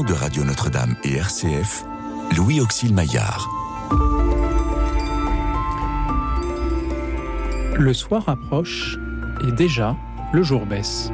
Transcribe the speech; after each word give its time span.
de 0.00 0.14
Radio 0.14 0.42
Notre-Dame 0.42 0.96
et 1.04 1.16
RCF, 1.16 1.84
Louis 2.34 2.62
Auxil 2.62 2.94
Maillard. 2.94 3.46
Le 7.78 7.92
soir 7.92 8.26
approche 8.26 8.98
et 9.46 9.52
déjà 9.52 9.94
le 10.32 10.42
jour 10.42 10.64
baisse. 10.64 11.10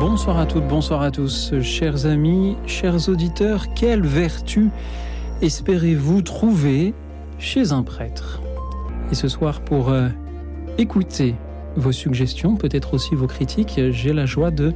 Bonsoir 0.00 0.38
à 0.38 0.46
toutes, 0.46 0.66
bonsoir 0.66 1.02
à 1.02 1.10
tous, 1.10 1.52
chers 1.60 2.06
amis, 2.06 2.56
chers 2.66 3.10
auditeurs, 3.10 3.74
quelle 3.74 4.06
vertu 4.06 4.70
espérez-vous 5.42 6.22
trouver 6.22 6.94
chez 7.38 7.72
un 7.72 7.82
prêtre 7.82 8.40
Et 9.10 9.14
ce 9.14 9.28
soir, 9.28 9.60
pour 9.60 9.90
euh, 9.90 10.08
écouter 10.78 11.34
vos 11.76 11.92
suggestions, 11.92 12.56
peut-être 12.56 12.94
aussi 12.94 13.14
vos 13.14 13.26
critiques, 13.26 13.80
j'ai 13.90 14.12
la 14.12 14.24
joie 14.24 14.50
de 14.50 14.72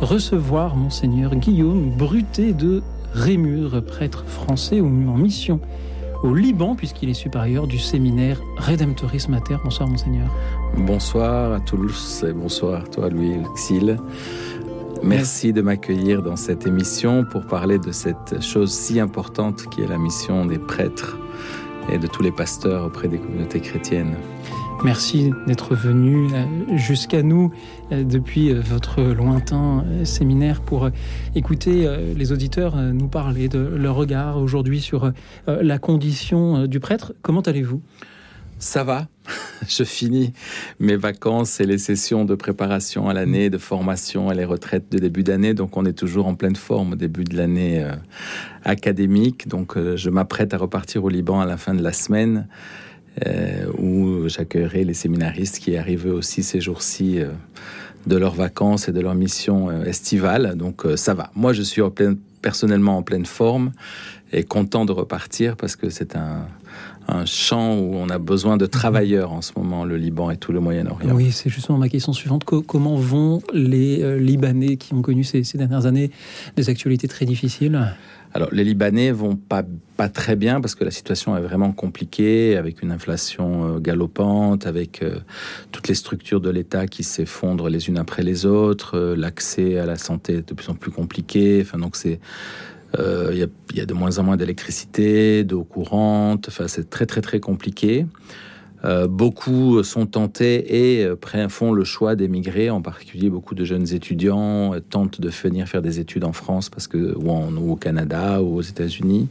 recevoir 0.00 0.76
monseigneur 0.76 1.34
Guillaume 1.34 1.90
Bruté 1.96 2.52
de 2.52 2.82
Rémur, 3.14 3.82
prêtre 3.82 4.24
français 4.26 4.80
en 4.82 4.84
mission 4.84 5.60
au 6.22 6.34
Liban, 6.34 6.74
puisqu'il 6.74 7.08
est 7.08 7.14
supérieur 7.14 7.66
du 7.66 7.78
séminaire 7.78 8.40
Redemptoris 8.58 9.28
Mater. 9.28 9.56
Bonsoir, 9.64 9.88
Monseigneur. 9.88 10.28
Bonsoir 10.76 11.52
à 11.52 11.60
tous 11.60 12.24
et 12.28 12.32
bonsoir 12.32 12.82
à 12.82 12.86
toi, 12.86 13.08
Louis 13.08 13.32
Exil. 13.32 13.98
Merci 15.02 15.52
de 15.52 15.60
m'accueillir 15.60 16.22
dans 16.22 16.36
cette 16.36 16.66
émission 16.66 17.24
pour 17.24 17.46
parler 17.46 17.78
de 17.78 17.92
cette 17.92 18.42
chose 18.42 18.72
si 18.72 18.98
importante 19.00 19.66
qui 19.70 19.82
est 19.82 19.86
la 19.86 19.98
mission 19.98 20.46
des 20.46 20.58
prêtres 20.58 21.18
et 21.92 21.98
de 21.98 22.06
tous 22.06 22.22
les 22.22 22.32
pasteurs 22.32 22.86
auprès 22.86 23.08
des 23.08 23.18
communautés 23.18 23.60
chrétiennes. 23.60 24.16
Merci 24.84 25.32
d'être 25.46 25.74
venu 25.74 26.28
euh, 26.32 26.76
jusqu'à 26.76 27.22
nous 27.22 27.50
euh, 27.92 28.04
depuis 28.04 28.50
euh, 28.50 28.60
votre 28.60 29.02
lointain 29.02 29.84
séminaire 30.04 30.60
pour 30.60 30.90
écouter 31.34 31.88
les 32.14 32.32
auditeurs 32.32 32.76
nous 32.76 33.08
parler 33.08 33.48
de 33.48 33.58
leur 33.58 33.96
regard 33.96 34.38
aujourd'hui 34.38 34.80
sur 34.80 35.12
la 35.46 35.78
condition 35.78 36.66
du 36.66 36.80
prêtre. 36.80 37.14
Comment 37.22 37.40
allez-vous? 37.40 37.82
Ça 38.58 38.84
va. 38.84 39.08
Je 39.68 39.84
finis 39.84 40.32
mes 40.78 40.96
vacances 40.96 41.60
et 41.60 41.66
les 41.66 41.78
sessions 41.78 42.24
de 42.24 42.34
préparation 42.34 43.08
à 43.08 43.14
l'année, 43.14 43.50
de 43.50 43.58
formation 43.58 44.30
et 44.30 44.34
les 44.34 44.44
retraites 44.44 44.90
de 44.90 44.98
début 44.98 45.22
d'année. 45.22 45.54
Donc 45.54 45.76
on 45.76 45.84
est 45.84 45.92
toujours 45.92 46.26
en 46.26 46.34
pleine 46.34 46.56
forme 46.56 46.92
au 46.92 46.96
début 46.96 47.24
de 47.24 47.36
l'année 47.36 47.84
académique. 48.64 49.48
Donc 49.48 49.76
je 49.76 50.10
m'apprête 50.10 50.54
à 50.54 50.58
repartir 50.58 51.04
au 51.04 51.08
Liban 51.08 51.40
à 51.40 51.46
la 51.46 51.56
fin 51.56 51.74
de 51.74 51.82
la 51.82 51.92
semaine. 51.92 52.46
Euh, 53.24 53.72
où 53.78 54.28
j'accueillerai 54.28 54.84
les 54.84 54.92
séminaristes 54.92 55.58
qui 55.58 55.74
arrivent 55.78 56.04
aussi 56.04 56.42
ces 56.42 56.60
jours-ci 56.60 57.18
euh, 57.18 57.30
de 58.06 58.16
leurs 58.18 58.34
vacances 58.34 58.90
et 58.90 58.92
de 58.92 59.00
leur 59.00 59.14
mission 59.14 59.70
euh, 59.70 59.84
estivale. 59.84 60.54
Donc 60.54 60.84
ça 60.96 61.14
va. 61.14 61.30
Moi, 61.34 61.54
je 61.54 61.62
suis 61.62 61.80
en 61.80 61.90
pleine, 61.90 62.18
personnellement 62.42 62.98
en 62.98 63.02
pleine 63.02 63.24
forme 63.24 63.72
et 64.32 64.44
content 64.44 64.84
de 64.84 64.92
repartir 64.92 65.56
parce 65.56 65.76
que 65.76 65.88
c'est 65.88 66.14
un, 66.14 66.46
un 67.08 67.24
champ 67.24 67.76
où 67.76 67.94
on 67.94 68.08
a 68.08 68.18
besoin 68.18 68.56
de 68.56 68.66
travailleurs 68.66 69.32
en 69.32 69.42
ce 69.42 69.52
moment, 69.56 69.84
le 69.84 69.96
Liban 69.96 70.30
et 70.30 70.36
tout 70.36 70.52
le 70.52 70.60
Moyen-Orient. 70.60 71.14
Oui, 71.14 71.32
c'est 71.32 71.50
justement 71.50 71.78
ma 71.78 71.88
question 71.88 72.12
suivante. 72.12 72.44
comment 72.44 72.96
vont 72.96 73.40
les 73.52 74.18
Libanais 74.18 74.76
qui 74.76 74.94
ont 74.94 75.02
connu 75.02 75.24
ces, 75.24 75.44
ces 75.44 75.58
dernières 75.58 75.86
années 75.86 76.10
des 76.56 76.68
actualités 76.70 77.08
très 77.08 77.26
difficiles? 77.26 77.80
Alors, 78.36 78.50
les 78.52 78.64
Libanais 78.64 79.12
vont 79.12 79.34
pas, 79.34 79.62
pas 79.96 80.10
très 80.10 80.36
bien 80.36 80.60
parce 80.60 80.74
que 80.74 80.84
la 80.84 80.90
situation 80.90 81.38
est 81.38 81.40
vraiment 81.40 81.72
compliquée, 81.72 82.58
avec 82.58 82.82
une 82.82 82.92
inflation 82.92 83.76
euh, 83.76 83.78
galopante, 83.78 84.66
avec 84.66 85.02
euh, 85.02 85.20
toutes 85.72 85.88
les 85.88 85.94
structures 85.94 86.42
de 86.42 86.50
l'État 86.50 86.86
qui 86.86 87.02
s'effondrent 87.02 87.70
les 87.70 87.88
unes 87.88 87.96
après 87.96 88.22
les 88.22 88.44
autres, 88.44 88.98
euh, 88.98 89.16
l'accès 89.16 89.78
à 89.78 89.86
la 89.86 89.96
santé 89.96 90.34
est 90.34 90.48
de 90.50 90.52
plus 90.52 90.68
en 90.68 90.74
plus 90.74 90.90
compliqué. 90.90 91.60
Enfin, 91.62 91.78
donc 91.78 91.96
c'est 91.96 92.20
il 92.98 93.48
y, 93.74 93.80
a 93.80 93.86
de 93.86 93.94
moins 93.94 94.18
en 94.18 94.22
moins 94.22 94.36
d'électricité, 94.36 95.44
d'eau 95.44 95.64
courante. 95.64 96.46
Enfin, 96.48 96.68
c'est 96.68 96.88
très 96.88 97.06
très 97.06 97.20
très 97.20 97.40
compliqué. 97.40 98.06
Euh, 98.84 99.08
beaucoup 99.08 99.82
sont 99.82 100.06
tentés 100.06 101.00
et 101.00 101.04
euh, 101.04 101.48
font 101.48 101.72
le 101.72 101.84
choix 101.84 102.14
d'émigrer, 102.14 102.70
en 102.70 102.82
particulier 102.82 103.30
beaucoup 103.30 103.54
de 103.54 103.64
jeunes 103.64 103.92
étudiants 103.92 104.74
euh, 104.74 104.80
tentent 104.80 105.20
de 105.20 105.28
venir 105.30 105.66
faire 105.66 105.82
des 105.82 105.98
études 105.98 106.24
en 106.24 106.32
France 106.32 106.68
parce 106.68 106.86
que, 106.86 107.16
ou, 107.16 107.72
au 107.72 107.76
Canada 107.76 108.42
ou 108.42 108.56
aux 108.56 108.62
États-Unis. 108.62 109.28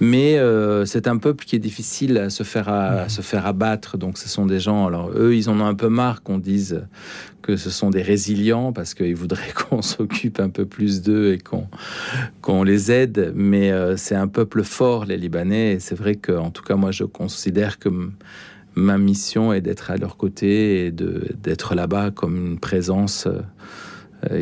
Mais 0.00 0.38
c'est 0.84 1.06
un 1.08 1.16
peuple 1.18 1.44
qui 1.44 1.56
est 1.56 1.60
difficile 1.60 2.18
à 2.18 2.30
se 2.30 2.42
faire 2.42 2.68
à, 2.68 3.08
se 3.08 3.22
faire 3.22 3.46
abattre. 3.46 3.98
Donc 3.98 4.18
ce 4.18 4.28
sont 4.28 4.46
des 4.46 4.60
gens. 4.60 4.86
Alors 4.86 5.10
eux, 5.16 5.34
ils 5.34 5.50
en 5.50 5.60
ont 5.60 5.66
un 5.66 5.74
peu 5.74 5.88
marre 5.88 6.22
qu'on 6.22 6.38
dise 6.38 6.84
que 7.42 7.56
ce 7.56 7.70
sont 7.70 7.90
des 7.90 8.02
résilients 8.02 8.72
parce 8.72 8.94
qu'ils 8.94 9.16
voudraient 9.16 9.52
qu'on 9.68 9.82
s'occupe 9.82 10.40
un 10.40 10.50
peu 10.50 10.66
plus 10.66 11.02
d'eux 11.02 11.32
et 11.32 11.38
qu'on 11.38 11.66
qu'on 12.42 12.62
les 12.62 12.92
aide. 12.92 13.32
Mais 13.34 13.72
c'est 13.96 14.14
un 14.14 14.28
peuple 14.28 14.62
fort, 14.62 15.04
les 15.04 15.16
Libanais. 15.16 15.74
Et 15.74 15.80
c'est 15.80 15.96
vrai 15.96 16.14
que, 16.14 16.32
en 16.32 16.50
tout 16.50 16.62
cas, 16.62 16.76
moi, 16.76 16.92
je 16.92 17.04
considère 17.04 17.78
que 17.78 17.88
ma 18.78 18.96
mission 18.96 19.52
est 19.52 19.60
d'être 19.60 19.90
à 19.90 19.96
leur 19.96 20.16
côté 20.16 20.86
et 20.86 20.92
d'être 20.92 21.74
là-bas 21.74 22.10
comme 22.10 22.36
une 22.36 22.58
présence 22.58 23.26
euh, 23.26 23.40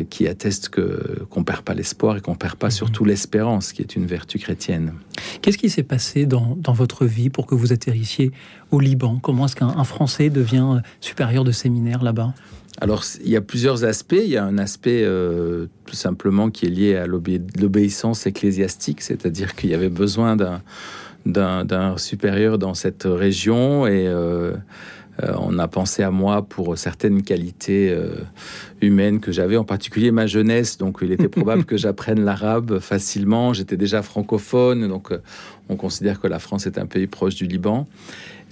qui 0.09 0.27
atteste 0.27 0.69
que 0.69 1.23
qu'on 1.29 1.43
perd 1.43 1.61
pas 1.61 1.75
l'espoir 1.75 2.17
et 2.17 2.21
qu'on 2.21 2.35
perd 2.35 2.55
pas 2.55 2.67
mhm. 2.67 2.71
surtout 2.71 3.05
l'espérance, 3.05 3.73
qui 3.73 3.81
est 3.81 3.95
une 3.95 4.05
vertu 4.05 4.39
chrétienne. 4.39 4.93
Qu'est-ce 5.41 5.57
qui 5.57 5.69
s'est 5.69 5.83
passé 5.83 6.25
dans, 6.25 6.57
dans, 6.57 6.73
votre 6.73 7.05
vie 7.05 7.29
pour 7.29 7.45
que 7.45 7.55
vous 7.55 7.73
atterrissiez 7.73 8.31
au 8.71 8.79
Liban? 8.79 9.19
Comment 9.21 9.45
est-ce 9.45 9.55
qu'un 9.55 9.83
Français 9.83 10.29
devient 10.29 10.81
supérieur 10.99 11.43
de 11.43 11.51
séminaire 11.51 12.03
là-bas? 12.03 12.33
Alors, 12.79 13.03
il 13.23 13.31
y 13.31 13.35
a 13.35 13.41
plusieurs 13.41 13.85
aspects. 13.85 14.19
Il 14.19 14.29
y 14.29 14.37
a 14.37 14.45
un 14.45 14.57
aspect 14.57 15.03
euh, 15.03 15.65
tout 15.85 15.95
simplement 15.95 16.49
qui 16.51 16.67
est 16.67 16.69
lié 16.69 16.95
à 16.95 17.07
l'obéissance 17.07 18.27
ecclésiastique, 18.27 19.01
c'est-à-dire 19.01 19.55
qu'il 19.55 19.71
y 19.71 19.73
avait 19.73 19.89
besoin 19.89 20.35
d'un 20.35 20.61
d'un 21.25 21.97
supérieur 21.97 22.57
dans 22.57 22.73
cette 22.73 23.03
région 23.05 23.85
et 23.85 24.07
euh, 24.07 24.53
euh, 25.23 25.33
on 25.39 25.57
a 25.57 25.67
pensé 25.67 26.03
à 26.03 26.11
moi 26.11 26.43
pour 26.43 26.77
certaines 26.77 27.23
qualités 27.23 27.89
euh, 27.89 28.15
humaines 28.81 29.19
que 29.19 29.31
j'avais, 29.31 29.57
en 29.57 29.63
particulier 29.63 30.11
ma 30.11 30.27
jeunesse. 30.27 30.77
Donc, 30.77 30.99
il 31.01 31.11
était 31.11 31.27
probable 31.29 31.65
que 31.65 31.77
j'apprenne 31.77 32.23
l'arabe 32.23 32.79
facilement. 32.79 33.53
J'étais 33.53 33.77
déjà 33.77 34.01
francophone, 34.01 34.87
donc 34.87 35.11
on 35.69 35.75
considère 35.75 36.19
que 36.19 36.27
la 36.27 36.39
France 36.39 36.67
est 36.67 36.77
un 36.77 36.85
pays 36.85 37.07
proche 37.07 37.35
du 37.35 37.45
Liban. 37.45 37.87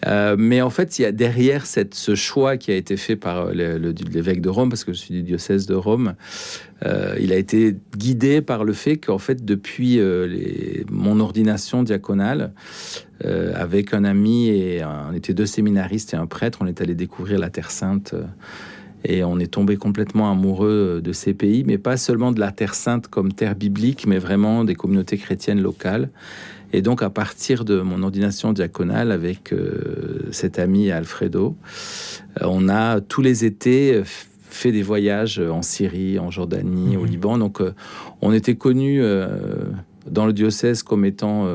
Euh, 0.06 0.36
mais 0.38 0.62
en 0.62 0.70
fait, 0.70 1.00
il 1.00 1.04
y 1.04 1.06
a 1.06 1.12
derrière 1.12 1.66
cette, 1.66 1.96
ce 1.96 2.16
choix 2.16 2.58
qui 2.58 2.72
a 2.72 2.76
été 2.76 2.98
fait 2.98 3.16
par 3.16 3.52
l'évêque 3.52 4.42
de 4.42 4.50
Rome, 4.50 4.70
parce 4.70 4.84
que 4.84 4.94
je 4.94 4.98
suis 4.98 5.14
du 5.14 5.24
diocèse 5.24 5.66
de 5.66 5.74
Rome, 5.74 6.16
euh, 6.86 7.16
il 7.20 7.32
a 7.32 7.38
été 7.38 7.76
guidé 7.98 8.42
par 8.42 8.64
le 8.64 8.74
fait 8.74 8.98
qu'en 8.98 9.18
fait, 9.18 9.46
depuis 9.46 10.00
euh, 10.00 10.28
les, 10.28 10.86
mon 10.92 11.20
ordination 11.20 11.84
diaconale, 11.84 12.54
avec 13.24 13.94
un 13.94 14.04
ami, 14.04 14.50
et 14.50 14.84
on 14.84 15.14
était 15.14 15.34
deux 15.34 15.46
séminaristes 15.46 16.14
et 16.14 16.18
un 16.18 16.26
prêtre, 16.26 16.60
on 16.62 16.68
est 16.68 16.82
allé 16.82 16.96
découvrir 16.96 17.40
la 17.40 17.50
Terre 17.50 17.72
Sainte. 17.72 18.14
et 19.04 19.24
on 19.24 19.40
est 19.40 19.52
tombé 19.52 19.78
complètement 19.78 20.32
amoureux 20.32 21.02
de 21.04 21.14
ces 21.14 21.34
pays, 21.34 21.64
mais 21.66 21.78
pas 21.78 21.96
seulement 21.96 22.32
de 22.32 22.40
la 22.40 22.52
Terre 22.52 22.74
Sainte 22.74 23.08
comme 23.08 23.32
terre 23.32 23.56
biblique, 23.56 24.06
mais 24.08 24.18
vraiment 24.18 24.64
des 24.64 24.76
communautés 24.76 25.18
chrétiennes 25.18 25.62
locales. 25.62 26.10
Et 26.76 26.82
donc, 26.82 27.02
à 27.02 27.10
partir 27.10 27.64
de 27.64 27.80
mon 27.80 28.04
ordination 28.04 28.52
diaconale 28.52 29.14
avec 29.14 29.54
euh, 29.54 30.28
cet 30.32 30.60
ami 30.60 30.92
Alfredo, 30.92 31.56
euh, 32.42 32.48
on 32.50 32.68
a 32.68 33.00
tous 33.00 33.22
les 33.22 33.46
étés 33.46 34.02
fait 34.04 34.74
des 34.74 34.82
voyages 34.82 35.40
en 35.40 35.62
Syrie, 35.62 36.20
en 36.20 36.32
Jordanie, 36.32 36.98
au 36.98 37.04
mhm. 37.04 37.08
Liban. 37.08 37.38
Donc, 37.38 37.62
euh, 37.62 37.74
on 38.22 38.34
était 38.34 38.56
connus 38.56 39.02
dans 40.10 40.26
le 40.26 40.34
diocèse 40.34 40.84
comme 40.84 41.06
étant 41.06 41.48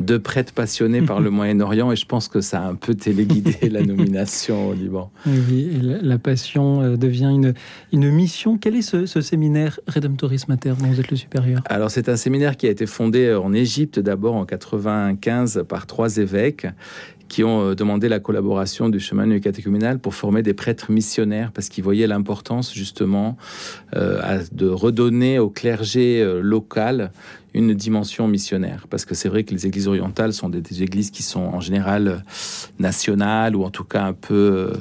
deux 0.00 0.18
prêtres 0.18 0.52
passionnés 0.52 1.02
par 1.02 1.20
le 1.20 1.30
Moyen-Orient 1.36 1.92
et 1.92 1.96
je 1.96 2.06
pense 2.06 2.28
que 2.28 2.40
ça 2.40 2.60
a 2.60 2.68
un 2.68 2.74
peu 2.74 2.94
téléguidé 2.94 3.56
la 3.70 3.82
nomination 3.82 4.68
au 4.68 4.74
Liban. 4.74 5.10
Oui, 5.26 5.70
la 5.80 6.18
passion 6.18 6.82
euh, 6.82 6.96
devient 6.96 7.30
une, 7.32 7.54
une 7.92 8.10
mission. 8.10 8.58
Quel 8.58 8.76
est 8.76 8.82
ce, 8.82 9.06
séminaire 9.20 9.80
Redemptoris 9.86 10.48
Mater 10.48 10.74
dont 10.78 10.86
vous 10.86 11.00
êtes 11.00 11.10
le 11.10 11.16
supérieur? 11.16 11.62
Alors 11.66 11.90
c'est 11.90 12.08
un 12.08 12.16
séminaire 12.16 12.56
qui 12.56 12.66
a 12.66 12.70
été 12.70 12.86
fondé 12.86 13.34
en 13.34 13.52
Égypte 13.52 13.98
d'abord 13.98 14.34
en 14.34 14.44
95 14.44 15.64
par 15.68 15.86
trois 15.86 16.16
évêques 16.18 16.66
qui 17.28 17.44
ont 17.44 17.70
euh, 17.70 17.74
demandé 17.74 18.08
la 18.08 18.20
collaboration 18.20 18.88
du 18.88 19.00
chemin 19.00 19.26
du 19.26 19.40
catéchuménal 19.40 19.98
pour 19.98 20.14
former 20.14 20.42
des 20.42 20.54
prêtres 20.54 20.90
missionnaires 20.90 21.52
parce 21.52 21.68
qu'ils 21.68 21.84
voyaient 21.84 22.06
l'importance 22.06 22.72
justement 22.72 23.36
euh, 23.94 24.42
de 24.52 24.68
redonner 24.68 25.38
au 25.38 25.50
clergé 25.50 26.24
local 26.42 27.10
une 27.56 27.72
dimension 27.72 28.28
missionnaire. 28.28 28.86
Parce 28.90 29.06
que 29.06 29.14
c'est 29.14 29.30
vrai 29.30 29.42
que 29.42 29.52
les 29.54 29.66
églises 29.66 29.88
orientales 29.88 30.34
sont 30.34 30.50
des, 30.50 30.82
églises 30.82 31.10
qui 31.10 31.22
sont 31.22 31.40
en 31.40 31.60
général 31.60 32.22
nationales 32.78 33.56
ou 33.56 33.64
en 33.64 33.70
tout 33.70 33.84
cas 33.84 34.02
un 34.02 34.12
peu 34.12 34.34
euh, 34.34 34.76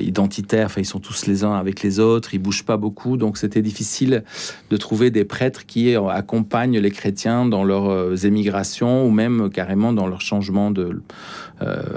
identitaires. 0.00 0.66
Enfin, 0.66 0.80
ils 0.80 0.86
sont 0.86 1.00
tous 1.00 1.26
les 1.26 1.44
uns 1.44 1.54
avec 1.54 1.82
les 1.82 1.98
autres. 1.98 2.34
Ils 2.34 2.38
bougent 2.38 2.64
pas 2.64 2.76
beaucoup, 2.76 3.16
donc 3.16 3.38
c'était 3.38 3.62
difficile 3.62 4.24
de 4.70 4.76
trouver 4.76 5.10
des 5.10 5.24
prêtres 5.24 5.66
qui 5.66 5.94
accompagnent 5.94 6.78
les 6.78 6.90
chrétiens 6.90 7.46
dans 7.46 7.64
leurs 7.64 8.24
émigrations 8.24 9.06
ou 9.06 9.10
même 9.10 9.50
carrément 9.50 9.92
dans 9.92 10.06
leur 10.06 10.20
changement 10.20 10.70
de. 10.70 11.02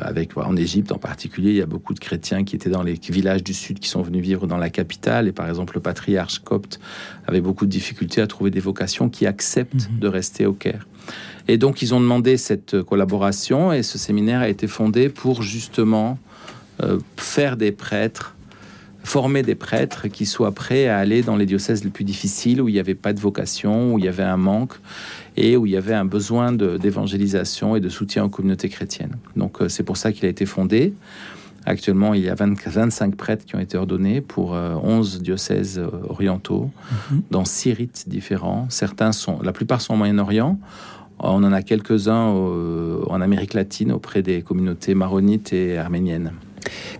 avec 0.01 0.37
en 0.37 0.55
Égypte 0.55 0.91
en 0.91 0.97
particulier, 0.97 1.51
il 1.51 1.57
y 1.57 1.61
a 1.61 1.65
beaucoup 1.65 1.93
de 1.93 1.99
chrétiens 1.99 2.43
qui 2.43 2.55
étaient 2.55 2.69
dans 2.69 2.83
les 2.83 2.99
villages 3.09 3.43
du 3.43 3.53
sud 3.53 3.79
qui 3.79 3.89
sont 3.89 4.01
venus 4.01 4.21
vivre 4.21 4.47
dans 4.47 4.57
la 4.57 4.69
capitale. 4.69 5.27
Et 5.27 5.31
par 5.31 5.47
exemple, 5.47 5.75
le 5.75 5.81
patriarche 5.81 6.39
copte 6.39 6.79
avait 7.27 7.41
beaucoup 7.41 7.65
de 7.65 7.71
difficultés 7.71 8.21
à 8.21 8.27
trouver 8.27 8.51
des 8.51 8.59
vocations 8.59 9.09
qui 9.09 9.25
acceptent 9.25 9.89
mhm. 9.89 9.99
de 9.99 10.07
rester 10.07 10.45
au 10.45 10.53
Caire. 10.53 10.87
Et 11.47 11.57
donc, 11.57 11.81
ils 11.81 11.93
ont 11.93 11.99
demandé 11.99 12.37
cette 12.37 12.81
collaboration 12.81 13.71
et 13.71 13.83
ce 13.83 13.97
séminaire 13.97 14.41
a 14.41 14.49
été 14.49 14.67
fondé 14.67 15.09
pour 15.09 15.43
justement 15.43 16.11
euh, 16.13 16.24
faire 17.17 17.57
des 17.57 17.71
prêtres, 17.71 18.35
former 19.05 19.43
des 19.43 19.55
prêtres 19.55 20.07
qui 20.07 20.25
soient 20.25 20.51
prêts 20.51 20.87
à 20.87 20.97
aller 20.97 21.21
dans 21.21 21.35
les 21.35 21.45
diocèses 21.45 21.83
les 21.83 21.91
plus 21.91 22.03
difficiles 22.03 22.61
où 22.61 22.67
il 22.67 22.73
n'y 22.73 22.79
avait 22.79 22.95
pas 22.95 23.13
de 23.13 23.19
vocation, 23.19 23.93
où 23.93 23.99
il 23.99 24.05
y 24.05 24.07
avait 24.07 24.23
un 24.23 24.37
manque 24.37 24.73
et 25.37 25.55
où 25.55 25.65
il 25.65 25.71
y 25.71 25.77
avait 25.77 25.93
un 25.93 26.05
besoin 26.05 26.51
d'évangélisation 26.51 27.75
et 27.75 27.79
de 27.79 27.89
soutien 27.89 28.25
aux 28.25 28.29
communautés 28.29 28.69
chrétiennes. 28.69 29.15
Donc, 29.35 29.61
euh, 29.61 29.69
c'est 29.69 29.83
pour 29.83 29.97
ça 29.97 30.11
qu'il 30.11 30.25
a 30.25 30.29
été 30.29 30.45
fondé. 30.45 30.93
Actuellement, 31.65 32.13
il 32.13 32.21
y 32.21 32.29
a 32.29 32.35
25 32.35 33.15
prêtres 33.15 33.45
qui 33.45 33.55
ont 33.55 33.59
été 33.59 33.77
ordonnés 33.77 34.21
pour 34.21 34.51
11 34.51 35.15
euh, 35.15 35.19
diocèses 35.19 35.81
orientaux, 36.09 36.69
mhm. 37.11 37.21
dans 37.31 37.45
six 37.45 37.73
rites 37.73 38.05
différents. 38.07 38.67
Certains 38.69 39.11
sont, 39.11 39.39
la 39.41 39.51
plupart 39.51 39.81
sont 39.81 39.93
au 39.93 39.97
Moyen-Orient. 39.97 40.59
On 41.19 41.43
en 41.43 41.53
a 41.53 41.61
quelques-uns 41.61 42.25
en 42.25 43.21
Amérique 43.21 43.53
latine 43.53 43.93
auprès 43.93 44.21
des 44.21 44.41
communautés 44.41 44.95
maronites 44.95 45.53
et 45.53 45.77
arméniennes. 45.77 46.33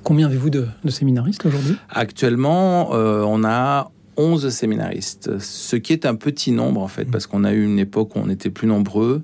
Combien 0.04 0.28
avez-vous 0.28 0.50
de, 0.50 0.68
séminaristes 0.88 1.46
aujourd'hui? 1.46 1.78
Actuellement, 1.90 2.94
euh, 2.94 3.24
on 3.26 3.44
a 3.44 3.92
11 4.18 4.50
séminaristes, 4.50 5.40
ce 5.40 5.76
qui 5.76 5.94
est 5.94 6.06
un 6.06 6.16
petit 6.16 6.52
nombre 6.52 6.82
en 6.82 6.88
fait, 6.88 7.06
mmh. 7.06 7.12
parce 7.12 7.28
qu'on 7.28 7.44
a 7.44 7.54
eu 7.54 7.64
une 7.64 7.80
époque 7.80 8.16
où 8.16 8.20
on 8.20 8.30
était 8.30 8.50
plus 8.50 8.68
nombreux. 8.68 9.24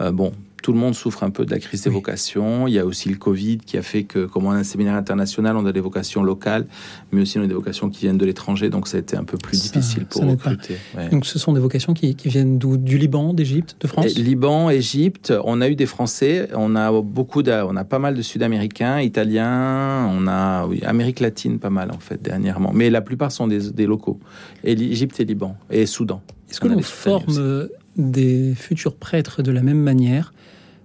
Euh, 0.00 0.12
bon, 0.12 0.32
tout 0.62 0.72
le 0.72 0.78
monde 0.78 0.94
souffre 0.94 1.22
un 1.22 1.30
peu 1.30 1.44
de 1.44 1.50
la 1.50 1.58
crise 1.58 1.82
des 1.82 1.90
vocations. 1.90 2.66
Il 2.66 2.74
y 2.74 2.78
a 2.78 2.84
aussi 2.84 3.08
le 3.08 3.16
Covid 3.16 3.58
qui 3.58 3.76
a 3.76 3.82
fait 3.82 4.04
que, 4.04 4.26
comme 4.26 4.46
on 4.46 4.50
a 4.50 4.56
un 4.56 4.64
séminaire 4.64 4.94
international, 4.94 5.56
on 5.56 5.66
a 5.66 5.72
des 5.72 5.80
vocations 5.80 6.22
locales, 6.22 6.66
mais 7.12 7.22
aussi 7.22 7.38
on 7.38 7.42
a 7.42 7.46
des 7.46 7.54
vocations 7.54 7.90
qui 7.90 8.00
viennent 8.00 8.18
de 8.18 8.26
l'étranger, 8.26 8.70
donc 8.70 8.88
ça 8.88 8.96
a 8.96 9.00
été 9.00 9.16
un 9.16 9.24
peu 9.24 9.38
plus 9.38 9.60
difficile 9.60 10.04
pour 10.06 10.24
recruter. 10.24 10.76
Donc 11.10 11.26
ce 11.26 11.38
sont 11.38 11.52
des 11.52 11.60
vocations 11.60 11.94
qui, 11.94 12.16
viennent 12.24 12.58
Du 12.58 12.98
Liban, 12.98 13.32
d'Égypte, 13.32 13.76
de 13.80 13.86
France? 13.86 14.14
Liban, 14.16 14.70
Égypte. 14.70 15.32
On 15.44 15.60
a 15.60 15.68
eu 15.68 15.76
des 15.76 15.86
Français, 15.86 16.48
on 16.54 16.76
a 16.76 16.90
beaucoup, 17.00 17.42
on 17.42 17.76
a 17.76 17.84
pas 17.84 17.98
mal 17.98 18.14
de 18.14 18.22
Sud-Américains, 18.22 19.00
Italiens, 19.00 20.10
on 20.12 20.26
a 20.26 20.66
oui, 20.66 20.82
Amérique 20.84 21.20
latine 21.20 21.58
pas 21.58 21.70
mal 21.70 21.90
en 21.90 21.98
fait 21.98 22.22
dernièrement, 22.22 22.72
mais 22.74 22.90
la 22.90 23.00
plupart 23.00 23.32
sont 23.32 23.46
des, 23.46 23.70
des 23.70 23.86
locaux. 23.86 24.18
Et 24.64 24.72
Égypte 24.72 25.20
et 25.20 25.24
Liban 25.24 25.56
et 25.70 25.86
Soudan. 25.86 26.22
Est-ce 26.50 26.60
que 26.60 26.68
l'on 26.68 26.82
forme 26.82 27.68
des 27.96 28.54
futurs 28.54 28.96
prêtres 28.96 29.42
de 29.42 29.50
la 29.50 29.62
même 29.62 29.80
manière 29.80 30.32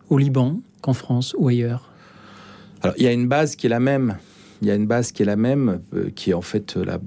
au 0.10 0.18
Liban 0.18 0.62
qu'en 0.82 0.94
France 0.94 1.36
ou 1.38 1.48
ailleurs 1.48 1.90
Alors, 2.82 2.96
il 2.98 3.04
y 3.04 3.08
a 3.08 3.12
une 3.12 3.28
base 3.28 3.56
qui 3.56 3.68
est 3.68 3.70
la 3.70 3.80
même. 3.80 4.18
Il 4.62 4.68
y 4.68 4.72
a 4.72 4.76
une 4.76 4.88
base 4.88 5.12
qui 5.12 5.24
est 5.24 5.26
la 5.26 5.36
même, 5.36 5.82
euh, 5.94 6.10
qui 6.16 6.32
est 6.32 6.34
en 6.34 6.42
fait 6.42 6.78
la, 6.78 7.00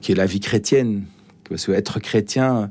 qui 0.00 0.12
est 0.12 0.14
la 0.14 0.26
vie 0.26 0.40
chrétienne. 0.40 1.04
Parce 1.48 1.66
que 1.66 1.72
être 1.72 2.00
chrétien, 2.00 2.70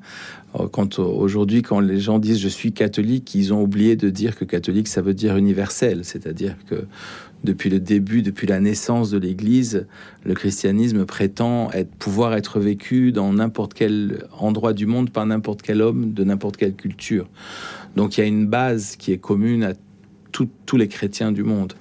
euh, 0.60 0.68
quand 0.68 1.00
aujourd'hui, 1.00 1.62
quand 1.62 1.80
les 1.80 2.00
gens 2.00 2.20
disent 2.20 2.40
je 2.40 2.48
suis 2.48 2.74
catholique, 2.74 3.34
ils 3.36 3.54
ont 3.54 3.62
oublié 3.62 3.96
de 3.96 4.10
dire 4.10 4.36
que 4.36 4.46
catholique, 4.46 4.88
ça 4.88 5.02
veut 5.02 5.14
dire 5.14 5.38
universel. 5.38 6.04
C'est-à-dire 6.04 6.56
que 6.70 6.86
depuis 7.44 7.70
le 7.70 7.80
début, 7.80 8.22
depuis 8.22 8.48
la 8.48 8.60
naissance 8.60 9.10
de 9.10 9.18
l'Église, 9.18 9.88
le 10.24 10.34
christianisme 10.34 11.06
prétend 11.06 11.72
être, 11.72 11.90
pouvoir 11.96 12.36
être 12.36 12.60
vécu 12.60 13.12
dans 13.12 13.34
n'importe 13.34 13.74
quel 13.74 14.26
endroit 14.38 14.74
du 14.74 14.86
monde 14.86 15.10
par 15.10 15.26
n'importe 15.26 15.62
quel 15.62 15.82
homme 15.82 16.14
de 16.14 16.24
n'importe 16.24 16.58
quelle 16.58 16.76
culture. 16.76 17.28
Donc 17.96 18.18
il 18.18 18.22
y 18.22 18.24
a 18.24 18.28
une 18.28 18.48
base 18.48 18.96
qui 18.96 19.12
est 19.12 19.18
commune 19.18 19.64
à 19.64 19.74
tous 20.66 20.78
les 20.78 20.88
chrétiens 20.88 21.32
du 21.32 21.44
monde. 21.44 21.74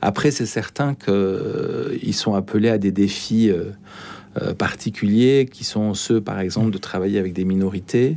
Après, 0.00 0.30
c'est 0.30 0.46
certain 0.46 0.94
qu'ils 0.94 1.12
euh, 1.12 2.12
sont 2.12 2.34
appelés 2.34 2.70
à 2.70 2.78
des 2.78 2.92
défis 2.92 3.50
euh, 3.50 3.70
euh, 4.40 4.54
particuliers, 4.54 5.48
qui 5.50 5.64
sont 5.64 5.94
ceux, 5.94 6.20
par 6.20 6.40
exemple, 6.40 6.70
de 6.70 6.78
travailler 6.78 7.18
avec 7.18 7.32
des 7.32 7.44
minorités, 7.44 8.16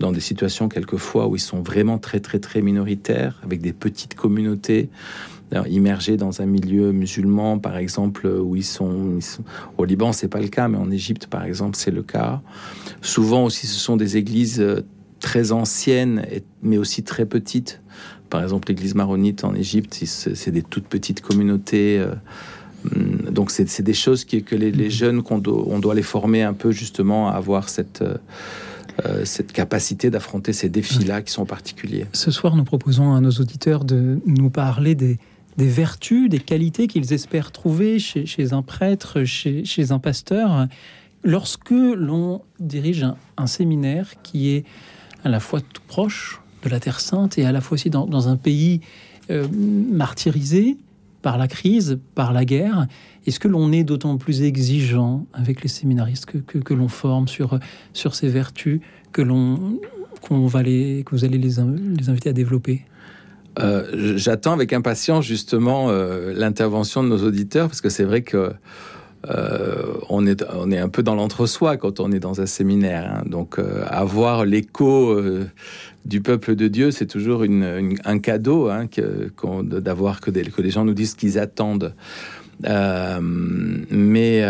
dans 0.00 0.12
des 0.12 0.20
situations 0.20 0.68
quelquefois 0.68 1.28
où 1.28 1.36
ils 1.36 1.40
sont 1.40 1.62
vraiment 1.62 1.98
très, 1.98 2.20
très, 2.20 2.38
très 2.38 2.62
minoritaires, 2.62 3.40
avec 3.44 3.60
des 3.60 3.72
petites 3.72 4.14
communautés 4.14 4.88
immergés 5.70 6.18
dans 6.18 6.42
un 6.42 6.46
milieu 6.46 6.92
musulman, 6.92 7.58
par 7.58 7.78
exemple, 7.78 8.26
où 8.26 8.54
ils 8.54 8.64
sont, 8.64 9.14
ils 9.16 9.22
sont 9.22 9.44
au 9.78 9.86
Liban, 9.86 10.12
c'est 10.12 10.28
pas 10.28 10.42
le 10.42 10.48
cas, 10.48 10.68
mais 10.68 10.76
en 10.76 10.90
Égypte, 10.90 11.26
par 11.26 11.44
exemple, 11.44 11.74
c'est 11.74 11.90
le 11.90 12.02
cas. 12.02 12.42
Souvent 13.00 13.44
aussi, 13.44 13.66
ce 13.66 13.78
sont 13.78 13.96
des 13.96 14.18
églises 14.18 14.62
très 15.20 15.52
anciennes, 15.52 16.24
mais 16.62 16.78
aussi 16.78 17.02
très 17.02 17.26
petites. 17.26 17.80
Par 18.30 18.42
exemple, 18.42 18.68
l'église 18.68 18.94
maronite 18.94 19.44
en 19.44 19.54
Égypte, 19.54 19.98
c'est 20.04 20.50
des 20.50 20.62
toutes 20.62 20.86
petites 20.86 21.20
communautés. 21.20 21.98
Euh, 21.98 22.14
hum, 22.94 23.30
donc, 23.30 23.50
c'est 23.50 23.82
des 23.82 23.94
choses 23.94 24.24
qui, 24.24 24.42
que 24.42 24.54
les, 24.54 24.70
les 24.70 24.90
jeunes, 24.90 25.22
qu'on 25.22 25.42
on 25.46 25.78
doit 25.78 25.94
les 25.94 26.02
former 26.02 26.42
un 26.42 26.52
peu 26.52 26.70
justement 26.70 27.30
à 27.30 27.32
avoir 27.32 27.68
cette, 27.68 28.02
euh, 28.02 28.16
euh, 29.06 29.24
cette 29.24 29.52
capacité 29.52 30.10
d'affronter 30.10 30.52
ces 30.52 30.68
défis-là 30.68 31.22
qui 31.22 31.32
sont 31.32 31.46
particuliers. 31.46 32.06
Ce 32.12 32.30
soir, 32.30 32.56
nous 32.56 32.64
proposons 32.64 33.14
à 33.14 33.20
nos 33.20 33.30
auditeurs 33.30 33.84
de 33.84 34.20
nous 34.26 34.50
parler 34.50 34.94
des, 34.94 35.18
des 35.56 35.68
vertus, 35.68 36.28
des 36.28 36.40
qualités 36.40 36.86
qu'ils 36.86 37.12
espèrent 37.12 37.50
trouver 37.50 37.98
chez, 37.98 38.26
chez 38.26 38.52
un 38.52 38.62
prêtre, 38.62 39.24
chez, 39.24 39.64
chez, 39.64 39.90
un 39.90 39.98
pasteur, 39.98 40.66
lorsque 41.24 41.70
l'on 41.70 42.42
dirige 42.60 43.04
un, 43.04 43.16
un, 43.36 43.46
séminaire 43.46 44.14
qui 44.22 44.50
est 44.50 44.64
à 45.28 45.30
la 45.30 45.40
fois 45.40 45.60
tout 45.60 45.82
proche 45.86 46.40
de 46.64 46.68
la 46.68 46.80
Terre 46.80 47.00
Sainte 47.00 47.38
et 47.38 47.44
à 47.44 47.52
la 47.52 47.60
fois 47.60 47.74
aussi 47.74 47.90
dans, 47.90 48.28
un 48.28 48.36
pays 48.36 48.80
euh, 49.30 49.46
martyrisé 49.52 50.76
par 51.22 51.38
la 51.38 51.48
crise, 51.48 51.98
par 52.14 52.32
la 52.32 52.44
guerre. 52.44 52.86
Est-ce 53.26 53.38
que 53.38 53.48
l'on 53.48 53.70
est 53.72 53.84
d'autant 53.84 54.16
plus 54.16 54.42
exigeant 54.42 55.26
avec 55.34 55.62
les 55.62 55.68
séminaristes 55.68 56.26
que, 56.26 56.74
l'on 56.74 56.88
forme 56.88 57.28
sur, 57.28 57.58
sur 57.92 58.14
ces 58.14 58.28
vertus 58.28 58.80
que 59.12 59.22
l'on 59.22 59.78
qu'on 60.20 60.46
va 60.46 60.64
les, 60.64 61.04
que 61.06 61.14
vous 61.14 61.24
allez 61.24 61.38
les, 61.38 61.54
les 61.96 62.08
inviter 62.08 62.30
à 62.30 62.32
développer? 62.32 62.84
Euh, 63.60 64.16
J'attends 64.16 64.52
avec 64.52 64.72
impatience 64.72 65.24
justement 65.24 65.90
euh, 65.90 66.32
l'intervention 66.34 67.04
de 67.04 67.08
nos 67.08 67.22
auditeurs 67.24 67.68
parce 67.68 67.80
que 67.80 67.88
c'est 67.88 68.04
vrai 68.04 68.22
que 68.22 68.52
euh, 69.28 69.94
on, 70.08 70.26
est, 70.26 70.44
on 70.54 70.70
est 70.70 70.78
un 70.78 70.88
peu 70.88 71.02
dans 71.02 71.14
l'entre-soi 71.14 71.76
quand 71.76 72.00
on 72.00 72.10
est 72.12 72.20
dans 72.20 72.40
un 72.40 72.46
séminaire. 72.46 73.18
Hein. 73.18 73.22
Donc, 73.26 73.58
euh, 73.58 73.84
avoir 73.88 74.46
l'écho 74.46 75.10
euh, 75.10 75.46
du 76.04 76.20
peuple 76.20 76.54
de 76.54 76.68
Dieu, 76.68 76.90
c'est 76.90 77.06
toujours 77.06 77.42
un 77.42 78.18
cadeau 78.18 78.68
hein, 78.68 78.86
d'avoir 79.62 80.20
que, 80.20 80.30
que 80.30 80.62
les 80.62 80.70
gens 80.70 80.84
nous 80.84 80.94
disent 80.94 81.10
ce 81.10 81.16
qu'ils 81.16 81.38
attendent. 81.38 81.94
mais 83.90 84.44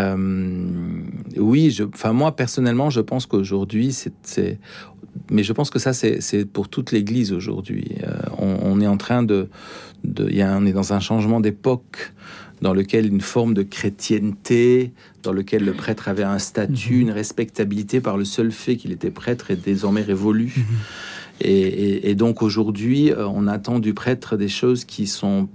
oui, 1.37 1.71
je, 1.71 1.85
moi 2.13 2.37
personnellement, 2.37 2.91
je 2.91 3.01
pense 3.01 3.27
qu'aujourd'hui, 3.27 3.93
c'est, 3.93 4.59
mais 5.31 5.43
je 5.43 5.53
pense 5.53 5.71
que 5.71 5.81
ça, 5.81 5.93
c'est 5.93 6.45
pour 6.45 6.69
toute 6.69 6.93
l'Église 6.93 7.33
aujourd'hui. 7.33 7.97
On, 8.39 8.81
est 8.81 8.87
en 8.87 8.97
train 8.97 9.25
de, 9.25 9.49
de 10.05 10.31
y 10.31 10.43
a, 10.43 10.57
on 10.57 10.65
est 10.65 10.73
dans 10.73 10.93
un 10.93 11.01
changement 11.01 11.41
d'époque 11.41 12.13
dans 12.63 12.75
lequel 12.75 13.07
une 13.07 13.21
forme 13.21 13.55
de 13.55 13.63
chrétienté, 13.63 14.93
dans 15.23 15.33
lequel 15.33 15.65
le 15.65 15.73
prêtre 15.73 16.09
avait 16.09 16.25
un 16.25 16.39
statut, 16.39 16.95
mhm. 16.95 17.01
une 17.01 17.11
respectabilité 17.11 18.01
par 18.01 18.17
le 18.17 18.25
seul 18.25 18.53
fait 18.53 18.77
qu'il 18.77 18.93
était 18.93 19.11
prêtre 19.11 19.51
est 19.51 19.57
désormais 19.57 20.03
révolu. 20.03 20.53
Mhm. 20.57 20.65
Et, 21.41 22.15
donc 22.17 22.43
aujourd'hui, 22.43 23.13
euh, 23.13 23.29
on 23.29 23.47
attend 23.47 23.79
du 23.79 23.95
prêtre 23.95 24.37
des 24.37 24.49
choses 24.49 24.85
qui 24.85 25.07
sont 25.07 25.49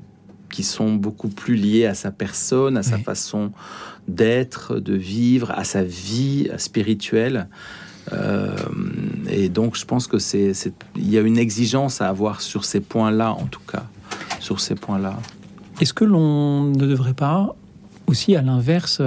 qui 0.49 0.63
sont 0.63 0.93
beaucoup 0.93 1.29
plus 1.29 1.55
liées 1.55 1.87
à 1.87 1.95
sa 1.95 2.11
personne, 2.11 2.77
à 2.77 2.83
sa 2.83 2.99
façon 2.99 3.51
d'être, 4.07 4.79
de 4.79 4.93
vivre, 4.93 5.49
à 5.49 5.63
sa 5.63 5.83
vie 5.83 6.47
spirituelle. 6.57 7.47
Euh, 8.11 8.55
et 9.29 9.49
donc, 9.49 9.75
je 9.75 9.85
pense 9.85 10.05
que 10.05 10.19
c'est, 10.19 10.53
il 10.95 11.09
y 11.09 11.17
a 11.17 11.21
une 11.21 11.39
exigence 11.39 12.01
à 12.01 12.07
avoir 12.07 12.41
sur 12.41 12.65
ces 12.65 12.81
points-là, 12.81 13.33
en 13.33 13.45
tout 13.45 13.61
cas, 13.67 13.85
sur 14.39 14.59
ces 14.59 14.75
points-là. 14.75 15.19
Est-ce 15.81 15.93
que 15.93 16.05
l'on 16.05 16.63
ne 16.65 16.85
devrait 16.85 17.13
pas 17.13 17.55
aussi, 18.07 18.35
à 18.35 18.41
l'inverse, 18.41 19.01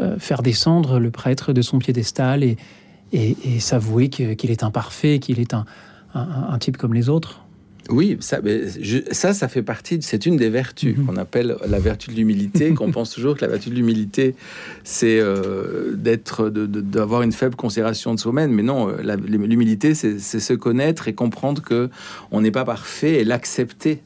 euh, 0.00 0.18
faire 0.18 0.42
descendre 0.42 0.98
le 0.98 1.10
prêtre 1.10 1.52
de 1.52 1.62
son 1.62 1.78
piédestal 1.78 2.42
et, 2.44 2.56
et, 3.12 3.60
s'avouer 3.60 4.08
qu'il 4.08 4.50
est 4.50 4.62
imparfait, 4.62 5.20
qu'il 5.20 5.40
est 5.40 5.54
un, 5.54 5.64
un, 6.14 6.58
type 6.58 6.76
comme 6.76 6.92
les 6.92 7.08
autres? 7.08 7.40
Oui, 7.88 8.18
ça, 8.20 8.40
ça, 9.12 9.32
ça 9.32 9.48
fait 9.48 9.62
partie, 9.62 9.98
c'est 10.02 10.26
une 10.26 10.36
des 10.36 10.50
vertus 10.50 10.98
mhm. 10.98 11.06
qu'on 11.06 11.16
appelle 11.16 11.56
la 11.66 11.78
vertu 11.78 12.10
de 12.10 12.16
l'humilité, 12.16 12.74
qu'on 12.74 12.90
pense 12.90 13.10
toujours 13.10 13.36
que 13.36 13.42
la 13.42 13.48
vertu 13.48 13.70
de 13.70 13.74
l'humilité, 13.74 14.34
c'est 14.82 15.20
euh, 15.20 15.94
d'être, 15.94 16.50
d'avoir 16.50 17.22
une 17.22 17.32
faible 17.32 17.54
considération 17.54 18.12
de 18.12 18.18
soi-même. 18.18 18.50
Mais 18.50 18.64
non, 18.64 18.94
l'humilité, 18.98 19.94
c'est 19.94 20.18
se 20.18 20.52
connaître 20.52 21.08
et 21.08 21.14
comprendre 21.14 21.62
que 21.62 21.88
on 22.32 22.40
n'est 22.40 22.50
pas 22.50 22.64
parfait 22.64 23.20
et 23.20 23.24
l'accepter 23.24 24.02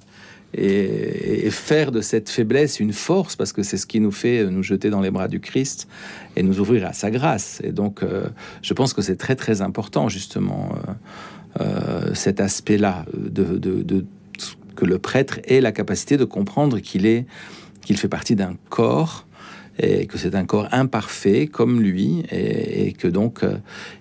et, 0.55 1.51
faire 1.51 1.93
de 1.93 2.01
cette 2.01 2.29
faiblesse 2.29 2.81
une 2.81 2.93
force, 2.93 3.37
parce 3.37 3.53
que 3.53 3.63
c'est 3.63 3.77
ce 3.77 3.87
qui 3.87 4.01
nous 4.01 4.13
fait 4.13 4.45
nous 4.45 4.63
jeter 4.63 4.91
dans 4.91 5.01
les 5.01 5.11
bras 5.11 5.29
du 5.29 5.41
Christ 5.41 5.89
et 6.37 6.43
nous 6.43 6.61
ouvrir 6.61 6.87
à 6.87 6.93
sa 6.93 7.11
grâce. 7.11 7.61
Et 7.65 7.73
donc, 7.73 8.03
euh, 8.03 8.29
je 8.63 8.73
pense 8.75 8.93
que 8.93 9.03
c'est 9.03 9.17
très 9.17 9.37
très 9.37 9.63
important 9.63 10.09
justement 10.09 10.73
euh, 10.75 10.93
euh, 11.61 12.15
cet 12.15 12.41
aspect-là 12.41 13.05
de, 13.17 14.05
que 14.77 14.85
le 14.85 14.99
prêtre 14.99 15.41
ait 15.45 15.61
la 15.61 15.73
capacité 15.73 16.17
de 16.17 16.25
comprendre 16.25 16.79
qu'il 16.79 17.07
est 17.07 17.27
qu'il 17.83 17.97
fait 17.97 18.09
partie 18.09 18.37
d'un 18.37 18.57
corps 18.69 19.27
et 19.83 20.07
que 20.07 20.19
c'est 20.19 20.35
un 20.35 20.45
corps 20.45 20.69
imparfait 20.73 21.47
comme 21.47 21.81
lui 21.81 22.23
et, 22.31 22.93
que 22.93 23.09
donc 23.09 23.43
euh, 23.43 23.57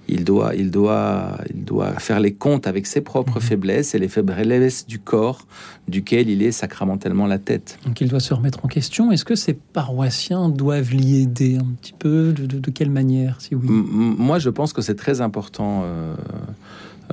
il 0.08 0.26
doit, 0.26 0.54
il, 0.56 0.72
doit, 0.72 1.38
il 1.54 1.64
doit 1.64 1.94
faire 1.94 2.20
les 2.20 2.34
comptes 2.34 2.68
avec 2.68 2.86
ses 2.86 3.02
propres 3.02 3.36
mhm. 3.36 3.42
faiblesses 3.42 3.96
et 3.96 4.00
les 4.00 4.10
faiblesses 4.10 4.86
du 4.86 5.00
corps 5.00 5.46
duquel 5.88 6.30
il 6.30 6.44
est 6.44 6.52
sacramentellement 6.52 7.28
la 7.28 7.40
tête. 7.40 7.80
Donc 7.86 8.02
il 8.02 8.10
doit 8.10 8.20
se 8.20 8.34
remettre 8.34 8.66
en 8.66 8.68
question. 8.68 9.12
Est-ce 9.12 9.26
que 9.26 9.36
ces 9.36 9.54
paroissiens 9.54 10.50
doivent 10.50 10.92
l'y 10.92 11.22
aider 11.22 11.58
un 11.58 11.74
petit 11.80 11.94
peu? 11.98 12.34
De, 12.34 12.70
quelle 12.72 12.92
manière 12.92 13.40
si 13.40 13.56
oui? 13.56 13.68
Moi 13.70 14.40
je 14.40 14.50
pense 14.50 14.74
que 14.74 14.82
c'est 14.82 14.96
très 14.96 15.22
important. 15.22 15.84
Euh, 15.84 16.16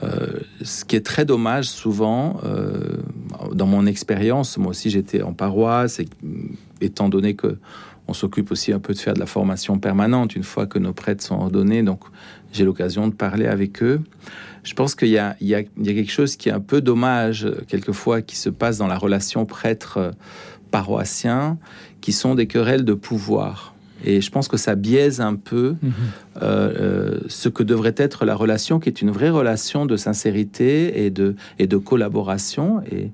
euh, 0.02 0.26
ce 0.62 0.84
qui 0.84 0.96
est 0.96 1.06
très 1.06 1.24
dommage 1.24 1.68
souvent, 1.68 2.40
dans 3.52 3.66
mon 3.66 3.86
expérience, 3.86 4.58
moi 4.58 4.70
aussi 4.70 4.90
j'étais 4.90 5.22
en 5.22 5.32
paroisse, 5.32 6.00
et, 6.00 6.08
étant 6.80 7.08
donné 7.08 7.34
que 7.34 7.58
on 8.08 8.12
s'occupe 8.12 8.50
aussi 8.50 8.72
un 8.72 8.78
peu 8.78 8.94
de 8.94 8.98
faire 8.98 9.14
de 9.14 9.20
la 9.20 9.26
formation 9.26 9.78
permanente 9.78 10.36
une 10.36 10.42
fois 10.42 10.66
que 10.66 10.78
nos 10.78 10.92
prêtres 10.92 11.24
sont 11.24 11.36
ordonnés. 11.36 11.82
Donc, 11.82 12.00
j'ai 12.52 12.64
l'occasion 12.64 13.08
de 13.08 13.14
parler 13.14 13.46
avec 13.46 13.82
eux. 13.82 14.00
Je 14.62 14.74
pense 14.74 14.94
qu'il 14.94 15.08
y, 15.08 15.18
a, 15.18 15.34
quelque 15.34 16.10
chose 16.10 16.36
qui 16.36 16.48
est 16.48 16.52
un 16.52 16.60
peu 16.60 16.80
dommage, 16.80 17.48
quelquefois, 17.68 18.22
qui 18.22 18.36
se 18.36 18.50
passe 18.50 18.78
dans 18.78 18.86
la 18.86 18.98
relation 18.98 19.44
prêtre-paroissien, 19.44 21.58
qui 22.00 22.12
sont 22.12 22.34
des 22.34 22.46
querelles 22.46 22.84
de 22.84 22.94
pouvoir. 22.94 23.74
Et 24.04 24.20
je 24.20 24.30
pense 24.30 24.48
que 24.48 24.56
ça 24.56 24.74
biaise 24.74 25.20
un 25.20 25.36
peu 25.36 25.76
mhm. 25.80 25.92
euh, 26.42 26.42
euh, 26.42 27.20
ce 27.28 27.48
que 27.48 27.62
devrait 27.62 27.94
être 27.96 28.24
la 28.24 28.34
relation, 28.34 28.78
qui 28.78 28.88
est 28.88 29.02
une 29.02 29.10
vraie 29.10 29.30
relation 29.30 29.86
de 29.86 29.96
sincérité 29.96 31.04
et 31.04 31.10
de, 31.10 31.34
et 31.58 31.66
de 31.66 31.76
collaboration. 31.76 32.82
Et, 32.90 33.10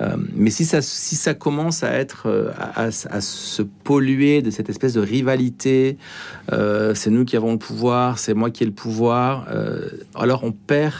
euh, 0.00 0.16
mais 0.34 0.50
si 0.50 0.64
ça, 0.64 0.80
si 0.80 1.16
ça 1.16 1.34
commence 1.34 1.82
à 1.82 1.92
être, 1.92 2.26
euh, 2.26 2.50
à, 2.56 2.90
se 2.90 3.62
polluer 3.62 4.42
de 4.42 4.50
cette 4.50 4.70
espèce 4.70 4.94
de 4.94 5.00
rivalité, 5.00 5.98
euh, 6.52 6.94
c'est 6.94 7.10
nous 7.10 7.24
qui 7.24 7.36
avons 7.36 7.52
le 7.52 7.58
pouvoir, 7.58 8.18
c'est 8.18 8.34
moi 8.34 8.50
qui 8.50 8.62
ai 8.62 8.66
le 8.66 8.72
pouvoir, 8.72 9.46
alors 10.14 10.44
on 10.44 10.52
perd 10.52 10.94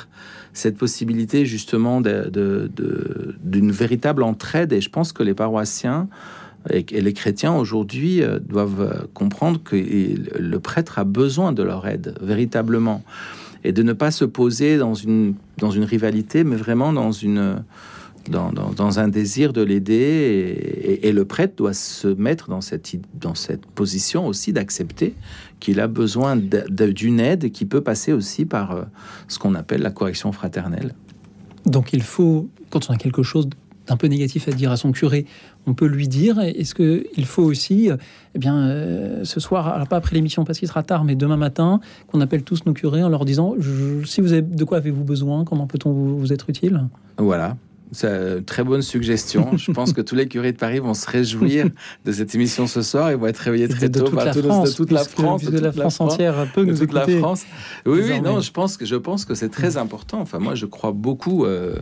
cette 0.52 0.76
possibilité 0.76 1.46
justement 1.46 2.00
d'une 2.00 2.30
de, 2.30 3.72
véritable 3.72 4.22
entraide. 4.22 4.72
Et 4.72 4.80
je 4.80 4.90
pense 4.90 5.12
que 5.12 5.22
les 5.22 5.34
paroissiens 5.34 6.08
et, 6.70 6.82
les 6.82 7.12
chrétiens 7.12 7.54
aujourd'hui 7.54 8.22
doivent 8.46 9.08
comprendre 9.14 9.60
que 9.62 9.76
le 9.76 10.60
prêtre 10.60 10.98
a 10.98 11.04
besoin 11.04 11.52
de 11.52 11.62
leur 11.62 11.86
aide, 11.86 12.14
véritablement. 12.20 13.02
Et 13.64 13.72
de 13.72 13.82
ne 13.82 13.92
pas 13.92 14.10
se 14.10 14.24
poser 14.24 14.76
dans 14.76 14.94
une, 14.94 15.34
dans 15.58 15.70
une 15.70 15.84
rivalité, 15.84 16.44
mais 16.44 16.56
vraiment 16.56 16.92
dans 16.92 17.12
une 17.12 17.62
dans, 18.28 18.98
un 18.98 19.08
désir 19.08 19.52
de 19.52 19.62
l'aider 19.62 21.00
et, 21.02 21.12
le 21.12 21.24
prêtre 21.24 21.54
doit 21.56 21.74
se 21.74 22.08
mettre 22.08 22.48
dans 22.48 22.60
cette, 22.60 22.90
dans 23.14 23.34
cette 23.34 23.66
position 23.66 24.26
aussi 24.26 24.52
d'accepter 24.52 25.14
qu'il 25.60 25.80
a 25.80 25.88
besoin 25.88 26.36
d'une 26.36 27.20
aide 27.20 27.50
qui 27.52 27.64
peut 27.64 27.80
passer 27.80 28.12
aussi 28.12 28.44
par 28.44 28.72
euh, 28.72 28.82
ce 29.28 29.38
qu'on 29.38 29.54
appelle 29.54 29.82
la 29.82 29.90
correction 29.90 30.32
fraternelle. 30.32 30.94
Donc 31.66 31.92
il 31.92 32.02
faut, 32.02 32.48
quand 32.70 32.90
on 32.90 32.94
a 32.94 32.96
quelque 32.96 33.22
chose 33.22 33.48
d'un 33.86 33.96
peu 33.96 34.06
négatif 34.06 34.48
à 34.48 34.52
dire 34.52 34.70
à 34.70 34.76
son 34.76 34.92
curé, 34.92 35.26
on 35.66 35.74
peut 35.74 35.86
lui 35.86 36.08
dire. 36.08 36.38
Est-ce 36.40 36.74
qu'il 36.74 37.26
faut 37.26 37.42
aussi, 37.42 37.90
eh 38.34 38.38
bien, 38.38 38.56
euh, 38.56 39.24
ce 39.24 39.40
soir, 39.40 39.68
alors 39.68 39.88
pas 39.88 39.96
après 39.96 40.14
l'émission 40.14 40.44
parce 40.44 40.58
qu'il 40.58 40.68
sera 40.68 40.82
tard, 40.82 41.04
mais 41.04 41.14
demain 41.14 41.36
matin, 41.36 41.80
qu'on 42.08 42.20
appelle 42.20 42.42
tous 42.42 42.64
nos 42.66 42.72
curés 42.72 43.02
en 43.02 43.08
leur 43.08 43.24
disant 43.24 43.54
si 44.04 44.20
vous 44.20 44.32
avez, 44.32 44.42
de 44.42 44.64
quoi 44.64 44.78
avez-vous 44.78 45.04
besoin, 45.04 45.44
comment 45.44 45.66
peut-on 45.66 45.92
vous 45.92 46.32
être 46.32 46.48
utile? 46.50 46.86
Voilà, 47.18 47.56
c'est 47.92 48.08
une 48.08 48.44
très 48.44 48.64
bonne 48.64 48.82
suggestion. 48.82 49.56
Je 49.56 49.70
pense 49.70 49.92
que 49.92 50.00
tous 50.00 50.14
les 50.14 50.26
curés 50.26 50.52
de 50.52 50.56
Paris 50.56 50.78
vont 50.78 50.94
se 50.94 51.08
réjouir 51.08 51.66
de 52.04 52.12
cette 52.12 52.34
émission 52.34 52.66
ce 52.66 52.82
soir 52.82 53.10
et 53.10 53.14
vont 53.14 53.26
être 53.26 53.38
réveillés 53.38 53.68
très 53.68 53.88
tôt 53.88 54.10
par 54.10 54.32
tous 54.32 54.40
de 54.40 54.74
toute 54.74 54.90
la 54.90 55.04
France, 55.04 55.44
de 55.44 55.58
la 55.58 55.72
France 55.72 56.00
entière 56.00 56.46
peut 56.52 56.64
nous 56.64 56.76
toute 56.76 56.92
la 56.92 57.06
France. 57.06 57.44
Oui, 57.86 58.00
oui, 58.04 58.20
non, 58.20 58.40
je 58.40 58.50
pense 58.50 58.76
que 58.76 58.86
je 58.86 58.96
pense 58.96 59.24
que 59.24 59.34
c'est 59.34 59.48
très 59.48 59.76
important. 59.76 60.20
Enfin, 60.20 60.38
moi, 60.38 60.54
je 60.54 60.66
crois 60.66 60.92
beaucoup. 60.92 61.44
Euh, 61.44 61.76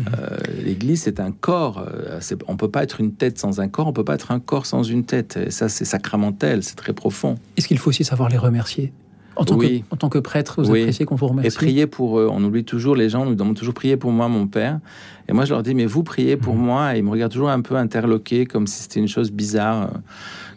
euh, 0.00 0.36
L'Église, 0.62 1.02
c'est 1.02 1.20
un 1.20 1.32
corps. 1.32 1.86
Euh, 1.88 2.20
on 2.48 2.56
peut 2.56 2.70
pas 2.70 2.82
être 2.82 3.00
une 3.00 3.12
tête 3.12 3.38
sans 3.38 3.60
un 3.60 3.68
corps. 3.68 3.86
On 3.86 3.92
peut 3.92 4.04
pas 4.04 4.14
être 4.14 4.30
un 4.30 4.40
corps 4.40 4.66
sans 4.66 4.82
une 4.82 5.04
tête. 5.04 5.36
Et 5.36 5.50
ça, 5.50 5.68
c'est 5.68 5.84
sacramentel. 5.84 6.62
C'est 6.62 6.76
très 6.76 6.92
profond. 6.92 7.36
Est-ce 7.56 7.68
qu'il 7.68 7.78
faut 7.78 7.90
aussi 7.90 8.04
savoir 8.04 8.28
les 8.28 8.38
remercier? 8.38 8.92
En 9.36 9.44
tant, 9.44 9.58
que, 9.58 9.66
en 9.90 9.96
tant 9.96 10.08
que 10.08 10.18
prêtre, 10.18 10.62
vous 10.62 10.70
appréciez 10.70 11.04
qu'on 11.04 11.14
vous 11.14 11.26
remercie. 11.26 11.48
Et 11.48 11.54
prier 11.54 11.86
pour 11.86 12.18
eux. 12.18 12.28
On 12.30 12.42
oublie 12.42 12.64
toujours, 12.64 12.96
les 12.96 13.10
gens 13.10 13.26
nous 13.26 13.34
demandent 13.34 13.56
toujours 13.56 13.74
prier 13.74 13.96
pour 13.96 14.10
moi, 14.10 14.28
mon 14.28 14.46
père. 14.46 14.80
Et 15.28 15.32
moi, 15.32 15.44
je 15.44 15.52
leur 15.52 15.62
dis, 15.62 15.74
mais 15.74 15.84
vous 15.84 16.02
priez 16.02 16.36
pour 16.36 16.54
mhm. 16.54 16.62
moi. 16.62 16.94
Et 16.94 16.98
ils 16.98 17.04
me 17.04 17.10
regardent 17.10 17.32
toujours 17.32 17.50
un 17.50 17.60
peu 17.60 17.76
interloqué, 17.76 18.46
comme 18.46 18.66
si 18.66 18.82
c'était 18.82 19.00
une 19.00 19.08
chose 19.08 19.30
bizarre. 19.30 19.82
Euh, 19.82 19.98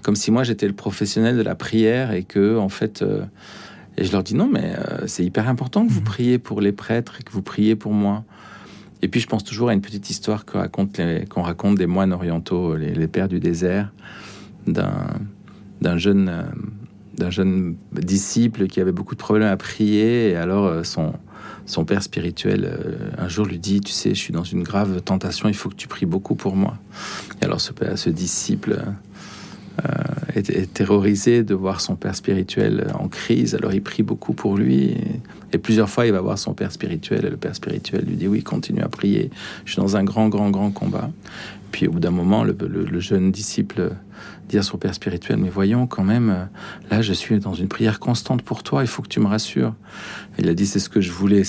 comme 0.02 0.16
si 0.16 0.32
moi, 0.32 0.44
j'étais 0.44 0.68
le 0.68 0.74
professionnel 0.74 1.36
de 1.36 1.42
la 1.42 1.56
prière 1.56 2.14
et 2.14 2.24
que, 2.24 2.58
en 2.58 2.70
fait. 2.70 3.02
Euh, 3.02 3.24
et 3.98 4.06
je 4.06 4.14
leur 4.14 4.24
dis, 4.24 4.34
non, 4.34 4.50
mais 4.50 4.76
euh, 4.78 5.08
c'est 5.08 5.26
hyper 5.26 5.50
important 5.50 5.86
que 5.86 5.92
vous 5.92 6.00
mhm. 6.00 6.06
priez 6.06 6.40
pour 6.40 6.62
les 6.62 6.72
prêtres 6.72 7.18
et 7.20 7.24
que 7.24 7.32
vous 7.32 7.42
priez 7.42 7.76
pour 7.76 7.92
moi. 7.92 8.24
Et 9.02 9.10
puis, 9.10 9.20
je 9.20 9.28
pense 9.28 9.44
toujours 9.44 9.70
à 9.70 9.74
une 9.74 9.82
petite 9.82 10.10
histoire 10.10 10.46
qu'on 10.46 11.42
raconte, 11.42 11.76
des 11.78 11.88
moines 11.88 12.14
orientaux, 12.14 12.76
les, 12.76 12.94
les 12.94 13.08
pères 13.08 13.28
du 13.28 13.40
désert, 13.40 13.92
d'un 14.68 15.98
jeune 15.98 16.46
d'un 17.20 17.30
jeune 17.30 17.76
disciple 17.92 18.68
qui 18.68 18.82
avait 18.82 18.92
beaucoup 18.92 19.14
de 19.14 19.20
problèmes 19.20 19.48
à 19.48 19.58
prier. 19.58 20.32
Et 20.32 20.36
alors, 20.36 20.66
euh, 20.66 20.84
son, 20.84 21.14
son 21.66 21.86
père 21.86 22.02
spirituel, 22.02 22.66
euh, 22.66 22.96
un 23.18 23.28
jour, 23.28 23.46
lui 23.46 23.60
dit 23.60 23.82
Tu 23.82 23.92
sais, 23.92 24.10
je 24.10 24.20
suis 24.20 24.34
dans 24.34 24.44
une 24.44 24.64
grave 24.64 25.02
tentation, 25.02 25.48
il 25.48 25.54
faut 25.54 25.70
que 25.70 25.76
tu 25.76 25.88
pries 25.88 26.08
beaucoup 26.08 26.36
pour 26.36 26.56
moi. 26.56 26.78
Et 27.42 27.46
alors, 27.46 27.62
ce, 27.62 27.72
ce 27.96 28.10
disciple 28.10 28.82
euh, 29.80 30.04
est, 30.36 30.74
terrorisé 30.74 31.44
de 31.44 31.54
voir 31.54 31.82
son 31.82 31.96
père 31.96 32.16
spirituel 32.16 32.88
en 32.98 33.08
crise. 33.08 33.56
Alors, 33.56 33.74
il 33.74 33.82
prie 33.82 34.04
beaucoup 34.04 34.34
pour 34.34 34.58
lui. 34.58 34.96
Et, 35.52 35.58
plusieurs 35.58 35.90
fois, 35.90 36.06
il 36.06 36.12
va 36.12 36.22
voir 36.22 36.38
son 36.38 36.54
père 36.54 36.72
spirituel. 36.72 37.26
Et 37.26 37.30
le 37.30 37.38
père 37.38 37.56
spirituel 37.56 38.06
lui 38.06 38.16
dit 38.16 38.28
Oui, 38.28 38.44
continue 38.44 38.82
à 38.82 38.90
prier. 38.90 39.30
Je 39.66 39.74
suis 39.74 39.82
dans 39.82 39.96
un 39.98 40.04
grand, 40.04 40.30
grand, 40.30 40.50
grand 40.50 40.72
combat. 40.72 41.12
Puis, 41.72 41.88
au 41.88 41.92
bout 41.92 42.00
d'un 42.00 42.12
moment, 42.12 42.44
le, 42.44 42.56
le 42.60 43.00
jeune 43.00 43.32
disciple 43.32 43.92
dire 44.50 44.62
à 44.62 44.64
son 44.64 44.78
père 44.78 44.94
spirituel, 44.94 45.38
mais 45.38 45.50
voyons 45.50 45.88
quand 45.88 46.04
même, 46.04 46.50
là 46.90 47.02
je 47.02 47.14
suis 47.14 47.40
dans 47.40 47.54
une 47.54 47.68
prière 47.68 48.00
constante 48.00 48.42
pour 48.42 48.64
toi, 48.64 48.82
il 48.82 48.88
faut 48.88 49.02
que 49.02 49.08
tu 49.08 49.20
me 49.20 49.28
rassures. 49.28 49.76
Il 50.38 50.50
a 50.50 50.54
dit, 50.54 50.66
c'est 50.66 50.80
ce 50.80 50.90
que 50.90 51.02
je 51.02 51.12
voulais. 51.12 51.44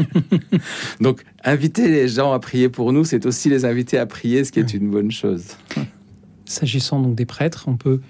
Donc, 1.00 1.24
inviter 1.44 1.88
les 1.88 2.08
gens 2.08 2.32
à 2.32 2.38
prier 2.38 2.68
pour 2.68 2.92
nous, 2.92 3.04
c'est 3.04 3.26
aussi 3.26 3.50
les 3.50 3.64
inviter 3.64 3.98
à 3.98 4.06
prier, 4.06 4.44
ce 4.44 4.52
qui 4.52 4.60
est 4.60 4.74
une 4.74 4.90
bonne 4.90 5.10
chose. 5.10 5.44
S'agissant 6.46 7.00
donc 7.00 7.14
des 7.14 7.24
prêtres, 7.24 7.64
on 7.68 7.76
peut 7.76 8.00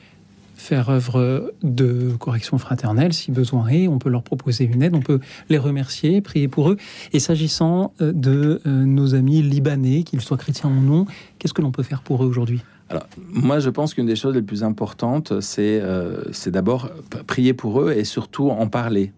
faire 0.65 0.89
œuvre 0.89 1.53
de 1.63 2.13
correction 2.19 2.59
fraternelle 2.59 3.13
si 3.13 3.31
besoin 3.31 3.69
est. 3.69 3.87
On 3.87 3.99
peut 3.99 4.09
leur 4.09 4.23
proposer 4.23 4.65
une 4.65 4.83
aide, 4.83 4.95
on 4.95 5.01
peut 5.01 5.21
les 5.49 5.59
remercier, 5.59 6.21
prier 6.21 6.49
pour 6.49 6.71
eux. 6.71 6.77
Et 7.13 7.21
s'agissant 7.21 7.93
euh, 8.01 8.13
de 8.13 8.61
euh, 8.67 8.85
nos 8.85 9.15
amis 9.15 9.43
libanais, 9.43 10.03
qu'ils 10.03 10.23
soient 10.23 10.39
chrétiens 10.39 10.71
ou 10.71 10.81
non, 10.81 11.07
qu'est-ce 11.39 11.53
que 11.55 11.63
l'on 11.63 11.71
peut 11.71 11.83
faire 11.83 12.03
pour 12.03 12.25
eux 12.25 12.27
aujourd'hui? 12.27 12.63
Alors, 12.91 13.07
moi, 13.33 13.61
je 13.61 13.71
pense 13.71 13.95
qu'une 13.95 14.07
des 14.07 14.17
choses 14.17 14.35
les 14.35 14.43
plus 14.43 14.63
importantes, 14.63 15.41
c'est 15.41 15.81
euh, 15.83 16.23
d'abord 16.47 16.91
prier 17.27 17.55
pour 17.55 17.81
eux 17.81 17.93
et 17.93 18.05
surtout 18.05 18.51
en 18.51 18.67
parler. 18.67 19.13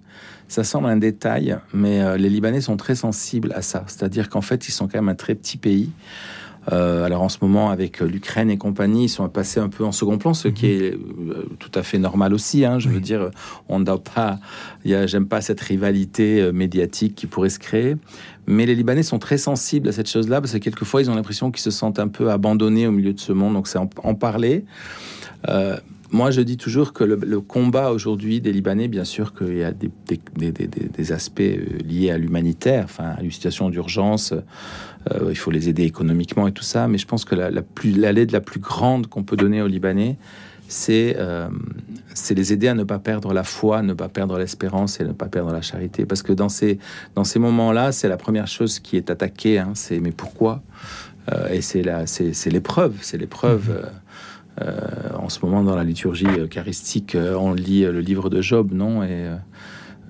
Ça 0.49 0.62
semble 0.62 0.87
un 0.87 0.97
détail, 0.97 1.59
mais 1.75 2.00
euh, 2.03 2.17
les 2.17 2.31
Libanais 2.31 2.61
sont 2.61 2.76
très 2.76 2.95
sensibles 2.95 3.53
à 3.55 3.62
ça. 3.62 3.85
C'est-à-dire 3.88 4.29
qu'en 4.29 4.41
fait, 4.41 4.69
ils 4.69 4.73
sont 4.73 4.87
quand 4.87 4.99
même 4.99 5.09
un 5.09 5.17
très 5.17 5.35
petit 5.35 5.57
pays. 5.57 5.91
Euh, 6.73 7.04
alors 7.04 7.23
en 7.23 7.28
ce 7.28 7.38
moment, 7.42 7.70
avec 7.70 8.00
l'Ukraine 8.00 8.50
et 8.50 8.58
compagnie, 8.58 9.04
ils 9.04 9.08
sont 9.08 9.28
passés 9.28 9.61
un 9.61 9.68
peu 9.68 9.85
en 9.85 9.92
second 9.92 10.18
plan, 10.18 10.35
ce 10.35 10.49
qui 10.49 10.66
mhm. 10.66 10.82
est 10.82 10.99
tout 11.58 11.70
à 11.75 11.82
fait 11.82 11.99
normal 11.99 12.35
aussi. 12.35 12.64
Hein. 12.64 12.78
je 12.78 12.88
veux 12.88 13.00
dire, 13.00 13.30
on 13.68 13.78
ne 13.78 13.85
doit 13.85 14.02
pas. 14.02 14.38
J'aime 14.85 15.26
pas 15.26 15.40
cette 15.40 15.61
rivalité 15.61 16.50
médiatique 16.52 17.14
qui 17.14 17.26
pourrait 17.26 17.50
se 17.50 17.58
créer. 17.58 17.96
Mais 18.46 18.64
les 18.64 18.75
Libanais 18.75 19.02
sont 19.02 19.18
très 19.18 19.38
sensibles 19.38 19.88
à 19.88 19.92
cette 19.92 20.08
chose-là 20.08 20.40
parce 20.40 20.52
que 20.52 20.58
quelquefois 20.58 21.02
ils 21.02 21.11
ont 21.11 21.14
l'impression 21.14 21.50
qu'ils 21.50 21.62
se 21.62 21.73
sentent 21.73 21.99
un 21.99 22.08
peu 22.08 22.30
abandonnés 22.30 22.87
au 22.87 22.92
milieu 22.92 23.12
de 23.12 23.20
ce 23.20 23.32
monde. 23.32 23.54
Donc 23.54 23.66
c'est 23.66 23.78
en, 23.78 24.14
parler. 24.14 24.64
Euh, 25.49 25.76
moi, 26.12 26.30
je 26.30 26.40
dis 26.40 26.56
toujours 26.56 26.92
que 26.92 27.02
le, 27.02 27.40
combat 27.40 27.90
aujourd'hui 27.90 28.40
des 28.40 28.52
Libanais, 28.52 28.87
bien 28.87 29.04
sûr 29.04 29.35
qu'il 29.35 29.56
y 29.58 29.64
a 29.64 29.73
des, 29.73 29.90
des, 30.06 31.12
aspects 31.12 31.40
euh, 31.40 31.78
liés 31.85 32.11
à 32.11 32.18
l'humanitaire, 32.18 32.85
enfin 32.85 33.14
à 33.18 33.23
une 33.23 33.32
situation 33.32 33.70
d'urgence. 33.70 34.32
Euh, 35.12 35.28
il 35.30 35.36
faut 35.36 35.50
les 35.50 35.68
aider 35.68 35.84
économiquement 35.84 36.48
et 36.48 36.52
tout 36.52 36.62
ça. 36.62 36.88
Mais 36.88 36.98
je 36.98 37.06
pense 37.06 37.25
que 37.25 37.34
la, 37.34 37.50
la 37.50 37.62
plus 37.62 37.92
l'aide 37.92 38.32
la 38.32 38.40
plus 38.40 38.60
grande 38.60 39.06
qu'on 39.06 39.22
peut 39.22 39.36
donner 39.36 39.62
aux 39.62 39.66
Libanais, 39.66 40.16
c'est 40.68 41.16
euh, 41.18 41.48
c'est 42.14 42.34
les 42.34 42.52
aider 42.52 42.68
à 42.68 42.75
ne 42.75 42.82
pas 42.82 42.98
perdre 42.98 43.32
la 43.32 43.44
foi, 43.44 43.82
ne 43.82 43.94
pas 43.94 44.08
perdre 44.08 44.38
l'espérance 44.38 45.00
et 45.00 45.04
ne 45.04 45.12
pas 45.12 45.26
perdre 45.26 45.52
la 45.52 45.62
charité. 45.62 46.06
Parce 46.06 46.22
que 46.22 46.32
dans 46.32 46.48
ces, 46.48 46.78
dans 47.14 47.25
ces 47.25 47.38
moments-là, 47.38 47.92
c'est 47.92 48.08
la 48.08 48.16
première 48.16 48.48
chose 48.48 48.80
qui 48.80 48.96
est 48.96 49.10
attaquée. 49.10 49.58
Hein, 49.58 49.72
c'est 49.75 50.00
mais 50.00 50.12
pourquoi? 50.12 50.62
Et 51.50 51.60
c'est 51.60 51.82
l'épreuve, 51.82 52.94
c'est 53.00 53.18
l'épreuve. 53.18 53.84
Mhm. 54.60 54.66
en 55.18 55.28
ce 55.28 55.44
moment, 55.44 55.64
dans 55.64 55.75
la 55.75 55.82
liturgie 55.82 56.28
eucharistique, 56.38 57.16
on 57.16 57.52
lit 57.52 57.82
le 57.82 57.98
livre 57.98 58.30
de 58.30 58.40
Job, 58.40 58.70
non? 58.72 59.02
Et 59.02 59.28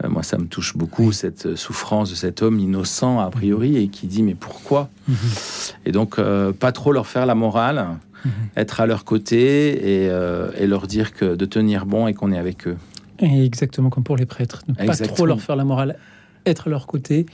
moi, 0.08 0.22
ça 0.22 0.38
me 0.38 0.46
touche 0.46 0.76
beaucoup, 0.76 1.12
cette 1.12 1.56
souffrance 1.56 2.10
de 2.10 2.14
cet 2.14 2.42
homme 2.42 2.58
innocent, 2.58 3.20
a 3.20 3.30
priori, 3.30 3.76
et 3.76 3.88
qui 3.88 4.06
dit 4.06 4.22
Mais 4.22 4.34
pourquoi 4.34 4.88
mhm. 5.08 5.16
Et 5.86 5.92
donc, 5.92 6.20
pas 6.58 6.72
trop 6.72 6.92
leur 6.92 7.06
faire 7.06 7.26
la 7.26 7.34
morale, 7.34 7.98
mhm. 8.24 8.30
être 8.56 8.80
à 8.80 8.86
leur 8.86 9.04
côté 9.04 10.04
et, 10.04 10.06
et, 10.58 10.66
leur 10.66 10.86
dire 10.86 11.14
que 11.14 11.34
de 11.34 11.44
tenir 11.44 11.86
bon 11.86 12.06
et 12.06 12.14
qu'on 12.14 12.32
est 12.32 12.38
avec 12.38 12.66
eux. 12.68 12.76
Exactement 13.18 13.90
comme 13.90 14.04
pour 14.04 14.16
les 14.16 14.26
prêtres. 14.26 14.62
Ne 14.68 14.74
pas 14.74 14.96
trop 14.96 15.26
leur 15.26 15.40
faire 15.40 15.56
la 15.56 15.64
morale, 15.64 15.96
être 16.44 16.68
à 16.68 16.70
leur 16.70 16.86
côté, 16.86 17.26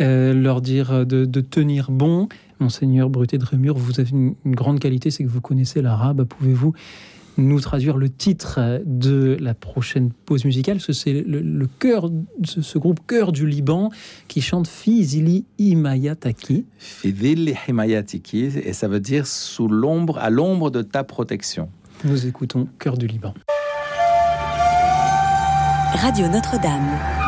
euh, 0.00 0.32
leur 0.32 0.60
dire 0.60 1.06
de, 1.06 1.40
tenir 1.40 1.90
bon. 1.90 2.28
Monseigneur 2.60 3.10
Bruté 3.10 3.38
de 3.38 3.44
Rémur, 3.44 3.76
vous 3.76 3.98
avez 3.98 4.10
une, 4.10 4.34
grande 4.46 4.78
qualité, 4.78 5.10
c'est 5.10 5.24
que 5.24 5.28
vous 5.28 5.40
connaissez 5.40 5.82
l'arabe. 5.82 6.24
Pouvez-vous 6.24 6.72
nous 7.38 7.60
traduire 7.60 7.96
le 7.96 8.08
titre 8.08 8.80
de 8.84 9.36
la 9.40 9.54
prochaine 9.54 10.10
pause 10.10 10.44
musicale 10.44 10.80
C'est 10.80 11.12
le, 11.12 11.40
le 11.40 11.66
chœur, 11.78 12.10
ce, 12.44 12.62
ce, 12.62 12.78
groupe 12.78 13.00
Chœur 13.06 13.32
du 13.32 13.46
Liban 13.46 13.90
qui 14.28 14.40
chante 14.40 14.68
Fizili 14.68 15.44
Himayataki. 15.58 16.66
Fizili 16.78 17.54
Himayataki, 17.66 18.44
et 18.44 18.72
ça 18.72 18.88
veut 18.88 19.00
dire 19.00 19.26
sous 19.26 19.68
l'ombre, 19.68 20.18
à 20.18 20.30
l'ombre 20.30 20.70
de 20.70 20.82
ta 20.82 21.04
protection. 21.04 21.68
Nous 22.04 22.26
écoutons 22.26 22.68
Chœur 22.78 22.98
du 22.98 23.06
Liban. 23.06 23.34
Radio 25.94 26.26
Notre-Dame. 26.28 27.21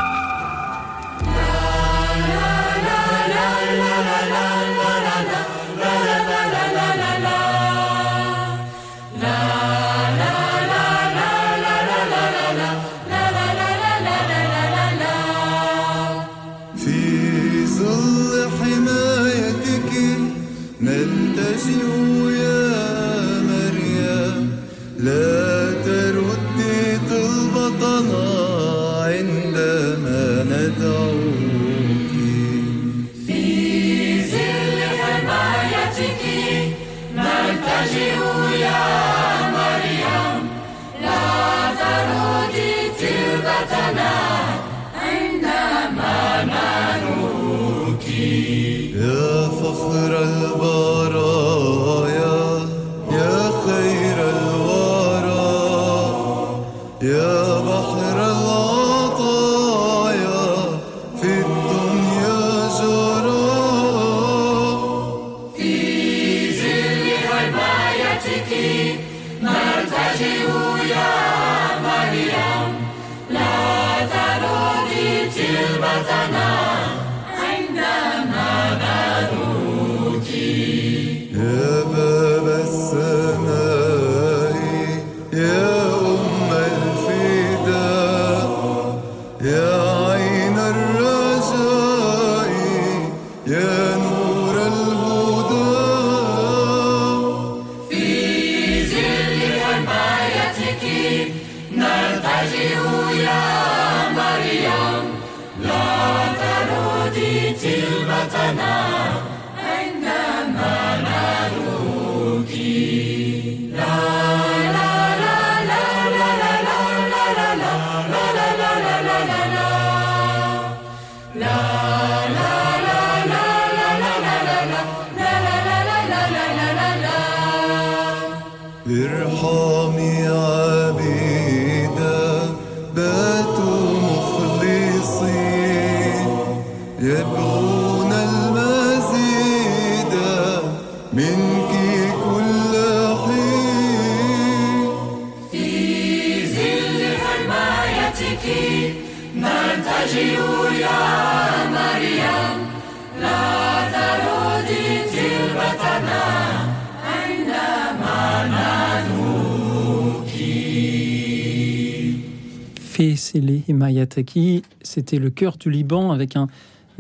Himayataki, 163.68 164.62
c'était 164.82 165.18
le 165.18 165.30
cœur 165.30 165.56
du 165.56 165.70
Liban 165.70 166.12
avec 166.12 166.36
un, 166.36 166.48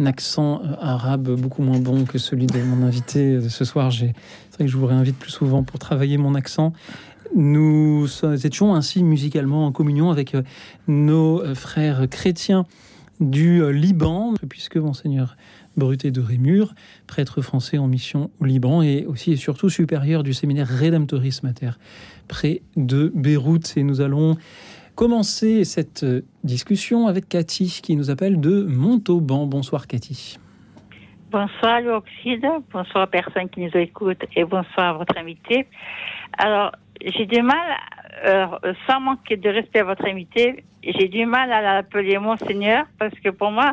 accent 0.04 0.60
euh, 0.64 0.74
arabe 0.80 1.40
beaucoup 1.40 1.62
moins 1.62 1.78
bon 1.78 2.04
que 2.04 2.18
celui 2.18 2.46
de 2.46 2.60
mon 2.62 2.84
invité 2.84 3.40
ce 3.48 3.64
soir. 3.64 3.92
C'est 3.92 4.12
vrai 4.54 4.64
que 4.64 4.66
je 4.66 4.76
vous 4.76 4.86
réinvite 4.86 5.16
plus 5.16 5.30
souvent 5.30 5.62
pour 5.62 5.78
travailler 5.78 6.18
mon 6.18 6.34
accent. 6.34 6.72
Nous 7.34 8.08
étions 8.44 8.74
ainsi 8.74 9.02
musicalement 9.02 9.66
en 9.66 9.72
communion 9.72 10.10
avec 10.10 10.34
euh, 10.34 10.42
nos 10.88 11.40
euh, 11.40 11.54
frères 11.54 12.08
chrétiens 12.10 12.66
du 13.20 13.62
Liban, 13.72 14.34
puisque 14.48 14.76
Monseigneur 14.76 15.36
Bruté 15.76 16.10
de 16.10 16.20
Rémur, 16.20 16.74
prêtre 17.06 17.42
français 17.42 17.78
en 17.78 17.86
mission 17.86 18.30
au 18.40 18.44
Liban 18.44 18.82
et 18.82 19.06
aussi 19.06 19.32
et 19.32 19.36
surtout 19.36 19.70
supérieur 19.70 20.22
du 20.22 20.32
séminaire 20.32 20.68
Redemptoris 20.68 21.42
Mater 21.42 21.70
près 22.28 22.62
de 22.76 23.12
Beyrouth. 23.14 23.74
Et 23.76 23.82
nous 23.82 24.00
allons 24.00 24.36
commencer 24.94 25.64
cette 25.64 26.04
euh, 26.04 26.22
discussion 26.44 27.06
avec 27.06 27.28
Cathy 27.28 27.80
qui 27.82 27.96
nous 27.96 28.10
appelle 28.10 28.40
de 28.40 28.64
Montauban. 28.64 29.46
Bonsoir 29.46 29.86
Cathy. 29.86 30.38
Bonsoir 31.30 31.80
Luoxide, 31.80 32.46
bonsoir 32.72 33.04
aux 33.04 33.10
personnes 33.10 33.48
qui 33.48 33.60
nous 33.60 33.76
écoutent 33.76 34.24
et 34.36 34.44
bonsoir 34.44 34.86
à 34.86 34.92
votre 34.92 35.18
invité. 35.18 35.66
Alors, 36.38 36.72
j'ai 37.04 37.26
du 37.26 37.42
mal, 37.42 37.76
euh, 38.24 38.46
sans 38.88 39.00
manquer 39.00 39.36
de 39.36 39.48
respect 39.48 39.80
à 39.80 39.84
votre 39.84 40.06
invité, 40.06 40.64
j'ai 40.82 41.08
du 41.08 41.26
mal 41.26 41.50
à 41.52 41.60
l'appeler 41.60 42.18
Monseigneur 42.18 42.86
parce 42.98 43.14
que 43.18 43.30
pour 43.30 43.50
moi, 43.50 43.72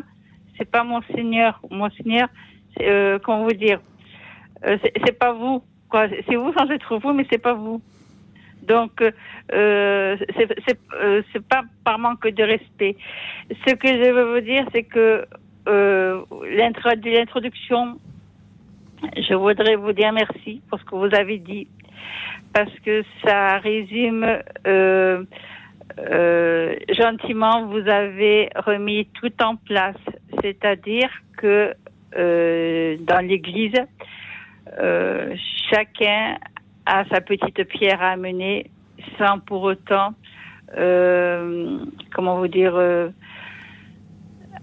c'est 0.58 0.70
pas 0.70 0.84
Monseigneur. 0.84 1.60
Monseigneur, 1.70 2.30
euh, 2.82 3.20
comment 3.24 3.44
vous 3.44 3.54
dire, 3.54 3.80
euh, 4.66 4.78
c'est 5.06 5.18
pas 5.18 5.34
vous. 5.34 5.64
C'est 5.92 6.36
vous 6.36 6.54
sans 6.54 6.70
être 6.70 6.98
vous, 6.98 7.14
mais 7.14 7.28
c'est 7.30 7.38
pas 7.38 7.54
vous. 7.54 7.82
Donc, 8.62 9.02
euh, 9.02 10.18
c'est 10.38 10.80
euh, 11.02 11.22
pas 11.50 11.64
par 11.84 12.00
manque 12.00 12.28
de 12.28 12.44
respect. 12.44 12.96
Ce 13.68 13.74
que 13.74 13.88
je 13.88 14.12
veux 14.12 14.34
vous 14.34 14.42
dire, 14.42 14.66
c'est 14.74 14.84
que 14.84 15.26
euh, 15.68 16.22
l'introduction, 16.56 18.00
je 19.18 19.34
voudrais 19.34 19.76
vous 19.76 19.94
dire 19.94 20.12
merci 20.14 20.62
pour 20.70 20.80
ce 20.80 20.86
que 20.86 20.96
vous 20.96 21.16
avez 21.16 21.38
dit, 21.38 21.68
parce 22.54 22.74
que 22.86 23.04
ça 23.24 23.58
résume 23.58 24.26
euh, 24.68 25.24
euh, 26.00 26.76
gentiment, 26.90 27.66
vous 27.66 27.88
avez 27.90 28.50
remis 28.56 29.08
tout 29.20 29.34
en 29.44 29.56
place, 29.56 29.98
c'est-à-dire 30.42 31.10
que 31.38 31.74
euh, 32.18 32.98
dans 33.02 33.26
l'Église, 33.26 33.80
euh, 34.80 35.36
chacun 35.70 36.38
a 36.86 37.06
sa 37.06 37.22
petite 37.22 37.64
pierre 37.66 38.02
à 38.02 38.12
amener 38.12 38.70
sans 39.18 39.40
pour 39.40 39.64
autant, 39.64 40.14
euh, 40.78 41.80
comment 42.14 42.38
vous 42.38 42.48
dire, 42.48 42.76
euh, 42.76 43.10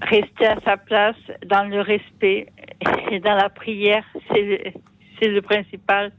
rester 0.02 0.46
à 0.46 0.61
sa 0.64 0.76
place 0.76 1.16
dans 1.46 1.68
le 1.68 1.81
respect 1.81 2.48
et 3.11 3.20
dans 3.20 3.35
la 3.35 3.48
prière. 3.48 4.04
C'est 5.20 5.28
le, 5.28 5.42
principal. 5.42 6.12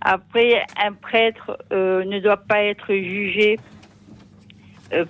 Après, 0.00 0.64
un 0.84 0.92
prêtre 0.92 1.58
euh, 1.72 2.04
ne 2.04 2.18
doit 2.18 2.38
pas 2.38 2.64
être 2.64 2.92
jugé 2.92 3.58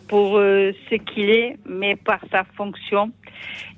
pour 0.06 0.34
ce 0.36 0.94
qu'il 0.94 1.30
est, 1.30 1.56
mais 1.66 1.96
par 1.96 2.20
sa 2.30 2.44
fonction. 2.44 3.10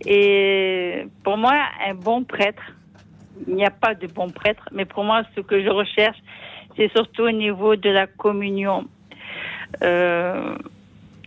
Et 0.05 1.07
pour 1.23 1.39
moi, 1.39 1.55
un 1.87 1.95
bon 1.95 2.25
prêtre, 2.25 2.63
il 3.47 3.55
n'y 3.55 3.65
a 3.65 3.71
pas 3.71 3.95
de 3.95 4.07
bon 4.07 4.31
prêtre, 4.31 4.69
mais 4.73 4.85
pour 4.85 5.05
moi, 5.05 5.23
ce 5.35 5.41
que 5.41 5.63
je 5.63 5.69
recherche, 5.69 6.19
c'est 6.77 6.91
surtout 6.93 7.23
au 7.23 7.31
niveau 7.31 7.77
de 7.77 7.91
la 7.91 8.07
communion. 8.07 8.85
Euh, 9.83 10.57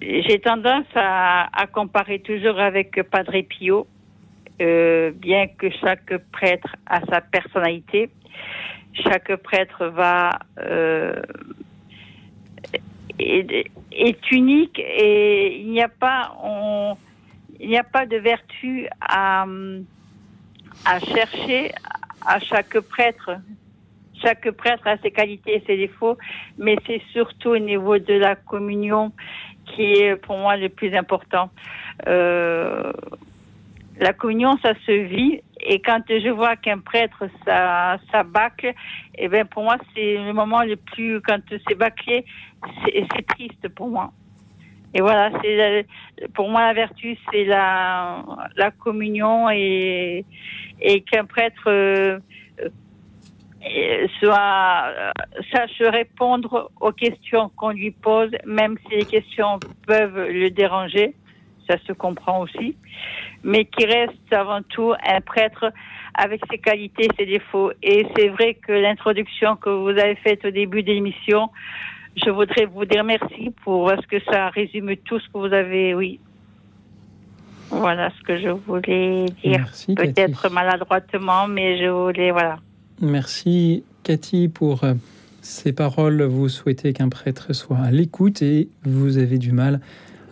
J'ai 0.02 0.39
tendance 0.39 0.86
à, 0.96 1.50
comparer 1.72 2.20
toujours 2.20 2.60
avec 2.60 3.02
Padre 3.10 3.41
Pio, 3.41 3.88
euh, 4.62 5.12
bien 5.12 5.48
que 5.48 5.70
chaque 5.70 6.17
prêtre 6.32 6.76
a 6.86 7.02
sa 7.06 7.22
personnalité. 7.22 8.10
Chaque 8.93 9.36
prêtre 9.38 9.88
va 9.88 10.39
euh, 10.60 11.22
est, 13.20 14.32
unique 14.32 14.80
et 14.80 15.60
il 15.60 15.70
n'y 15.70 15.82
a 15.82 15.89
pas 15.89 16.34
il 17.60 17.70
n'y 17.70 17.78
a 17.78 17.84
pas 17.84 18.06
de 18.06 18.17
vertu 18.17 18.88
à, 19.02 19.46
à 20.85 20.99
chercher 20.99 21.71
à 22.25 22.39
chaque 22.39 22.79
prêtre. 22.79 23.31
Chaque 24.21 24.49
prêtre 24.51 24.87
a 24.87 24.97
ses 24.97 25.11
qualités 25.11 25.57
et 25.57 25.63
ses 25.67 25.77
défauts, 25.77 26.17
mais 26.57 26.75
c'est 26.87 27.01
surtout 27.11 27.49
au 27.49 27.59
niveau 27.59 27.99
de 27.99 28.15
la 28.15 28.35
communion 28.35 29.11
qui 29.65 29.83
est 29.83 30.15
pour 30.15 30.37
moi 30.37 30.57
le 30.57 30.69
plus 30.69 30.95
important. 30.95 31.51
Euh, 32.07 32.91
la 33.99 34.13
communion, 34.13 34.57
ça 34.61 34.73
se 34.85 34.91
vit, 34.91 35.41
et 35.59 35.79
quand 35.81 36.01
je 36.07 36.29
vois 36.29 36.55
qu'un 36.55 36.79
prêtre, 36.79 37.25
ça, 37.45 37.97
ça 38.11 38.23
bâcle, 38.23 38.73
et 39.15 39.27
ben 39.27 39.45
pour 39.45 39.63
moi, 39.63 39.77
c'est 39.93 40.17
le 40.17 40.33
moment 40.33 40.63
le 40.63 40.75
plus, 40.75 41.21
quand 41.21 41.39
c'est 41.67 41.75
bâclé, 41.75 42.25
c'est 42.85 43.27
triste 43.27 43.67
pour 43.69 43.89
moi. 43.89 44.11
Et 44.93 45.01
voilà, 45.01 45.31
c'est 45.41 45.85
pour 46.33 46.49
moi 46.49 46.61
la 46.61 46.73
vertu, 46.73 47.17
c'est 47.31 47.43
la, 47.43 48.23
la 48.55 48.71
communion 48.71 49.49
et, 49.49 50.25
et 50.81 51.01
qu'un 51.01 51.25
prêtre 51.25 51.63
euh, 51.67 52.19
euh, 53.65 54.07
soit 54.19 54.85
euh, 54.87 55.11
sache 55.51 55.79
répondre 55.79 56.71
aux 56.79 56.91
questions 56.91 57.49
qu'on 57.55 57.71
lui 57.71 57.91
pose, 57.91 58.31
même 58.45 58.77
si 58.87 58.97
les 58.97 59.05
questions 59.05 59.59
peuvent 59.85 60.29
le 60.29 60.49
déranger, 60.49 61.15
ça 61.67 61.77
se 61.85 61.93
comprend 61.93 62.41
aussi, 62.41 62.77
mais 63.43 63.65
qui 63.65 63.85
reste 63.85 64.31
avant 64.31 64.61
tout 64.61 64.93
un 65.05 65.21
prêtre 65.21 65.71
avec 66.13 66.41
ses 66.49 66.57
qualités, 66.57 67.07
ses 67.17 67.25
défauts. 67.25 67.71
Et 67.83 68.07
c'est 68.15 68.29
vrai 68.29 68.53
que 68.55 68.71
l'introduction 68.71 69.55
que 69.55 69.69
vous 69.69 69.89
avez 69.89 70.15
faite 70.15 70.45
au 70.45 70.51
début 70.51 70.83
de 70.83 70.91
l'émission, 70.91 71.49
je 72.25 72.29
voudrais 72.29 72.65
vous 72.65 72.85
dire 72.85 73.03
merci 73.03 73.53
pour 73.63 73.87
parce 73.87 74.05
que 74.05 74.19
ça 74.31 74.49
résume 74.49 74.95
tout 74.97 75.19
ce 75.19 75.27
que 75.27 75.37
vous 75.37 75.53
avez, 75.53 75.93
oui. 75.93 76.19
Voilà 77.69 78.10
ce 78.17 78.23
que 78.23 78.39
je 78.39 78.49
voulais 78.49 79.25
dire. 79.43 79.60
Merci, 79.60 79.93
Peut-être 79.95 80.49
maladroitement, 80.49 81.47
mais 81.47 81.77
je 81.80 81.89
voulais, 81.89 82.32
voilà. 82.32 82.58
Merci 83.01 83.84
Cathy 84.03 84.47
pour 84.47 84.84
euh, 84.84 84.93
ces 85.41 85.73
paroles. 85.73 86.21
Vous 86.23 86.49
souhaitez 86.49 86.93
qu'un 86.93 87.10
prêtre 87.10 87.53
soit 87.53 87.77
à 87.80 87.91
l'écoute 87.91 88.41
et 88.41 88.69
vous 88.84 89.17
avez 89.17 89.38
du 89.38 89.51
mal 89.51 89.82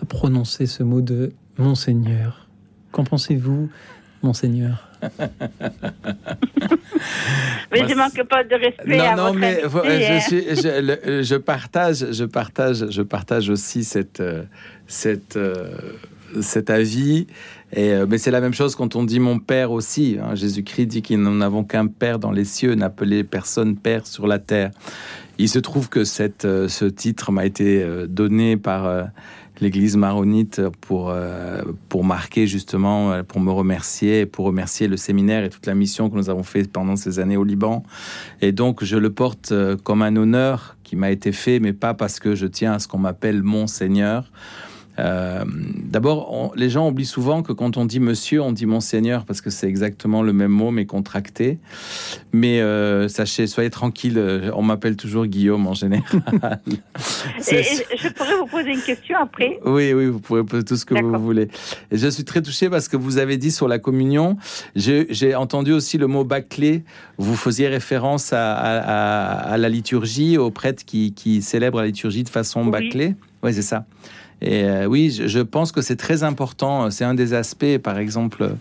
à 0.02 0.06
prononcer 0.06 0.66
ce 0.66 0.82
mot 0.84 1.02
de 1.02 1.32
Monseigneur. 1.58 2.48
Qu'en 2.92 3.04
pensez-vous, 3.04 3.70
Monseigneur? 4.24 4.88
Mais 7.72 7.80
Moi, 7.80 7.88
je 7.90 7.96
manque 7.96 8.24
pas 8.28 8.44
de 8.44 8.56
respect 8.56 9.00
à 9.00 9.16
Non, 9.16 9.24
non, 9.24 9.28
votre 9.30 9.40
mais 9.40 9.64
invité, 9.64 9.78
euh, 9.78 10.08
hein. 10.10 10.20
je, 10.20 10.26
suis, 10.26 10.56
je, 10.62 10.82
le- 10.82 11.24
je 11.24 11.36
partage, 11.36 12.12
je 12.12 12.24
partage, 12.26 12.90
je 12.90 13.02
partage 13.02 13.50
aussi 13.50 13.84
cette, 13.84 14.20
euh, 14.22 14.44
cette, 14.88 15.36
euh, 15.38 15.76
cet 16.42 16.70
avis. 16.70 17.28
Et, 17.74 17.92
euh, 17.92 18.06
mais 18.10 18.18
c'est 18.18 18.32
la 18.32 18.42
même 18.42 18.54
chose 18.54 18.76
quand 18.76 18.96
on 18.96 19.04
dit 19.04 19.20
mon 19.20 19.40
père 19.40 19.72
aussi. 19.72 20.18
hein. 20.22 20.36
Jésus-Christ 20.36 20.86
dit 20.86 21.02
qu'il 21.02 21.22
n'en 21.22 21.42
avons 21.42 21.64
qu'un 21.64 21.88
père 21.88 22.20
dans 22.20 22.32
les 22.32 22.46
cieux, 22.46 22.76
n'appelez 22.76 23.24
personne 23.24 23.76
père 23.76 24.08
sur 24.08 24.28
la 24.28 24.40
terre. 24.40 24.72
Il 25.38 25.50
se 25.50 25.60
trouve 25.60 25.90
que 25.90 26.00
euh, 26.46 26.68
ce 26.68 26.86
titre 26.86 27.32
m'a 27.32 27.46
été 27.46 27.84
euh, 27.84 28.08
donné 28.08 28.56
par 28.56 29.10
l'Église 29.62 29.96
maronite 29.96 30.62
pour, 30.82 31.14
pour 31.88 32.04
marquer 32.04 32.46
justement, 32.46 33.24
pour 33.24 33.40
me 33.40 33.52
remercier, 33.52 34.26
pour 34.26 34.46
remercier 34.46 34.90
le 34.90 34.98
séminaire 34.98 35.46
et 35.46 35.50
toute 35.50 35.66
la 35.66 35.76
mission 35.76 36.10
que 36.10 36.18
nous 36.18 36.30
avons 36.30 36.44
fait 36.44 36.70
pendant 36.70 36.98
ces 36.98 37.20
années 37.20 37.38
au 37.38 37.46
Liban. 37.46 37.84
Et 38.42 38.52
donc, 38.52 38.84
je 38.84 38.98
le 38.98 39.12
porte 39.12 39.54
comme 39.84 40.02
un 40.02 40.18
honneur 40.18 40.76
qui 40.84 40.98
m'a 40.98 41.10
été 41.10 41.32
fait, 41.32 41.60
mais 41.60 41.72
pas 41.72 41.94
parce 41.94 42.20
que 42.20 42.36
je 42.36 42.48
tiens 42.48 42.74
à 42.74 42.80
ce 42.80 42.90
qu'on 42.90 42.98
m'appelle 42.98 43.44
mon 43.44 43.66
Seigneur. 43.66 44.30
Euh, 45.00 45.44
D'abord, 45.84 46.52
les 46.56 46.70
gens 46.70 46.90
oublient 46.90 47.06
souvent 47.06 47.42
que 47.42 47.54
quand 47.54 47.78
on 47.78 47.86
dit 47.86 48.00
monsieur, 48.00 48.42
on 48.42 48.52
dit 48.52 48.66
monseigneur 48.66 49.24
parce 49.26 49.40
que 49.42 49.50
c'est 49.50 49.68
exactement 49.68 50.22
le 50.24 50.34
même 50.34 50.52
mot 50.52 50.72
mais 50.72 50.86
contracté. 50.86 51.58
Mais 52.34 52.60
euh, 52.62 53.08
sachez, 53.08 53.48
soyez 53.48 53.70
tranquille, 53.70 54.18
euh, 54.18 54.52
on 54.56 54.62
m'appelle 54.62 54.96
toujours 54.98 55.26
Guillaume 55.26 55.68
en 55.68 55.74
général. 55.74 56.60
Et, 57.52 57.64
je 57.98 58.10
pourrais 58.10 58.36
vous 58.38 58.46
poser 58.48 58.72
une 58.72 58.82
question 58.82 59.18
après 59.22 59.60
oui, 59.66 59.94
oui, 59.94 60.08
vous 60.08 60.20
pouvez 60.20 60.44
poser 60.44 60.64
tout 60.64 60.76
ce 60.76 60.86
que 60.86 60.96
vous 61.02 61.18
voulez. 61.20 61.48
Et 61.92 61.98
je 61.98 62.08
suis 62.08 62.24
très 62.26 62.42
touché 62.42 62.70
parce 62.70 62.88
que 62.88 62.98
vous 62.98 63.18
avez 63.18 63.38
dit 63.38 63.52
sur 63.52 63.68
la 63.68 63.80
communion, 63.80 64.38
j'ai 64.76 65.08
j'ai 65.10 65.36
entendu 65.36 65.72
aussi 65.72 65.98
le 65.98 66.08
mot 66.08 66.24
bâclé. 66.24 66.84
Vous 67.18 67.36
faisiez 67.36 67.68
référence 67.68 68.34
à, 68.34 68.54
à- 68.54 68.80
à- 68.80 69.54
à 69.54 69.58
la 69.58 69.70
liturgie, 69.70 70.38
aux 70.38 70.52
prêtres 70.52 70.84
qui, 70.86 71.14
qui 71.14 71.42
célèbrent 71.42 71.80
la 71.80 71.88
liturgie 71.88 72.24
de 72.24 72.30
façon 72.30 72.64
Oui. 72.66 72.72
bâclée. 72.72 73.16
Oui, 73.44 73.54
c'est 73.54 73.62
ça. 73.62 73.86
Et 74.42 74.64
euh, 74.64 74.86
oui, 74.86 75.12
je, 75.12 75.40
pense 75.40 75.72
que 75.72 75.82
c'est 75.82 75.96
très 75.96 76.24
important. 76.24 76.90
C'est 76.92 77.06
un 77.06 77.14
des 77.16 77.34
aspects, 77.34 77.78
par 77.78 77.98
exemple, 77.98 78.52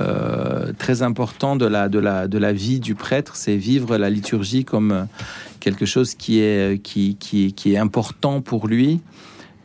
euh, 0.00 0.72
très 0.78 1.02
important 1.02 1.56
de 1.56 1.66
la, 1.66 2.52
vie 2.52 2.80
du 2.80 2.94
prêtre, 2.94 3.36
c'est 3.36 3.56
vivre 3.56 3.96
la 3.98 4.08
liturgie 4.08 4.64
comme 4.64 4.92
euh, 4.92 5.04
quelque 5.60 5.84
chose 5.84 6.14
qui 6.14 6.40
est, 6.40 7.76
important 7.76 8.40
pour 8.40 8.66
lui 8.66 9.00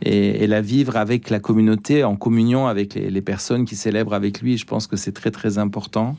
et, 0.02 0.46
la 0.48 0.62
vivre 0.62 0.98
avec 0.98 1.30
la 1.30 1.40
communauté, 1.40 2.04
en 2.04 2.18
communion 2.18 2.68
avec 2.68 2.94
les, 2.96 3.22
personnes 3.22 3.66
qui 3.66 3.76
célèbrent 3.76 4.14
avec 4.14 4.42
lui. 4.42 4.58
Je 4.58 4.66
pense 4.66 4.86
que 4.86 4.98
c'est 4.98 5.14
très 5.14 5.32
très 5.32 5.58
important. 5.58 6.18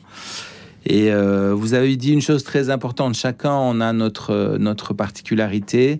Et 0.85 1.11
vous 1.11 1.73
avez 1.73 1.97
dit 1.97 2.13
une 2.13 2.21
chose 2.21 2.43
très 2.43 2.69
importante. 2.69 3.13
Chacun 3.13 3.53
on 3.53 3.79
a 3.79 3.93
notre 3.93 4.93
particularité. 4.93 5.99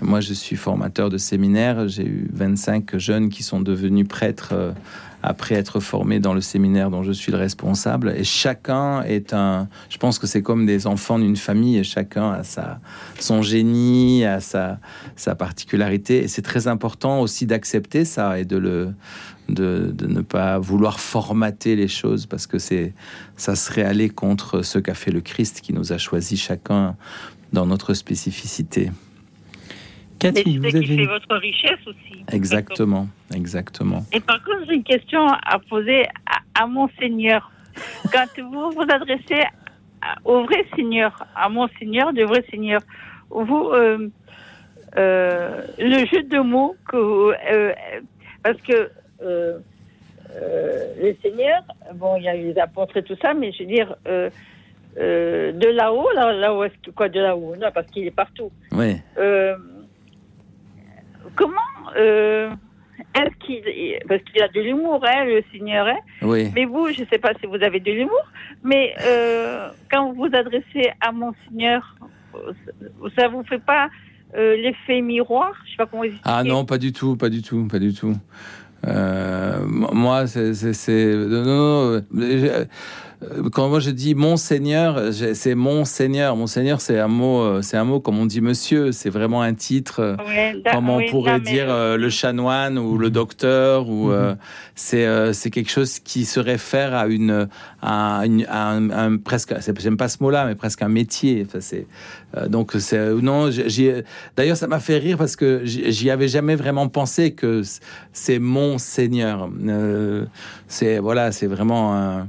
Moi, 0.00 0.20
je 0.20 0.32
suis 0.32 0.56
formateur 0.56 1.10
de 1.10 1.18
séminaire. 1.18 1.86
J'ai 1.88 2.06
eu 2.06 2.28
25 2.32 2.96
jeunes 2.96 3.28
qui 3.28 3.42
sont 3.42 3.60
devenus 3.60 4.08
prêtres 4.08 4.50
euh, 4.52 4.72
après 5.22 5.54
être 5.54 5.80
formés 5.80 6.18
dans 6.18 6.34
le 6.34 6.40
séminaire 6.40 6.90
dont 6.90 7.02
je 7.02 7.12
suis 7.12 7.30
le 7.30 7.38
responsable. 7.38 8.14
Et 8.16 8.24
chacun 8.24 9.02
est 9.02 9.34
un. 9.34 9.68
Je 9.90 9.98
pense 9.98 10.18
que 10.18 10.26
c'est 10.26 10.42
comme 10.42 10.64
des 10.64 10.86
enfants 10.86 11.18
d'une 11.18 11.36
famille. 11.36 11.76
Et 11.76 11.84
chacun 11.84 12.32
a 12.32 12.42
sa 12.42 12.80
son 13.18 13.42
génie, 13.42 14.24
a 14.24 14.40
sa 14.40 14.78
sa 15.14 15.34
particularité. 15.34 16.24
Et 16.24 16.28
c'est 16.28 16.42
très 16.42 16.68
important 16.68 17.20
aussi 17.20 17.46
d'accepter 17.46 18.04
ça 18.04 18.38
et 18.38 18.44
de 18.44 18.56
le 18.56 18.92
de, 19.48 19.92
de 19.94 20.06
ne 20.06 20.22
pas 20.22 20.58
vouloir 20.58 21.00
formater 21.00 21.76
les 21.76 21.88
choses 21.88 22.26
parce 22.26 22.46
que 22.46 22.56
ça 23.36 23.56
serait 23.56 23.82
aller 23.82 24.08
contre 24.08 24.62
ce 24.62 24.78
qu'a 24.78 24.94
fait 24.94 25.10
le 25.10 25.20
Christ 25.20 25.60
qui 25.60 25.74
nous 25.74 25.92
a 25.92 25.98
choisi 25.98 26.36
chacun 26.36 26.96
dans 27.52 27.66
notre 27.66 27.92
spécificité. 27.92 28.90
Cathy, 30.22 30.58
vous 30.58 30.64
qui 30.68 30.86
fait 30.86 31.06
votre 31.06 31.36
richesse 31.36 31.86
aussi. 31.86 32.24
Exactement, 32.32 33.08
exactement. 33.34 34.04
Et 34.12 34.20
par 34.20 34.42
contre, 34.44 34.66
j'ai 34.68 34.74
une 34.74 34.84
question 34.84 35.26
à 35.26 35.58
poser 35.58 36.04
à, 36.26 36.62
à 36.62 36.66
mon 36.66 36.88
Seigneur. 37.00 37.50
Quand 38.12 38.26
vous 38.38 38.70
vous 38.70 38.86
adressez 38.88 39.42
à- 40.02 40.16
au 40.24 40.44
vrai 40.44 40.64
Seigneur, 40.76 41.12
à 41.34 41.48
mon 41.48 41.68
Seigneur, 41.78 42.12
le 42.12 42.24
vrai 42.24 42.44
Seigneur, 42.50 42.80
vous, 43.30 43.70
euh, 43.72 44.08
euh, 44.98 45.62
le 45.78 46.04
jeu 46.06 46.22
de 46.22 46.38
mots 46.38 46.76
que, 46.88 46.96
vous- 46.96 47.32
euh, 47.50 47.72
parce 48.42 48.60
que 48.62 48.90
le 51.00 51.14
Seigneur, 51.22 51.62
bon, 51.94 52.16
il 52.16 52.24
y 52.24 52.28
a 52.28 52.34
les 52.34 52.58
apôtres 52.58 52.96
et 52.96 53.02
tout 53.02 53.16
ça, 53.20 53.34
mais 53.34 53.52
je 53.52 53.62
veux 53.62 53.68
dire, 53.68 53.94
de 54.96 55.68
là-haut, 55.76 56.08
là, 56.14 56.32
là-haut, 56.32 56.64
est-ce 56.64 56.74
que 56.84 56.90
quoi 56.90 57.08
de 57.08 57.20
là-haut 57.20 57.54
Non, 57.56 57.68
parce 57.74 57.86
qu'il 57.88 58.06
est 58.06 58.10
partout. 58.10 58.50
Oui. 58.72 58.96
Comment 61.36 61.52
euh, 61.96 62.50
est-ce 63.14 63.34
qu'il, 63.44 63.62
parce 64.08 64.22
qu'il 64.22 64.42
a 64.42 64.48
de 64.48 64.60
l'humour, 64.60 65.02
hein, 65.06 65.24
le 65.24 65.42
Seigneur, 65.52 65.86
hein, 65.86 65.98
Oui. 66.22 66.50
mais 66.54 66.64
vous, 66.64 66.88
je 66.88 67.02
ne 67.02 67.06
sais 67.06 67.18
pas 67.18 67.32
si 67.40 67.46
vous 67.46 67.62
avez 67.62 67.80
de 67.80 67.90
l'humour, 67.90 68.24
mais 68.62 68.94
euh, 69.02 69.68
quand 69.90 70.12
vous 70.12 70.26
vous 70.26 70.36
adressez 70.36 70.92
à 71.00 71.12
Monseigneur, 71.12 71.96
euh, 72.34 72.52
ça 73.18 73.28
vous 73.28 73.42
fait 73.44 73.58
pas 73.62 73.88
euh, 74.36 74.56
l'effet 74.56 75.00
miroir? 75.00 75.52
Je 75.66 75.70
sais 75.72 75.76
pas 75.76 75.86
comment 75.86 76.02
vous 76.02 76.08
expliquer. 76.08 76.30
Ah 76.30 76.44
non, 76.44 76.64
pas 76.64 76.78
du 76.78 76.92
tout, 76.92 77.16
pas 77.16 77.28
du 77.28 77.42
tout, 77.42 77.66
pas 77.66 77.78
du 77.78 77.92
tout. 77.92 78.14
Moi, 78.84 80.26
c'est, 80.26 81.14
non, 81.16 81.44
non, 81.44 81.92
non, 81.92 82.02
quand 83.52 83.68
moi 83.68 83.80
je 83.80 83.90
dis 83.90 84.14
mon 84.14 84.36
Seigneur, 84.36 85.00
c'est 85.34 85.54
mon 85.54 85.84
Seigneur. 85.84 86.36
Mon 86.36 86.46
Seigneur, 86.46 86.80
c'est 86.80 86.98
un 86.98 87.08
mot, 87.08 87.40
euh, 87.40 87.62
c'est 87.62 87.76
un 87.76 87.84
mot 87.84 88.00
comme 88.00 88.18
on 88.18 88.26
dit 88.26 88.40
Monsieur. 88.40 88.92
C'est 88.92 89.10
vraiment 89.10 89.42
un 89.42 89.54
titre. 89.54 90.00
euh, 90.00 90.16
da- 90.64 90.72
Comme 90.72 90.88
on 90.90 90.96
oui, 90.98 91.10
pourrait 91.10 91.38
non, 91.38 91.44
dire 91.44 91.66
euh, 91.68 91.96
le 91.96 92.10
chanoine 92.10 92.78
ou 92.78 92.98
le 92.98 93.10
docteur 93.10 93.88
ou 93.88 94.06
Mhm. 94.08 94.12
euh, 94.12 94.34
c'est 94.74 95.06
euh, 95.06 95.32
c'est 95.32 95.50
quelque 95.50 95.70
chose 95.70 95.98
qui 95.98 96.24
se 96.24 96.40
réfère 96.40 96.94
à 96.94 97.06
une 97.06 97.48
à, 97.80 98.22
une- 98.26 98.46
à 98.48 98.68
un, 98.70 98.90
un- 98.90 99.16
presque 99.18 99.54
j'aime 99.78 99.96
pas 99.96 100.08
ce 100.08 100.22
mot-là 100.22 100.46
mais 100.46 100.54
presque 100.54 100.82
un 100.82 100.88
métier 100.88 101.44
enfin 101.46 101.60
c'est 101.60 101.86
euh, 102.36 102.48
donc 102.48 102.72
c'est 102.78 103.12
non 103.14 103.50
d'ailleurs 104.36 104.56
ça 104.56 104.66
m'a 104.66 104.80
fait 104.80 104.98
rire 104.98 105.18
parce 105.18 105.36
que 105.36 105.60
j'y 105.64 106.10
avais 106.10 106.28
jamais 106.28 106.54
vraiment 106.56 106.88
pensé 106.88 107.32
que 107.32 107.62
c'est 108.12 108.38
mon 108.38 108.78
Seigneur 108.78 109.48
Euh, 109.66 110.24
c'est 110.68 110.98
voilà 110.98 111.32
c'est 111.32 111.46
vraiment 111.46 111.94
un- 111.94 112.28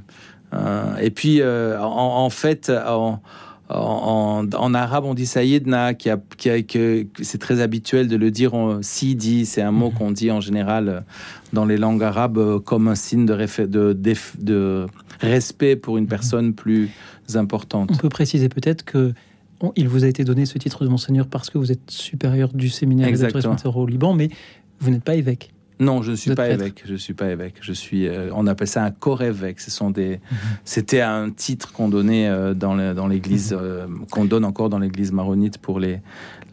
et 1.01 1.09
puis 1.09 1.41
euh, 1.41 1.79
en, 1.81 2.25
en 2.25 2.29
fait 2.29 2.69
en 2.69 3.21
en, 3.69 4.45
en- 4.45 4.55
en 4.55 4.73
arabe, 4.73 5.05
on 5.05 5.13
dit 5.13 5.25
Sayyidna, 5.25 5.93
qui 5.93 6.09
a, 6.09 6.19
qui 6.37 6.49
a- 6.49 6.61
que, 6.61 7.07
c'est 7.21 7.39
très 7.39 7.61
habituel 7.61 8.07
de 8.07 8.17
le 8.17 8.29
dire 8.29 8.53
en 8.53 8.81
Sidi. 8.83 9.45
C'est 9.45 9.61
un 9.61 9.71
mot 9.71 9.89
qu'on 9.89 10.11
dit 10.11 10.29
en 10.31 10.41
général 10.41 10.89
euh, 10.89 10.99
dans 11.53 11.65
les 11.65 11.77
langues 11.77 12.03
arabes 12.03 12.37
euh, 12.37 12.59
comme 12.59 12.87
un 12.89 12.93
signe 12.95 13.25
de, 13.25 14.85
respect 15.21 15.75
pour 15.75 15.97
une 15.97 16.07
personne 16.07 16.53
plus 16.53 16.89
importante. 17.35 17.89
On 17.93 17.97
peut 17.97 18.09
préciser 18.09 18.49
peut-être 18.49 18.83
que 18.83 19.13
on- 19.61 19.71
il 19.77 19.87
vous 19.87 20.03
a 20.03 20.07
été 20.07 20.23
donné 20.25 20.45
ce 20.45 20.57
titre 20.57 20.83
de 20.83 20.89
monseigneur 20.89 21.27
parce 21.27 21.49
que 21.49 21.57
vous 21.57 21.71
êtes 21.71 21.89
supérieur 21.89 22.49
du 22.53 22.69
séminaire 22.69 23.07
Exactement. 23.07 23.55
au 23.75 23.87
Liban, 23.87 24.13
mais 24.13 24.29
vous 24.81 24.91
n'êtes 24.91 25.03
pas 25.05 25.15
évêque. 25.15 25.52
Non, 25.83 26.01
je 26.01 26.11
ne 26.11 26.15
suis 26.15 26.29
pas 26.31 26.43
prêtre. 26.45 26.61
évêque. 26.61 26.83
Je 26.85 26.95
suis 26.95 27.13
pas 27.13 27.29
évêque. 27.29 27.55
Je 27.61 27.73
suis. 27.73 28.07
euh, 28.07 28.29
on 28.33 28.47
appelle 28.47 28.67
ça 28.67 28.83
un 28.83 28.91
corps-évêque. 28.91 29.59
Ce 29.59 29.69
sont 29.71 29.89
des. 29.91 30.19
Mhm. 30.31 30.37
C'était 30.65 31.01
un 31.01 31.29
titre 31.29 31.71
qu'on 31.73 31.89
donnait 31.89 32.27
euh, 32.29 32.53
dans 32.53 33.07
l'Église, 33.07 33.55
euh, 33.59 33.87
qu'on 34.11 34.25
donne 34.25 34.45
encore 34.45 34.69
dans 34.69 34.79
l'Église 34.79 35.11
maronite 35.11 35.57
pour 35.57 35.79
les 35.79 35.99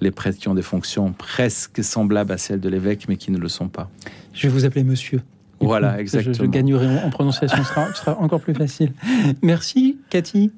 les 0.00 0.10
prêtres 0.10 0.38
qui 0.38 0.48
ont 0.48 0.54
des 0.54 0.62
fonctions 0.62 1.12
presque 1.12 1.84
semblables 1.84 2.32
à 2.32 2.38
celles 2.38 2.60
de 2.60 2.68
l'évêque, 2.70 3.06
mais 3.08 3.16
qui 3.16 3.30
ne 3.30 3.38
le 3.38 3.48
sont 3.48 3.68
pas. 3.68 3.90
Je 4.32 4.46
vais 4.48 4.52
vous 4.52 4.64
appeler 4.64 4.82
monsieur. 4.84 5.20
Voilà, 5.60 5.90
coup, 5.90 5.96
je- 5.96 6.00
exactement. 6.00 6.34
Je, 6.34 6.44
gagnerai 6.46 6.86
en, 6.86 7.06
en 7.06 7.10
prononciation, 7.10 7.62
ce 7.62 7.98
sera, 7.98 8.18
encore 8.18 8.40
plus 8.40 8.54
facile. 8.54 8.94
Merci, 9.42 9.98
Cathy. 10.08 10.52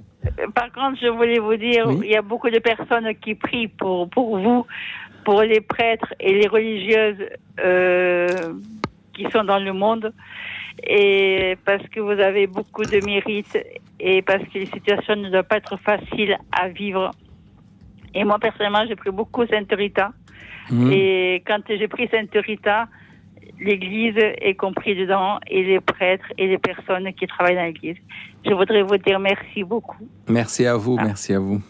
Par 0.54 0.70
contre, 0.72 0.98
je 1.02 1.08
voulais 1.08 1.40
vous 1.40 1.56
dire, 1.56 1.86
Oui. 1.88 2.02
il 2.04 2.10
y 2.12 2.16
a 2.16 2.22
beaucoup 2.22 2.48
de 2.48 2.60
personnes 2.60 3.08
qui 3.20 3.34
prient 3.34 3.66
pour, 3.66 4.08
pour 4.08 4.38
vous, 4.38 4.64
pour 5.24 5.42
les 5.42 5.60
prêtres 5.60 6.12
et 6.20 6.32
les 6.34 6.48
religieuses 6.48 7.28
euh, 7.60 8.26
qui 9.12 9.26
sont 9.30 9.44
dans 9.44 9.58
le 9.58 9.72
monde, 9.72 10.12
et 10.86 11.56
parce 11.64 11.86
que 11.88 12.00
vous 12.00 12.18
avez 12.20 12.46
beaucoup 12.46 12.84
de 12.84 13.04
mérite 13.04 13.58
et 14.00 14.22
parce 14.22 14.42
que 14.44 14.58
les 14.58 14.66
situations 14.66 15.16
ne 15.16 15.28
doivent 15.28 15.44
pas 15.44 15.58
être 15.58 15.76
faciles 15.78 16.36
à 16.50 16.68
vivre. 16.68 17.10
Et 18.14 18.24
moi, 18.24 18.38
personnellement, 18.38 18.84
j'ai 18.88 18.96
pris 18.96 19.10
beaucoup 19.10 19.46
Sainte 19.46 19.72
Rita. 19.72 20.12
Mhm. 20.70 20.92
Et 20.92 21.42
quand 21.46 21.60
j'ai 21.68 21.88
pris 21.88 22.08
Sainte 22.08 22.34
Rita, 22.34 22.88
l'Église 23.60 24.16
est 24.18 24.54
compris 24.54 24.94
dedans, 24.96 25.38
et 25.46 25.62
les 25.62 25.80
prêtres 25.80 26.26
et 26.38 26.46
les 26.48 26.58
personnes 26.58 27.12
qui 27.14 27.26
travaillent 27.26 27.56
dans 27.56 27.64
l'Église. 27.64 27.96
Je 28.44 28.52
voudrais 28.52 28.82
vous 28.82 28.96
dire 28.96 29.18
merci 29.20 29.62
beaucoup. 29.62 30.08
Merci 30.28 30.66
à 30.66 30.76
vous, 30.76 30.96
Ah. 30.98 31.04
merci 31.04 31.34
à 31.34 31.38
vous. 31.38 31.60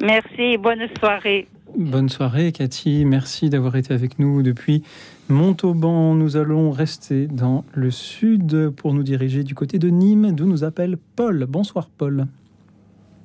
Merci 0.00 0.42
et 0.42 0.58
bonne 0.58 0.86
soirée. 0.98 1.48
Bonne 1.76 2.10
soirée, 2.10 2.52
Cathy. 2.52 3.04
Merci 3.06 3.48
d'avoir 3.48 3.76
été 3.76 3.94
avec 3.94 4.18
nous 4.18 4.42
depuis 4.42 4.82
Montauban. 5.30 6.14
Nous 6.14 6.36
allons 6.36 6.70
rester 6.70 7.26
dans 7.26 7.64
le 7.72 7.90
sud 7.90 8.70
pour 8.70 8.92
nous 8.92 9.02
diriger 9.02 9.42
du 9.42 9.54
côté 9.54 9.78
de 9.78 9.88
Nîmes, 9.88 10.32
d'où 10.32 10.44
nous 10.44 10.64
appelle 10.64 10.98
Paul. 11.16 11.46
Bonsoir, 11.46 11.88
Paul. 11.96 12.26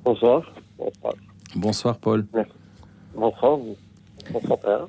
Bonsoir. 0.02 0.50
Bonsoir. 0.78 1.14
Bonsoir, 1.54 1.98
Paul. 1.98 2.26
Bonsoir. 3.14 3.58
Bonsoir, 4.32 4.58
père. 4.58 4.88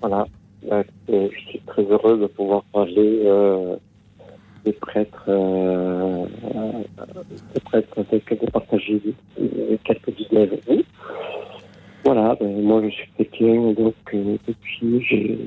Voilà. 0.00 0.26
Euh, 0.70 0.82
Je 1.08 1.38
suis 1.48 1.60
très 1.66 1.82
heureux 1.82 2.18
de 2.18 2.26
pouvoir 2.26 2.62
parler 2.72 3.22
euh, 3.24 3.76
des 4.64 4.72
prêtres, 4.72 5.24
euh, 5.28 6.24
des 7.54 7.60
prêtres 7.60 7.98
avec 7.98 8.40
de 8.40 8.50
partager 8.50 9.00
euh, 9.40 9.76
quelques 9.84 10.20
idées 10.20 10.42
avec 10.42 10.68
vous. 10.68 10.82
Voilà, 12.06 12.36
ben, 12.40 12.62
moi 12.62 12.80
je 12.84 12.90
suis 12.90 13.08
chrétien, 13.14 13.72
donc 13.72 13.94
euh, 14.14 14.36
depuis 14.46 15.04
j'ai 15.08 15.38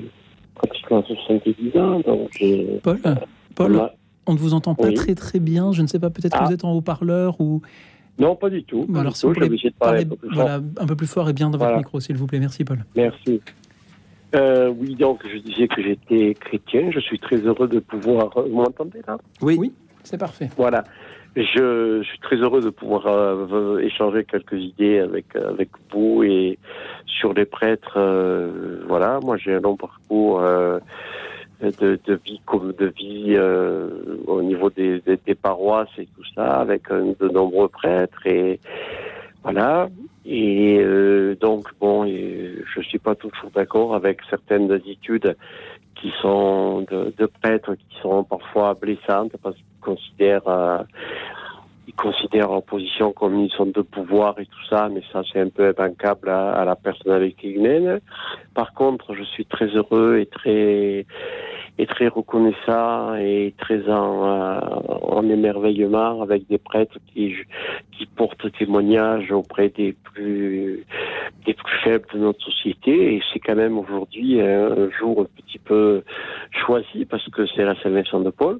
pratiquement 0.55 1.01
70 1.01 1.77
ans, 1.77 1.99
donc 2.01 2.29
j'ai... 2.37 2.79
Paul, 2.83 2.99
Paul, 3.55 3.71
Voilà. 3.71 3.95
on 4.27 4.33
ne 4.33 4.37
vous 4.37 4.53
entend 4.53 4.75
pas 4.75 4.87
Oui. 4.87 4.93
très 4.93 5.15
très 5.15 5.39
bien. 5.39 5.71
Je 5.71 5.81
ne 5.81 5.87
sais 5.87 5.99
pas, 5.99 6.09
peut-être 6.09 6.33
que 6.33 6.39
Ah. 6.41 6.45
vous 6.47 6.53
êtes 6.53 6.65
en 6.65 6.73
haut-parleur 6.73 7.39
ou. 7.39 7.61
Non, 8.19 8.35
pas 8.35 8.49
du 8.49 8.63
tout. 8.65 8.85
pas 8.87 8.99
Alors, 8.99 9.13
du 9.13 9.19
si 9.19 9.25
vous 9.25 9.33
tout. 9.33 9.39
De 9.39 9.47
parler 9.47 9.69
parler 9.79 10.03
un 10.03 10.07
peu 10.09 10.15
plus 10.17 10.27
fort. 10.35 10.35
voilà, 10.43 10.61
un 10.81 10.85
peu 10.85 10.95
plus 10.97 11.07
fort 11.07 11.29
et 11.29 11.33
bien 11.33 11.49
dans 11.49 11.57
votre 11.57 11.77
micro, 11.77 11.99
s'il 12.01 12.17
vous 12.17 12.27
plaît. 12.27 12.39
Merci, 12.39 12.65
Paul. 12.65 12.83
Merci. 12.93 13.39
Euh, 14.35 14.67
oui, 14.77 14.95
donc 14.95 15.21
je 15.33 15.37
disais 15.39 15.69
que 15.69 15.81
j'étais 15.81 16.33
chrétien. 16.33 16.91
Je 16.91 16.99
suis 16.99 17.17
très 17.19 17.37
heureux 17.37 17.69
de 17.69 17.79
pouvoir. 17.79 18.29
Vous 18.35 18.57
m'entendez 18.57 18.99
là? 19.07 19.17
Oui. 19.41 19.55
Oui. 19.57 19.71
C'est 20.03 20.17
parfait. 20.17 20.49
Voilà. 20.57 20.83
Je, 21.35 22.01
je 22.01 22.07
suis 22.07 22.19
très 22.19 22.37
heureux 22.37 22.61
de 22.61 22.69
pouvoir 22.69 23.05
euh, 23.07 23.77
échanger 23.79 24.23
quelques 24.25 24.53
idées 24.59 24.99
avec 24.99 25.35
avec 25.35 25.69
vous 25.91 26.23
et 26.23 26.57
sur 27.05 27.33
les 27.33 27.45
prêtres. 27.45 27.97
euh, 27.97 28.83
voilà, 28.87 29.19
moi 29.21 29.37
j'ai 29.37 29.53
un 29.53 29.59
long 29.61 29.75
parcours 29.77 30.41
euh, 30.41 30.79
de, 31.61 31.99
de 32.03 32.19
vie 32.25 32.41
comme 32.45 32.73
de 32.73 32.87
vie 32.87 33.35
euh, 33.35 33.89
au 34.27 34.41
niveau 34.41 34.69
des, 34.69 35.01
des, 35.01 35.35
paroisses 35.35 35.89
et 35.97 36.07
tout 36.15 36.23
ça, 36.35 36.59
avec 36.59 36.89
euh, 36.91 37.13
de 37.19 37.29
nombreux 37.29 37.67
prêtres 37.67 38.25
et 38.25 38.59
voilà. 39.43 39.89
Et 40.25 40.79
euh, 40.79 41.35
donc 41.35 41.67
bon, 41.79 42.05
je 42.07 42.81
suis 42.81 42.99
pas 42.99 43.15
toujours 43.15 43.51
d'accord 43.53 43.95
avec 43.95 44.19
certaines 44.29 44.71
attitudes 44.71 45.35
qui 45.95 46.11
sont 46.21 46.81
de, 46.89 47.13
de 47.17 47.25
prêtres 47.25 47.75
qui 47.75 48.01
sont 48.01 48.23
parfois 48.23 48.73
blessantes 48.73 49.33
parce 49.43 49.55
considèrent 49.79 50.47
euh, 50.47 50.79
ils 51.89 51.95
considèrent 51.95 52.51
leur 52.51 52.61
position 52.61 53.11
comme 53.13 53.33
une 53.33 53.49
sorte 53.49 53.71
de 53.71 53.81
pouvoir 53.81 54.39
et 54.39 54.45
tout 54.45 54.65
ça, 54.69 54.89
mais 54.89 55.01
ça 55.11 55.23
c'est 55.31 55.39
un 55.39 55.49
peu 55.49 55.69
imbancable 55.69 56.29
à, 56.29 56.51
à 56.51 56.63
la 56.63 56.75
personnalité 56.75 57.49
humaine. 57.49 57.99
Par 58.53 58.73
contre, 58.73 59.15
je 59.15 59.23
suis 59.23 59.45
très 59.45 59.67
heureux 59.69 60.19
et 60.19 60.27
très 60.27 61.07
et 61.79 61.85
très 61.87 62.09
reconnaissant 62.09 63.15
et 63.15 63.55
très 63.57 63.89
en, 63.89 64.27
euh, 64.27 64.59
en 65.01 65.27
émerveillement 65.29 66.21
avec 66.21 66.45
des 66.47 66.59
prêtres 66.59 66.99
qui 67.07 67.33
qui 67.97 68.05
portent 68.05 68.51
témoignage 68.51 69.31
auprès 69.31 69.69
des 69.69 69.93
plus 69.93 70.85
des 71.47 71.53
plus 71.55 71.77
faibles 71.83 72.05
de 72.13 72.19
notre 72.19 72.43
société 72.43 73.15
et 73.15 73.21
c'est 73.33 73.39
quand 73.39 73.55
même 73.55 73.79
aujourd'hui 73.79 74.41
un 74.41 74.91
jour 74.91 75.21
un 75.21 75.41
petit 75.41 75.57
peu 75.57 76.03
choisi 76.51 77.05
parce 77.05 77.27
que 77.29 77.47
c'est 77.47 77.63
la 77.63 77.75
Saint-Vincent 77.81 78.19
de 78.19 78.29
Paul. 78.29 78.59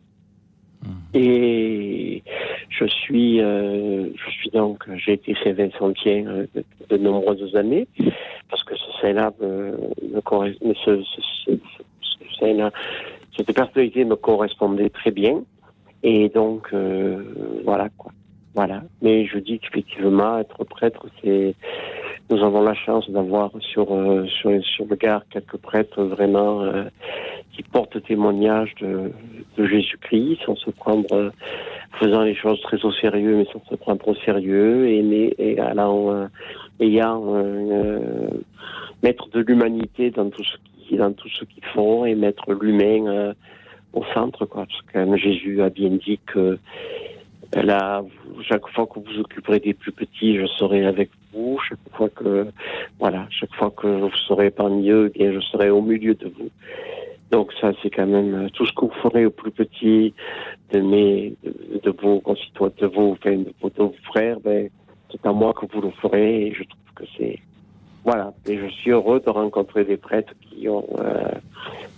Et 1.14 2.24
je 2.70 2.86
suis, 2.86 3.42
euh, 3.42 4.10
je 4.16 4.32
suis 4.32 4.50
donc, 4.52 4.84
j'ai 4.96 5.14
été 5.14 5.36
Saint-Vincentien 5.44 6.28
euh, 6.28 6.46
de, 6.90 6.98
nombreuses 6.98 7.56
années 7.56 7.88
parce 8.50 8.64
que 8.64 8.76
ce 8.76 9.02
saint-là, 9.02 9.32
cette 13.36 13.54
personnalité 13.54 14.06
me 14.06 14.16
correspondait 14.16 14.90
très 14.90 15.12
bien. 15.12 15.44
Et 16.04 16.30
donc, 16.30 16.70
euh, 16.74 17.62
voilà 17.66 17.90
quoi. 17.98 18.12
Voilà. 18.56 18.84
Mais 19.02 19.26
je 19.26 19.38
dis 19.40 19.60
qu'effectivement, 19.60 20.40
être 20.40 20.64
prêtre, 20.64 21.08
c'est, 21.22 21.56
nous 22.30 22.44
avons 22.44 22.62
la 22.62 22.76
chance 22.76 23.10
d'avoir 23.10 23.52
sur, 23.60 23.94
euh, 23.94 24.26
sur, 24.28 24.52
sur 24.64 24.86
le 24.86 24.96
gare 24.96 25.24
quelques 25.30 25.58
prêtres 25.58 26.04
vraiment 26.04 26.62
euh, 26.62 26.86
qui 27.54 27.64
portent 27.64 28.02
témoignage 28.04 28.74
de, 28.82 29.12
de 29.58 29.68
Jésus-Christ 29.68 30.40
sans 30.46 30.56
se 30.56 30.70
prendre, 30.70 31.14
euh, 31.14 31.32
faisant 32.00 32.22
les 32.22 32.36
choses 32.36 32.62
très 32.62 32.84
au 32.86 32.92
sérieux, 32.92 33.36
mais 33.36 33.48
sans 33.52 33.64
se 33.70 33.76
prendre 33.76 34.08
au 34.08 34.16
sérieux 34.16 34.88
et, 34.88 35.34
et 35.38 35.60
allant, 35.60 36.28
ayant, 36.80 37.44
mettre 39.04 39.30
de 39.30 39.40
l'humanité 39.42 40.12
dans 40.12 40.30
tout 40.30 40.44
ce 40.44 40.58
dans 40.98 41.14
tout 41.14 41.30
ce 41.30 41.46
qu'ils 41.46 41.66
font 41.66 42.06
et 42.06 42.16
mettre 42.16 42.52
l'humain 42.54 43.06
euh, 43.08 43.34
au 43.94 44.04
centre, 44.14 44.46
quoi. 44.46 44.66
Parce 44.66 45.08
que 45.08 45.18
Jésus 45.18 45.62
a 45.62 45.70
bien 45.70 45.90
dit 45.90 46.20
que 46.26 46.58
Là, 47.54 48.04
chaque 48.44 48.68
fois 48.70 48.86
que 48.86 49.00
vous 49.00 49.20
occuperez 49.20 49.60
des 49.60 49.74
plus 49.74 49.92
petits, 49.92 50.38
je 50.38 50.46
serai 50.46 50.86
avec 50.86 51.10
vous. 51.34 51.60
Chaque 51.68 51.80
fois 51.94 52.10
que, 52.10 52.48
voilà, 53.00 53.28
chaque 53.32 53.54
fois 53.56 53.72
que 53.72 53.88
vous 53.88 54.16
serez 54.28 54.52
parmi 54.52 54.90
eux, 54.90 55.12
eh 55.16 55.18
bien, 55.18 55.34
je 55.34 55.40
serai 55.40 55.70
au 55.72 55.82
milieu 55.82 56.14
de 56.14 56.28
vous. 56.28 56.50
Donc 57.32 57.52
ça, 57.60 57.72
c'est 57.82 57.90
quand 57.90 58.08
même 58.08 58.34
euh, 58.34 58.50
tout 58.50 58.66
ce 58.66 58.74
que 58.74 58.86
vous 58.86 59.02
ferez 59.02 59.26
au 59.26 59.30
plus 59.30 59.52
petit 59.52 60.14
de 60.72 60.80
mes, 60.80 61.34
de, 61.44 61.92
vos 61.92 62.20
concitoyens, 62.20 62.74
de 62.80 62.88
vos, 62.88 63.12
enfin, 63.12 63.36
de 63.36 63.54
vos, 63.62 63.94
frères, 64.06 64.40
ben, 64.40 64.70
c'est 65.12 65.26
à 65.26 65.32
moi 65.32 65.54
que 65.54 65.66
vous 65.72 65.82
le 65.82 65.92
ferez. 66.02 66.48
Et 66.48 66.54
je 66.54 66.64
trouve 66.64 66.94
que 66.96 67.04
c'est, 67.18 67.40
voilà. 68.04 68.34
Et 68.48 68.58
je 68.58 68.68
suis 68.68 68.92
heureux 68.92 69.20
de 69.20 69.30
rencontrer 69.30 69.86
des 69.86 69.98
prêtres 69.98 70.34
qui 70.42 70.68
ont, 70.70 70.88
euh, 71.00 71.32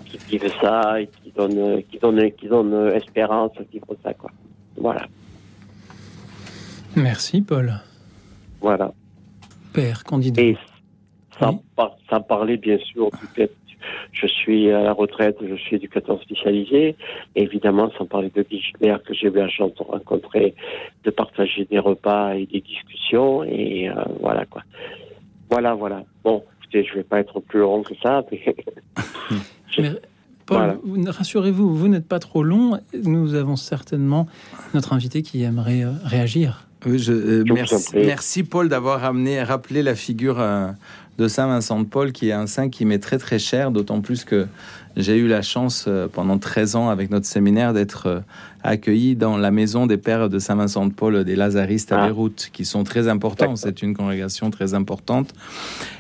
qui 0.06 0.18
vivent 0.18 0.52
ça 0.62 1.00
et 1.00 1.08
qui 1.08 1.32
donnent, 1.32 1.84
qui 1.84 1.98
donnent, 1.98 2.32
qui 2.32 2.48
donnent 2.48 2.74
euh, 2.74 2.96
espérance 2.96 3.52
à 3.58 3.64
vivre 3.64 3.96
ça, 4.04 4.14
quoi. 4.14 4.32
Voilà, 4.78 5.06
Merci, 6.96 7.42
Paul. 7.42 7.74
voilà. 8.62 8.94
Père, 9.74 10.04
candidat. 10.04 10.42
Et 10.42 10.58
sans, 11.40 11.54
Oui. 11.54 11.60
par- 11.76 11.96
sans 12.10 12.22
parler, 12.22 12.58
bien 12.58 12.78
sûr, 12.80 13.10
du 13.12 13.28
fait 13.36 13.52
je 14.12 14.28
suis 14.28 14.70
à 14.70 14.84
la 14.84 14.94
retraite, 14.94 15.38
je 15.42 15.56
suis 15.56 15.78
éducateur 15.78 16.22
spécialisé. 16.22 16.96
Et 17.36 17.42
évidemment, 17.44 17.90
sans 17.98 18.06
parler 18.06 18.30
de 18.36 18.46
Gilbert, 18.48 19.02
que 19.02 19.12
j'ai 19.16 19.28
eu 19.28 19.32
la 19.34 19.50
chance 19.50 19.72
de 19.74 19.84
rencontrer, 19.84 20.54
de 21.04 21.10
partager 21.10 21.66
des 21.66 21.80
repas 21.80 22.36
et 22.36 22.46
des 22.46 22.62
discussions. 22.62 23.44
Et 23.44 23.90
euh, 23.90 23.94
voilà, 24.20 24.46
quoi. 24.46 24.62
Voilà, 25.50 25.74
voilà. 25.74 26.04
Bon, 26.24 26.44
écoutez, 26.62 26.84
je 26.86 26.94
vais 26.94 27.04
pas 27.04 27.20
être 27.22 27.40
plus 27.40 27.62
long 27.62 27.82
que 27.82 27.96
ça. 28.04 28.24
Mais... 28.32 28.44
Je- 29.72 29.82
Mais, 29.82 29.90
Paul, 30.46 30.58
Voilà. 30.58 30.78
vous- 30.84 31.04
rassurez-vous, 31.08 31.74
vous 31.76 31.88
n'êtes 31.88 32.08
pas 32.08 32.20
trop 32.20 32.44
long. 32.44 32.80
Nous 33.04 33.34
avons 33.34 33.56
certainement 33.56 34.28
notre 34.76 34.94
invité 34.94 35.24
qui 35.24 35.42
aimerait 35.42 35.84
euh, 35.84 35.92
réagir. 36.04 36.68
Oui, 36.86 37.00
je, 37.00 37.14
euh, 37.14 37.44
Je 37.46 37.54
merci, 37.54 37.90
merci 37.94 38.44
Paul 38.44 38.68
d'avoir 38.70 39.04
amené, 39.04 39.42
rappelé 39.44 39.84
la 39.84 39.96
figure 39.96 40.40
euh, 40.40 40.68
de 41.18 41.28
Saint 41.28 41.48
Vincent 41.48 41.80
de 41.80 41.86
Paul, 41.86 42.12
qui 42.12 42.30
est 42.30 42.34
un 42.34 42.48
saint 42.48 42.70
qui 42.70 42.86
m'est 42.86 43.00
très 43.00 43.20
très 43.20 43.38
cher, 43.38 43.72
d'autant 43.72 44.02
plus 44.02 44.24
que 44.24 44.48
j'ai 44.98 45.18
eu 45.18 45.28
la 45.28 45.44
chance 45.44 45.86
euh, 45.88 46.08
pendant 46.12 46.40
13 46.40 46.76
ans 46.76 46.90
avec 46.90 47.12
notre 47.12 47.28
séminaire 47.28 47.74
d'être 47.74 48.24
accueilli 48.64 49.16
dans 49.16 49.38
la 49.38 49.52
maison 49.52 49.86
des 49.86 49.98
pères 49.98 50.28
de 50.28 50.40
Saint 50.40 50.56
Vincent 50.56 50.86
de 50.88 50.94
Paul 50.94 51.24
des 51.24 51.36
Lazaristes 51.36 51.92
à 51.92 52.02
Ah. 52.02 52.06
Beyrouth, 52.08 52.50
qui 52.52 52.66
sont 52.66 52.84
très 52.84 53.08
importants. 53.08 53.56
C'est 53.56 53.84
une 53.84 53.96
congrégation 53.96 54.50
très 54.50 54.74
importante. 54.74 55.34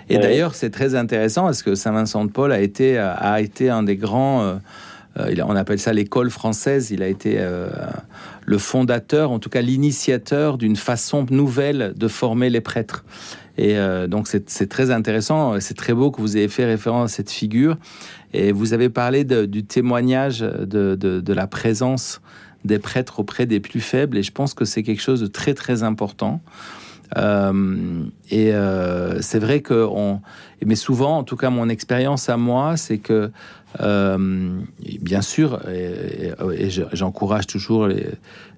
Et 0.09 0.17
d'ailleurs, 0.17 0.55
c'est 0.55 0.71
très 0.71 0.95
intéressant 0.95 1.43
parce 1.43 1.63
que 1.63 1.75
Saint 1.75 1.91
Vincent 1.91 2.25
de 2.25 2.31
Paul 2.31 2.51
a 2.51 2.59
été, 2.59 2.97
a 2.97 3.39
été 3.39 3.69
un 3.69 3.83
des 3.83 3.95
grands. 3.95 4.59
on 5.15 5.55
appelle 5.55 5.79
ça 5.79 5.93
l'école 5.93 6.29
française. 6.29 6.91
Il 6.91 7.01
a 7.01 7.07
été 7.07 7.35
euh, 7.37 7.69
le 8.51 8.57
fondateur, 8.57 9.31
en 9.31 9.39
tout 9.39 9.49
cas 9.49 9.61
l'initiateur 9.61 10.57
d'une 10.57 10.75
façon 10.75 11.25
nouvelle 11.31 11.93
de 11.95 12.07
former 12.07 12.49
les 12.49 12.61
prêtres. 12.61 13.05
Et 13.57 13.77
euh, 13.77 14.07
donc 14.07 14.27
c'est 14.27 14.67
très 14.67 14.91
intéressant, 14.91 15.59
c'est 15.61 15.73
très 15.73 15.93
beau 15.93 16.11
que 16.11 16.19
vous 16.21 16.35
ayez 16.35 16.49
fait 16.49 16.65
référence 16.65 17.11
à 17.11 17.15
cette 17.15 17.31
figure. 17.31 17.77
Et 18.33 18.51
vous 18.51 18.73
avez 18.73 18.89
parlé 18.89 19.23
du 19.23 19.63
témoignage 19.63 20.39
de 20.39 21.33
la 21.33 21.47
présence 21.47 22.21
des 22.65 22.77
prêtres 22.77 23.19
auprès 23.19 23.45
des 23.45 23.59
plus 23.59 23.81
faibles, 23.81 24.17
et 24.17 24.23
je 24.23 24.31
pense 24.31 24.53
que 24.53 24.65
c'est 24.65 24.83
quelque 24.83 25.01
chose 25.01 25.21
de 25.21 25.27
très 25.27 25.53
très 25.53 25.83
important. 25.83 26.41
Euh, 27.17 28.03
et 28.29 28.53
euh, 28.53 29.21
c'est 29.21 29.39
vrai 29.39 29.61
que, 29.61 29.85
on, 29.85 30.21
mais 30.65 30.75
souvent, 30.75 31.17
en 31.17 31.23
tout 31.23 31.35
cas 31.35 31.49
mon 31.49 31.69
expérience 31.69 32.29
à 32.29 32.37
moi, 32.37 32.77
c'est 32.77 32.99
que 32.99 33.31
euh, 33.79 34.59
bien 35.01 35.21
sûr, 35.21 35.59
et, 35.69 36.27
et- 36.27 36.63
et 36.65 36.69
je- 36.69 36.83
j'encourage 36.93 37.47
toujours 37.47 37.87
les, 37.87 38.07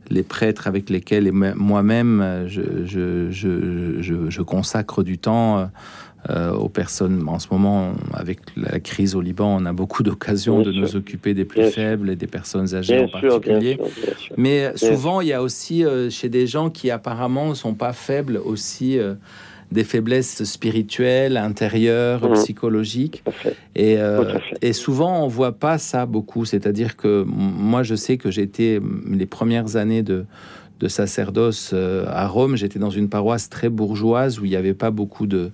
les 0.09 0.23
prêtres 0.23 0.67
avec 0.67 0.89
lesquels 0.89 1.31
moi-même 1.31 2.45
je, 2.47 2.61
je, 2.85 3.29
je, 3.31 4.01
je- 4.01 4.29
je 4.29 4.41
consacre 4.41 5.03
du 5.03 5.17
temps 5.17 5.69
euh, 6.29 6.51
aux 6.53 6.69
personnes. 6.69 7.21
En 7.27 7.37
ce 7.37 7.47
moment, 7.51 7.91
avec 8.13 8.39
la 8.55 8.79
crise 8.79 9.13
au 9.13 9.19
Liban, 9.21 9.57
on 9.59 9.65
a 9.65 9.73
beaucoup 9.73 10.03
d'occasions 10.03 10.61
de 10.61 10.71
nous 10.71 10.95
occuper 10.95 11.33
des 11.33 11.43
plus 11.43 11.59
Bien 11.61 11.69
faibles 11.69 12.09
et 12.09 12.15
des 12.15 12.27
personnes 12.27 12.73
âgées 12.73 12.95
Bien 12.95 13.03
en 13.05 13.09
particulier. 13.09 13.73
sûr, 13.75 13.83
bien 14.05 14.15
sûr. 14.17 14.35
Mais 14.37 14.71
souvent, 14.77 15.19
il 15.19 15.27
y 15.27 15.33
a 15.33 15.41
aussi 15.43 15.83
euh, 15.83 16.09
chez 16.09 16.29
des 16.29 16.47
gens 16.47 16.69
qui 16.69 16.89
apparemment 16.91 17.49
ne 17.49 17.53
sont 17.55 17.73
pas 17.73 17.91
faibles 17.91 18.37
aussi 18.37 18.97
des 19.73 19.83
faiblesses 19.83 20.43
spirituelles, 20.43 21.35
intérieures, 21.37 22.23
Mhm. 22.29 22.33
psychologiques. 22.33 23.23
Et, 23.75 23.97
euh, 23.97 24.37
et 24.61 24.71
souvent, 24.73 25.23
on 25.23 25.27
voit 25.27 25.51
pas 25.53 25.77
ça 25.77 26.05
beaucoup. 26.05 26.45
C'est-à-dire 26.45 26.95
que 26.95 27.23
moi, 27.27 27.83
je 27.83 27.95
sais 27.95 28.17
que 28.17 28.31
j'étais 28.31 28.79
les 29.09 29.25
premières 29.25 29.75
années 29.75 30.03
de, 30.03 30.25
de 30.79 30.87
sacerdoce 30.87 31.71
euh, 31.73 32.05
à 32.09 32.27
Rome, 32.27 32.55
j'étais 32.57 32.77
dans 32.79 32.89
une 32.89 33.07
paroisse 33.07 33.49
très 33.49 33.69
bourgeoise 33.69 34.39
où 34.39 34.45
il 34.45 34.49
n'y 34.49 34.55
avait 34.55 34.73
pas 34.73 34.91
beaucoup 34.91 35.27
de. 35.27 35.51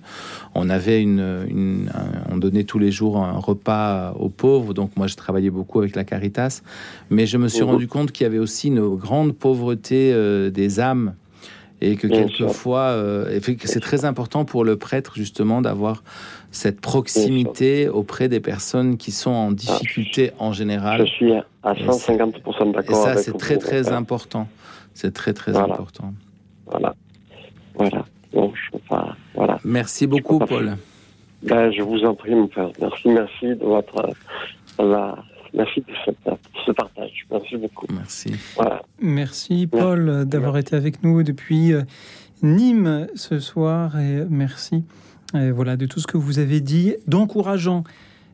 On 0.54 0.68
avait 0.70 1.00
une, 1.00 1.44
une- 1.48 1.90
un- 1.94 2.32
on 2.32 2.36
donnait 2.36 2.64
tous 2.64 2.78
les 2.80 2.90
jours 2.90 3.16
un 3.18 3.38
repas 3.38 4.12
aux 4.18 4.28
pauvres. 4.28 4.74
Donc 4.74 4.90
moi, 4.96 5.06
je 5.06 5.14
travaillais 5.16 5.50
beaucoup 5.50 5.78
avec 5.78 5.94
la 5.96 6.04
Caritas, 6.04 6.62
mais 7.10 7.26
je 7.26 7.38
me 7.38 7.48
suis 7.48 7.62
Mhm. 7.62 7.70
rendu 7.70 7.86
compte 7.88 8.12
qu'il 8.12 8.24
y 8.24 8.26
avait 8.26 8.38
aussi 8.38 8.68
une 8.68 8.96
grande 8.96 9.32
pauvreté 9.34 10.12
euh, 10.12 10.50
des 10.50 10.80
âmes. 10.80 11.14
Et 11.82 11.96
que 11.96 12.06
Bien 12.06 12.26
quelquefois, 12.26 12.80
euh, 12.90 13.30
et 13.30 13.40
c'est 13.64 13.80
très 13.80 14.04
important 14.04 14.44
pour 14.44 14.64
le 14.64 14.76
prêtre 14.76 15.12
justement 15.16 15.62
d'avoir 15.62 16.02
cette 16.50 16.80
proximité 16.80 17.88
auprès 17.88 18.28
des 18.28 18.40
personnes 18.40 18.98
qui 18.98 19.12
sont 19.12 19.30
en 19.30 19.50
difficulté 19.50 20.32
en 20.38 20.52
Je 20.52 20.58
général. 20.58 21.06
suis 21.08 21.32
à 21.32 21.44
à 21.62 21.74
Et 21.74 21.82
150% 21.82 22.68
Et 22.68 22.72
d'accord 22.72 22.96
ça, 22.96 23.10
avec 23.12 23.24
c'est 23.24 23.36
très 23.36 23.56
très 23.58 23.82
Voilà. 23.82 23.98
important. 23.98 24.48
C'est 24.94 25.12
très 25.12 25.32
très 25.32 25.52
Voilà. 25.52 25.72
important. 25.74 26.12
Voilà. 26.66 26.94
Voilà. 27.74 28.04
Je 28.32 28.70
peux 28.72 28.78
pas. 28.88 29.16
Voilà. 29.34 29.58
Merci 29.64 30.06
beaucoup, 30.06 30.38
Paul. 30.38 30.76
Ben, 31.42 31.70
je 31.70 31.82
vous 31.82 32.04
en 32.04 32.14
prie, 32.14 32.34
mon 32.34 32.48
frère. 32.48 32.70
Merci, 32.80 33.08
merci 33.08 33.46
de 33.56 33.64
votre. 33.64 33.96
euh, 34.80 34.90
la- 34.90 35.18
merci 35.54 35.80
de, 35.80 35.86
ce 36.66 36.72
partage. 36.72 37.26
Merci 37.30 37.56
beaucoup. 37.56 37.86
Merci. 37.92 38.34
Voilà. 38.56 38.82
Merci 39.00 39.66
Paul 39.66 40.24
d'avoir 40.26 40.56
été 40.58 40.76
avec 40.76 41.02
nous 41.02 41.22
depuis 41.22 41.72
euh, 41.72 41.82
Nîmes 42.42 43.08
ce 43.14 43.38
soir 43.38 43.98
et 43.98 44.24
merci 44.28 44.84
euh, 45.34 45.52
voilà 45.54 45.76
de 45.76 45.86
tout 45.86 46.00
ce 46.00 46.06
que 46.06 46.16
vous 46.16 46.38
avez 46.38 46.60
dit 46.60 46.94
d'encourageant 47.06 47.84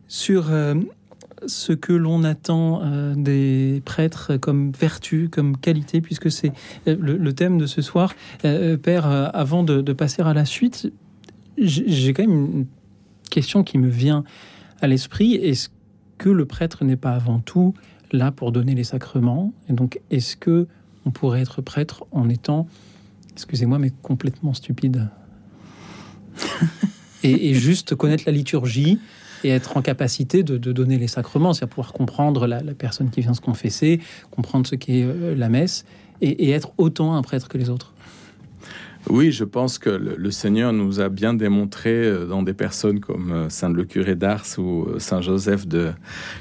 sur 0.08 0.50
euh, 0.50 0.74
ce 1.46 1.72
que 1.72 1.92
l'on 1.92 2.24
attend 2.24 2.80
euh, 2.82 3.14
des 3.14 3.82
prêtres 3.84 4.36
comme 4.36 4.72
vertu, 4.72 5.28
comme 5.30 5.56
qualité, 5.58 6.00
puisque 6.00 6.30
c'est 6.30 6.52
le, 6.86 6.94
le 6.94 7.32
thème 7.34 7.58
de 7.58 7.66
ce 7.66 7.82
soir. 7.82 8.14
Euh, 8.44 8.76
Père, 8.76 9.06
avant 9.06 9.62
de, 9.62 9.82
de 9.82 9.92
passer 9.92 10.22
à 10.22 10.32
la 10.32 10.44
suite, 10.44 10.90
j'ai 11.58 11.84
j'ai 11.88 12.12
quand 12.14 12.26
même 12.26 12.46
une 12.60 12.66
question 13.30 13.62
qui 13.62 13.78
me 13.78 13.88
vient 13.88 14.24
à 14.80 14.86
l'esprit. 14.86 15.34
Est-ce 15.34 15.68
que 16.18 16.28
le 16.28 16.46
prêtre 16.46 16.84
n'est 16.84 16.96
pas 16.96 17.12
avant 17.12 17.40
tout 17.40 17.74
là 18.12 18.32
pour 18.32 18.52
donner 18.52 18.74
les 18.74 18.84
sacrements 18.84 19.52
Et 19.68 19.72
donc, 19.72 20.00
est-ce 20.10 20.36
que 20.36 20.66
on 21.04 21.10
pourrait 21.10 21.40
être 21.40 21.62
prêtre 21.62 22.04
en 22.10 22.28
étant, 22.28 22.66
excusez-moi, 23.32 23.78
mais 23.78 23.92
complètement 24.02 24.54
stupide? 24.54 25.08
Et, 27.22 27.50
et 27.50 27.54
juste 27.54 27.94
connaître 27.96 28.24
la 28.26 28.30
liturgie 28.30 29.00
et 29.42 29.48
être 29.48 29.76
en 29.76 29.82
capacité 29.82 30.42
de, 30.42 30.58
de 30.58 30.70
donner 30.70 30.96
les 30.98 31.08
sacrements, 31.08 31.54
c'est-à-dire 31.54 31.74
pouvoir 31.74 31.92
comprendre 31.92 32.46
la, 32.46 32.62
la 32.62 32.74
personne 32.74 33.10
qui 33.10 33.20
vient 33.20 33.34
se 33.34 33.40
confesser, 33.40 34.00
comprendre 34.30 34.66
ce 34.66 34.76
qu'est 34.76 35.02
euh, 35.02 35.34
la 35.34 35.48
messe 35.48 35.86
et, 36.20 36.46
et 36.46 36.50
être 36.50 36.72
autant 36.76 37.14
un 37.14 37.22
prêtre 37.22 37.48
que 37.48 37.58
les 37.58 37.70
autres. 37.70 37.94
Oui, 39.08 39.30
je 39.30 39.44
pense 39.44 39.78
que 39.78 39.90
le, 39.90 40.30
Seigneur 40.32 40.72
nous 40.72 40.98
a 41.00 41.08
bien 41.08 41.32
démontré 41.32 41.90
euh, 41.90 42.26
dans 42.26 42.42
des 42.42 42.54
personnes 42.54 42.98
comme 42.98 43.30
euh, 43.30 43.48
Saint 43.48 43.70
le 43.70 43.84
curé 43.84 44.16
d'Ars 44.16 44.46
ou 44.58 44.84
euh, 44.84 44.98
Saint 44.98 45.20
Joseph 45.20 45.68
de 45.68 45.92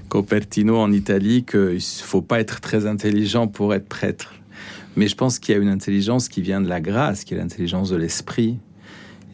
Copertino 0.09 0.77
en 0.77 0.91
Italie 0.91 1.43
qu'il 1.43 1.59
ne 1.59 1.79
faut 1.79 2.23
pas 2.23 2.39
être 2.39 2.61
très 2.61 2.87
intelligent 2.87 3.47
pour 3.47 3.75
être 3.75 3.87
prêtre. 3.87 4.33
Mais 4.95 5.07
je 5.07 5.15
pense 5.15 5.37
qu'il 5.37 5.53
y 5.53 5.57
a 5.57 5.61
une 5.61 5.69
intelligence 5.69 6.27
qui 6.27 6.41
vient 6.41 6.59
de 6.59 6.67
la 6.67 6.81
grâce, 6.81 7.23
qui 7.23 7.35
est 7.35 7.37
l'intelligence 7.37 7.91
de 7.91 7.97
l'esprit. 7.97 8.57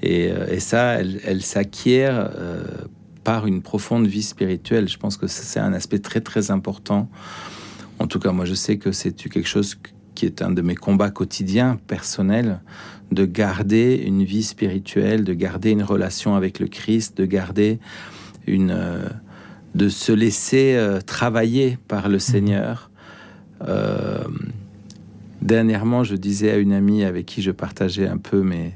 Et, 0.02 0.32
ça, 0.60 0.96
elle, 0.96 1.44
s'acquiert 1.44 2.32
par 3.24 3.46
une 3.46 3.62
profonde 3.62 4.08
vie 4.08 4.24
spirituelle. 4.24 4.89
Je 4.89 4.98
pense 4.98 5.17
que 5.17 5.28
c'est 5.28 5.60
un 5.60 5.74
aspect 5.74 6.00
très 6.00 6.22
très 6.22 6.50
important. 6.50 7.08
En 8.00 8.08
tout 8.08 8.17
cas, 8.17 8.32
moi, 8.32 8.46
je 8.46 8.56
sais 8.56 8.79
que 8.79 8.92
c'est 8.92 9.13
quelque 9.13 9.48
chose 9.48 9.77
qui 10.15 10.25
est 10.25 10.42
un 10.42 10.50
de 10.50 10.63
mes 10.63 10.75
combats 10.75 11.12
quotidiens 11.12 11.79
personnels 11.86 12.60
de 13.12 13.25
garder 13.25 14.01
une 14.05 14.23
vie 14.23 14.43
spirituelle, 14.43 15.23
de 15.23 15.33
garder 15.33 15.71
une 15.71 15.83
relation 15.83 16.35
avec 16.35 16.59
le 16.59 16.67
Christ, 16.67 17.17
de 17.17 17.25
garder 17.25 17.79
une, 18.47 18.71
euh, 18.71 19.07
de 19.75 19.89
se 19.89 20.12
laisser 20.12 20.75
euh, 20.75 21.01
travailler 21.01 21.77
par 21.87 22.09
le 22.09 22.19
Seigneur. 22.19 22.89
Euh, 23.67 24.23
dernièrement, 25.41 26.03
je 26.03 26.15
disais 26.15 26.51
à 26.51 26.57
une 26.57 26.73
amie 26.73 27.03
avec 27.03 27.25
qui 27.25 27.41
je 27.41 27.51
partageais 27.51 28.07
un 28.07 28.17
peu 28.17 28.41
mes, 28.41 28.73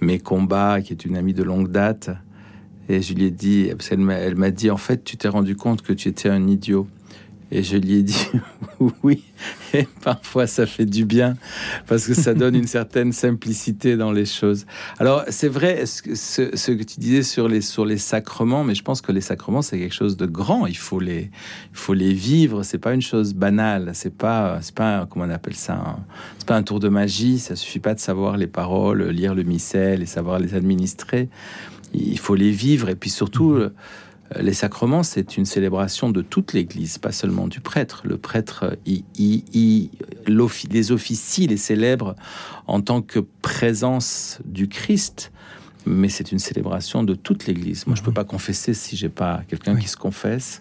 mes 0.00 0.18
combats, 0.18 0.80
qui 0.80 0.92
est 0.92 1.04
une 1.04 1.16
amie 1.16 1.34
de 1.34 1.42
longue 1.42 1.70
date, 1.70 2.10
et 2.88 3.00
je 3.00 3.14
lui 3.14 3.24
ai 3.24 3.30
dit, 3.30 3.70
elle 3.90 4.36
m'a 4.36 4.50
dit, 4.50 4.70
en 4.70 4.76
fait, 4.76 5.04
tu 5.04 5.16
t'es 5.16 5.28
rendu 5.28 5.56
compte 5.56 5.82
que 5.82 5.92
tu 5.92 6.08
étais 6.08 6.28
un 6.28 6.46
idiot. 6.46 6.86
Et 7.54 7.62
je 7.62 7.76
lui 7.76 7.96
ai 7.96 8.02
dit 8.02 8.28
oui. 9.02 9.22
Et 9.74 9.86
parfois, 10.02 10.46
ça 10.46 10.64
fait 10.64 10.86
du 10.86 11.04
bien 11.04 11.36
parce 11.86 12.06
que 12.06 12.14
ça 12.14 12.32
donne 12.42 12.54
une 12.54 12.66
certaine 12.66 13.12
simplicité 13.12 13.98
dans 13.98 14.10
les 14.10 14.24
choses. 14.24 14.64
Alors, 14.98 15.24
c'est 15.28 15.48
vrai 15.48 15.84
ce, 15.84 16.72
que 16.72 16.82
tu 16.82 16.98
disais 16.98 17.22
sur 17.22 17.48
les, 17.48 17.60
sur 17.60 17.84
les 17.84 17.98
sacrements, 17.98 18.64
mais 18.64 18.74
je 18.74 18.82
pense 18.82 19.02
que 19.02 19.12
les 19.12 19.20
sacrements, 19.20 19.60
c'est 19.60 19.78
quelque 19.78 19.94
chose 19.94 20.16
de 20.16 20.24
grand. 20.24 20.66
Il 20.66 20.78
faut 20.78 20.98
les, 20.98 21.30
il 21.72 21.78
faut 21.78 21.92
les 21.92 22.14
vivre. 22.14 22.62
C'est 22.62 22.78
pas 22.78 22.94
une 22.94 23.02
chose 23.02 23.34
banale. 23.34 23.90
C'est 23.92 24.16
pas, 24.16 24.58
c'est 24.62 24.74
pas, 24.74 25.06
comment 25.10 25.26
on 25.26 25.30
appelle 25.30 25.56
ça 25.56 25.98
C'est 26.38 26.48
pas 26.48 26.56
un 26.56 26.62
tour 26.62 26.80
de 26.80 26.88
magie. 26.88 27.38
Ça 27.38 27.54
suffit 27.54 27.80
pas 27.80 27.92
de 27.92 28.00
savoir 28.00 28.38
les 28.38 28.46
paroles, 28.46 29.08
lire 29.10 29.34
le 29.34 29.42
missel 29.42 30.00
et 30.02 30.06
savoir 30.06 30.38
les 30.38 30.54
administrer. 30.54 31.28
Il 31.92 32.18
faut 32.18 32.34
les 32.34 32.50
vivre. 32.50 32.88
Et 32.88 32.94
puis 32.94 33.10
surtout, 33.10 33.58
les 34.40 34.52
sacrements, 34.52 35.02
c'est 35.02 35.36
une 35.36 35.44
célébration 35.44 36.10
de 36.10 36.22
toute 36.22 36.52
l'Église, 36.52 36.98
pas 36.98 37.12
seulement 37.12 37.48
du 37.48 37.60
prêtre. 37.60 38.02
Le 38.04 38.18
prêtre, 38.18 38.76
il, 38.86 39.04
il, 39.16 39.44
il, 39.54 39.90
les 40.70 40.92
officie, 40.92 41.46
les 41.46 41.56
célèbre 41.56 42.14
en 42.66 42.80
tant 42.80 43.02
que 43.02 43.20
présence 43.42 44.38
du 44.44 44.68
Christ, 44.68 45.32
mais 45.86 46.08
c'est 46.08 46.32
une 46.32 46.38
célébration 46.38 47.02
de 47.02 47.14
toute 47.14 47.46
l'Église. 47.46 47.86
Moi, 47.86 47.96
je 47.96 48.02
peux 48.02 48.12
pas 48.12 48.24
confesser 48.24 48.74
si 48.74 48.96
j'ai 48.96 49.08
pas 49.08 49.42
quelqu'un 49.48 49.74
oui. 49.74 49.82
qui 49.82 49.88
se 49.88 49.96
confesse. 49.96 50.60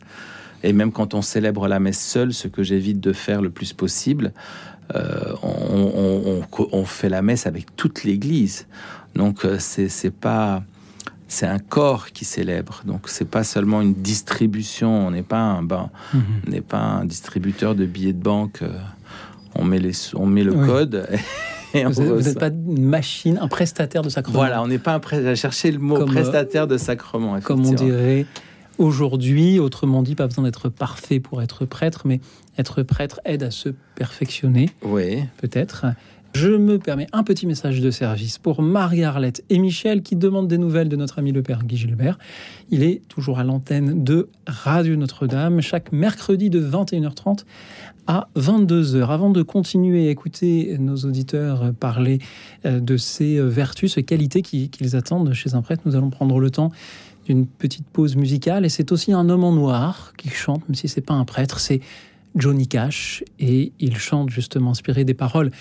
Et 0.64 0.74
même 0.74 0.92
quand 0.92 1.14
on 1.14 1.22
célèbre 1.22 1.68
la 1.68 1.80
messe 1.80 2.00
seule, 2.00 2.34
ce 2.34 2.48
que 2.48 2.64
j'évite 2.64 3.00
de 3.00 3.14
faire 3.14 3.42
le 3.42 3.50
plus 3.50 3.74
possible, 3.74 4.34
euh, 4.96 5.34
on, 5.42 6.42
on, 6.52 6.68
on, 6.72 6.86
fait 6.86 7.10
la 7.10 7.22
messe 7.22 7.48
avec 7.48 7.76
toute 7.76 8.04
l'Église. 8.04 8.68
Donc, 9.16 9.46
euh, 9.46 9.58
c'est 9.60 10.14
pas 10.14 10.64
c'est 11.32 11.48
un 11.48 11.60
corps 11.60 12.12
qui 12.12 12.26
célèbre. 12.26 12.82
Donc 12.86 13.04
c'est 13.08 13.30
pas 13.30 13.46
seulement 13.46 13.82
une 13.82 13.94
distribution. 13.94 15.08
On 15.08 15.12
n'est 15.12 15.24
pas 15.24 15.40
un 15.40 15.64
ben, 15.64 15.90
n'est 16.46 16.60
pas 16.62 16.82
un 16.82 17.06
distributeur 17.06 17.74
de 17.74 17.86
billets 17.86 18.12
de 18.12 18.22
banque. 18.22 18.62
On 19.56 19.64
met 19.64 19.80
les, 19.80 19.94
on 20.14 20.26
met 20.26 20.44
le 20.44 20.54
oui. 20.54 20.68
code. 20.68 21.08
Et 21.74 21.86
vous 21.86 22.22
n'êtes 22.22 22.38
pas 22.38 22.50
une 22.50 22.84
machine, 22.84 23.40
un 23.42 23.48
prestataire 23.48 24.02
de 24.02 24.10
sacrement. 24.10 24.40
Voilà, 24.40 24.62
on 24.62 24.68
n'est 24.68 24.78
pas 24.78 24.94
un 24.94 25.00
prestataire. 25.00 25.38
Chercher 25.38 25.72
le 25.72 25.80
mot 25.80 25.96
comme, 25.96 26.12
prestataire 26.12 26.68
de 26.68 26.78
sacrement. 26.78 27.40
Comme 27.40 27.66
on 27.66 27.74
dirait 27.74 28.26
aujourd'hui, 28.78 29.58
autrement 29.58 30.04
dit, 30.04 30.16
pas 30.16 30.28
besoin 30.28 30.44
d'être 30.44 30.68
parfait 30.68 31.22
pour 31.22 31.42
être 31.42 31.64
prêtre, 31.64 32.02
mais 32.04 32.20
être 32.58 32.84
prêtre 32.84 33.22
aide 33.24 33.44
à 33.44 33.52
se 33.52 33.70
perfectionner. 33.96 34.70
Oui. 34.84 35.24
Peut-être. 35.38 35.86
Je 36.34 36.50
me 36.50 36.80
permets 36.80 37.08
un 37.12 37.24
petit 37.24 37.46
message 37.46 37.82
de 37.82 37.92
service 37.92 38.38
pour 38.38 38.62
Marie-Arlette 38.62 39.44
et 39.50 39.60
Michel 39.60 40.02
qui 40.02 40.16
demandent 40.16 40.48
des 40.48 40.58
nouvelles 40.58 40.88
de 40.88 40.96
notre 40.96 41.20
ami 41.20 41.32
le 41.32 41.44
père 41.44 41.64
Guy 41.66 41.76
Gilbert. 41.76 42.18
Il 42.70 42.84
est 42.84 43.02
toujours 43.10 43.38
à 43.38 43.44
l'antenne 43.44 44.04
de 44.04 44.30
Radio 44.48 44.96
Notre-Dame 44.96 45.60
chaque 45.62 45.92
mercredi 45.92 46.50
de 46.50 46.62
21h30 46.62 47.40
à 48.08 48.30
22h. 48.38 49.08
Avant 49.08 49.30
de 49.30 49.42
continuer 49.42 50.08
à 50.08 50.12
écouter 50.12 50.78
nos 50.80 50.96
auditeurs 50.98 51.74
parler 51.80 52.20
euh, 52.66 52.80
de 52.80 52.96
ces 52.96 53.42
vertus, 53.42 53.96
ces 53.96 54.04
qualités 54.04 54.42
qu'ils 54.42 54.96
attendent 54.96 55.34
chez 55.34 55.54
un 55.54 55.62
prêtre, 55.62 55.84
nous 55.86 55.96
allons 55.96 56.10
prendre 56.10 56.40
le 56.40 56.50
temps 56.50 56.72
d'une 57.26 57.46
petite 57.46 57.86
pause 57.88 58.16
musicale. 58.16 58.66
Et 58.66 58.70
c'est 58.70 58.92
aussi 58.92 59.12
un 59.12 59.30
homme 59.30 59.44
en 59.44 59.52
noir 59.52 60.14
qui 60.18 60.30
chante, 60.30 60.68
même 60.68 60.76
si 60.76 60.88
c'est 60.88 61.02
pas 61.02 61.14
un 61.14 61.26
prêtre, 61.26 61.60
c'est 61.60 61.82
Johnny 62.36 62.68
Cash 62.68 63.24
et 63.40 63.72
il 63.80 63.98
chante 63.98 64.30
justement 64.30 64.72
inspiré 64.72 65.04
des 65.04 65.14
paroles 65.14 65.52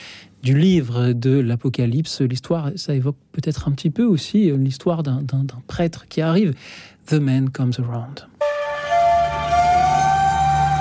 du 0.42 0.58
livre 0.58 1.12
de 1.12 1.38
l'Apocalypse. 1.38 2.20
L'histoire, 2.20 2.70
ça 2.76 2.94
évoque 2.94 3.16
peut-être 3.32 3.68
un 3.68 3.72
petit 3.72 3.90
peu 3.90 4.04
aussi 4.04 4.50
l'histoire 4.52 5.02
d'un 5.02 5.22
prêtre 5.66 6.06
qui 6.08 6.20
arrive. 6.20 6.54
The 7.06 7.14
Man 7.14 7.50
Comes 7.50 7.72
Around. 7.78 8.26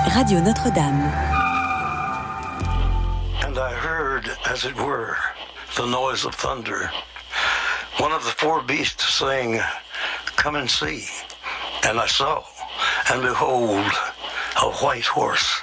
Radio 0.06 0.40
Notre-Dame. 0.40 1.10
And 3.42 3.58
I 3.58 3.72
heard, 3.72 4.30
as 4.50 4.64
it 4.64 4.76
were, 4.76 5.16
the 5.76 5.86
noise 5.86 6.24
of 6.24 6.34
thunder. 6.34 6.90
One 7.98 8.12
of 8.12 8.24
the 8.24 8.32
four 8.36 8.62
beasts 8.62 9.14
saying, 9.18 9.60
Come 10.36 10.56
and 10.56 10.70
see. 10.70 11.04
And 11.84 11.98
I 11.98 12.06
saw, 12.06 12.42
and 13.12 13.22
behold, 13.22 13.84
a 14.62 14.70
white 14.82 15.06
horse. 15.06 15.62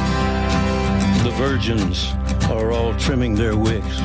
the 1.31 1.37
virgins 1.37 2.11
are 2.49 2.71
all 2.71 2.93
trimming 2.95 3.35
their 3.35 3.55
wicks. 3.55 3.97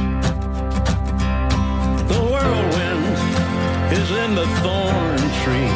The 2.12 2.20
whirlwind 2.30 3.06
is 3.92 4.10
in 4.10 4.34
the 4.34 4.46
thorn 4.62 5.18
tree. 5.42 5.72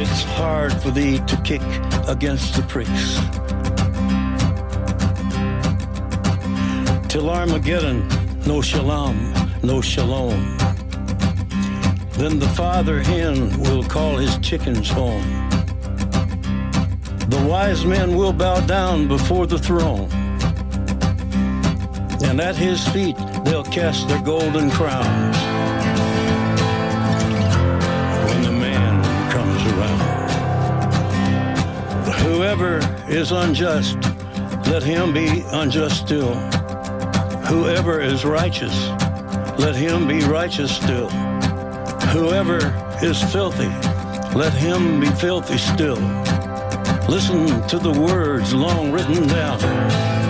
It's 0.00 0.22
hard 0.22 0.72
for 0.82 0.90
thee 0.90 1.20
to 1.20 1.36
kick 1.42 1.62
against 2.08 2.56
the 2.56 2.62
pricks. 2.62 3.20
Till 7.08 7.30
Armageddon, 7.30 8.08
no 8.46 8.60
shalom, 8.60 9.32
no 9.62 9.80
shalom. 9.80 10.58
Then 12.12 12.38
the 12.38 12.52
father 12.56 13.00
hen 13.00 13.60
will 13.60 13.84
call 13.84 14.16
his 14.16 14.36
chickens 14.38 14.90
home. 14.90 15.46
The 17.28 17.46
wise 17.48 17.84
men 17.84 18.16
will 18.16 18.32
bow 18.32 18.60
down 18.60 19.08
before 19.08 19.46
the 19.46 19.58
throne. 19.58 20.15
And 22.28 22.40
at 22.40 22.56
his 22.56 22.86
feet 22.88 23.16
they'll 23.44 23.64
cast 23.64 24.08
their 24.08 24.20
golden 24.20 24.70
crowns. 24.70 25.36
When 28.28 28.42
the 28.42 28.52
man 28.52 29.02
comes 29.30 29.62
around. 29.72 30.16
Whoever 32.20 32.80
is 33.08 33.32
unjust, 33.32 33.96
let 34.66 34.82
him 34.82 35.12
be 35.14 35.44
unjust 35.52 35.98
still. 36.04 36.34
Whoever 37.46 38.00
is 38.00 38.24
righteous, 38.24 38.88
let 39.58 39.76
him 39.76 40.08
be 40.08 40.20
righteous 40.24 40.74
still. 40.76 41.08
Whoever 42.10 42.58
is 43.02 43.22
filthy, 43.32 43.70
let 44.36 44.52
him 44.52 45.00
be 45.00 45.08
filthy 45.10 45.58
still. 45.58 46.00
Listen 47.08 47.66
to 47.68 47.78
the 47.78 47.92
words 47.92 48.52
long 48.52 48.90
written 48.90 49.28
down 49.28 50.25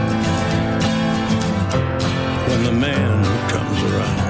when 2.49 2.63
the 2.65 2.73
man 2.73 3.25
comes 3.51 3.79
around. 3.91 4.21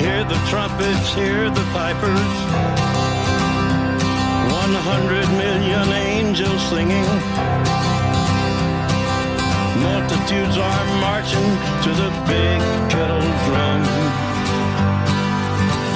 Hear 0.00 0.24
the 0.24 0.38
trumpets, 0.50 1.14
hear 1.14 1.50
the 1.50 1.64
pipers. 1.72 2.34
One 4.60 4.74
hundred 4.90 5.28
million 5.36 5.88
angels 5.92 6.62
singing. 6.68 7.08
Multitudes 9.84 10.56
are 10.56 10.86
marching 11.00 11.50
to 11.84 11.90
the 12.02 12.10
big 12.26 12.60
kettle 12.92 13.28
drum. 13.46 13.82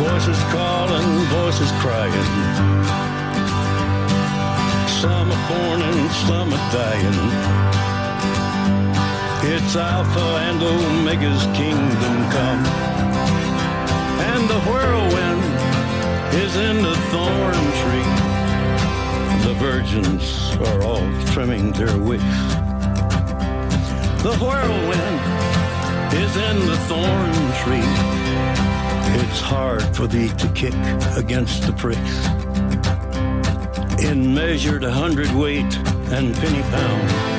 Voices 0.05 0.41
calling, 0.53 1.09
voices 1.39 1.73
crying. 1.83 2.29
Some 5.01 5.31
are 5.33 5.45
born 5.49 5.81
and 5.83 6.11
some 6.27 6.53
are 6.53 6.67
dying. 6.73 7.88
It's 9.41 9.77
Alpha 9.77 10.21
and 10.21 10.61
Omega's 10.61 11.45
kingdom 11.57 12.31
come. 12.33 12.65
And 14.31 14.51
the 14.51 14.61
whirlwind 14.67 15.43
is 16.35 16.57
in 16.57 16.83
the 16.83 16.97
thorn 17.11 17.55
tree. 17.81 18.11
The 19.47 19.55
virgins 19.61 20.57
are 20.57 20.83
all 20.83 21.07
trimming 21.33 21.71
their 21.73 21.97
wicks. 21.99 22.25
The 24.25 24.37
whirlwind 24.41 25.21
is 26.15 26.37
in 26.37 26.67
the 26.67 26.77
thorn 26.89 27.33
tree. 27.63 27.89
It's 29.23 29.41
hard 29.41 29.85
for 29.97 30.09
thee 30.09 30.31
to 30.31 30.49
kick 30.49 30.75
against 31.17 31.63
the 31.63 31.73
pricks. 31.73 32.27
In 34.03 34.35
measured 34.35 34.83
a 34.83 34.91
hundredweight 34.91 35.77
and 36.11 36.35
penny 36.35 36.63
pound. 36.63 37.38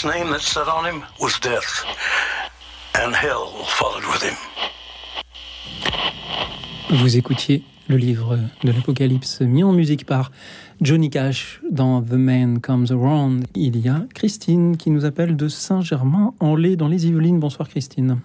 His 0.00 0.06
name 0.06 0.30
that 0.30 0.40
sat 0.40 0.68
on 0.68 0.84
him 0.84 1.02
was 1.20 1.38
Death. 1.40 1.84
And 2.94 3.14
hell 3.14 3.64
followed 3.66 4.04
with 4.06 4.22
him. 4.22 4.36
Vous 6.90 7.16
écoutiez 7.16 7.62
le 7.88 7.96
livre 7.96 8.38
de 8.64 8.72
l'Apocalypse 8.72 9.40
mis 9.40 9.62
en 9.62 9.72
musique 9.72 10.06
par 10.06 10.30
Johnny 10.80 11.10
Cash 11.10 11.60
dans 11.70 12.02
The 12.02 12.12
Man 12.12 12.60
Comes 12.60 12.86
Around. 12.90 13.46
Il 13.54 13.76
y 13.78 13.88
a 13.88 14.02
Christine 14.14 14.76
qui 14.76 14.90
nous 14.90 15.04
appelle 15.04 15.36
de 15.36 15.48
Saint-Germain-en-Laye 15.48 16.76
dans 16.76 16.88
les 16.88 17.06
Yvelines. 17.06 17.38
Bonsoir 17.38 17.68
Christine. 17.68 18.20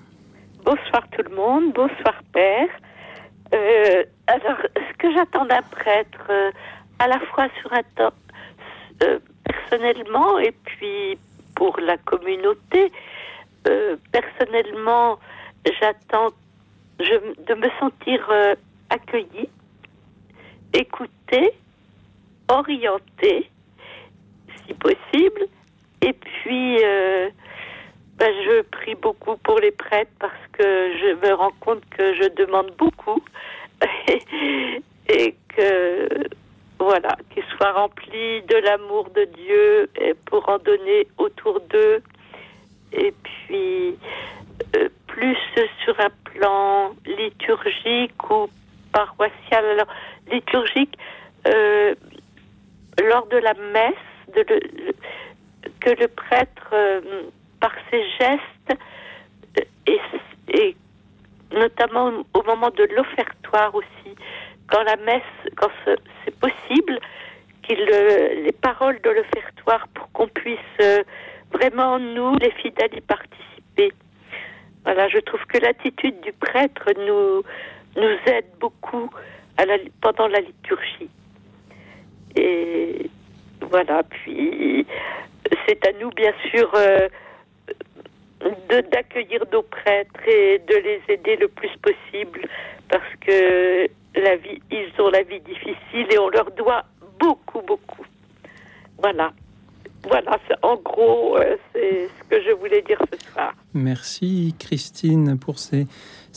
Bonsoir 0.64 1.04
tout 1.12 1.24
le 1.30 1.36
monde, 1.36 1.74
bonsoir 1.74 2.16
Père. 2.34 2.70
Euh, 3.54 4.04
alors, 4.28 4.58
ce 4.76 4.98
que 4.98 5.14
j'attends 5.14 5.46
d'un 5.46 5.62
prêtre, 5.62 6.28
euh, 6.30 6.52
à 7.00 7.08
la 7.08 7.20
fois 7.20 7.48
sur 7.62 7.72
un 7.74 7.84
temps 7.96 8.14
euh, 9.04 9.20
personnellement 9.44 10.40
et 10.40 10.52
puis 10.64 11.18
pour 11.56 11.80
la 11.80 11.98
communauté, 11.98 12.92
euh, 13.68 13.96
personnellement, 14.12 15.20
j'attends 15.80 16.30
de 17.00 17.54
me 17.54 17.70
sentir 17.80 18.26
euh, 18.30 18.56
accueillie, 18.90 19.50
écoutée, 20.74 21.52
orientée, 22.48 23.50
si 24.66 24.74
possible, 24.76 25.48
et 26.02 26.14
puis 26.14 26.78
euh, 26.84 27.30
ben, 28.18 28.34
je 28.46 28.62
prie 28.62 28.96
beaucoup 28.96 29.36
pour 29.38 29.60
les 29.60 29.72
prêtres 29.72 30.12
parce 30.20 30.48
que 30.54 30.64
je 30.64 31.28
me 31.28 31.34
rends 31.34 31.54
compte 31.60 31.84
que 31.90 32.14
je 32.16 32.30
demande 32.36 32.72
beaucoup. 32.78 33.22
Et 35.08 35.36
que 35.50 36.28
voilà 36.86 37.18
qu'ils 37.32 37.44
soient 37.58 37.72
remplis 37.72 38.44
de 38.44 38.58
l'amour 38.58 39.10
de 39.10 39.24
Dieu 39.26 39.90
et 40.00 40.14
pour 40.14 40.48
en 40.48 40.60
donner 40.60 41.08
autour 41.18 41.60
d'eux. 41.62 42.04
Et 42.94 43.12
puis 43.24 43.98
euh, 44.76 44.90
plus 45.08 45.38
sur 45.84 46.00
un 46.00 46.12
plan 46.26 46.92
liturgique 47.06 48.30
ou 48.30 48.48
paroissial. 48.94 49.66
Alors 49.66 49.88
liturgique 50.32 50.96
euh, 51.48 51.96
lors 53.04 53.26
de 53.28 53.38
la 53.38 53.56
messe 53.56 54.46
que 55.80 55.90
le 55.90 56.08
prêtre 56.08 56.70
euh, 56.74 57.02
par 57.60 57.74
ses 57.90 58.04
gestes 58.20 58.80
et 59.88 60.76
notamment 61.52 62.12
au 62.34 62.44
moment 62.44 62.70
de 62.70 62.84
l'offertoire 62.96 63.74
aussi, 63.74 64.16
quand 64.70 64.84
la 64.84 64.96
messe, 64.98 65.22
quand 65.56 65.70
ce- 65.86 65.98
c'est 66.24 66.36
possible, 66.40 67.00
qu'il 67.64 67.80
euh, 67.80 68.44
les 68.46 68.52
paroles 68.52 69.00
de 69.02 69.10
l'offertoire 69.10 69.88
pour 69.94 70.12
qu'on 70.12 70.28
puisse 70.28 70.60
euh, 70.82 71.04
vraiment 71.52 71.98
nous, 72.00 72.36
les 72.38 72.52
fidèles, 72.52 72.94
y 72.96 73.02
participer. 73.02 73.92
Voilà, 74.84 75.08
je 75.10 75.18
trouve 75.20 75.44
que 75.48 75.58
l'attitude 75.58 76.20
du 76.22 76.32
prêtre 76.34 76.86
nous 76.98 77.44
nous 78.02 78.18
aide 78.28 78.46
beaucoup 78.60 79.10
pendant 80.02 80.28
la 80.28 80.42
liturgie. 80.42 81.10
Et 82.36 83.10
voilà, 83.62 84.04
puis 84.04 84.86
c'est 85.66 85.88
à 85.88 85.92
nous, 86.00 86.10
bien 86.12 86.34
sûr, 86.52 86.70
euh, 86.76 87.08
d'accueillir 88.92 89.44
nos 89.52 89.64
prêtres 89.64 90.28
et 90.28 90.60
de 90.60 90.76
les 90.76 91.02
aider 91.10 91.36
le 91.38 91.48
plus 91.48 91.72
possible 91.82 92.42
parce 92.90 93.16
que 93.22 93.88
la 94.16 94.36
vie, 94.36 94.62
ils 94.72 94.92
ont 95.02 95.10
la 95.10 95.24
vie 95.24 95.40
difficile 95.40 96.08
et 96.12 96.20
on 96.20 96.30
leur 96.30 96.52
doit 96.52 96.84
beaucoup, 97.20 97.62
beaucoup. 97.62 98.06
Voilà. 99.00 99.32
Voilà, 100.08 100.38
c'est- 100.48 100.54
en 100.62 100.76
gros, 100.76 101.38
euh, 101.38 101.56
c'est 101.74 102.08
ce 102.20 102.24
que 102.30 102.42
je 102.44 102.52
voulais 102.52 102.82
dire 102.84 103.02
ce 103.12 103.32
soir. 103.32 103.54
Merci 103.86 104.56
Christine 104.58 105.38
pour 105.38 105.60
ces, 105.60 105.86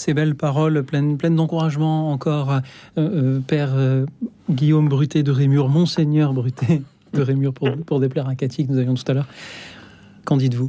belles 0.08 0.34
paroles 0.34 0.84
pleines, 0.84 1.16
d'encouragement 1.16 2.12
encore. 2.12 2.52
Euh, 2.52 2.60
euh, 2.98 3.40
Père 3.40 3.70
euh, 3.72 4.04
Guillaume 4.50 4.90
Brutet 4.90 5.22
de 5.22 5.30
Rémur, 5.30 5.70
Monseigneur 5.70 6.34
Brutet 6.34 6.82
de 7.14 7.22
Rémur 7.22 7.54
pour, 7.54 7.70
pour 7.86 8.00
déplaire 8.00 8.28
à 8.28 8.34
Cathy 8.34 8.66
que 8.66 8.72
nous 8.72 8.78
avions 8.78 8.92
tout 8.92 9.10
à 9.10 9.14
l'heure. 9.14 9.28
Qu'en 10.26 10.36
dites-vous? 10.36 10.68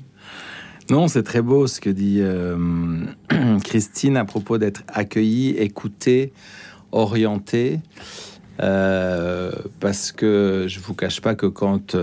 Non, 0.89 1.09
c'est 1.09 1.23
très 1.23 1.41
beau 1.41 1.67
ce 1.67 1.81
que 1.81 1.89
dit 1.89 2.21
Christine 3.65 4.15
à 4.15 4.23
propos 4.23 4.57
d'être 4.57 4.83
accueillie, 4.87 5.49
écoutée, 5.49 6.31
orientée. 6.93 7.81
Euh, 8.61 9.51
parce 9.81 10.13
que 10.13 10.65
je 10.69 10.79
vous 10.79 10.93
cache 10.93 11.19
pas 11.19 11.35
que 11.35 11.45
quand 11.45 11.97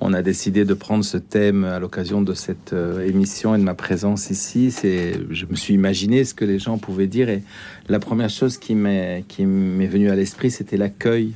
on 0.00 0.12
a 0.12 0.22
décidé 0.22 0.64
de 0.64 0.74
prendre 0.74 1.04
ce 1.04 1.18
thème 1.18 1.64
à 1.64 1.78
l'occasion 1.78 2.22
de 2.22 2.32
cette 2.34 2.72
euh, 2.72 3.06
émission 3.06 3.54
et 3.54 3.58
de 3.58 3.62
ma 3.62 3.74
présence 3.74 4.30
ici, 4.30 4.74
je 4.82 5.46
me 5.46 5.56
suis 5.56 5.74
imaginé 5.74 6.24
ce 6.24 6.34
que 6.34 6.44
les 6.44 6.58
gens 6.58 6.78
pouvaient 6.78 7.06
dire 7.06 7.28
et 7.28 7.42
la 7.88 7.98
première 7.98 8.30
chose 8.30 8.56
qui 8.56 8.74
m'est 8.74 9.24
qui 9.28 9.44
m'est 9.44 9.86
venue 9.86 10.10
à 10.10 10.16
l'esprit, 10.16 10.50
c'était 10.50 10.76
l'accueil, 10.76 11.32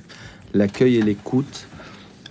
l'accueil 0.55 0.97
et 0.97 1.03
l'écoute. 1.03 1.67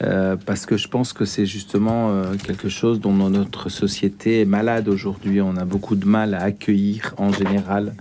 Euh, 0.01 0.35
parce 0.35 0.65
que 0.65 0.75
je 0.75 0.87
pense 0.87 1.13
que 1.13 1.23
c'est 1.23 1.45
justement 1.45 2.09
euh, 2.09 2.33
quelque 2.35 2.67
chose 2.67 2.99
dont 2.99 3.13
notre 3.13 3.69
société 3.69 4.41
est 4.41 4.45
malade 4.45 4.89
aujourd'hui. 4.89 5.39
On 5.39 5.55
a 5.55 5.65
beaucoup 5.65 5.95
de 5.95 6.05
mal 6.05 6.33
à 6.33 6.41
accueillir 6.41 7.13
en 7.17 7.31
général. 7.31 7.93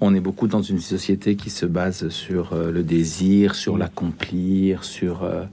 On 0.00 0.14
est 0.14 0.20
beaucoup 0.20 0.46
dans 0.46 0.60
une 0.60 0.80
société 0.80 1.36
qui 1.36 1.48
se 1.48 1.64
base 1.64 2.10
sur 2.10 2.52
euh, 2.52 2.70
le 2.70 2.82
désir, 2.82 3.54
sur 3.54 3.78
l'accomplir, 3.78 4.84
sur, 4.84 5.22
euh, 5.22 5.44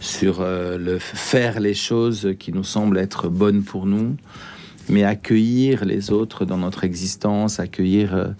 sur 0.00 0.40
euh, 0.40 0.76
le 0.76 0.98
faire 0.98 1.60
les 1.60 1.74
choses 1.74 2.34
qui 2.38 2.52
nous 2.52 2.64
semblent 2.64 2.98
être 2.98 3.28
bonnes 3.28 3.62
pour 3.62 3.86
nous. 3.86 4.16
Mais 4.88 5.04
accueillir 5.04 5.84
les 5.84 6.10
autres 6.10 6.44
dans 6.44 6.58
notre 6.58 6.84
existence, 6.84 7.58
accueillir 7.58 8.34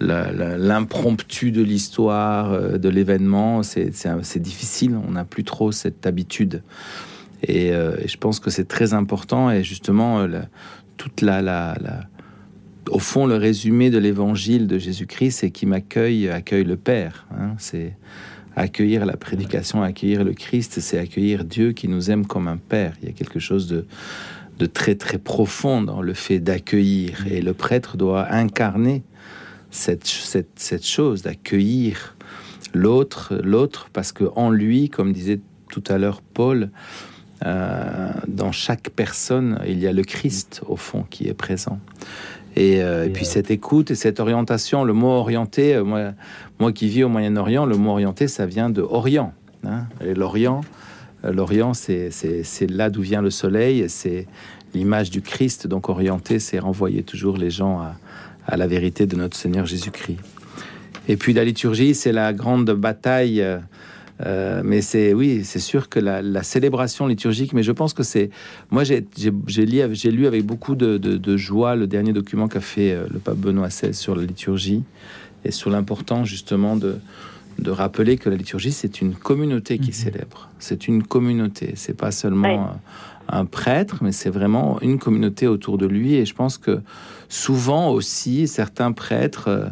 l'impromptu 0.00 1.52
de 1.52 1.62
l'histoire, 1.62 2.78
de 2.80 2.88
l'événement, 2.88 3.62
c'est 3.62 4.38
difficile. 4.38 4.98
On 5.06 5.12
n'a 5.12 5.24
plus 5.24 5.44
trop 5.44 5.70
cette 5.70 6.04
habitude. 6.04 6.64
Et, 7.46 7.70
je 7.70 8.16
pense 8.16 8.40
que 8.40 8.50
c'est 8.50 8.66
très 8.66 8.92
important. 8.92 9.52
Et 9.52 9.62
justement, 9.62 10.26
toute 10.96 11.20
la, 11.20 11.42
la- 11.42 11.76
au 12.90 12.98
fond, 12.98 13.26
le 13.26 13.36
résumé 13.36 13.90
de 13.90 13.98
l'évangile 13.98 14.66
de 14.66 14.78
Jésus-Christ, 14.78 15.38
c'est 15.40 15.50
qui 15.50 15.66
m'accueille, 15.66 16.28
accueille 16.28 16.64
le 16.64 16.76
Père. 16.76 17.26
hein. 17.36 17.54
c'est 17.58 17.96
accueillir 18.56 19.04
la 19.04 19.16
prédication, 19.16 19.82
accueillir 19.82 20.24
le 20.24 20.32
Christ, 20.32 20.80
c'est 20.80 20.98
accueillir 20.98 21.44
Dieu 21.44 21.72
qui 21.72 21.88
nous 21.88 22.10
aime 22.10 22.26
comme 22.26 22.48
un 22.48 22.56
Père. 22.56 22.94
Il 23.02 23.08
y 23.08 23.10
a 23.10 23.14
quelque 23.14 23.40
chose 23.40 23.66
de, 23.66 24.66
très 24.66 24.94
très 24.94 25.18
profond 25.18 25.82
dans 25.82 26.02
le 26.02 26.14
fait 26.14 26.38
d'accueillir. 26.38 27.26
Et 27.30 27.42
le 27.42 27.52
prêtre 27.52 27.96
doit 27.96 28.32
incarner 28.32 29.02
cette 29.70 30.06
chose, 30.84 31.22
d'accueillir 31.22 32.16
l'autre, 32.72 33.34
l'autre, 33.42 33.88
parce 33.92 34.12
que 34.12 34.24
en 34.36 34.50
lui, 34.50 34.88
comme 34.88 35.12
disait 35.12 35.40
tout 35.70 35.84
à 35.88 35.98
l'heure 35.98 36.22
Paul, 36.22 36.70
euh, 37.44 38.12
dans 38.28 38.52
chaque 38.52 38.90
personne, 38.90 39.60
il 39.66 39.78
y 39.80 39.86
a 39.86 39.92
le 39.92 40.02
Christ 40.02 40.62
au 40.66 40.76
fond 40.76 41.04
qui 41.10 41.28
est 41.28 41.34
présent. 41.34 41.78
Et, 42.56 42.82
euh, 42.82 43.06
et 43.06 43.10
puis 43.10 43.24
cette 43.24 43.50
écoute 43.50 43.90
et 43.90 43.94
cette 43.94 44.20
orientation, 44.20 44.84
le 44.84 44.92
mot 44.92 45.08
orienté, 45.08 45.74
euh, 45.74 45.84
moi, 45.84 46.12
moi 46.60 46.72
qui 46.72 46.88
vis 46.88 47.04
au 47.04 47.08
Moyen-Orient, 47.08 47.66
le 47.66 47.76
mot 47.76 47.90
orienté, 47.90 48.28
ça 48.28 48.46
vient 48.46 48.70
de 48.70 48.80
Orient. 48.80 49.32
hein. 49.66 49.86
et 50.00 50.14
l'Orient, 50.14 50.60
euh, 51.24 51.32
l'Orient, 51.32 51.74
c'est 51.74 52.10
là 52.70 52.90
d'où 52.90 53.02
vient 53.02 53.22
le 53.22 53.30
soleil, 53.30 53.86
c'est 53.88 54.26
l'image 54.72 55.10
du 55.10 55.20
Christ. 55.20 55.66
Donc 55.66 55.88
orienté, 55.88 56.38
c'est 56.38 56.58
renvoyer 56.60 57.02
toujours 57.02 57.36
les 57.36 57.50
gens 57.50 57.80
à, 57.80 57.96
à 58.46 58.56
la 58.56 58.66
vérité 58.66 59.06
de 59.06 59.16
notre 59.16 59.36
Seigneur 59.36 59.66
Jésus-Christ. 59.66 60.18
Et 61.08 61.16
puis 61.16 61.32
la 61.32 61.44
liturgie, 61.44 61.94
c'est 61.94 62.12
la 62.12 62.32
grande 62.32 62.70
bataille. 62.70 63.44
Euh, 64.24 64.62
mais 64.64 64.80
c'est 64.80 65.12
oui, 65.12 65.42
c'est 65.44 65.58
sûr 65.58 65.88
que 65.88 65.98
la, 65.98 66.22
la 66.22 66.42
célébration 66.42 67.06
liturgique. 67.06 67.52
Mais 67.52 67.62
je 67.64 67.72
pense 67.72 67.94
que 67.94 68.02
c'est 68.02 68.30
moi 68.70 68.84
j'ai 68.84 69.02
lu, 69.66 70.26
avec 70.26 70.44
beaucoup 70.46 70.74
de, 70.76 70.98
de- 70.98 71.16
de 71.16 71.36
joie 71.36 71.74
le 71.76 71.86
dernier 71.86 72.12
document 72.12 72.46
qu'a 72.48 72.60
fait 72.60 72.92
euh, 72.92 73.06
le 73.12 73.18
pape 73.18 73.38
Benoît 73.38 73.68
XVI 73.68 73.92
sur 73.94 74.14
la 74.14 74.22
liturgie 74.22 74.82
et 75.44 75.50
sur 75.50 75.70
l'importance 75.70 76.28
justement 76.28 76.76
de 76.76 76.96
de 77.58 77.70
rappeler 77.70 78.16
que 78.16 78.28
la 78.30 78.36
liturgie 78.36 78.72
c'est 78.72 79.00
une 79.00 79.14
communauté 79.14 79.78
qui 79.78 79.92
célèbre. 79.92 80.48
C'est 80.58 80.88
une 80.88 81.04
communauté. 81.04 81.74
C'est 81.76 81.96
pas 81.96 82.10
seulement 82.10 82.72
un, 83.28 83.38
un 83.40 83.44
prêtre, 83.44 83.98
mais 84.02 84.10
c'est 84.10 84.30
vraiment 84.30 84.80
une 84.80 84.98
communauté 84.98 85.46
autour 85.46 85.78
de 85.78 85.86
lui. 85.86 86.14
Et 86.14 86.26
je 86.26 86.34
pense 86.34 86.58
que 86.58 86.80
souvent 87.28 87.90
aussi 87.90 88.48
certains 88.48 88.90
prêtres 88.92 89.48
euh, 89.48 89.66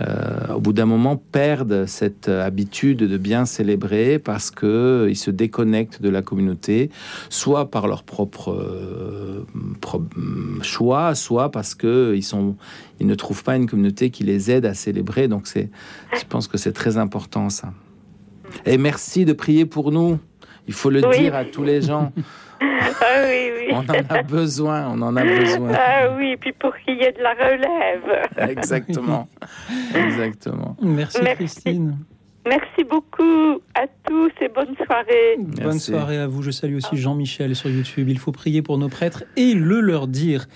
euh, 0.00 0.54
au 0.54 0.60
bout 0.60 0.72
d'un 0.72 0.86
moment, 0.86 1.16
perdent 1.16 1.84
cette 1.86 2.28
euh, 2.28 2.46
habitude 2.46 2.98
de 2.98 3.16
bien 3.18 3.44
célébrer 3.44 4.20
parce 4.20 4.52
que 4.52 4.66
euh, 5.08 5.14
se 5.14 5.32
déconnectent 5.32 6.00
de 6.00 6.08
la 6.08 6.22
communauté, 6.22 6.90
soit 7.28 7.70
par 7.72 7.88
leur 7.88 8.04
propre 8.04 8.52
euh, 8.52 9.44
pro- 9.80 10.04
choix, 10.62 11.14
soit 11.16 11.50
parce 11.50 11.74
que 11.74 12.16
ils 13.00 13.06
ne 13.06 13.14
trouvent 13.16 13.42
pas 13.42 13.56
une 13.56 13.66
communauté 13.68 14.10
qui 14.10 14.22
les 14.22 14.50
aide 14.50 14.64
à 14.64 14.74
célébrer. 14.74 15.26
Donc 15.26 15.48
je 15.52 16.24
pense 16.28 16.46
que 16.46 16.56
c'est 16.56 16.72
très 16.72 16.96
important 16.96 17.50
ça. 17.50 17.72
Et 18.66 18.78
merci 18.78 19.24
de 19.24 19.32
prier 19.32 19.66
pour 19.66 19.90
nous. 19.90 20.18
Il 20.68 20.74
faut 20.74 20.90
le 20.90 21.04
Oui. 21.04 21.18
dire 21.18 21.34
à 21.34 21.44
tous 21.44 21.64
les 21.64 21.82
gens. 21.82 22.12
Ah 22.60 23.22
oui, 23.24 23.50
oui. 23.58 23.66
On 23.72 23.78
en 23.78 24.16
a 24.16 24.22
besoin. 24.22 24.88
On 24.88 25.00
en 25.02 25.16
a 25.16 25.24
besoin. 25.24 25.72
Ah 25.74 26.14
oui, 26.16 26.36
puis 26.38 26.52
pour 26.52 26.76
qu'il 26.76 26.96
y 26.96 27.02
ait 27.02 27.12
de 27.12 27.22
la 27.22 27.32
relève. 27.32 28.50
Exactement. 28.50 29.28
Exactement. 29.94 30.76
Merci, 30.82 31.18
Merci. 31.22 31.36
Christine. 31.36 31.96
Merci 32.46 32.84
beaucoup 32.88 33.60
à 33.74 33.86
tous 34.06 34.30
et 34.40 34.48
bonne 34.48 34.74
soirée. 34.84 35.36
Bonne 35.38 35.64
Merci. 35.64 35.92
soirée 35.92 36.18
à 36.18 36.26
vous. 36.26 36.42
Je 36.42 36.50
salue 36.50 36.76
aussi 36.76 36.96
Jean-Michel 36.96 37.54
sur 37.54 37.70
YouTube. 37.70 38.08
Il 38.08 38.18
faut 38.18 38.32
prier 38.32 38.62
pour 38.62 38.78
nos 38.78 38.88
prêtres 38.88 39.24
et 39.36 39.54
le 39.54 39.80
leur 39.80 40.06
dire, 40.06 40.46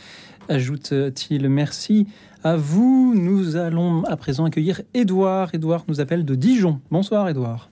ajoute-t-il. 0.49 1.49
Merci 1.49 2.07
à 2.43 2.57
vous. 2.57 3.15
Nous 3.15 3.57
allons 3.57 4.03
à 4.05 4.17
présent 4.17 4.47
accueillir 4.47 4.81
Édouard. 4.95 5.55
Édouard 5.55 5.85
nous 5.89 6.01
appelle 6.01 6.25
de 6.25 6.35
Dijon. 6.35 6.81
Bonsoir, 6.91 7.29
Édouard. 7.29 7.69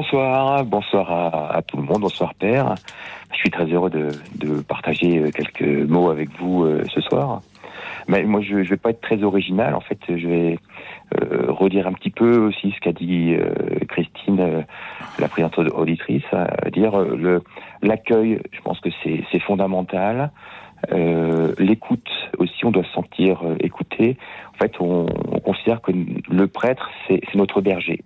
Bonsoir, 0.00 0.64
bonsoir 0.64 1.50
à, 1.56 1.60
tout 1.62 1.76
le 1.76 1.82
monde, 1.82 2.02
bonsoir 2.02 2.32
Père. 2.34 2.76
Je 3.32 3.36
suis 3.36 3.50
très 3.50 3.64
heureux 3.64 3.90
de, 3.90 4.60
partager 4.62 5.18
euh, 5.18 5.30
quelques 5.32 5.88
mots 5.90 6.08
avec 6.10 6.28
vous 6.38 6.62
euh, 6.62 6.84
ce 6.94 7.00
soir. 7.00 7.40
Mais 8.06 8.22
moi, 8.22 8.40
je 8.40 8.58
ne 8.58 8.62
vais 8.62 8.76
pas 8.76 8.90
être 8.90 9.00
très 9.00 9.24
original. 9.24 9.74
En 9.74 9.80
fait, 9.80 9.98
je 10.06 10.28
vais 10.28 10.58
euh, 11.20 11.46
redire 11.50 11.88
un 11.88 11.92
petit 11.94 12.10
peu 12.10 12.38
aussi 12.38 12.70
ce 12.70 12.78
qu'a 12.78 12.92
dit 12.92 13.34
Christine, 13.88 14.64
la 15.18 15.26
présidente 15.26 15.58
auditrice, 15.58 16.22
à 16.32 16.70
dire 16.70 16.92
l'accueil. 17.82 18.40
Je 18.52 18.60
pense 18.60 18.78
que 18.78 18.90
c'est 19.02 19.40
fondamental. 19.40 20.30
L'écoute 21.58 22.08
aussi, 22.38 22.64
on 22.64 22.70
doit 22.70 22.84
se 22.84 22.92
sentir 22.92 23.40
écouté. 23.58 24.16
En 24.54 24.58
fait, 24.58 24.74
on, 24.78 25.06
on 25.32 25.40
considère 25.40 25.80
que 25.82 25.90
le 25.90 26.46
prêtre, 26.46 26.88
c'est 27.08 27.34
notre 27.34 27.60
berger. 27.60 28.04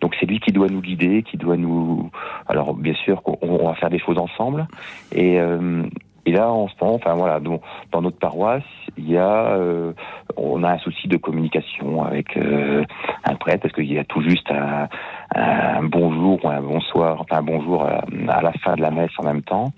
Donc 0.00 0.14
c'est 0.18 0.26
lui 0.26 0.40
qui 0.40 0.52
doit 0.52 0.68
nous 0.68 0.80
guider, 0.80 1.22
qui 1.22 1.36
doit 1.36 1.56
nous. 1.56 2.10
Alors 2.46 2.74
bien 2.74 2.94
sûr 2.94 3.22
qu'on 3.22 3.38
on 3.42 3.66
va 3.66 3.74
faire 3.74 3.90
des 3.90 3.98
choses 3.98 4.18
ensemble. 4.18 4.66
Et, 5.12 5.40
euh, 5.40 5.82
et 6.26 6.32
là 6.32 6.50
en 6.50 6.68
ce 6.68 6.74
moment, 6.80 6.94
enfin 6.94 7.14
voilà, 7.14 7.40
dans, 7.40 7.60
dans 7.90 8.02
notre 8.02 8.18
paroisse, 8.18 8.62
il 8.96 9.10
y 9.10 9.16
a, 9.16 9.56
euh, 9.56 9.92
on 10.36 10.62
a 10.62 10.72
un 10.72 10.78
souci 10.78 11.08
de 11.08 11.16
communication 11.16 12.04
avec 12.04 12.36
euh, 12.36 12.84
un 13.24 13.34
prêtre 13.34 13.62
parce 13.62 13.74
qu'il 13.74 13.92
y 13.92 13.98
a 13.98 14.04
tout 14.04 14.22
juste 14.22 14.50
un, 14.50 14.88
un 15.34 15.82
bonjour 15.82 16.44
ou 16.44 16.48
un 16.48 16.60
bonsoir, 16.60 17.20
enfin 17.20 17.38
un 17.38 17.42
bonjour 17.42 17.84
à, 17.84 18.04
à 18.28 18.42
la 18.42 18.52
fin 18.52 18.74
de 18.76 18.82
la 18.82 18.90
messe 18.90 19.10
en 19.18 19.24
même 19.24 19.42
temps. 19.42 19.72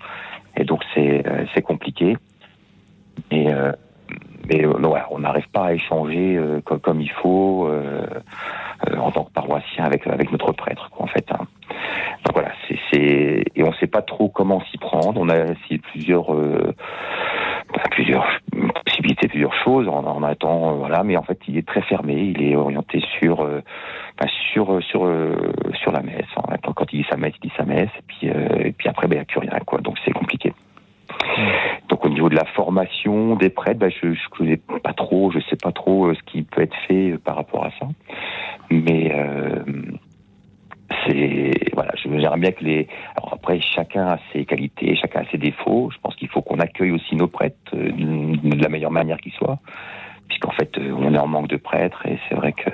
Et 0.57 0.65
donc 0.65 0.83
c'est 0.93 1.25
euh, 1.25 1.45
c'est 1.53 1.61
compliqué. 1.61 2.17
Et 3.31 3.51
euh, 3.53 3.71
mais 4.49 4.65
euh, 4.65 4.73
ouais, 4.73 5.01
on 5.11 5.19
n'arrive 5.19 5.47
pas 5.49 5.65
à 5.67 5.73
échanger 5.73 6.35
euh, 6.37 6.61
comme, 6.61 6.79
comme 6.79 7.01
il 7.01 7.11
faut 7.11 7.67
euh, 7.67 8.05
euh, 8.89 8.97
en 8.97 9.11
tant 9.11 9.23
que 9.25 9.31
paroissien 9.31 9.85
avec 9.85 10.07
avec 10.07 10.31
notre 10.31 10.51
prêtre, 10.51 10.89
quoi, 10.91 11.05
en 11.05 11.07
fait. 11.07 11.25
hein. 11.31 11.45
Donc 12.25 12.33
voilà, 12.35 12.51
c'est 12.67 13.43
et 13.55 13.63
on 13.63 13.73
sait 13.73 13.87
pas 13.87 14.01
trop 14.01 14.29
comment 14.29 14.61
s'y 14.71 14.77
prendre. 14.77 15.19
On 15.19 15.29
a 15.29 15.37
essayé 15.37 15.79
plusieurs 15.79 16.33
euh, 16.33 16.73
bah, 17.73 17.83
plusieurs 17.91 18.27
possibilités, 18.85 19.27
plusieurs 19.27 19.53
choses 19.63 19.87
en 19.87 20.21
attendant, 20.23 20.71
euh, 20.71 20.75
voilà. 20.75 21.03
Mais 21.03 21.17
en 21.17 21.23
fait, 21.23 21.39
il 21.47 21.57
est 21.57 21.67
très 21.67 21.81
fermé. 21.81 22.15
Il 22.35 22.43
est 22.43 22.55
orienté 22.55 23.01
sur 23.19 23.45
bah, 23.45 24.27
sur 24.51 24.81
sur 24.83 25.09
sur 25.73 25.91
la 25.91 26.01
messe. 26.01 26.25
Fait. 26.35 26.73
Quand 26.75 26.93
il 26.93 27.01
dit 27.01 27.07
sa 27.09 27.17
messe, 27.17 27.33
il 27.41 27.49
dit 27.49 27.53
sa 27.57 27.63
messe. 27.65 27.89
Et 27.97 28.03
puis 28.07 28.27
et 28.27 28.71
puis 28.71 28.89
après, 28.89 29.07
ben, 29.07 29.15
il 29.15 29.19
n'y 29.19 29.23
a 29.23 29.25
plus 29.25 29.39
rien, 29.39 29.59
quoi. 29.65 29.79
Donc 29.79 29.97
c'est 30.05 30.11
compliqué. 30.11 30.53
Donc 31.89 32.05
au 32.05 32.09
niveau 32.09 32.29
de 32.29 32.35
la 32.35 32.45
formation 32.45 33.35
des 33.35 33.49
prêtres, 33.49 33.79
bah, 33.79 33.89
je 33.89 34.13
je 34.13 34.29
connais 34.29 34.57
pas 34.57 34.93
trop, 34.93 35.31
je 35.31 35.39
sais 35.49 35.55
pas 35.55 35.71
trop 35.71 36.07
euh, 36.07 36.15
ce 36.15 36.23
qui 36.31 36.43
peut 36.43 36.61
être 36.61 36.75
fait 36.87 37.11
euh, 37.11 37.17
par 37.17 37.35
rapport 37.35 37.65
à 37.65 37.71
ça. 37.79 37.87
Mais 38.69 39.11
euh, 39.13 39.63
c'est 41.05 41.51
voilà, 41.73 41.91
j'aimerais 42.01 42.39
bien 42.39 42.51
que 42.51 42.63
les. 42.63 42.87
Alors 43.17 43.33
après, 43.33 43.59
chacun 43.59 44.07
a 44.07 44.17
ses 44.31 44.45
qualités, 44.45 44.95
chacun 44.95 45.21
a 45.21 45.25
ses 45.31 45.37
défauts. 45.37 45.89
Je 45.93 45.97
pense 45.99 46.15
qu'il 46.15 46.29
faut 46.29 46.41
qu'on 46.41 46.59
accueille 46.59 46.91
aussi 46.91 47.15
nos 47.15 47.27
prêtres 47.27 47.57
de 47.73 48.61
la 48.61 48.69
meilleure 48.69 48.91
manière 48.91 49.17
qui 49.17 49.31
soit, 49.31 49.59
puisqu'en 50.27 50.51
fait, 50.51 50.77
on 50.77 51.13
est 51.13 51.19
en 51.19 51.27
manque 51.27 51.49
de 51.49 51.57
prêtres 51.57 52.05
et 52.05 52.17
c'est 52.27 52.35
vrai 52.35 52.53
que 52.53 52.71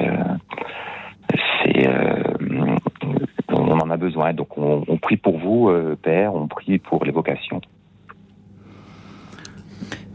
c'est 1.64 1.90
on 3.50 3.80
en 3.80 3.90
a 3.90 3.98
besoin. 3.98 4.34
Donc 4.34 4.58
on, 4.58 4.98
prie 4.98 5.18
pour 5.18 5.38
vous, 5.38 5.72
Père, 6.02 6.36
on 6.36 6.48
prie 6.48 6.78
pour 6.78 7.04
les 7.04 7.12
vocations. 7.12 7.62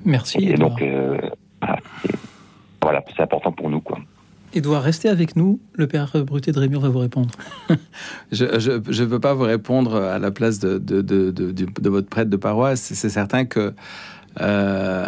Merci. 0.05 0.38
Et 0.50 0.55
donc, 0.55 0.80
euh, 0.82 1.16
voilà, 1.61 1.78
c'est- 2.03 2.14
voilà, 2.82 3.05
c'est 3.16 3.22
important 3.22 3.53
pour 3.53 3.70
nous, 3.70 3.80
quoi. 3.80 3.98
Édouard, 4.55 4.82
restez 4.82 5.09
avec 5.09 5.34
nous. 5.34 5.61
Le 5.74 5.86
père 5.86 6.12
Bruté 6.26 6.53
de 6.53 6.59
Rémur 6.59 6.80
va 6.80 6.90
vous 6.90 6.98
répondre. 6.98 7.30
Je 8.32 8.44
ne 8.44 9.07
peux 9.07 9.20
pas 9.20 9.32
vous 9.32 9.44
répondre 9.44 9.96
à 9.96 10.18
la 10.18 10.30
place 10.30 10.59
de, 10.59 10.76
de, 10.78 11.00
de, 11.00 11.30
de, 11.30 11.50
de- 11.53 11.66
de 11.80 11.88
votre 11.88 12.09
prêtre 12.09 12.28
de 12.28 12.36
paroisse. 12.36 12.82
C'est 12.82 13.09
certain 13.09 13.46
que 13.46 13.72
euh, 14.42 15.07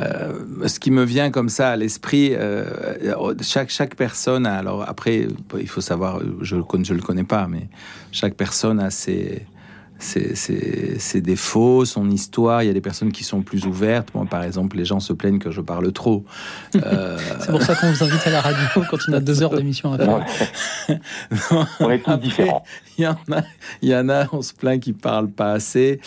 euh, 0.00 0.68
ce 0.68 0.78
qui 0.78 0.90
me 0.92 1.02
vient 1.04 1.30
comme 1.32 1.48
ça 1.48 1.70
à 1.70 1.76
l'esprit, 1.76 2.30
euh, 2.34 3.34
chaque, 3.40 3.70
chaque 3.70 3.96
personne, 3.96 4.46
a- 4.46 4.54
alors 4.58 4.88
après, 4.88 5.26
il 5.60 5.68
faut 5.68 5.80
savoir, 5.80 6.20
je 6.40 6.56
ne 6.56 6.84
je 6.84 6.94
le 6.94 7.02
connais 7.02 7.24
pas, 7.24 7.48
mais 7.48 7.68
chaque 8.12 8.34
personne 8.34 8.78
a 8.78 8.90
ses, 8.90 9.44
ses, 10.02 10.34
ses- 10.34 10.98
ses 10.98 11.20
défauts, 11.20 11.84
son 11.84 12.10
histoire. 12.10 12.62
Il 12.62 12.66
y 12.66 12.70
a 12.70 12.72
des 12.72 12.80
personnes 12.80 13.12
qui 13.12 13.24
sont 13.24 13.42
plus 13.42 13.64
ouvertes. 13.66 14.08
Moi, 14.14 14.26
par 14.28 14.42
exemple, 14.42 14.76
les 14.76 14.84
gens 14.84 15.00
se 15.00 15.12
plaignent 15.12 15.38
que 15.38 15.50
je 15.50 15.60
parle 15.60 15.92
trop. 15.92 16.24
Euh, 16.76 17.16
C'est 17.40 17.50
pour 17.50 17.62
ça 17.62 17.74
qu'on 17.74 17.90
vous 17.92 18.02
invite 18.04 18.26
à 18.26 18.30
la 18.30 18.40
radio 18.40 18.82
quand 18.90 18.98
on 19.08 19.12
a 19.12 19.20
deux 19.20 19.42
heures 19.42 19.54
d'émission 19.54 19.92
à 19.92 19.98
faire. 19.98 20.08
non. 21.50 21.66
On 21.80 21.90
est 21.90 22.00
tous 22.00 22.16
différents. 22.16 22.64
Il 22.98 23.04
y 23.04 23.06
en 23.06 23.16
a, 23.32 23.42
il 23.80 23.88
y 23.88 23.96
en 23.96 24.08
a, 24.08 24.26
on 24.32 24.42
se 24.42 24.52
plaint 24.52 24.80
qu'ils 24.80 24.94
parlent 24.94 25.30
pas 25.30 25.52
assez. 25.52 26.00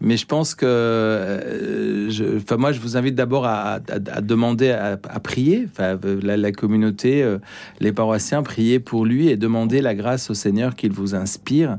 Mais 0.00 0.16
je 0.16 0.24
pense 0.24 0.54
que, 0.54 0.64
euh, 0.64 2.10
je, 2.10 2.38
enfin 2.38 2.56
moi, 2.56 2.72
je 2.72 2.80
vous 2.80 2.96
invite 2.96 3.14
d'abord 3.14 3.44
à, 3.44 3.80
demander, 4.22 4.70
à, 4.70 4.96
prier. 5.20 5.66
Enfin, 5.70 5.98
la, 6.22 6.36
la 6.36 6.52
communauté, 6.52 7.22
euh, 7.22 7.38
les 7.80 7.92
paroissiens, 7.92 8.42
prier 8.42 8.80
pour 8.80 9.04
lui 9.04 9.28
et 9.28 9.36
demander 9.36 9.82
la 9.82 9.94
grâce 9.94 10.30
au 10.30 10.34
Seigneur 10.34 10.74
qu'il 10.74 10.92
vous 10.92 11.14
inspire 11.14 11.78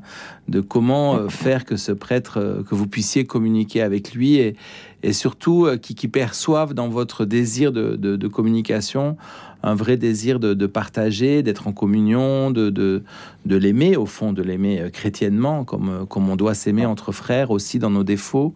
de 0.51 0.61
comment 0.61 1.15
euh, 1.15 1.29
faire 1.29 1.65
que 1.65 1.77
ce 1.77 1.91
prêtre, 1.91 2.37
euh, 2.37 2.63
que 2.63 2.75
vous 2.75 2.87
puissiez 2.87 3.25
communiquer 3.25 3.81
avec 3.81 4.13
lui 4.13 4.35
et, 4.35 4.55
surtout 5.13 5.65
euh, 5.65 5.77
qui, 5.77 5.95
qui 5.95 6.07
perçoivent 6.07 6.73
dans 6.73 6.89
votre 6.89 7.25
désir 7.25 7.71
de, 7.71 8.27
communication 8.27 9.17
un 9.63 9.75
vrai 9.75 9.95
désir 9.97 10.39
de, 10.39 10.65
partager, 10.65 11.43
d'être 11.43 11.67
en 11.67 11.71
communion, 11.71 12.51
de, 12.51 13.03
de 13.45 13.55
l'aimer, 13.55 13.97
au 13.97 14.05
fond, 14.05 14.33
de 14.33 14.43
l'aimer 14.43 14.79
euh, 14.81 14.89
chrétiennement, 14.89 15.63
comme, 15.65 15.89
euh, 15.89 16.05
comme 16.05 16.29
on 16.29 16.35
doit 16.35 16.53
s'aimer 16.53 16.85
entre 16.85 17.11
frères 17.11 17.49
aussi 17.49 17.79
dans 17.79 17.89
nos 17.89 18.03
défauts. 18.03 18.53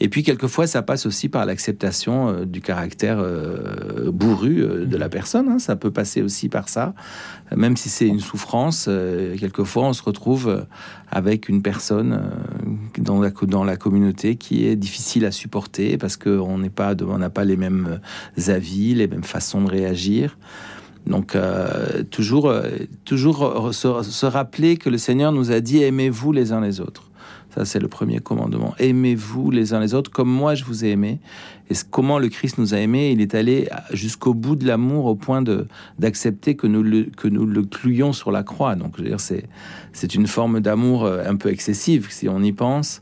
Et 0.00 0.08
puis, 0.08 0.22
quelquefois, 0.24 0.66
ça 0.66 0.82
passe 0.82 1.06
aussi 1.06 1.28
par 1.28 1.46
l'acceptation 1.46 2.28
euh, 2.28 2.44
du 2.44 2.60
caractère 2.60 3.18
euh, 3.20 4.10
bourru 4.10 4.62
euh, 4.62 4.84
de 4.84 4.96
la 4.96 5.08
personne. 5.08 5.48
hein. 5.48 5.58
Ça 5.58 5.76
peut 5.76 5.92
passer 5.92 6.22
aussi 6.22 6.48
par 6.48 6.68
ça. 6.68 6.94
Même 7.54 7.76
si 7.76 7.88
c'est 7.88 8.08
une 8.08 8.18
souffrance, 8.18 8.90
quelquefois, 9.38 9.84
on 9.84 9.92
se 9.92 10.02
retrouve 10.02 10.66
avec 11.12 11.48
une 11.48 11.62
personne 11.62 12.20
dans 12.98 13.20
la, 13.20 13.30
dans 13.30 13.62
la 13.62 13.76
communauté 13.76 14.34
qui 14.34 14.66
est 14.66 14.74
difficile 14.74 15.24
à 15.24 15.30
supporter 15.30 15.96
parce 15.96 16.16
qu'on 16.16 16.58
n'est 16.58 16.70
pas, 16.70 16.96
de- 16.96 17.04
on 17.04 17.18
n'a 17.18 17.30
pas 17.30 17.44
les 17.44 17.56
mêmes 17.56 18.00
avis, 18.48 18.94
les 18.96 19.06
mêmes 19.06 19.22
façons 19.22 19.62
de 19.62 19.70
réagir. 19.70 20.36
Donc, 21.06 21.36
euh, 21.36 22.02
toujours, 22.10 22.48
euh, 22.48 22.70
toujours 23.04 23.72
se, 23.72 24.26
rappeler 24.26 24.76
que 24.76 24.90
le 24.90 24.98
Seigneur 24.98 25.32
nous 25.32 25.52
a 25.52 25.60
dit 25.60 25.82
aimez-vous 25.82 26.32
les 26.32 26.52
uns 26.52 26.60
les 26.60 26.80
autres. 26.80 27.10
Ça, 27.54 27.64
c'est 27.64 27.78
le 27.78 27.88
premier 27.88 28.18
commandement. 28.18 28.74
Aimez-vous 28.78 29.50
les 29.50 29.72
uns 29.72 29.80
les 29.80 29.94
autres 29.94 30.10
comme 30.10 30.28
moi 30.28 30.54
je 30.54 30.64
vous 30.64 30.84
ai 30.84 30.90
aimé. 30.90 31.20
Et 31.70 31.74
comment 31.90 32.18
le 32.18 32.28
Christ 32.28 32.58
nous 32.58 32.74
a 32.74 32.78
aimés 32.78 33.12
Il 33.12 33.20
est 33.20 33.34
allé 33.34 33.68
jusqu'au 33.92 34.34
bout 34.34 34.56
de 34.56 34.66
l'amour 34.66 35.06
au 35.06 35.14
point 35.14 35.42
de 35.42 35.66
d'accepter 35.98 36.54
que 36.54 36.66
nous 36.66 36.82
le, 36.82 37.04
que 37.04 37.28
nous 37.28 37.46
le 37.46 37.62
clouions 37.62 38.12
sur 38.12 38.30
la 38.30 38.42
croix. 38.42 38.74
Donc, 38.74 38.96
c'est 39.18 39.44
c'est 39.92 40.14
une 40.14 40.26
forme 40.26 40.60
d'amour 40.60 41.04
euh, 41.04 41.24
un 41.26 41.36
peu 41.36 41.50
excessive 41.50 42.08
si 42.10 42.28
on 42.28 42.42
y 42.42 42.52
pense. 42.52 43.00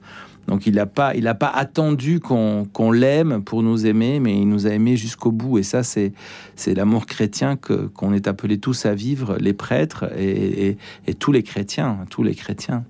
Donc, 0.49 0.67
il 0.67 0.75
n'a 0.75 0.87
pas 0.87 1.15
il 1.15 1.27
a 1.29 1.35
pas 1.35 1.49
attendu 1.49 2.21
qu'on 2.21 2.67
qu'on 2.73 2.93
l'aime 2.93 3.43
pour 3.43 3.63
nous 3.63 3.87
aimer, 3.87 4.21
mais 4.21 4.37
il 4.37 4.49
nous 4.49 4.67
a 4.67 4.71
aimés 4.71 4.97
jusqu'au 4.97 5.33
bout. 5.33 5.59
Et 5.59 5.63
ça, 5.63 5.83
c'est 5.83 6.13
c'est 6.57 6.75
l'amour 6.75 7.07
chrétien 7.07 7.57
que 7.57 7.87
qu'on 7.87 8.13
est 8.13 8.27
appelés 8.29 8.59
tous 8.59 8.87
à 8.87 8.95
vivre, 8.95 9.37
les 9.41 9.53
prêtres 9.55 10.05
et, 10.19 10.69
et, 10.69 10.79
et 11.07 11.15
tous 11.15 11.33
les 11.33 11.43
chrétiens, 11.43 11.99
tous 12.11 12.23
les 12.23 12.35
chrétiens. 12.35 12.85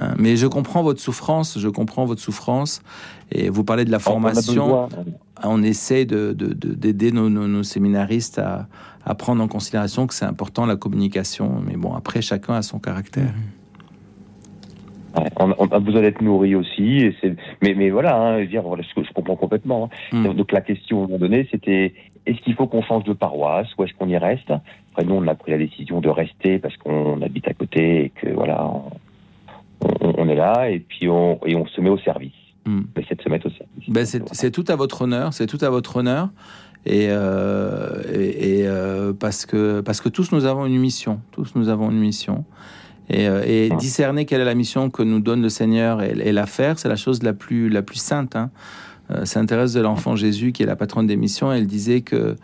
Hein, 0.00 0.14
Mais 0.18 0.36
je 0.36 0.46
comprends 0.46 0.82
votre 0.82 1.00
souffrance, 1.00 1.58
je 1.58 1.68
comprends 1.68 2.04
votre 2.06 2.20
souffrance. 2.22 2.82
Et 3.32 3.48
vous 3.50 3.64
parlez 3.64 3.84
de 3.84 3.90
la 3.90 3.98
formation. 4.00 4.66
On 5.42 5.62
essaie 5.62 6.04
de, 6.04 6.32
de- 6.32 6.52
de- 6.52 6.74
d'aider 6.74 7.12
nos, 7.12 7.28
nos- 7.30 7.46
nos 7.48 7.62
séminaristes 7.62 8.38
à, 8.38 8.68
à 9.04 9.14
prendre 9.14 9.42
en 9.42 9.48
considération 9.48 10.06
que 10.06 10.14
c'est 10.14 10.24
important 10.26 10.66
la 10.66 10.76
communication. 10.76 11.62
Mais 11.66 11.76
bon, 11.76 11.94
après, 11.94 12.20
chacun 12.22 12.54
a 12.54 12.62
son 12.62 12.78
caractère. 12.78 13.32
Ouais, 15.16 15.24
on, 15.38 15.52
on 15.58 15.66
a 15.66 15.78
besoin 15.80 16.02
d'être 16.02 16.20
nourri 16.22 16.54
aussi. 16.54 16.98
Et 16.98 17.16
c'est- 17.20 17.36
mais, 17.62 17.74
mais 17.74 17.90
voilà, 17.90 18.16
hein, 18.16 18.36
je, 18.38 18.42
veux 18.42 18.46
dire, 18.48 18.62
voilà, 18.62 18.82
je, 18.82 19.02
je 19.02 19.12
comprends 19.12 19.36
complètement. 19.36 19.90
hein. 20.12 20.16
Mm. 20.30 20.34
Donc, 20.34 20.52
la 20.52 20.60
question 20.60 21.00
à 21.00 21.04
un 21.04 21.06
moment 21.06 21.18
donné, 21.18 21.48
c'était 21.50 21.94
est-ce 22.26 22.40
qu'il 22.42 22.54
faut 22.54 22.66
qu'on 22.66 22.82
change 22.82 23.04
de 23.04 23.12
paroisse 23.12 23.68
ou 23.78 23.84
est-ce 23.84 23.92
qu'on 23.94 24.08
y 24.08 24.16
reste? 24.16 24.50
Après, 24.92 25.04
nous, 25.04 25.14
on 25.14 25.26
a 25.26 25.34
pris 25.34 25.52
la 25.52 25.58
décision 25.58 26.00
de 26.00 26.08
rester 26.08 26.58
parce 26.58 26.76
qu'on 26.76 27.20
habite 27.22 27.48
à 27.48 27.54
côté 27.54 28.04
et 28.04 28.08
que 28.10 28.28
voilà, 28.32 28.64
on, 28.66 29.88
on- 30.00 30.14
on 30.18 30.28
est 30.28 30.34
là 30.36 30.68
et 30.70 30.78
puis 30.80 31.08
on, 31.08 31.38
et 31.46 31.56
on 31.56 31.66
se 31.66 31.80
met 31.80 31.90
au 31.90 31.98
service. 31.98 32.32
Mm. 32.66 32.80
On 32.96 33.00
essaie 33.00 33.14
de 33.14 33.22
se 33.22 33.28
mettre 33.28 33.46
au 33.46 33.50
service. 33.50 33.88
Ben, 33.88 34.04
c'est, 34.04 34.50
tout 34.50 34.64
à 34.68 34.76
votre 34.76 35.02
honneur, 35.02 35.32
c'est 35.32 35.46
tout 35.46 35.58
à 35.62 35.70
votre 35.70 35.96
honneur. 35.96 36.28
Et, 36.86 37.08
euh, 37.10 38.02
et, 38.14 38.60
et, 38.60 38.66
euh, 38.66 39.12
parce, 39.12 39.44
que, 39.44 39.80
parce 39.82 40.00
que 40.00 40.08
tous 40.08 40.32
nous 40.32 40.44
avons 40.46 40.64
une 40.66 40.78
mission, 40.78 41.20
tous 41.32 41.54
nous 41.54 41.68
avons 41.68 41.90
une 41.90 41.98
mission. 41.98 42.44
Et, 43.10 43.28
euh, 43.28 43.42
et 43.44 43.70
discerner 43.76 44.24
quelle 44.24 44.40
est 44.40 44.44
la 44.44 44.54
mission 44.54 44.88
que 44.88 45.02
nous 45.02 45.18
donne 45.18 45.42
le 45.42 45.48
Seigneur 45.48 46.00
et, 46.00 46.14
et 46.24 46.32
la 46.32 46.46
faire, 46.46 46.78
c'est 46.78 46.88
la 46.88 46.96
chose 46.96 47.22
la 47.22 47.32
plus, 47.32 47.68
la 47.68 47.82
plus 47.82 47.98
sainte. 47.98 48.36
Hein. 48.36 48.50
Euh, 49.10 49.24
Thérèse 49.46 49.74
de 49.74 49.80
l'Enfant 49.80 50.14
Jésus, 50.14 50.52
qui 50.52 50.62
est 50.62 50.66
la 50.66 50.76
patronne 50.76 51.06
des 51.06 51.16
missions, 51.16 51.52
elle 51.52 51.66
disait 51.66 52.02
que 52.02 52.36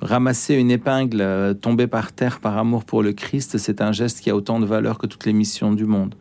ramasser 0.00 0.54
une 0.54 0.70
épingle 0.70 1.20
euh, 1.20 1.52
tombée 1.54 1.86
par 1.86 2.12
terre 2.12 2.40
par 2.40 2.56
amour 2.56 2.84
pour 2.84 3.02
le 3.02 3.12
Christ, 3.12 3.58
c'est 3.58 3.82
un 3.82 3.92
geste 3.92 4.20
qui 4.20 4.30
a 4.30 4.36
autant 4.36 4.60
de 4.60 4.66
valeur 4.66 4.96
que 4.96 5.06
toutes 5.06 5.26
les 5.26 5.34
missions 5.34 5.72
du 5.72 5.84
monde. 5.84 6.14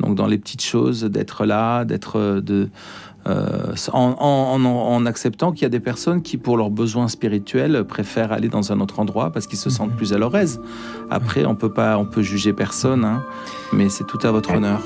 Donc 0.00 0.16
dans 0.16 0.26
les 0.26 0.38
petites 0.38 0.62
choses, 0.62 1.04
d'être 1.04 1.46
là, 1.46 1.84
d'être 1.84 2.40
de 2.40 2.68
euh, 3.26 3.74
en, 3.92 4.14
en- 4.18 4.64
en- 4.64 4.94
en 4.94 5.06
acceptant 5.06 5.52
qu'il 5.52 5.62
y 5.62 5.64
a 5.64 5.70
des 5.70 5.80
personnes 5.80 6.20
qui, 6.22 6.36
pour 6.36 6.56
leurs 6.56 6.70
besoins 6.70 7.08
spirituels, 7.08 7.84
préfèrent 7.84 8.32
aller 8.32 8.48
dans 8.48 8.70
un 8.72 8.80
autre 8.80 9.00
endroit 9.00 9.30
parce 9.30 9.46
qu'ils 9.46 9.58
se 9.58 9.70
sentent 9.70 9.92
plus 9.96 10.12
à 10.12 10.18
leur 10.18 10.36
aise. 10.36 10.60
Après, 11.10 11.44
on 11.46 11.54
peut 11.54 11.72
pas, 11.72 11.96
on 11.98 12.04
peut 12.04 12.22
juger 12.22 12.52
personne, 12.52 13.04
hein, 13.04 13.22
mais 13.72 13.88
c'est 13.88 14.04
tout 14.04 14.18
à 14.24 14.30
votre 14.30 14.52
honneur. 14.54 14.80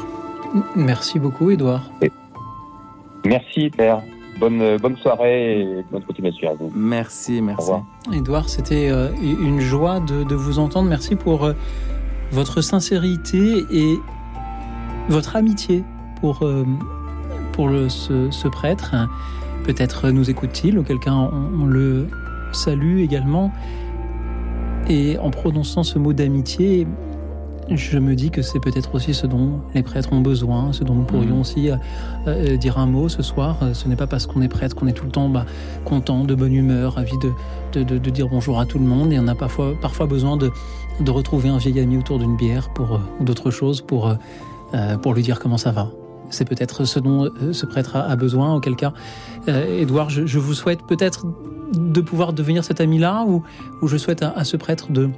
Merci 0.77 1.19
beaucoup, 1.19 1.51
Édouard. 1.51 1.91
Merci, 3.25 3.71
Père. 3.71 4.03
Bonne, 4.41 4.77
bonne 4.79 4.97
soirée 4.99 5.61
et 5.63 5.85
bonne 5.91 6.03
continuation 6.05 6.51
à 6.51 6.55
vous. 6.55 6.71
Merci, 6.75 7.43
merci. 7.43 7.61
revoir. 7.61 7.85
Édouard, 8.13 8.49
c'était 8.49 8.89
euh, 8.89 9.09
une 9.21 9.59
joie 9.61 9.99
de, 9.99 10.23
de 10.23 10.35
vous 10.37 10.61
entendre. 10.61 10.89
Merci 10.89 11.17
pour 11.17 11.45
euh, 11.45 11.55
votre 12.31 12.61
sincérité 12.61 13.65
et 13.73 13.95
votre 15.09 15.35
amitié 15.35 15.83
pour, 16.21 16.45
euh, 16.45 16.65
pour 17.59 17.69
le, 17.69 17.89
ce, 17.89 18.31
ce 18.31 18.47
prêtre. 18.47 18.95
Peut-être 19.65 20.11
nous 20.11 20.31
écoute-t-il, 20.31 20.79
auquel 20.79 21.01
cas 21.01 21.11
on, 21.13 21.31
on 21.63 21.67
le 21.67 22.07
salue 22.53 23.01
également. 23.01 23.51
Et 24.89 25.19
en 25.19 25.31
prononçant 25.31 25.83
ce 25.83 25.99
mot 25.99 26.13
d'amitié, 26.13 26.87
je 27.69 27.99
me 27.99 28.15
dis 28.15 28.31
que 28.31 28.43
c'est 28.43 28.61
peut-être 28.61 28.95
aussi 28.95 29.13
ce 29.13 29.27
dont 29.27 29.61
les 29.75 29.83
prêtres 29.83 30.13
ont 30.13 30.21
besoin, 30.21 30.73
ce 30.73 30.85
dont 30.85 30.95
nous 30.95 31.03
pourrions 31.03 31.35
Mhm. 31.35 31.41
aussi 31.41 31.69
euh, 31.69 31.77
euh, 32.29 32.57
dire 32.57 32.79
un 32.79 32.87
mot 32.87 33.09
ce 33.09 33.23
soir. 33.23 33.57
Ce 33.73 33.89
n'est 33.89 33.97
pas 33.97 34.07
parce 34.07 34.27
qu'on 34.29 34.41
est 34.41 34.49
prêtre 34.49 34.77
qu'on 34.77 34.87
est 34.87 34.93
tout 34.93 35.05
le 35.05 35.11
temps 35.11 35.29
bah, 35.29 35.45
content, 35.85 36.23
de 36.25 36.35
bonne 36.37 36.55
humeur, 36.55 36.95
ravi 36.95 37.19
de, 37.19 37.33
de, 37.73 37.83
de- 37.83 37.99
de 37.99 38.11
dire 38.11 38.29
bonjour 38.31 38.61
à 38.61 38.67
tout 38.67 38.79
le 38.79 38.87
monde. 38.87 39.13
Et 39.13 39.19
on 39.19 39.27
a 39.27 39.35
parfois, 39.35 39.73
parfois 39.83 40.07
besoin 40.07 40.37
de, 40.37 40.51
retrouver 41.11 41.49
un 41.49 41.59
vieil 41.59 41.81
ami 41.81 41.99
autour 41.99 42.21
d'une 42.21 42.37
bière 42.37 42.71
pour, 42.71 42.95
euh, 42.95 42.99
ou 43.21 43.25
d'autres 43.25 43.51
choses 43.51 43.81
pour, 43.83 44.09
euh, 44.75 44.97
pour 44.99 45.13
lui 45.13 45.23
dire 45.23 45.41
comment 45.41 45.59
ça 45.59 45.73
va. 45.73 45.91
C'est 46.31 46.47
peut-être 46.47 46.85
ce 46.85 46.99
dont 46.99 47.25
euh, 47.25 47.53
ce 47.53 47.67
prêtre 47.67 47.97
a, 47.97 48.17
besoin, 48.17 48.55
auquel 48.55 48.77
cas, 48.77 48.93
euh, 49.49 49.81
Edouard, 49.81 50.11
je, 50.11 50.27
je 50.27 50.39
vous 50.39 50.55
souhaite 50.55 50.81
peut-être 50.87 51.27
de 51.73 52.01
pouvoir 52.01 52.33
devenir 52.33 52.65
cet 52.65 52.81
ami-là, 52.81 53.25
ou, 53.27 53.43
je 53.87 53.97
souhaite 53.97 54.23
à, 54.23 54.45
ce 54.45 54.57
prêtre 54.57 54.91
de, 54.91 55.11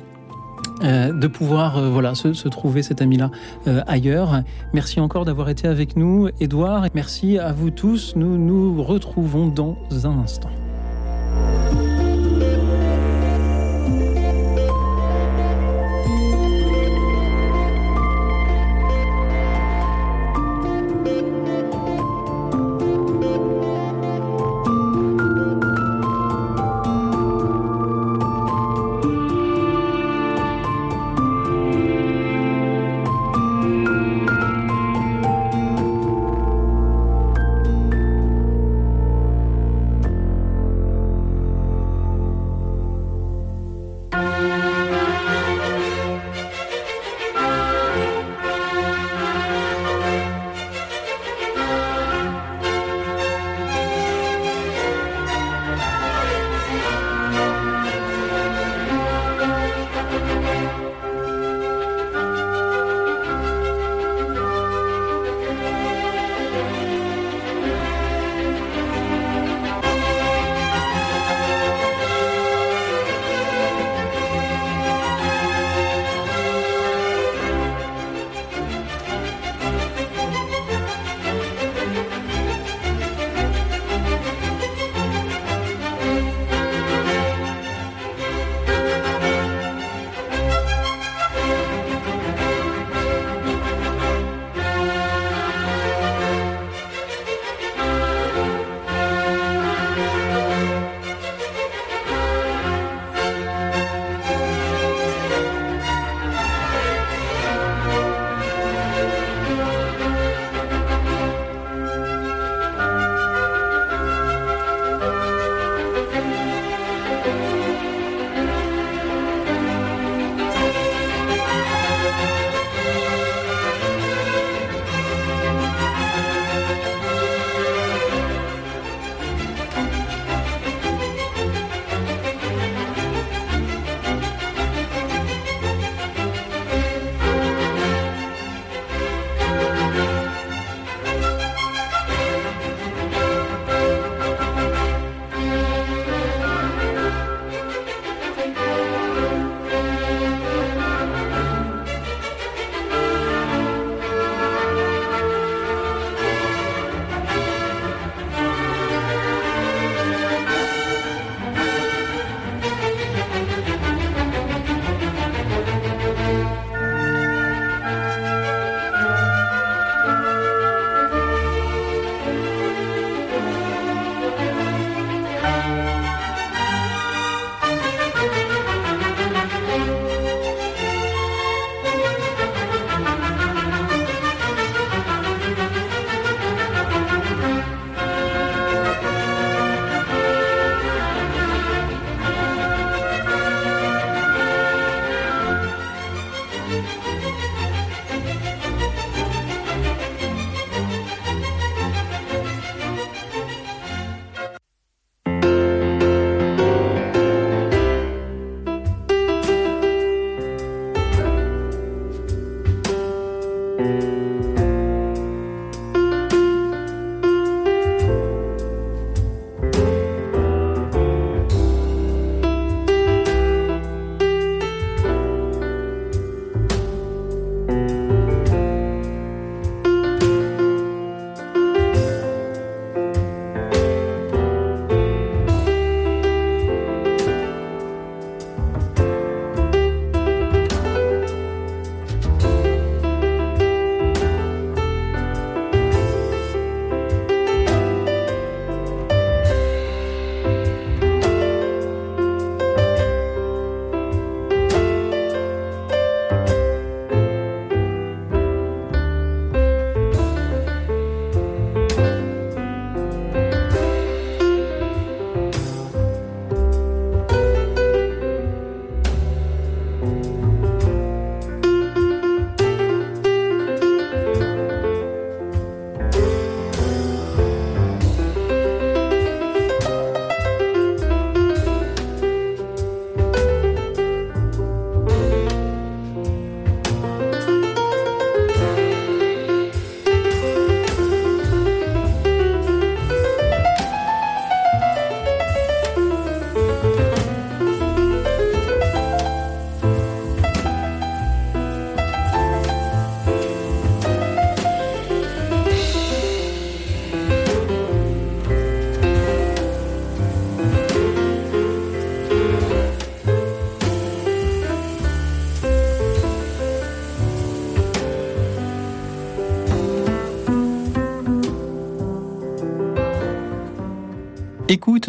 euh, 0.82 1.12
de 1.12 1.26
pouvoir 1.26 1.78
euh, 1.78 1.88
voilà, 1.90 2.14
se, 2.14 2.48
trouver 2.48 2.82
cet 2.82 3.02
ami-là 3.02 3.30
euh, 3.66 3.82
ailleurs. 3.86 4.42
Merci 4.72 5.00
encore 5.00 5.24
d'avoir 5.24 5.48
été 5.48 5.68
avec 5.68 5.96
nous, 5.96 6.28
Edouard, 6.40 6.86
et 6.86 6.90
merci 6.94 7.38
à 7.38 7.52
vous 7.52 7.70
tous. 7.70 8.14
Nous 8.16 8.38
nous 8.38 8.82
retrouvons 8.82 9.46
dans 9.48 9.76
un 10.04 10.18
instant. 10.18 10.50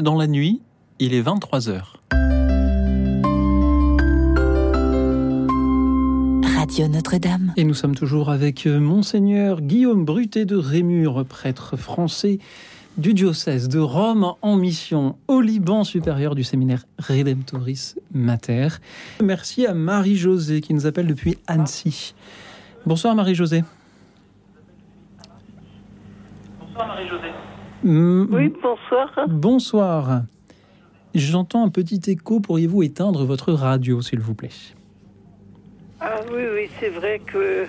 Écoute 0.01 0.13
dans 0.13 0.17
la 0.17 0.25
nuit, 0.25 0.63
il 0.97 1.13
est 1.13 1.21
23h. 1.21 1.83
Radio 6.57 6.87
Notre-Dame. 6.87 7.53
Et 7.55 7.63
nous 7.63 7.75
sommes 7.75 7.93
toujours 7.93 8.31
avec 8.31 8.65
euh, 8.65 8.79
Monseigneur 8.79 9.61
Guillaume 9.61 10.03
Brutet 10.03 10.45
de 10.45 10.55
Rémur, 10.55 11.23
prêtre 11.25 11.77
français 11.77 12.39
du 12.97 13.13
diocèse 13.13 13.69
de 13.69 13.77
Rome 13.77 14.33
en 14.41 14.55
mission 14.55 15.17
au 15.27 15.39
Liban 15.39 15.83
supérieur 15.83 16.33
du 16.33 16.43
séminaire 16.43 16.83
Redemptoris 16.97 17.99
Mater. 18.11 18.69
Merci 19.21 19.67
à 19.67 19.75
Marie-Josée 19.75 20.61
qui 20.61 20.73
nous 20.73 20.87
appelle 20.87 21.05
depuis 21.05 21.37
Annecy. 21.45 22.15
Bonsoir 22.87 23.13
Marie-Josée. 23.13 23.63
Bonsoir 26.59 26.87
Marie-Josée. 26.87 27.50
Oui, 27.83 28.53
bonsoir. 28.61 29.11
Bonsoir. 29.27 30.21
J'entends 31.15 31.65
un 31.65 31.69
petit 31.69 31.99
écho. 32.11 32.39
Pourriez-vous 32.39 32.83
éteindre 32.83 33.25
votre 33.25 33.51
radio, 33.53 34.01
s'il 34.01 34.19
vous 34.19 34.35
plaît? 34.35 34.49
Ah 35.99 36.21
oui, 36.31 36.41
oui, 36.53 36.69
c'est 36.79 36.89
vrai 36.89 37.19
que 37.25 37.65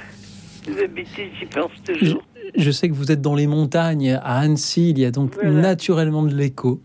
d'habitude 0.66 1.30
j'y 1.38 1.46
pense 1.46 1.70
toujours. 1.84 2.22
Je 2.54 2.70
sais 2.70 2.88
que 2.88 2.94
vous 2.94 3.10
êtes 3.10 3.20
dans 3.20 3.34
les 3.34 3.46
montagnes 3.46 4.12
à 4.22 4.38
Annecy. 4.38 4.90
Il 4.90 4.98
y 4.98 5.04
a 5.04 5.10
donc 5.10 5.34
Voilà. 5.34 5.50
naturellement 5.50 6.22
de 6.22 6.34
l'écho. 6.34 6.80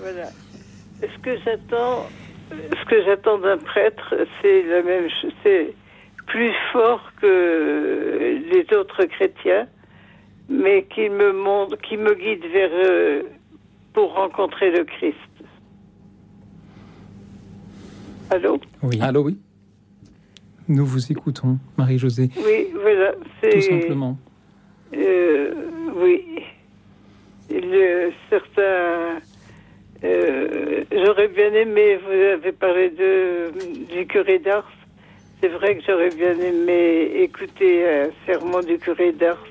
Voilà. 0.00 0.28
Ce 1.00 1.18
que 1.22 1.36
j'attends, 1.44 2.06
ce 2.50 2.88
que 2.88 3.04
j'attends 3.04 3.38
d'un 3.38 3.58
prêtre, 3.58 4.14
c'est 4.40 4.62
la 4.64 4.82
même 4.82 5.08
chose. 5.20 5.32
C'est 5.42 5.74
plus 6.26 6.52
fort 6.72 7.00
que 7.20 8.38
les 8.52 8.76
autres 8.76 9.04
chrétiens, 9.04 9.66
mais 10.48 10.84
qui 10.94 11.08
me 11.08 11.32
montre, 11.32 11.76
qui 11.78 11.96
me 11.96 12.14
guide 12.14 12.44
vers 12.52 12.70
euh, 12.72 13.22
pour 13.92 14.14
rencontrer 14.14 14.70
le 14.70 14.84
Christ. 14.84 15.16
Allô? 18.30 18.58
Oui. 18.82 18.98
Allô, 19.00 19.22
oui. 19.24 19.38
Nous 20.68 20.86
vous 20.86 21.12
écoutons, 21.12 21.58
Marie-Josée. 21.76 22.30
Oui, 22.36 22.68
voilà. 22.80 23.12
C'est 23.42 23.50
Tout 23.50 23.60
simplement. 23.60 24.18
Euh, 24.96 25.52
oui. 25.96 26.24
Le, 27.50 28.10
certains. 28.30 29.20
euh, 30.04 30.84
J'aurais 30.90 31.28
bien 31.28 31.52
aimé, 31.52 31.98
vous 32.04 32.10
avez 32.12 32.52
parlé 32.52 32.90
de, 32.90 33.52
du 33.94 34.06
curé 34.06 34.38
d'Ars. 34.38 34.70
C'est 35.40 35.48
vrai 35.48 35.76
que 35.76 35.82
j'aurais 35.86 36.08
bien 36.10 36.38
aimé 36.40 37.10
écouter 37.16 37.86
un 37.86 38.08
sermon 38.24 38.60
du 38.60 38.78
curé 38.78 39.12
d'Ars 39.12 39.44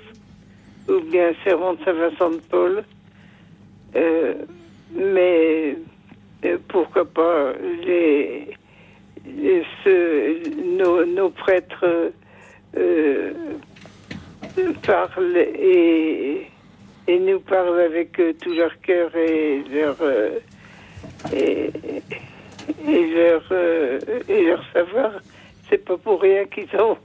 ou 0.90 1.00
bien 1.12 1.30
un 1.30 1.44
sermon 1.44 1.74
de 1.74 1.84
Saint-Vincent 1.84 2.32
de 2.32 2.42
Paul. 2.50 2.84
Euh, 3.96 4.34
mais 4.96 5.78
euh, 6.46 6.58
pourquoi 6.68 7.06
pas 7.06 7.54
les, 7.86 8.48
les- 9.26 9.64
ce- 9.84 10.78
nos, 10.78 11.06
nos 11.06 11.30
prêtres 11.30 12.12
euh, 12.78 13.32
parlent 14.86 15.38
et, 15.38 16.48
et 17.08 17.20
nous 17.20 17.40
parlent 17.40 17.80
avec 17.82 18.20
euh, 18.20 18.34
tout 18.42 18.54
leur 18.54 18.80
cœur 18.82 19.16
et 19.16 19.64
leur 19.72 19.96
euh, 20.02 20.40
et, 21.34 21.70
et 22.88 23.06
leur 23.14 23.44
euh, 23.52 24.00
et 24.28 24.44
leur 24.46 24.64
savoir. 24.74 25.12
C'est 25.70 25.86
pas 25.86 25.98
pour 25.98 26.22
rien 26.22 26.46
qu'ils 26.46 26.68
ont 26.80 26.98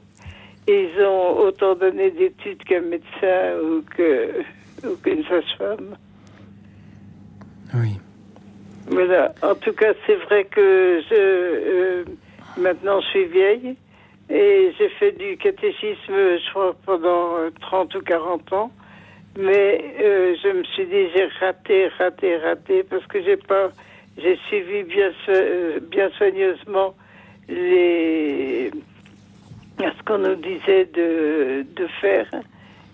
ils 0.68 1.02
ont 1.02 1.38
autant 1.38 1.74
donné 1.74 2.10
d'études 2.10 2.62
qu'un 2.64 2.82
médecin 2.82 3.56
ou 3.62 3.82
que 3.96 4.42
ou 4.84 4.94
qu'une 5.02 5.24
sage-femme. 5.24 5.96
Oui. 7.74 7.98
Voilà. 8.86 9.34
En 9.42 9.54
tout 9.54 9.72
cas, 9.72 9.92
c'est 10.06 10.16
vrai 10.26 10.44
que 10.44 11.00
je 11.10 11.14
euh, 11.14 12.04
maintenant 12.56 13.00
je 13.00 13.06
suis 13.08 13.24
vieille 13.26 13.76
et 14.30 14.72
j'ai 14.78 14.88
fait 14.90 15.12
du 15.12 15.36
catéchisme, 15.38 16.12
je 16.14 16.50
crois, 16.50 16.76
pendant 16.84 17.38
euh, 17.38 17.50
30 17.60 17.94
ou 17.94 18.00
40 18.02 18.52
ans. 18.52 18.70
Mais 19.38 19.82
euh, 20.02 20.34
je 20.42 20.48
me 20.48 20.64
suis 20.64 20.86
dit 20.86 21.08
j'ai 21.14 21.28
raté, 21.40 21.88
raté, 21.98 22.36
raté 22.38 22.82
parce 22.82 23.06
que 23.06 23.22
j'ai 23.22 23.36
pas, 23.36 23.70
j'ai 24.18 24.36
suivi 24.48 24.82
bien, 24.82 25.12
so- 25.24 25.32
euh, 25.32 25.80
bien 25.80 26.10
soigneusement 26.18 26.94
les 27.48 28.70
ce 29.78 30.02
qu'on 30.04 30.18
nous 30.18 30.34
disait 30.36 30.86
de, 30.86 31.66
de 31.76 31.86
faire. 32.00 32.26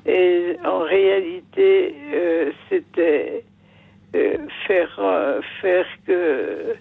Et 0.07 0.57
en 0.65 0.81
réalité, 0.81 1.95
euh, 2.13 2.51
c'était 2.69 3.45
euh, 4.15 4.37
faire, 4.67 4.95
euh, 4.99 5.41
faire 5.63 5.87
que 6.07 6.75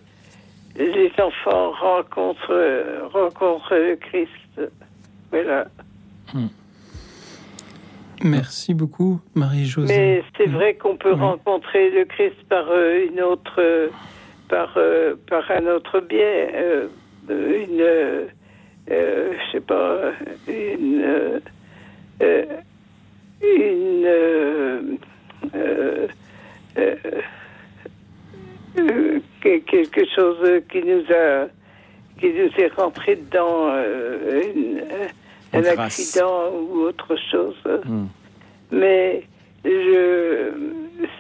les 0.78 1.12
enfants 1.20 1.72
rencontrent, 1.72 3.10
rencontrent 3.14 3.76
le 3.76 3.96
Christ. 3.96 4.72
Voilà. 5.32 5.68
Merci 8.24 8.74
beaucoup, 8.74 9.22
Marie-Josée. 9.36 9.96
Mais 9.96 10.24
c'est 10.38 10.50
vrai 10.50 10.76
qu'on 10.76 10.98
peut 10.98 11.14
rencontrer 11.14 11.92
le 11.92 12.06
Christ 12.06 12.38
par 12.50 12.66
une 12.74 13.22
autre, 13.22 13.90
par, 14.50 14.78
par 15.30 15.52
un 15.52 15.68
autre 15.68 16.00
biais, 16.00 16.88
une, 17.30 18.28
euh, 18.92 19.34
je 19.48 19.52
sais 19.52 19.62
pas, 19.62 20.12
une, 20.48 21.42
euh, 22.22 22.46
une, 23.42 24.04
euh, 24.06 24.82
euh, 25.56 26.08
euh, 26.78 26.96
que- 29.42 29.58
quelque 29.60 30.06
chose 30.16 30.62
qui 30.72 30.82
nous 30.84 31.04
a, 31.14 31.48
qui 32.20 32.30
nous 32.34 32.50
est 32.58 32.74
rentré 32.76 33.16
dedans, 33.16 33.70
une- 34.56 34.84
un 35.54 35.62
accident 35.84 36.50
ou 36.52 36.80
autre 36.82 37.16
chose. 37.32 37.56
Hmm. 37.86 38.06
Mais 38.72 39.24
je, 39.64 40.50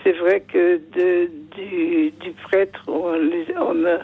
c'est 0.03 0.14
vrai 0.14 0.41
que 0.41 0.78
de, 0.97 1.30
du, 1.55 2.11
du 2.20 2.32
prêtre, 2.43 2.84
on, 2.88 3.14
on, 3.59 3.86
a- 3.86 4.01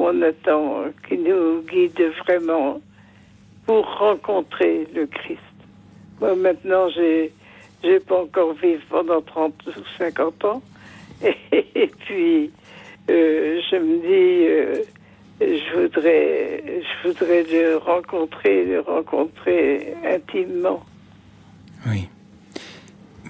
on 0.00 0.22
attend 0.22 0.84
qu'il 1.06 1.22
nous 1.22 1.62
guide 1.62 2.10
vraiment 2.24 2.80
pour 3.66 3.86
rencontrer 3.98 4.86
le 4.94 5.06
Christ. 5.06 5.40
Moi, 6.20 6.34
maintenant, 6.36 6.88
j'ai, 6.90 7.32
j'ai 7.82 8.00
pas 8.00 8.22
encore 8.22 8.54
vivre 8.54 8.82
pendant 8.88 9.20
30 9.20 9.54
ou 9.66 9.70
50 9.98 10.44
ans. 10.44 10.62
Et, 11.52 11.90
puis, 12.06 12.50
euh, 13.10 13.60
je 13.70 13.76
me 13.76 14.00
dis, 14.00 14.46
euh, 14.48 14.82
je 15.40 15.80
voudrais, 15.80 16.62
je 16.66 17.08
voudrais 17.08 17.42
le 17.44 17.76
rencontrer, 17.76 18.64
le 18.64 18.80
rencontrer 18.80 19.94
intimement. 20.04 20.84
Oui. 21.86 22.08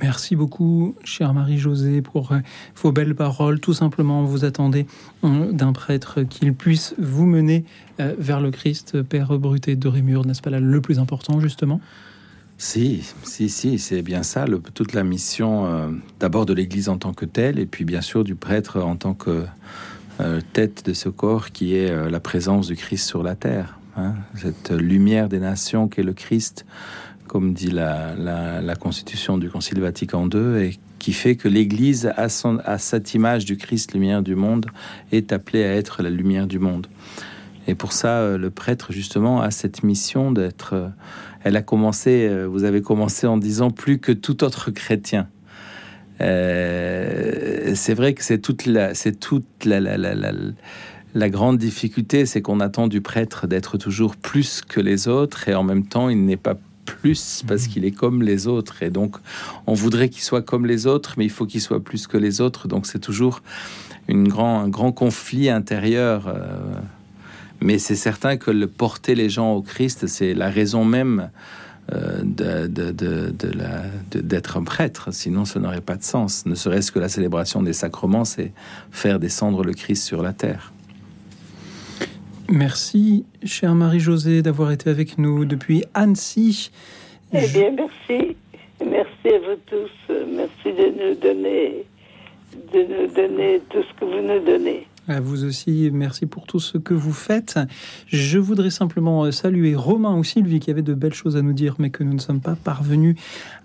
Merci 0.05 0.37
beaucoup, 0.37 0.95
chère 1.03 1.33
Marie-Josée, 1.33 2.03
pour 2.03 2.33
euh, 2.33 2.41
vos 2.77 2.93
belles 2.93 3.15
paroles. 3.15 3.59
Tout 3.59 3.73
simplement, 3.73 4.23
vous 4.23 4.45
attendez 4.45 4.87
euh, 5.25 5.51
d'un 5.51 5.73
prêtre 5.73 6.25
qu'il 6.25 6.53
puisse 6.53 6.95
vous 6.99 7.25
mener 7.25 7.65
euh, 8.01 8.15
vers 8.19 8.43
le 8.43 8.51
Christ, 8.51 9.01
Père 9.01 9.39
Bruté 9.39 9.77
de 9.77 9.89
Rémur, 9.89 10.27
n'est-ce 10.27 10.43
pas 10.43 10.51
là 10.51 10.61
le 10.61 10.81
plus 10.83 10.99
important, 10.99 11.41
justement? 11.41 11.81
Si, 12.59 13.03
si, 13.23 13.49
si, 13.49 13.79
c'est 13.79 14.03
bien 14.03 14.23
ça, 14.23 14.45
toute 14.75 14.93
la 14.93 15.05
mission 15.05 15.99
d'abord 16.21 16.45
de 16.45 16.53
l'Église 16.53 16.91
en 16.91 16.99
tant 16.99 17.15
que 17.15 17.25
telle, 17.25 17.59
et 17.59 17.65
puis 17.65 17.87
bien 17.87 18.03
sûr 18.03 18.25
du 18.25 18.35
prêtre 18.35 18.83
en 18.83 18.97
tant 18.97 19.15
que 19.15 19.45
tête 20.53 20.85
de 20.85 20.93
ce 20.93 21.09
corps 21.09 21.51
qui 21.51 21.75
est 21.75 22.11
la 22.11 22.21
présence 22.21 22.67
du 22.67 22.77
Christ 22.77 23.09
sur 23.09 23.23
la 23.23 23.35
terre. 23.35 23.79
hein. 23.97 24.15
cette 24.37 24.71
lumière 24.71 25.29
des 25.29 25.41
nations 25.41 25.89
qu'est 25.89 26.05
le 26.05 26.13
Christ, 26.13 26.65
comme 27.35 27.53
dit 27.53 27.73
la, 27.73 28.15
la- 28.15 28.77
constitution 28.77 29.39
du 29.39 29.51
Concile 29.51 29.81
Vatican 29.81 30.29
II, 30.33 30.57
et 30.63 30.79
qui 31.01 31.13
fait 31.13 31.35
que 31.35 31.49
l'Église, 31.49 32.13
à, 32.17 32.29
son- 32.29 32.61
à 32.65 32.79
cette 32.79 33.13
image 33.13 33.45
du 33.45 33.57
Christ, 33.57 33.93
lumière 33.93 34.23
du 34.23 34.37
monde, 34.37 34.67
est 35.11 35.33
appelée 35.33 35.65
à 35.65 35.75
être 35.75 36.05
la 36.05 36.11
lumière 36.11 36.47
du 36.47 36.61
monde. 36.61 36.87
Et 37.67 37.75
pour 37.75 37.93
ça, 37.93 38.19
euh, 38.19 38.39
le 38.39 38.51
prêtre, 38.51 38.93
justement, 38.93 39.41
a 39.41 39.51
cette 39.51 39.83
mission 39.83 40.31
d'être... 40.31 40.75
euh, 40.75 40.89
elle 41.43 41.57
a 41.57 41.63
commencé, 41.63 42.29
euh, 42.31 42.47
vous 42.47 42.63
avez 42.63 42.83
commencé 42.83 43.27
en 43.27 43.37
disant 43.37 43.73
plus 43.73 43.99
que 43.99 44.13
tout 44.13 44.45
autre 44.45 44.71
chrétien. 44.71 45.27
C'est 46.21 47.95
vrai 47.95 48.15
que 48.15 48.23
c'est 48.23 48.39
toute 48.39 48.67
la, 48.67 48.95
c'est 48.95 49.19
toute 49.19 49.65
la, 49.65 49.81
la, 49.81 49.97
la, 49.99 50.15
la 51.15 51.31
grande 51.31 51.59
difficulté, 51.59 52.27
c'est 52.27 52.43
qu'on 52.43 52.61
attend 52.61 52.87
du 52.87 53.01
prêtre 53.01 53.49
d'être 53.49 53.77
toujours 53.77 54.15
plus 54.15 54.61
que 54.63 54.81
les 54.81 55.09
autres 55.09 55.49
et 55.49 55.55
en 55.57 55.65
même 55.65 55.85
temps 55.85 56.09
il 56.09 56.25
n'est 56.25 56.37
pas 56.37 56.57
plus 56.85 57.43
parce 57.47 57.67
qu'il 57.67 57.85
est 57.85 57.91
comme 57.91 58.23
les 58.23 58.47
autres 58.47 58.83
et 58.83 58.91
donc 58.91 59.17
on 59.67 59.75
voudrait 59.75 60.09
qu'il 60.09 60.23
soit 60.23 60.43
comme 60.43 60.67
les 60.67 60.87
autres 60.87 61.15
mais 61.17 61.25
il 61.25 61.31
faut 61.31 61.47
qu'il 61.47 61.61
soit 61.61 61.83
plus 61.83 62.07
que 62.07 62.17
les 62.17 62.41
autres 62.41 62.69
donc 62.69 62.87
c'est 62.87 62.99
toujours 62.99 63.43
une 64.09 64.29
grand, 64.29 64.61
un 64.61 64.69
grand 64.69 64.93
conflit 64.93 65.49
intérieur 65.49 66.29
euh, 66.29 66.75
mais 67.61 67.79
c'est 67.79 67.97
certain 67.97 68.37
que 68.37 68.51
le 68.51 68.67
porter 68.67 69.15
les 69.15 69.31
gens 69.31 69.53
au 69.53 69.63
Christ 69.63 70.07
c'est 70.07 70.35
la 70.35 70.51
raison 70.51 70.85
même 70.85 71.31
euh, 71.93 72.23
d'être 74.15 74.57
un 74.57 74.65
prêtre, 74.65 75.13
sinon 75.13 75.45
ça 75.45 75.61
n'aurait 75.61 75.83
pas 75.83 75.97
de 75.97 76.03
sens. 76.03 76.47
Ne 76.47 76.55
serait-ce 76.55 76.91
que 76.91 76.99
la 76.99 77.11
célébration 77.11 77.63
des 77.63 77.75
sacrements, 77.75 78.25
c'est 78.25 78.53
faire 78.91 79.21
descendre 79.21 79.63
le 79.63 79.75
Christ 79.75 80.03
sur 80.03 80.23
la 80.23 80.33
terre. 80.33 80.74
Merci, 82.51 83.25
chère 83.43 83.75
Marie-Josée, 83.75 84.43
d'avoir 84.43 84.71
été 84.71 84.91
avec 84.91 85.19
nous 85.19 85.45
depuis 85.45 85.83
Annecy. 85.95 86.71
Eh 87.33 87.47
bien, 87.49 87.71
merci. 87.73 88.37
Merci 88.85 89.29
à 89.29 89.39
vous 89.39 89.59
tous. 89.67 90.15
Merci 90.37 90.73
de 90.73 90.87
nous 90.91 91.15
donner, 91.21 91.85
de 92.73 92.81
nous 92.81 93.15
donner 93.15 93.61
tout 93.71 93.83
ce 93.83 93.99
que 93.99 94.05
vous 94.05 94.21
nous 94.21 94.45
donnez. 94.45 94.87
À 95.09 95.21
vous 95.21 95.45
aussi, 95.45 95.91
merci 95.93 96.27
pour 96.27 96.47
tout 96.47 96.61
ce 96.61 96.79
que 96.79 96.95
vous 96.95 97.13
faites. 97.13 97.59
Je 98.07 98.39
voudrais 98.39 98.71
simplement 98.71 99.25
euh, 99.25 99.31
saluer 99.33 99.75
Romain 99.75 100.17
ou 100.17 100.25
Sylvie 100.25 100.61
qui 100.61 100.71
avaient 100.71 100.83
de 100.83 100.95
belles 100.95 101.13
choses 101.13 101.37
à 101.37 101.43
nous 101.43 101.53
dire, 101.53 101.77
mais 101.79 101.91
que 101.91 102.03
nous 102.03 102.15
ne 102.15 102.19
sommes 102.19 102.41
pas 102.41 102.57
parvenus 102.57 103.17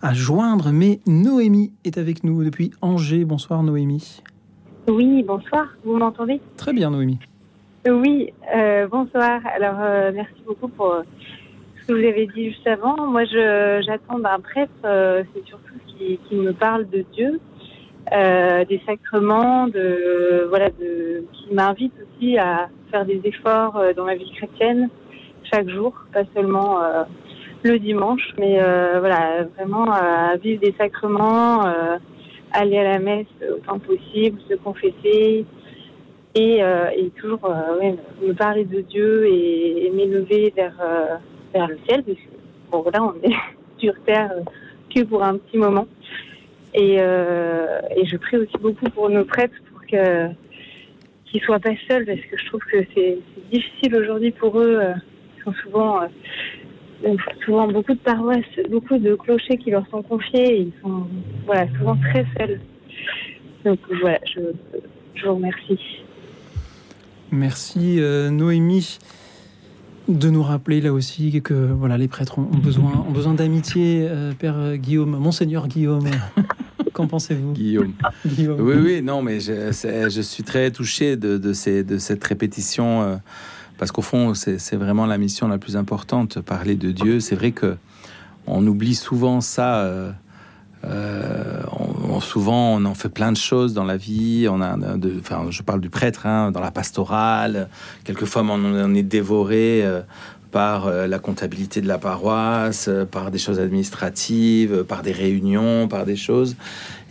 à 0.02 0.14
joindre. 0.14 0.72
Mais 0.72 1.00
Noémie 1.08 1.72
est 1.86 1.98
avec 1.98 2.24
nous 2.24 2.44
depuis 2.44 2.72
Angers. 2.82 3.24
Bonsoir 3.24 3.64
Noémie. 3.64 4.22
Oui, 4.88 5.24
bonsoir, 5.24 5.68
vous 5.86 5.98
m'entendez? 5.98 6.42
Très 6.58 6.74
bien 6.74 6.92
Noémie. 6.92 7.20
Oui, 7.88 8.34
euh, 8.54 8.88
bonsoir. 8.88 9.40
Alors, 9.56 9.80
euh, 9.80 10.12
merci 10.14 10.42
beaucoup 10.46 10.68
pour 10.68 10.96
euh, 10.96 11.04
ce 11.80 11.88
que 11.88 11.94
vous 11.94 12.06
avez 12.06 12.28
dit 12.28 12.50
juste 12.50 12.68
avant. 12.68 13.08
Moi, 13.08 13.24
j'attends 13.24 14.20
d'un 14.20 14.42
prêtre, 14.42 14.70
euh, 14.84 15.24
c'est 15.34 15.46
surtout 15.46 15.76
qui, 15.88 16.20
qui 16.28 16.36
me 16.36 16.52
parle 16.52 16.90
de 16.90 17.06
Dieu, 17.14 17.40
euh, 18.12 18.66
des 18.66 18.82
sacrements, 18.86 19.68
de 19.68 20.46
voilà, 20.50 20.72
de, 20.72 21.24
qui 21.32 21.54
m'invite 21.54 21.94
aussi 22.02 22.38
à 22.38 22.68
faire 22.92 23.06
des 23.06 23.22
efforts 23.24 23.82
dans 23.96 24.04
ma 24.04 24.16
vie 24.16 24.30
chrétienne 24.34 24.90
chaque 25.50 25.70
jour, 25.70 25.94
pas 26.12 26.24
seulement 26.36 26.80
le 27.64 27.80
dimanche, 27.80 28.34
mais 28.38 28.60
voilà, 29.00 29.46
vraiment 29.58 29.90
à 29.92 30.36
vivre 30.36 30.62
des 30.62 30.76
sacrements, 30.78 31.64
aller 32.52 32.78
à 32.78 32.84
la 32.84 33.00
messe 33.00 33.28
autant 33.50 33.80
possible, 33.80 34.38
se 34.50 34.56
confesser, 34.56 35.46
et, 36.40 36.64
euh, 36.64 36.90
et 36.96 37.10
toujours 37.12 37.44
euh, 37.46 37.94
me 38.26 38.34
parler 38.34 38.64
de 38.64 38.80
Dieu 38.80 39.28
et, 39.28 39.92
m'élever 39.94 40.54
vers, 40.56 40.78
euh, 40.82 41.16
vers 41.54 41.68
le 41.68 41.78
ciel, 41.86 42.04
parce 42.04 42.18
que 42.18 42.72
bon, 42.72 42.86
là, 42.94 43.04
on 43.04 43.28
est 43.28 43.36
sur 43.78 43.94
terre 44.06 44.32
euh, 44.32 44.44
que 44.94 45.02
pour 45.04 45.22
un 45.22 45.38
petit 45.38 45.58
moment. 45.58 45.88
Et, 46.74 46.98
euh, 47.00 47.82
et 47.96 48.06
je 48.06 48.16
prie 48.16 48.38
aussi 48.38 48.58
beaucoup 48.62 48.90
pour 48.92 49.10
nos 49.10 49.26
prêtres 49.26 49.56
pour 49.70 49.82
que 49.86 50.28
qu'ils 51.26 51.42
soient 51.42 51.60
pas 51.60 51.76
seuls, 51.88 52.06
parce 52.06 52.22
que 52.22 52.38
je 52.38 52.46
trouve 52.46 52.62
que 52.72 52.78
c'est 52.96 53.18
difficile 53.52 53.96
aujourd'hui 53.96 54.32
pour 54.32 54.60
eux. 54.60 54.80
euh, 54.82 54.94
Ils 55.38 55.44
sont 55.44 55.54
souvent, 55.64 56.02
euh, 56.04 57.16
souvent 57.44 57.68
beaucoup 57.68 57.94
de 57.94 58.00
paroisses, 58.00 58.60
beaucoup 58.70 58.98
de 58.98 59.14
clochers 59.16 59.58
qui 59.58 59.72
leur 59.72 59.86
sont 59.90 60.04
confiés, 60.04 60.54
et 60.56 60.60
ils 60.62 60.74
sont 60.82 61.06
voilà, 61.46 61.68
souvent 61.78 61.98
très 61.98 62.26
seuls. 62.38 62.60
Donc 63.66 63.80
voilà, 64.02 64.20
je, 64.34 64.40
je 65.16 65.26
vous 65.26 65.36
remercie. 65.36 66.04
Merci 67.32 67.98
euh, 68.00 68.30
Noémie 68.30 69.00
de 70.08 70.30
nous 70.32 70.42
rappeler 70.42 70.82
là 70.82 70.92
aussi 70.92 71.40
que 71.44 71.54
voilà 71.54 71.98
les 71.98 72.08
prêtres 72.08 72.40
ont, 72.40 72.50
ont 72.52 72.58
besoin 72.58 73.06
ont 73.08 73.12
besoin 73.12 73.36
d'amitié. 73.36 74.08
euh, 74.10 74.32
Père 74.38 74.78
Guillaume, 74.78 75.12
Monseigneur 75.18 75.68
Guillaume, 75.68 76.06
qu'en 76.94 77.06
pensez-vous? 77.06 77.54
Guillaume. 77.54 77.94
Guillaume. 78.26 78.60
Oui, 78.60 78.74
oui, 78.84 79.02
non, 79.04 79.22
mais 79.22 79.40
je, 79.40 79.72
je 79.72 80.22
suis 80.22 80.42
très 80.44 80.72
touché 80.72 81.16
de, 81.16 81.38
de, 81.38 81.54
ces, 81.54 81.84
de 81.84 82.00
cette 82.00 82.24
répétition, 82.24 83.04
euh, 83.04 83.16
parce 83.78 83.92
qu'au 83.92 84.02
fond, 84.02 84.34
c'est 84.34 84.58
c'est 84.58 84.78
vraiment 84.78 85.06
la 85.06 85.20
mission 85.20 85.48
la 85.48 85.60
plus 85.60 85.78
importante, 85.78 86.40
parler 86.42 86.76
de 86.76 86.92
Dieu. 86.92 87.20
C'est 87.20 87.36
vrai 87.36 87.52
que 87.52 87.78
on 88.48 88.66
oublie 88.66 88.96
souvent 88.96 89.42
ça. 89.42 89.82
euh, 89.82 90.12
euh, 90.86 91.62
on, 91.78 91.89
on- 92.10 92.20
souvent, 92.20 92.76
on 92.76 92.86
en 92.86 92.94
fait 92.94 93.10
plein 93.10 93.32
de 93.32 93.38
choses 93.38 93.74
dans 93.74 93.84
la 93.86 93.98
vie. 93.98 94.48
On 94.50 94.62
a, 94.62 94.76
de, 94.98 95.14
enfin, 95.20 95.46
je 95.50 95.62
parle 95.62 95.82
du 95.82 95.90
prêtre, 95.90 96.26
hein, 96.26 96.52
dans 96.52 96.60
la 96.62 96.72
pastorale. 96.72 97.70
Quelquefois, 98.04 98.44
on 98.44 98.50
en 98.50 98.94
est 98.94 99.04
dévoré 99.04 99.82
euh, 99.84 100.02
par 100.52 100.88
euh, 100.88 101.06
la 101.08 101.20
comptabilité 101.20 101.80
de 101.82 101.88
la 101.88 101.98
paroisse, 102.00 102.88
euh, 102.88 103.06
par 103.06 103.30
des 103.32 103.38
choses 103.38 103.60
administratives, 103.60 104.74
euh, 104.74 104.84
par 104.84 105.04
des 105.04 105.12
réunions, 105.12 105.88
par 105.88 106.06
des 106.06 106.16
choses. 106.16 106.56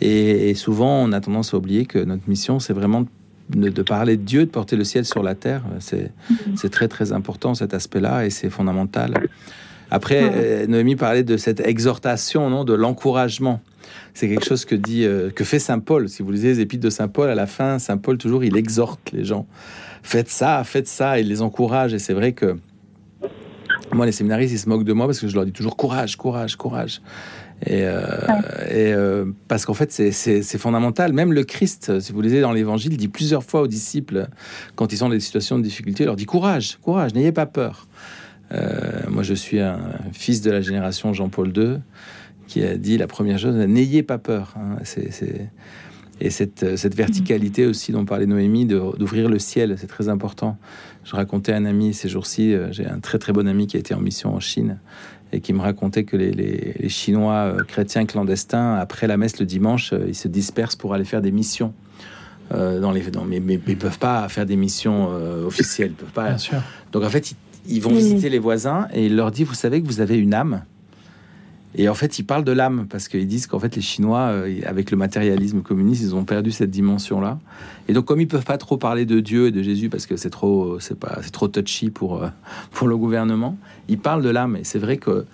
Et, 0.00 0.50
et 0.50 0.54
souvent, 0.54 1.02
on 1.04 1.12
a 1.12 1.20
tendance 1.20 1.54
à 1.54 1.56
oublier 1.56 1.86
que 1.86 1.98
notre 1.98 2.28
mission, 2.28 2.58
c'est 2.58 2.72
vraiment 2.72 3.04
de, 3.50 3.68
de 3.70 3.82
parler 3.82 4.16
de 4.16 4.22
Dieu, 4.22 4.44
de 4.44 4.50
porter 4.50 4.76
le 4.76 4.84
ciel 4.84 5.04
sur 5.04 5.22
la 5.22 5.34
terre. 5.34 5.62
C'est 5.80 6.68
très, 6.70 6.88
très 6.88 7.12
important 7.12 7.54
cet 7.54 7.72
aspect-là 7.74 8.26
et 8.26 8.30
c'est 8.30 8.50
fondamental. 8.50 9.28
Après, 9.90 10.20
euh, 10.34 10.66
Noémie 10.66 10.96
parlait 10.96 11.22
de 11.22 11.36
cette 11.38 11.60
exhortation, 11.60 12.50
non, 12.50 12.64
de 12.64 12.74
l'encouragement. 12.74 13.62
C'est 14.14 14.28
quelque 14.28 14.44
chose 14.44 14.64
que 14.64 14.74
dit, 14.74 15.04
euh, 15.04 15.30
que 15.30 15.44
fait 15.44 15.58
saint 15.58 15.78
Paul. 15.78 16.08
Si 16.08 16.22
vous 16.22 16.30
lisez 16.32 16.48
les 16.48 16.60
épîtres 16.60 16.84
de 16.84 16.90
saint 16.90 17.08
Paul, 17.08 17.28
à 17.30 17.34
la 17.34 17.46
fin, 17.46 17.78
saint 17.78 17.96
Paul 17.96 18.18
toujours, 18.18 18.44
il 18.44 18.56
exhorte 18.56 19.12
les 19.12 19.24
gens. 19.24 19.46
Faites 20.02 20.28
ça, 20.30 20.62
faites 20.64 20.88
ça, 20.88 21.18
il 21.20 21.28
les 21.28 21.42
encourage. 21.42 21.94
Et 21.94 21.98
c'est 21.98 22.14
vrai 22.14 22.32
que 22.32 22.56
moi, 23.92 24.06
les 24.06 24.12
séminaristes, 24.12 24.52
ils 24.54 24.58
se 24.58 24.68
moquent 24.68 24.84
de 24.84 24.92
moi 24.92 25.06
parce 25.06 25.20
que 25.20 25.28
je 25.28 25.34
leur 25.34 25.44
dis 25.44 25.52
toujours 25.52 25.76
courage, 25.76 26.16
courage, 26.16 26.56
courage. 26.56 27.00
Et, 27.66 27.82
euh, 27.82 28.00
et 28.70 28.92
euh, 28.92 29.24
parce 29.48 29.66
qu'en 29.66 29.74
fait, 29.74 29.90
c'est- 29.90 30.58
fondamental. 30.58 31.12
Même 31.12 31.32
le 31.32 31.42
Christ, 31.44 31.98
si 32.00 32.12
vous 32.12 32.20
lisez 32.20 32.40
dans 32.40 32.52
l'Évangile, 32.52 32.96
dit 32.96 33.08
plusieurs 33.08 33.42
fois 33.42 33.62
aux 33.62 33.66
disciples, 33.66 34.28
quand 34.76 34.92
ils 34.92 34.96
sont 34.98 35.06
dans 35.08 35.14
des 35.14 35.20
situations 35.20 35.58
de 35.58 35.64
difficulté, 35.64 36.04
il 36.04 36.06
leur 36.06 36.16
dit 36.16 36.26
courage, 36.26 36.78
courage, 36.82 37.14
n'ayez 37.14 37.32
pas 37.32 37.46
peur. 37.46 37.88
Euh, 38.52 39.02
moi, 39.08 39.22
je 39.22 39.34
suis 39.34 39.60
un 39.60 39.78
fils 40.12 40.40
de 40.40 40.50
la 40.50 40.60
génération 40.60 41.12
Jean-Paul 41.12 41.52
II 41.56 41.78
qui 42.48 42.64
a 42.64 42.76
dit 42.76 42.98
la 42.98 43.06
première 43.06 43.38
chose 43.38 43.54
n'ayez 43.54 44.02
pas 44.02 44.18
peur. 44.18 44.54
hein. 44.56 44.76
C'est- 44.82 45.50
Et 46.20 46.30
cette, 46.30 46.76
cette 46.76 46.96
verticalité 46.96 47.64
aussi 47.64 47.92
dont 47.92 48.04
parlait 48.04 48.26
Noémie, 48.26 48.66
d'ouvrir 48.66 49.28
le 49.28 49.38
ciel, 49.38 49.76
c'est 49.78 49.86
très 49.86 50.08
important. 50.08 50.56
Je 51.04 51.14
racontais 51.14 51.52
à 51.52 51.56
un 51.58 51.64
ami 51.64 51.94
ces 51.94 52.08
jours-ci, 52.08 52.52
euh, 52.54 52.72
j'ai 52.72 52.86
un 52.86 52.98
très 52.98 53.18
très 53.20 53.32
bon 53.32 53.46
ami 53.46 53.68
qui 53.68 53.76
a 53.76 53.80
été 53.80 53.94
en 53.94 54.00
mission 54.00 54.34
en 54.34 54.40
Chine 54.40 54.80
et 55.32 55.40
qui 55.40 55.52
me 55.52 55.60
racontait 55.60 56.02
que 56.02 56.16
les, 56.16 56.32
les- 56.32 56.74
les 56.76 56.88
Chinois 56.88 57.34
euh, 57.54 57.62
chrétiens 57.62 58.04
clandestins, 58.04 58.74
après 58.74 59.06
la 59.06 59.16
messe 59.16 59.38
le 59.38 59.46
dimanche, 59.46 59.92
euh, 59.92 60.06
ils 60.08 60.16
se 60.16 60.26
dispersent 60.26 60.74
pour 60.74 60.92
aller 60.92 61.04
faire 61.04 61.22
des 61.22 61.30
missions. 61.30 61.72
euh, 62.50 62.80
dans 62.80 62.90
les, 62.92 63.02
dans, 63.12 63.24
mais, 63.24 63.38
mais, 63.40 63.60
mais 63.64 63.74
ils 63.74 63.78
peuvent 63.78 63.98
pas 64.00 64.26
faire 64.28 64.46
des 64.46 64.56
missions 64.56 65.10
euh, 65.12 65.44
officielles. 65.44 65.90
Ils 65.90 66.00
peuvent 66.02 66.12
pas. 66.12 66.28
Bien 66.30 66.38
sûr. 66.38 66.62
Donc 66.92 67.04
en 67.04 67.10
fait, 67.10 67.30
ils, 67.30 67.36
ils 67.76 67.80
vont 67.82 67.90
visiter 67.92 68.28
les 68.30 68.38
voisins 68.40 68.88
et 68.94 69.04
il 69.06 69.14
leur 69.14 69.30
dit, 69.30 69.44
vous 69.44 69.54
savez 69.54 69.80
que 69.82 69.86
vous 69.86 70.00
avez 70.00 70.16
une 70.16 70.32
âme. 70.34 70.64
Et 71.80 71.88
en 71.88 71.94
fait, 71.94 72.18
ils 72.18 72.24
parlent 72.24 72.44
de 72.44 72.52
l'âme 72.52 72.86
parce 72.90 73.06
qu'ils 73.08 73.26
disent 73.28 73.46
qu'en 73.46 73.60
fait, 73.60 73.76
les 73.76 73.82
Chinois, 73.82 74.18
euh, 74.32 74.60
avec 74.66 74.90
le 74.90 74.96
matérialisme 74.96 75.62
communiste, 75.62 76.02
ils 76.02 76.14
ont 76.16 76.24
perdu 76.24 76.50
cette 76.50 76.70
dimension-là. 76.70 77.38
Et 77.88 77.92
donc, 77.92 78.04
comme 78.04 78.20
ils 78.20 78.26
peuvent 78.28 78.44
pas 78.44 78.58
trop 78.58 78.76
parler 78.76 79.06
de 79.06 79.20
Dieu 79.20 79.46
et 79.46 79.50
de 79.52 79.62
Jésus 79.62 79.88
parce 79.88 80.04
que 80.06 80.16
c'est 80.16 80.28
trop, 80.30 80.80
c'est 80.80 80.98
pas, 80.98 81.20
c'est 81.22 81.30
trop 81.30 81.46
touchy 81.48 81.90
pour 81.90 82.22
euh, 82.22 82.28
pour 82.72 82.88
le 82.88 82.96
gouvernement, 82.96 83.56
ils 83.88 83.98
parlent 83.98 84.22
de 84.24 84.28
l'âme. 84.28 84.56
Et 84.56 84.64
c'est 84.64 84.80
vrai 84.80 84.96
que 84.96 85.24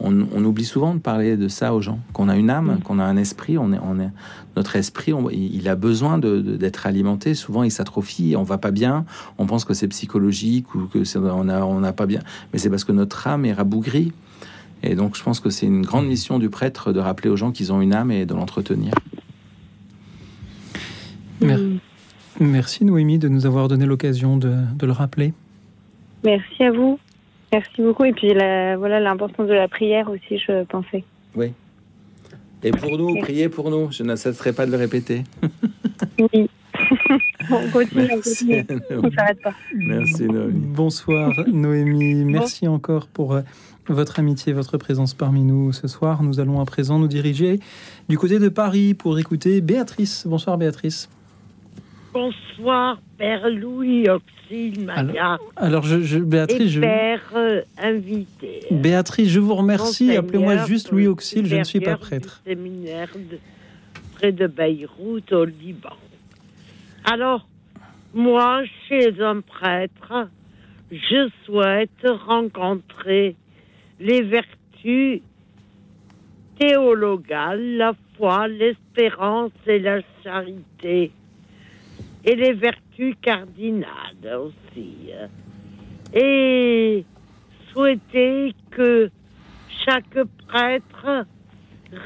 on, 0.00 0.12
on 0.34 0.44
oublie 0.44 0.64
souvent 0.64 0.92
de 0.94 0.98
parler 0.98 1.36
de 1.38 1.46
ça 1.48 1.72
aux 1.72 1.80
gens. 1.80 2.00
Qu'on 2.12 2.28
a 2.28 2.36
une 2.36 2.50
âme, 2.50 2.80
qu'on 2.84 2.98
a 2.98 3.04
un 3.04 3.16
esprit, 3.16 3.56
on 3.56 3.72
est, 3.72 3.78
on 3.82 3.98
est 4.00 4.10
notre 4.56 4.74
esprit, 4.76 5.12
on- 5.14 5.30
il 5.30 5.54
il 5.54 5.68
a 5.68 5.76
besoin 5.76 6.18
de- 6.18 6.40
de- 6.40 6.56
d'être 6.56 6.86
alimenté. 6.86 7.34
Souvent, 7.34 7.62
il 7.62 7.70
s'atrophie, 7.70 8.34
on 8.36 8.42
va 8.42 8.58
pas 8.58 8.72
bien, 8.72 9.04
on 9.38 9.46
pense 9.46 9.64
que 9.64 9.72
c'est 9.72 9.88
psychologique 9.88 10.74
ou 10.74 10.86
que 10.92 11.04
c'est- 11.04 11.18
on 11.18 11.48
a, 11.48 11.62
on 11.64 11.80
n'a 11.80 11.92
pas 11.92 12.06
bien, 12.06 12.20
mais 12.52 12.58
c'est 12.58 12.68
parce 12.70 12.84
que 12.84 12.92
notre 12.92 13.26
âme 13.28 13.44
est 13.46 13.52
rabougrie. 13.54 14.12
Et 14.82 14.94
donc, 14.96 15.16
je 15.16 15.22
pense 15.22 15.40
que 15.40 15.48
c'est 15.50 15.66
une 15.66 15.82
grande 15.82 16.06
mission 16.06 16.38
du 16.38 16.50
prêtre 16.50 16.92
de 16.92 17.00
rappeler 17.00 17.30
aux 17.30 17.36
gens 17.36 17.52
qu'ils 17.52 17.72
ont 17.72 17.80
une 17.80 17.94
âme 17.94 18.10
et 18.10 18.26
de 18.26 18.34
l'entretenir. 18.34 18.92
Mer- 21.40 21.58
Merci 22.40 22.84
Noémie 22.84 23.18
de 23.18 23.28
nous 23.28 23.46
avoir 23.46 23.68
donné 23.68 23.86
l'occasion 23.86 24.36
de, 24.36 24.54
de 24.76 24.86
le 24.86 24.92
rappeler. 24.92 25.32
Merci 26.24 26.64
à 26.64 26.72
vous. 26.72 26.98
Merci 27.52 27.80
beaucoup. 27.80 28.04
Et 28.04 28.12
puis 28.12 28.34
la, 28.34 28.76
voilà 28.76 28.98
l'importance 28.98 29.46
de 29.46 29.52
la 29.54 29.68
prière 29.68 30.10
aussi, 30.10 30.38
je 30.38 30.64
pensais. 30.64 31.04
Oui. 31.36 31.52
Et 32.64 32.72
pour 32.72 32.98
nous, 32.98 33.20
priez 33.20 33.48
pour 33.48 33.70
nous. 33.70 33.92
Je 33.92 34.02
ne 34.02 34.16
cesserai 34.16 34.52
pas 34.52 34.66
de 34.66 34.72
le 34.72 34.78
répéter. 34.78 35.22
Oui. 36.18 36.50
on 37.50 37.70
continue, 37.70 38.02
on 38.10 38.16
Merci, 38.16 38.46
continue. 38.46 38.80
On 39.04 39.10
s'arrête 39.12 39.40
pas. 39.42 39.54
Merci 39.74 40.24
Noémie. 40.24 40.52
Bonsoir 40.74 41.30
Noémie, 41.46 42.24
merci 42.24 42.66
encore 42.66 43.06
pour 43.06 43.34
euh, 43.34 43.42
votre 43.88 44.18
amitié, 44.18 44.52
votre 44.52 44.78
présence 44.78 45.14
parmi 45.14 45.44
nous 45.44 45.72
ce 45.72 45.88
soir. 45.88 46.22
Nous 46.22 46.40
allons 46.40 46.60
à 46.60 46.64
présent 46.64 46.98
nous 46.98 47.08
diriger 47.08 47.60
du 48.08 48.16
côté 48.18 48.38
de 48.38 48.48
Paris 48.48 48.94
pour 48.94 49.18
écouter 49.18 49.60
Béatrice. 49.60 50.26
Bonsoir 50.26 50.56
Béatrice. 50.58 51.08
Bonsoir, 52.12 52.98
Père 53.18 53.48
Louis 53.50 54.08
Auxil 54.08 54.84
Maria. 54.84 55.36
Alors 55.56 55.82
je, 55.84 56.00
je- 56.00 56.18
Béatrice, 56.20 56.60
et 56.60 56.68
je, 56.68 56.80
Père 56.80 57.22
euh, 57.34 57.62
invité. 57.82 58.60
Béatrice, 58.70 59.28
je 59.28 59.40
vous 59.40 59.54
remercie. 59.54 60.16
Appelez-moi 60.16 60.64
juste 60.66 60.90
Louis 60.92 61.06
Auxil, 61.08 61.46
je 61.46 61.56
ne 61.56 61.64
suis 61.64 61.80
pas 61.80 61.96
prêtre. 61.96 62.40
du 62.46 62.52
séminaire 62.52 63.08
de- 63.14 63.38
près 64.14 64.30
de 64.32 64.46
Beyrouth, 64.46 65.32
au 65.32 65.44
Liban. 65.44 65.90
Alors, 67.04 67.46
moi, 68.14 68.62
chez 68.88 69.20
un 69.20 69.40
prêtre, 69.40 70.28
je 70.92 71.28
souhaite 71.44 71.90
rencontrer 72.26 73.34
les 74.04 74.20
vertus 74.20 75.22
théologales, 76.58 77.76
la 77.78 77.94
foi, 78.16 78.46
l'espérance 78.48 79.52
et 79.66 79.78
la 79.78 80.00
charité. 80.22 81.10
Et 82.22 82.36
les 82.36 82.52
vertus 82.52 83.16
cardinales 83.22 84.38
aussi. 84.38 85.10
Et 86.12 87.04
souhaiter 87.72 88.54
que 88.70 89.10
chaque 89.86 90.22
prêtre 90.48 91.26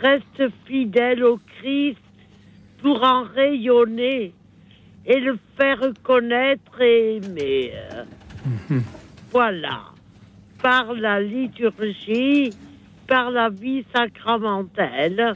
reste 0.02 0.52
fidèle 0.66 1.24
au 1.24 1.38
Christ 1.58 1.98
pour 2.80 3.02
en 3.02 3.24
rayonner 3.24 4.32
et 5.04 5.20
le 5.20 5.36
faire 5.56 5.80
connaître 6.04 6.80
et 6.80 7.16
aimer. 7.16 7.72
Voilà. 9.32 9.97
Par 10.62 10.94
la 10.94 11.20
liturgie, 11.20 12.50
par 13.06 13.30
la 13.30 13.48
vie 13.48 13.84
sacramentelle. 13.94 15.34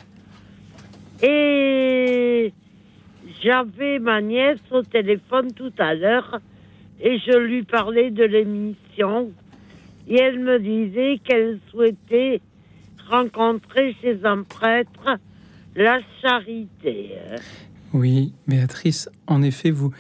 Et 1.23 2.53
j'avais 3.43 3.99
ma 3.99 4.21
nièce 4.21 4.61
au 4.71 4.83
téléphone 4.83 5.53
tout 5.53 5.73
à 5.79 5.95
l'heure 5.95 6.41
et 7.01 7.19
je 7.19 7.37
lui 7.37 7.65
parlais 7.65 8.11
de 8.11 8.25
l'émission. 8.25 9.33
Et 10.09 10.17
elle 10.17 10.39
me 10.39 10.59
disait 10.59 11.21
qu'elle 11.25 11.59
souhaitait 11.71 12.41
rencontrer 13.09 13.97
chez 14.01 14.19
un 14.25 14.43
prêtre 14.43 15.19
la 15.75 16.01
charité. 16.21 17.13
Oui, 17.93 18.33
Béatrice, 18.47 19.11
en 19.27 19.43
effet, 19.43 19.71
vous 19.71 19.93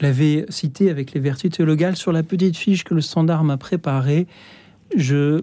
l'avez 0.00 0.44
cité 0.48 0.90
avec 0.90 1.12
les 1.12 1.20
vertus 1.20 1.50
théologales 1.50 1.96
sur 1.96 2.12
la 2.12 2.22
petite 2.22 2.56
fiche 2.56 2.84
que 2.84 2.94
le 2.94 3.00
standard 3.00 3.44
m'a 3.44 3.56
préparée. 3.56 4.26
Je 4.96 5.42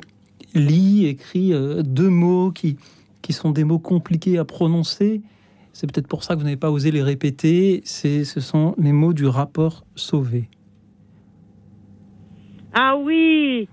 lis, 0.53 1.05
écris 1.07 1.53
euh, 1.53 1.81
deux 1.81 2.09
mots 2.09 2.51
qui, 2.51 2.77
qui 3.21 3.33
sont 3.33 3.51
des 3.51 3.63
mots 3.63 3.79
compliqués 3.79 4.37
à 4.37 4.45
prononcer. 4.45 5.21
C'est 5.73 5.91
peut-être 5.91 6.07
pour 6.07 6.23
ça 6.23 6.33
que 6.33 6.39
vous 6.39 6.45
n'avez 6.45 6.57
pas 6.57 6.71
osé 6.71 6.91
les 6.91 7.01
répéter. 7.01 7.81
C'est, 7.85 8.25
ce 8.25 8.39
sont 8.39 8.75
les 8.77 8.91
mots 8.91 9.13
du 9.13 9.25
rapport 9.25 9.85
sauvé. 9.95 10.49
Ah 12.73 12.95
oui, 12.97 13.67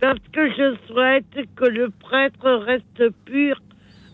parce 0.00 0.20
que 0.32 0.48
je 0.50 0.76
souhaite 0.86 1.48
que 1.54 1.64
le 1.64 1.90
prêtre 1.90 2.50
reste 2.50 3.10
pur 3.24 3.62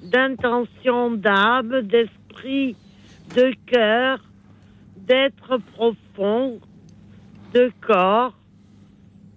d'intention 0.02 1.12
d'âme, 1.12 1.82
d'esprit, 1.82 2.76
de 3.34 3.52
cœur, 3.66 4.20
d'être 5.08 5.58
profond, 5.74 6.60
de 7.54 7.70
corps, 7.80 8.34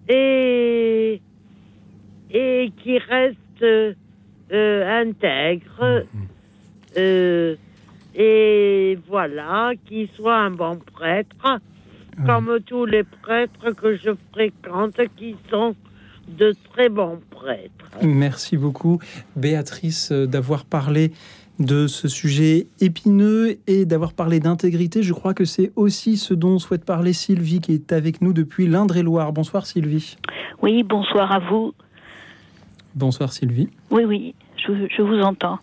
et, 0.08 1.20
et 2.30 2.72
qui 2.82 2.98
reste 2.98 3.38
euh, 3.62 3.94
intègre, 5.02 6.04
euh, 6.96 7.56
et 8.14 8.98
voilà, 9.08 9.72
qui 9.86 10.10
soit 10.14 10.36
un 10.36 10.50
bon 10.50 10.78
prêtre, 10.92 11.60
comme 12.26 12.58
tous 12.66 12.84
les 12.84 13.04
prêtres 13.04 13.70
que 13.70 13.96
je 13.96 14.10
fréquente, 14.32 15.00
qui 15.16 15.34
sont 15.48 15.74
de 16.28 16.54
très 16.72 16.90
bons 16.90 17.20
prêtres. 17.30 17.72
Merci 18.02 18.58
beaucoup, 18.58 19.00
Béatrice, 19.34 20.12
d'avoir 20.12 20.64
parlé 20.66 21.12
de 21.58 21.86
ce 21.86 22.08
sujet 22.08 22.66
épineux 22.80 23.58
et 23.66 23.84
d'avoir 23.84 24.12
parlé 24.12 24.40
d'intégrité. 24.40 25.02
Je 25.02 25.12
crois 25.12 25.34
que 25.34 25.44
c'est 25.44 25.72
aussi 25.76 26.16
ce 26.16 26.34
dont 26.34 26.58
souhaite 26.58 26.84
parler 26.84 27.12
Sylvie, 27.12 27.60
qui 27.60 27.72
est 27.72 27.92
avec 27.92 28.20
nous 28.20 28.32
depuis 28.32 28.66
l'Indre-et-Loire. 28.66 29.32
Bonsoir, 29.32 29.66
Sylvie. 29.66 30.16
Oui, 30.60 30.82
bonsoir 30.82 31.30
à 31.32 31.38
vous. 31.38 31.72
Bonsoir, 32.94 33.32
Sylvie. 33.32 33.68
Oui, 33.90 34.04
oui, 34.04 34.34
je, 34.56 34.72
je 34.94 35.02
vous 35.02 35.20
entends. 35.20 35.58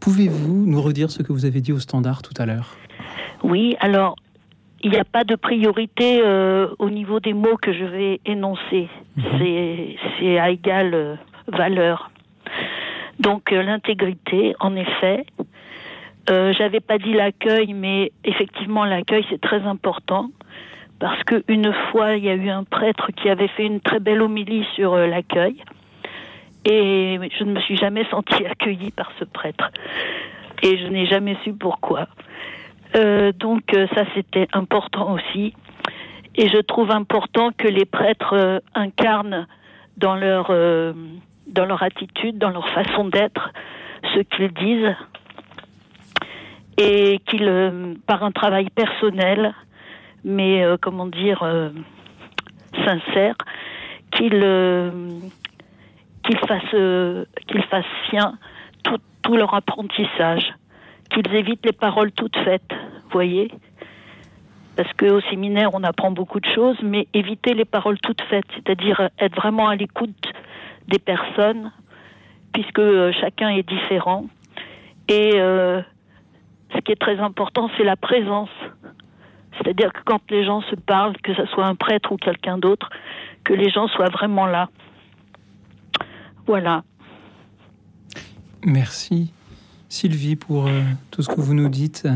Pouvez-vous 0.00 0.66
nous 0.66 0.82
redire 0.82 1.10
ce 1.10 1.22
que 1.22 1.32
vous 1.32 1.44
avez 1.44 1.60
dit 1.60 1.72
au 1.72 1.78
standard 1.78 2.22
tout 2.22 2.34
à 2.36 2.46
l'heure? 2.46 2.76
Oui, 3.44 3.76
alors, 3.80 4.16
il 4.82 4.90
n'y 4.90 4.96
a 4.96 5.04
pas 5.04 5.24
de 5.24 5.36
priorité 5.36 6.20
euh, 6.22 6.68
au 6.78 6.90
niveau 6.90 7.20
des 7.20 7.34
mots 7.34 7.56
que 7.56 7.72
je 7.72 7.84
vais 7.84 8.20
énoncer. 8.26 8.88
C'est 9.16 9.96
c'est 10.18 10.38
à 10.38 10.50
égale 10.50 10.94
euh, 10.94 11.14
valeur. 11.46 12.10
Donc, 13.18 13.52
euh, 13.52 13.62
l'intégrité, 13.62 14.54
en 14.60 14.74
effet. 14.76 15.24
Euh, 16.30 16.52
J'avais 16.56 16.80
pas 16.80 16.98
dit 16.98 17.12
l'accueil, 17.12 17.72
mais 17.74 18.12
effectivement, 18.24 18.84
l'accueil, 18.84 19.24
c'est 19.30 19.40
très 19.40 19.62
important. 19.62 20.30
Parce 20.98 21.22
qu'une 21.24 21.72
fois, 21.90 22.14
il 22.14 22.24
y 22.24 22.30
a 22.30 22.34
eu 22.34 22.48
un 22.48 22.64
prêtre 22.64 23.10
qui 23.12 23.28
avait 23.28 23.48
fait 23.48 23.66
une 23.66 23.80
très 23.80 23.98
belle 23.98 24.22
homélie 24.22 24.64
sur 24.74 24.94
euh, 24.94 25.06
l'accueil. 25.06 25.56
Et 26.64 27.18
je 27.38 27.44
ne 27.44 27.52
me 27.52 27.60
suis 27.60 27.76
jamais 27.76 28.04
sentie 28.08 28.46
accueillie 28.50 28.92
par 28.92 29.10
ce 29.18 29.24
prêtre. 29.24 29.70
Et 30.62 30.78
je 30.78 30.86
n'ai 30.86 31.06
jamais 31.06 31.36
su 31.42 31.52
pourquoi. 31.52 32.06
Euh, 32.94 33.32
donc 33.32 33.62
ça, 33.94 34.04
c'était 34.14 34.46
important 34.52 35.14
aussi. 35.14 35.54
Et 36.36 36.48
je 36.48 36.58
trouve 36.58 36.92
important 36.92 37.50
que 37.56 37.66
les 37.66 37.84
prêtres 37.84 38.62
incarnent 38.74 39.46
dans 39.96 40.14
leur, 40.14 40.50
dans 41.52 41.66
leur 41.66 41.82
attitude, 41.82 42.38
dans 42.38 42.50
leur 42.50 42.68
façon 42.70 43.08
d'être, 43.08 43.50
ce 44.14 44.20
qu'ils 44.20 44.52
disent. 44.52 44.94
Et 46.78 47.20
qu'ils, 47.26 47.48
euh, 47.48 47.94
par 48.06 48.24
un 48.24 48.32
travail 48.32 48.70
personnel, 48.70 49.54
mais 50.24 50.64
euh, 50.64 50.76
comment 50.80 51.06
dire, 51.06 51.42
euh, 51.42 51.70
sincère, 52.84 53.34
qu'ils 54.10 54.40
qu'ils 56.24 56.38
fassent, 56.46 57.26
qu'ils 57.46 57.62
fassent 57.64 57.84
sien 58.08 58.38
tout, 58.84 58.98
tout 59.22 59.36
leur 59.36 59.54
apprentissage, 59.54 60.54
qu'ils 61.10 61.34
évitent 61.34 61.66
les 61.66 61.72
paroles 61.72 62.12
toutes 62.12 62.36
faites, 62.38 62.72
voyez 63.10 63.50
parce 64.76 64.90
qu'au 64.94 65.20
séminaire, 65.22 65.70
on 65.74 65.82
apprend 65.82 66.10
beaucoup 66.10 66.40
de 66.40 66.48
choses, 66.54 66.76
mais 66.82 67.06
éviter 67.12 67.54
les 67.54 67.64
paroles 67.64 67.98
toutes 67.98 68.22
faites, 68.22 68.46
c'est-à-dire 68.54 69.10
être 69.18 69.36
vraiment 69.36 69.68
à 69.68 69.76
l'écoute 69.76 70.32
des 70.88 70.98
personnes, 70.98 71.72
puisque 72.52 72.78
euh, 72.78 73.12
chacun 73.20 73.48
est 73.50 73.66
différent. 73.68 74.26
Et 75.08 75.32
euh, 75.36 75.80
ce 76.74 76.80
qui 76.80 76.92
est 76.92 77.00
très 77.00 77.18
important, 77.18 77.70
c'est 77.76 77.84
la 77.84 77.96
présence. 77.96 78.50
C'est-à-dire 79.58 79.92
que 79.92 80.00
quand 80.04 80.20
les 80.30 80.44
gens 80.44 80.62
se 80.62 80.74
parlent, 80.76 81.16
que 81.22 81.34
ce 81.34 81.44
soit 81.46 81.66
un 81.66 81.74
prêtre 81.74 82.12
ou 82.12 82.16
quelqu'un 82.16 82.58
d'autre, 82.58 82.88
que 83.44 83.52
les 83.52 83.70
gens 83.70 83.86
soient 83.88 84.08
vraiment 84.08 84.46
là. 84.46 84.68
Voilà. 86.46 86.82
Merci, 88.64 89.32
Sylvie, 89.88 90.36
pour 90.36 90.66
euh, 90.66 90.80
tout 91.10 91.22
ce 91.22 91.28
que 91.28 91.40
vous 91.40 91.54
nous 91.54 91.68
dites. 91.68 92.08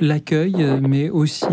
L'accueil, 0.00 0.54
mais 0.80 1.10
aussi 1.10 1.46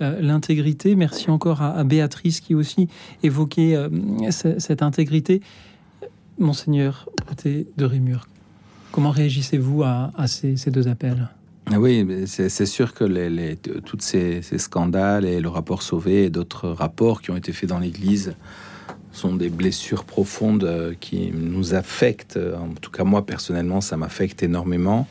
l'intégrité. 0.00 0.96
Merci 0.96 1.30
encore 1.30 1.62
à, 1.62 1.82
Béatrice 1.84 2.40
qui 2.40 2.54
aussi 2.54 2.88
évoquait 3.22 3.74
ce- 4.30 4.58
cette 4.58 4.82
intégrité. 4.82 5.40
Monseigneur 6.40 7.08
Côté 7.28 7.68
de 7.76 7.84
Rémur, 7.84 8.26
comment 8.90 9.10
réagissez-vous 9.10 9.82
à, 9.84 10.10
ces, 10.26 10.56
deux 10.70 10.88
appels? 10.88 11.28
Ah 11.70 11.78
Oui, 11.78 12.04
c'est 12.26 12.66
sûr 12.66 12.94
que 12.94 13.54
tous 13.80 13.98
ces, 14.00 14.42
ces 14.42 14.58
scandales 14.58 15.24
et 15.24 15.40
le 15.40 15.48
rapport 15.48 15.82
Sauvé 15.82 16.24
et 16.24 16.30
d'autres 16.30 16.68
rapports 16.68 17.22
qui 17.22 17.30
ont 17.30 17.36
été 17.36 17.52
faits 17.52 17.68
dans 17.68 17.78
l'Église 17.78 18.34
sont 19.12 19.34
des 19.34 19.50
blessures 19.50 20.04
profondes 20.04 20.64
euh, 20.64 20.94
qui 20.98 21.32
nous 21.32 21.74
affectent. 21.74 22.38
En 22.38 22.74
tout 22.80 22.90
cas, 22.90 23.04
moi, 23.04 23.26
personnellement, 23.26 23.80
ça 23.80 23.96
m'affecte 23.96 24.42
énormément. 24.42 25.08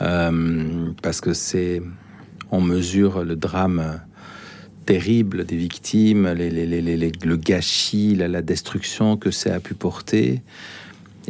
Euh, 0.00 0.90
parce 1.02 1.20
que 1.20 1.32
c'est... 1.32 1.82
On 2.50 2.60
mesure 2.60 3.24
le 3.24 3.34
drame 3.34 4.00
terrible 4.84 5.44
des 5.44 5.56
victimes, 5.56 6.26
le 6.28 7.36
gâchis, 7.36 8.14
la, 8.16 8.42
destruction 8.42 9.16
que 9.16 9.30
ça 9.30 9.54
a 9.54 9.60
pu 9.60 9.74
porter 9.74 10.42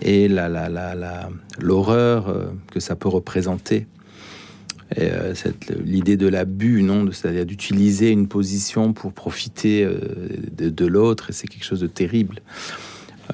et 0.03 0.29
la- 0.29 0.49
la- 0.49 0.69
la- 0.69 1.31
l'horreur 1.61 2.29
euh, 2.29 2.47
que 2.73 2.81
ça 2.81 2.97
peut 2.97 3.09
représenter. 3.09 3.87
Euh, 4.99 5.35
l'idée 5.85 6.17
de 6.17 6.27
l'abus, 6.27 6.83
non, 6.83 7.11
c'est-à-dire 7.11 7.47
d'utiliser 7.47 8.11
une 8.11 8.29
position 8.29 8.93
pour 8.93 9.13
profiter 9.13 9.85
euh, 9.85 9.99
de, 10.53 10.87
l'autre, 10.87 11.29
c'est 11.33 11.49
quelque 11.49 11.65
chose 11.65 11.81
de 11.81 11.87
terrible. 11.87 12.43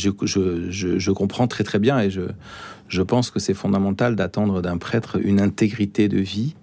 je, 0.71 1.11
comprends 1.11 1.49
très 1.49 1.65
très 1.65 1.79
bien 1.81 2.01
et 2.01 2.11
je 2.11 3.03
pense 3.03 3.31
que 3.31 3.41
c'est 3.41 3.55
fondamental 3.55 4.15
d'attendre 4.15 4.63
d'un 4.63 4.79
prêtre 4.79 5.19
une 5.23 5.41
intégrité 5.41 6.09
de 6.09 6.19
vie 6.19 6.55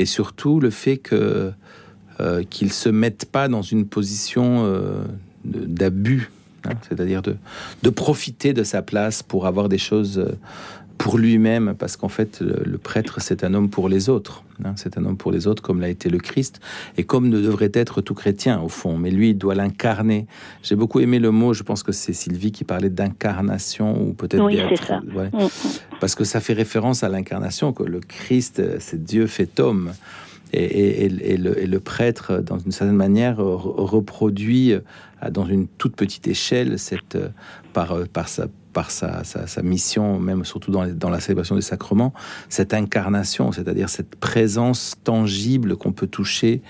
et 0.00 0.06
surtout 0.06 0.60
le 0.60 0.70
fait 0.70 0.96
que 0.96 1.52
euh, 2.20 2.42
qu'il 2.48 2.72
se 2.72 2.88
mette 2.88 3.26
pas 3.30 3.48
dans 3.48 3.62
une 3.62 3.86
position 3.86 4.64
euh, 4.64 5.04
d'abus, 5.44 6.30
hein, 6.64 6.72
c'est-à-dire 6.88 7.22
de, 7.22 7.36
de 7.82 7.90
profiter 7.90 8.52
de 8.52 8.64
sa 8.64 8.82
place 8.82 9.22
pour 9.22 9.46
avoir 9.46 9.68
des 9.68 9.78
choses, 9.78 10.18
euh, 10.18 10.32
pour 11.02 11.16
lui-même, 11.16 11.74
parce 11.78 11.96
qu'en 11.96 12.10
fait, 12.10 12.40
le, 12.42 12.62
le 12.62 12.76
prêtre, 12.76 13.22
c'est 13.22 13.42
un 13.42 13.54
homme 13.54 13.70
pour 13.70 13.88
les 13.88 14.10
autres. 14.10 14.44
hein. 14.64 14.74
c'est 14.76 14.98
un 14.98 15.04
homme 15.06 15.16
pour 15.16 15.32
les 15.32 15.46
autres, 15.46 15.62
comme 15.62 15.80
l'a 15.80 15.88
été 15.88 16.10
le 16.10 16.18
Christ, 16.18 16.60
et 16.98 17.04
comme 17.04 17.30
ne 17.30 17.40
devrait 17.40 17.70
être 17.72 18.02
tout 18.02 18.12
chrétien, 18.12 18.60
au 18.60 18.68
fond. 18.68 18.98
Mais 18.98 19.10
lui, 19.10 19.30
il 19.30 19.38
doit 19.38 19.54
l'incarner. 19.54 20.26
J'ai 20.62 20.76
beaucoup 20.76 21.00
aimé 21.00 21.18
le 21.18 21.30
mot, 21.30 21.54
je 21.54 21.62
pense 21.62 21.82
que 21.82 21.92
c'est 21.92 22.12
Sylvie 22.12 22.52
qui 22.52 22.64
parlait 22.64 22.90
d'incarnation, 22.90 23.98
ou 24.06 24.12
peut-être 24.12 24.44
Oui, 24.44 24.58
ça. 24.86 25.00
ouais. 25.16 25.28
Mm, 25.32 25.48
Parce 26.00 26.14
que 26.14 26.24
ça 26.24 26.38
fait 26.40 26.52
référence 26.52 27.02
à 27.02 27.08
l'incarnation, 27.08 27.72
que 27.72 27.82
le 27.82 28.00
Christ, 28.00 28.62
c'est 28.78 29.02
Dieu 29.02 29.26
fait 29.26 29.58
homme. 29.58 29.92
Et, 30.52 30.64
et- 30.64 31.04
et- 31.06 31.32
et 31.32 31.36
le, 31.38 31.58
et 31.62 31.66
le 31.66 31.80
prêtre, 31.80 32.42
dans 32.44 32.58
une 32.58 32.72
certaine 32.72 32.96
manière, 32.96 33.38
re- 33.38 33.84
reproduit 33.96 34.72
euh, 34.74 34.80
dans 35.30 35.46
une 35.46 35.66
toute 35.68 35.94
petite 35.96 36.26
échelle 36.26 36.78
cette, 36.78 37.14
euh, 37.14 37.28
par, 37.72 37.92
euh, 37.92 38.04
par, 38.12 38.28
sa, 38.28 38.48
par 38.72 38.90
sa, 38.90 39.24
sa- 39.24 39.46
sa 39.46 39.62
mission, 39.62 40.18
même 40.18 40.44
surtout 40.44 40.70
dans, 40.70 41.10
la 41.10 41.20
célébration 41.20 41.56
des 41.56 41.62
sacrements, 41.62 42.12
cette 42.48 42.74
incarnation, 42.74 43.52
c'est-à-dire 43.52 43.88
cette 43.88 44.16
présence 44.16 44.94
tangible 45.04 45.76
qu'on 45.76 45.92
peut 45.92 46.06
toucher 46.06 46.62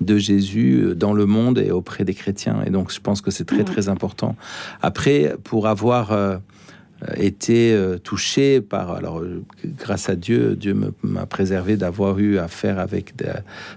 de 0.00 0.18
Jésus 0.18 0.82
euh, 0.82 0.94
dans 0.94 1.12
le 1.12 1.26
monde 1.26 1.58
et 1.58 1.70
auprès 1.70 2.04
des 2.04 2.14
chrétiens. 2.14 2.62
Et 2.66 2.70
donc, 2.70 2.92
je 2.92 3.00
pense 3.00 3.20
que 3.20 3.30
c'est 3.30 3.44
très, 3.44 3.64
très 3.64 3.88
important. 3.88 4.36
Après, 4.82 5.36
pour 5.44 5.66
avoir 5.68 6.12
euh, 6.12 6.36
été 7.16 7.72
euh, 7.72 7.98
touché 7.98 8.60
par 8.60 8.92
alors 8.92 9.22
grâce 9.64 10.08
à 10.08 10.16
Dieu 10.16 10.56
Dieu 10.56 10.74
m'a 11.02 11.26
préservé 11.26 11.76
d'avoir 11.76 12.18
eu 12.18 12.38
affaire 12.38 12.78
avec 12.78 13.14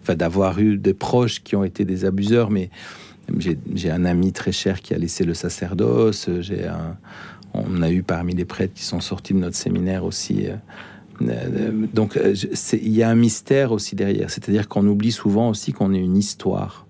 enfin 0.02 0.16
d'avoir 0.16 0.60
eu 0.60 0.78
des 0.78 0.94
proches 0.94 1.44
qui 1.44 1.56
ont 1.56 1.64
été 1.64 1.84
des 1.84 2.06
abuseurs 2.06 2.50
mais 2.50 2.70
j'ai 3.38 3.58
j'ai 3.74 3.92
un 3.92 4.06
ami 4.06 4.32
très 4.32 4.52
cher 4.52 4.82
qui 4.82 4.94
a 4.94 4.98
laissé 4.98 5.26
le 5.26 5.34
sacerdoce 5.34 6.30
j'ai 6.40 6.68
un 6.68 6.96
on 7.70 7.82
a 7.82 7.90
eu 7.92 8.04
parmi 8.04 8.34
les 8.36 8.46
prêtres 8.46 8.74
qui 8.74 8.84
sont 8.84 9.00
sortis 9.02 9.34
de 9.34 9.40
notre 9.40 9.56
séminaire 9.56 10.04
aussi 10.04 10.48
euh, 10.48 10.56
euh, 11.24 11.72
donc 11.94 12.16
euh, 12.18 12.36
c'est- 12.54 12.78
il 12.82 12.92
y 12.96 13.02
a 13.04 13.10
un 13.10 13.16
mystère 13.16 13.72
aussi 13.72 13.96
derrière. 13.96 14.30
C'est-à-dire 14.30 14.68
qu'on 14.68 14.86
oublie 14.86 15.12
souvent 15.12 15.50
aussi 15.50 15.74
qu'on 15.74 15.94
est 15.94 16.00
une 16.00 16.18
histoire. 16.18 16.86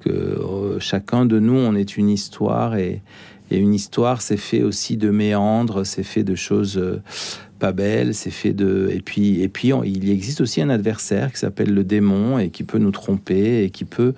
Que 0.00 0.76
chacun 0.80 1.24
de 1.24 1.38
nous, 1.38 1.54
on 1.56 1.74
est 1.74 1.96
une 1.96 2.10
histoire 2.10 2.76
et, 2.76 3.00
et 3.50 3.56
une 3.56 3.72
histoire, 3.72 4.20
c'est 4.20 4.36
fait 4.36 4.62
aussi 4.62 4.98
de 4.98 5.08
méandres, 5.10 5.86
c'est 5.86 6.02
fait 6.02 6.24
de 6.24 6.34
choses 6.34 6.78
pas 7.64 7.72
belles, 7.72 8.14
c'est 8.14 8.30
fait 8.42 8.52
de 8.52 8.90
et 8.92 9.00
puis 9.00 9.40
et 9.40 9.48
puis 9.48 9.72
on- 9.72 9.84
il 9.84 10.10
existe 10.10 10.42
aussi 10.42 10.60
un 10.60 10.68
adversaire 10.68 11.32
qui 11.32 11.38
s'appelle 11.38 11.72
le 11.72 11.82
démon 11.82 12.38
et 12.38 12.50
qui 12.50 12.62
peut 12.62 12.76
nous 12.76 12.90
tromper 12.90 13.64
et 13.64 13.70
qui 13.70 13.86
peut 13.86 14.12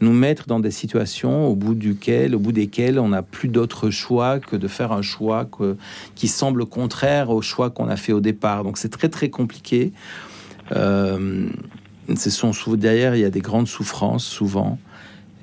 nous 0.00 0.12
mettre 0.12 0.46
dans 0.48 0.58
des 0.58 0.72
situations 0.72 1.46
au 1.46 1.54
bout 1.54 1.76
duquel, 1.76 2.34
au 2.34 2.40
bout 2.40 2.50
desquelles 2.50 2.98
on 2.98 3.10
n'a 3.10 3.22
plus 3.22 3.48
d'autre 3.48 3.90
choix 3.90 4.40
que 4.40 4.56
de 4.56 4.66
faire 4.66 4.90
un 4.90 5.02
choix 5.02 5.44
que- 5.44 5.76
qui 6.16 6.26
semble 6.26 6.66
contraire 6.66 7.30
au 7.30 7.40
choix 7.40 7.70
qu'on 7.70 7.88
a 7.88 7.96
fait 7.96 8.12
au 8.12 8.20
départ. 8.20 8.64
Donc 8.64 8.78
c'est 8.78 8.88
très 8.98 9.08
très 9.08 9.30
compliqué. 9.30 9.92
Euh, 10.72 11.46
derrière, 12.76 13.14
il 13.14 13.20
y 13.20 13.24
a 13.24 13.30
des 13.30 13.40
grandes 13.40 13.68
souffrances 13.68 14.24
souvent. 14.24 14.78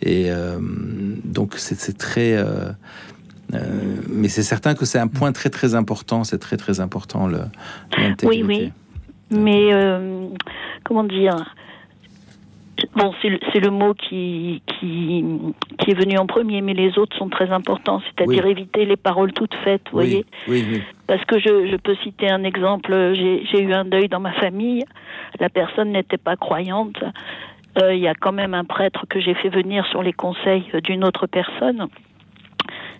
Et 0.01 0.25
euh, 0.27 0.59
donc 1.23 1.55
c'est 1.57 1.97
très. 1.97 2.33
euh, 2.35 2.71
euh, 3.53 3.57
mais 4.09 4.27
c'est 4.27 4.43
certain 4.43 4.75
que 4.75 4.85
c'est 4.85 4.99
un 4.99 5.07
point 5.07 5.31
très 5.31 5.49
très 5.49 5.75
important. 5.75 6.23
C'est 6.23 6.39
très 6.39 6.57
très 6.57 6.79
important 6.79 7.27
le. 7.27 7.39
Oui, 7.39 8.03
l'intégrité. 8.03 8.43
oui. 8.47 8.71
Mais 9.31 9.73
euh, 9.73 10.27
comment 10.83 11.03
dire? 11.03 11.53
Bon, 12.95 13.13
c'est 13.21 13.59
le, 13.59 13.69
mot 13.71 13.93
qui, 13.93 14.61
qui, 14.67 15.23
qui 15.79 15.91
est 15.91 15.97
venu 15.97 16.17
en 16.17 16.27
premier, 16.27 16.61
mais 16.61 16.73
les 16.73 16.97
autres 16.99 17.15
sont 17.17 17.29
très 17.29 17.49
importants, 17.49 18.01
c'est-à-dire 18.01 18.43
Oui. 18.45 18.51
éviter 18.51 18.83
les 18.85 18.97
paroles 18.97 19.31
toutes 19.31 19.55
faites, 19.63 19.81
vous 19.91 19.97
voyez? 19.97 20.25
Oui, 20.47 20.61
oui, 20.61 20.65
oui. 20.73 20.83
Parce 21.07 21.23
que 21.23 21.39
je, 21.39 21.67
je 21.71 21.77
peux 21.77 21.95
citer 22.03 22.29
un 22.29 22.43
exemple, 22.43 22.91
j'ai 23.15 23.45
j'ai 23.49 23.63
eu 23.63 23.73
un 23.73 23.85
deuil 23.85 24.09
dans 24.09 24.19
ma 24.19 24.33
famille, 24.33 24.83
la 25.39 25.49
personne 25.49 25.91
n'était 25.93 26.17
pas 26.17 26.35
croyante, 26.35 27.01
Euh, 27.81 27.93
il 27.93 27.99
y 27.99 28.07
a 28.07 28.13
quand 28.13 28.31
même 28.31 28.53
un 28.53 28.63
prêtre 28.63 29.05
que 29.09 29.19
j'ai 29.19 29.33
fait 29.33 29.49
venir 29.49 29.85
sur 29.87 30.01
les 30.01 30.13
conseils 30.13 30.63
d'une 30.85 31.03
autre 31.03 31.27
personne. 31.27 31.87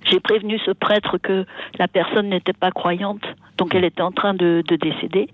J'ai 0.10 0.20
prévenu 0.20 0.60
ce 0.60 0.72
prêtre 0.72 1.18
que 1.18 1.46
la 1.80 1.88
personne 1.88 2.30
n'était 2.30 2.54
pas 2.54 2.72
croyante, 2.72 3.24
donc 3.58 3.74
elle 3.76 3.86
était 3.86 4.02
en 4.02 4.12
train 4.12 4.34
de, 4.34 4.64
de 4.68 4.76
décéder. 4.76 5.28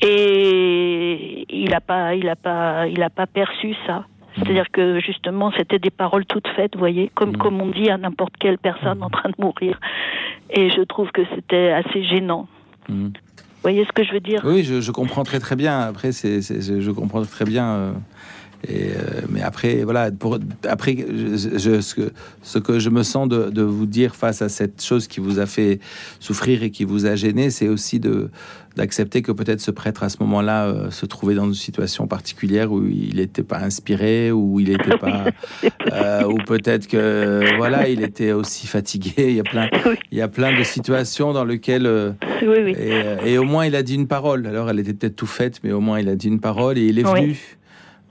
Et 0.00 1.46
il 1.48 1.70
n'a 1.70 1.80
pas, 1.80 2.14
il 2.14 2.28
a 2.28 2.36
pas, 2.36 2.86
il 2.88 3.02
a 3.02 3.10
pas 3.10 3.26
perçu 3.26 3.74
ça. 3.86 4.06
C'est-à-dire 4.36 4.70
que 4.72 4.98
justement, 5.00 5.52
c'était 5.56 5.78
des 5.78 5.90
paroles 5.90 6.26
toutes 6.26 6.48
faites, 6.56 6.74
vous 6.74 6.80
voyez, 6.80 7.10
comme 7.14 7.36
comme 7.36 7.60
on 7.60 7.68
dit 7.68 7.88
à 7.88 7.96
n'importe 7.96 8.34
quelle 8.40 8.58
personne 8.58 9.02
en 9.02 9.10
train 9.10 9.28
de 9.28 9.36
mourir. 9.38 9.78
Et 10.50 10.70
je 10.70 10.82
trouve 10.82 11.10
que 11.12 11.22
c'était 11.34 11.70
assez 11.70 12.02
gênant. 12.04 12.48
Mhm. 12.88 13.12
Vous 13.14 13.70
voyez 13.70 13.84
ce 13.86 13.92
que 13.92 14.04
je 14.04 14.12
veux 14.12 14.20
dire? 14.20 14.42
Oui, 14.44 14.62
je, 14.64 14.80
je 14.80 14.90
comprends 14.90 15.22
très 15.22 15.38
très 15.38 15.56
bien. 15.56 15.78
Après, 15.78 16.12
c'est, 16.12 16.42
je 16.42 16.90
comprends 16.90 17.22
très 17.22 17.44
bien. 17.46 17.66
euh, 17.66 17.92
et, 18.68 18.88
euh, 18.90 19.20
mais 19.30 19.42
après, 19.42 19.84
voilà, 19.84 20.10
pour, 20.10 20.38
après, 20.68 20.96
je, 21.08 21.58
je- 21.58 21.80
ce, 21.80 21.94
que, 21.94 22.12
ce 22.42 22.58
que 22.58 22.78
je 22.78 22.90
me 22.90 23.02
sens 23.02 23.28
de, 23.28 23.50
de 23.50 23.62
vous 23.62 23.86
dire 23.86 24.14
face 24.14 24.42
à 24.42 24.48
cette 24.48 24.82
chose 24.82 25.06
qui 25.06 25.20
vous 25.20 25.38
a 25.38 25.46
fait 25.46 25.80
souffrir 26.20 26.62
et 26.62 26.70
qui 26.70 26.84
vous 26.84 27.06
a 27.06 27.14
gêné, 27.16 27.50
c'est 27.50 27.68
aussi 27.68 28.00
de 28.00 28.30
d'accepter 28.76 29.22
que 29.22 29.30
peut-être 29.30 29.60
ce 29.60 29.70
prêtre 29.70 30.02
à 30.02 30.08
ce 30.08 30.16
moment-là 30.18 30.64
euh, 30.66 30.90
se 30.90 31.06
trouvait 31.06 31.36
dans 31.36 31.44
une 31.46 31.54
situation 31.54 32.08
particulière 32.08 32.72
où 32.72 32.84
il 32.84 33.14
n'était 33.18 33.44
pas 33.44 33.58
inspiré, 33.60 34.32
où 34.32 34.58
il 34.58 34.70
n'était 34.70 34.98
pas, 34.98 35.26
euh, 35.92 36.24
ou 36.24 36.38
peut-être 36.44 36.88
que 36.88 37.56
voilà, 37.56 37.88
il 37.88 38.02
était 38.02 38.32
aussi 38.32 38.66
fatigué. 38.66 39.12
Il 39.28 39.36
y 39.36 39.40
a 39.40 39.44
plein, 39.44 39.68
il 40.10 40.18
y 40.18 40.22
a 40.22 40.26
plein 40.26 40.58
de 40.58 40.64
situations 40.64 41.32
dans 41.32 41.44
lesquelles 41.44 41.86
euh, 41.86 42.10
Oui, 42.42 42.56
oui. 42.64 42.70
et, 42.72 42.74
euh, 43.04 43.16
et 43.24 43.38
au 43.38 43.44
moins, 43.44 43.64
il 43.64 43.76
a 43.76 43.84
dit 43.84 43.94
une 43.94 44.08
parole. 44.08 44.44
Alors, 44.44 44.68
elle 44.68 44.80
était 44.80 44.92
peut-être 44.92 45.14
tout 45.14 45.26
faite, 45.26 45.60
mais 45.62 45.70
au 45.70 45.80
moins, 45.80 46.00
il 46.00 46.08
a 46.08 46.16
dit 46.16 46.26
une 46.26 46.40
parole 46.40 46.76
et 46.76 46.82
il 46.86 46.98
est 46.98 47.04
venu. 47.04 47.38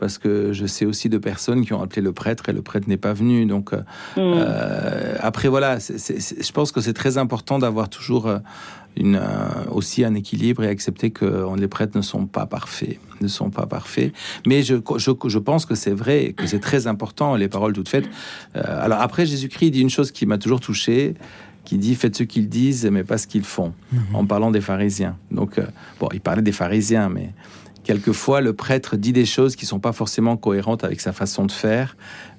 Parce 0.03 0.17
que 0.17 0.51
je 0.51 0.65
sais 0.65 0.85
aussi 0.85 1.07
de 1.07 1.17
personnes 1.17 1.63
qui 1.65 1.71
ont 1.71 1.81
appelé 1.81 2.01
le 2.01 2.11
prêtre 2.11 2.49
et 2.49 2.53
le 2.59 2.61
prêtre 2.61 2.89
n'est 2.89 2.97
pas 2.97 3.13
venu. 3.13 3.45
Donc, 3.45 3.71
euh, 3.71 3.77
Mm. 4.17 4.19
euh, 4.19 5.15
après, 5.21 5.47
voilà, 5.47 5.77
je 5.79 6.51
pense 6.51 6.73
que 6.73 6.81
c'est 6.81 6.91
très 7.03 7.17
important 7.17 7.57
d'avoir 7.57 7.87
toujours 7.87 8.27
euh, 8.27 8.39
une, 8.97 9.15
euh, 9.15 9.71
aussi 9.71 10.03
un 10.03 10.13
équilibre 10.13 10.61
et 10.65 10.67
accepter 10.67 11.11
que 11.11 11.25
les 11.57 11.69
prêtres 11.69 11.95
ne 11.95 12.01
sont 12.01 12.25
pas 12.25 12.45
parfaits. 12.45 12.99
Ne 13.21 13.29
sont 13.29 13.49
pas 13.49 13.65
parfaits. 13.65 14.11
Mais 14.45 14.61
je, 14.61 14.75
je, 14.97 15.11
je 15.35 15.39
pense 15.39 15.65
que 15.65 15.75
c'est 15.75 15.93
vrai, 16.03 16.17
et 16.25 16.33
que 16.33 16.47
c'est 16.47 16.59
très 16.59 16.85
important, 16.85 17.37
les 17.37 17.47
paroles 17.47 17.71
toutes 17.71 17.87
faites. 17.87 18.09
Euh, 18.57 18.61
alors, 18.85 18.99
après, 18.99 19.25
Jésus-Christ 19.25 19.71
dit 19.71 19.81
une 19.81 19.89
chose 19.89 20.11
qui 20.11 20.25
m'a 20.25 20.37
toujours 20.37 20.59
touché 20.59 21.13
qui 21.63 21.77
dit 21.77 21.95
faites 21.95 22.17
ce 22.17 22.23
qu'ils 22.23 22.49
disent, 22.49 22.89
mais 22.91 23.05
pas 23.05 23.17
ce 23.17 23.25
qu'ils 23.25 23.45
font, 23.45 23.71
en 24.13 24.25
parlant 24.25 24.51
des 24.51 24.59
pharisiens. 24.59 25.15
Donc, 25.31 25.57
euh, 25.57 25.65
bon, 25.97 26.09
il 26.13 26.19
parlait 26.19 26.41
des 26.41 26.51
pharisiens, 26.51 27.07
mais 27.07 27.29
quelquefois, 27.83 28.41
le 28.41 28.53
prêtre 28.53 28.97
dit 28.97 29.13
des 29.13 29.25
choses 29.25 29.55
qui 29.55 29.65
sont 29.65 29.79
pas 29.79 29.91
forcément 29.93 30.37
cohérentes 30.37 30.83
avec 30.83 31.01
sa 31.01 31.13
façon 31.13 31.45
de 31.45 31.51
faire, 31.51 31.95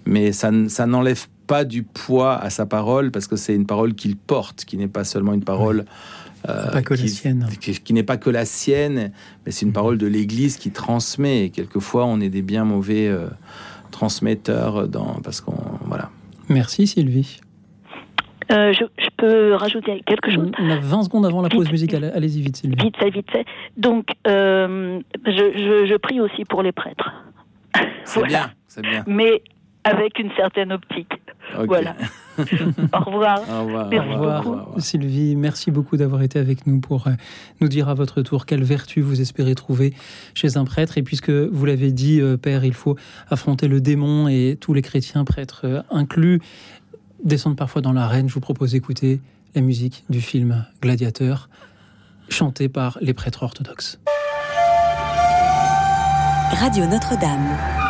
mais 0.07 0.33
ça, 0.33 0.51
n'enlève 0.51 1.27
pas 1.47 1.65
du 1.65 1.83
poids 1.83 2.37
à 2.37 2.51
sa 2.51 2.66
parole, 2.66 3.11
parce 3.11 3.27
que 3.27 3.37
c'est 3.37 3.55
une 3.55 3.66
parole 3.66 3.95
qu'il 3.95 4.16
porte, 4.16 4.65
qui 4.65 4.77
n'est 4.77 4.89
pas 4.89 5.05
seulement 5.05 5.35
une 5.35 5.45
parole... 5.45 5.85
euh, 6.49 6.71
Pas 6.71 6.83
que 6.83 6.95
la 6.95 7.01
qui, 7.01 7.09
sienne. 7.09 7.49
qui, 7.61 7.73
qui 7.73 7.93
n'est 7.93 8.03
pas 8.03 8.16
que 8.16 8.31
la 8.31 8.45
sienne, 8.47 9.12
mais 9.45 9.53
c'est 9.53 9.66
une 9.66 9.73
parole 9.73 9.99
de 9.99 10.07
l'Église 10.07 10.57
qui 10.57 10.71
transmet. 10.71 11.45
Et 11.45 11.51
quelquefois, 11.51 12.07
on 12.07 12.21
est 12.21 12.31
des 12.31 12.43
bien 12.43 12.65
mauvais 12.65 13.09
euh, 13.09 13.29
transmetteurs, 13.91 14.89
dans, 14.89 15.21
parce 15.23 15.41
qu'on... 15.41 15.57
Voilà. 15.87 16.11
Merci 16.49 16.87
Sylvie. 16.87 17.41
Euh, 18.51 18.73
je, 18.73 18.85
je 18.99 19.09
peux 19.16 19.55
rajouter 19.55 20.03
quelque 20.07 20.31
chose 20.31 20.51
On 20.59 20.71
a 20.71 20.77
20 20.77 21.05
secondes 21.05 21.27
avant 21.27 21.43
la 21.43 21.49
pause 21.49 21.71
musicale. 21.71 22.12
Allez-y 22.15 22.43
vite 22.43 22.57
Sylvie. 22.57 22.77
Vite 22.77 22.97
fait, 22.97 23.11
vite 23.11 23.31
fait. 23.31 23.45
Donc, 23.77 24.09
euh, 24.27 25.01
je, 25.25 25.31
je, 25.31 25.87
je 25.87 25.97
prie 25.97 26.21
aussi 26.21 26.45
pour 26.45 26.62
les 26.62 26.73
prêtres. 26.73 27.12
C'est 28.05 28.25
bien, 28.25 28.51
c'est 28.69 28.83
bien. 28.83 29.03
Mais 29.07 29.43
avec 29.85 30.19
une 30.19 30.31
certaine 30.37 30.73
optique. 30.73 31.12
Voilà. 31.66 31.95
Au 32.39 33.01
revoir. 33.01 33.39
Au 33.51 33.65
revoir. 33.65 33.89
Merci 33.91 34.09
Au 34.09 34.12
revoir, 34.12 34.43
beaucoup. 34.43 34.81
Sylvie. 34.81 35.37
Merci 35.37 35.71
beaucoup 35.71 35.97
d'avoir 35.97 36.23
été 36.23 36.39
avec 36.39 36.66
nous 36.66 36.81
pour 36.81 37.07
euh, 37.07 37.12
nous 37.61 37.69
dire 37.69 37.89
à 37.89 37.95
votre 37.95 38.23
tour 38.23 38.47
quelle 38.47 38.62
vertu 38.62 39.01
vous 39.01 39.21
espérez 39.21 39.55
trouver 39.55 39.93
chez 40.35 40.57
un 40.57 40.65
prêtre. 40.65 40.97
Et 40.97 41.03
puisque 41.03 41.31
vous 41.31 41.66
l'avez 41.66 41.93
dit, 41.93 42.21
Père, 42.41 42.65
il 42.65 42.75
faut 42.75 42.97
affronter 43.29 43.69
le 43.69 43.81
démon 43.81 44.29
et 44.29 44.57
tous 44.59 44.73
les 44.73 44.83
chrétiens, 44.83 45.25
prêtres 45.25 45.85
inclus, 45.91 46.41
descendent 47.24 47.56
parfois 47.56 47.82
dans 47.82 47.92
l'arène. 47.92 48.28
Je 48.28 48.34
vous 48.34 48.40
propose 48.40 48.72
d'écouter 48.72 49.20
la 49.55 49.60
musique 49.60 50.05
du 50.09 50.20
film 50.20 50.64
Gladiateur, 50.80 51.48
chantée 52.28 52.68
par 52.68 52.98
les 53.01 53.14
prêtres 53.14 53.42
orthodoxes. 53.42 53.98
Radio 56.52 56.86
Notre-Dame. 56.86 57.84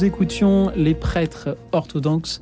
Nous 0.00 0.06
écoutions 0.06 0.72
les 0.74 0.94
prêtres 0.94 1.58
orthodoxes. 1.72 2.40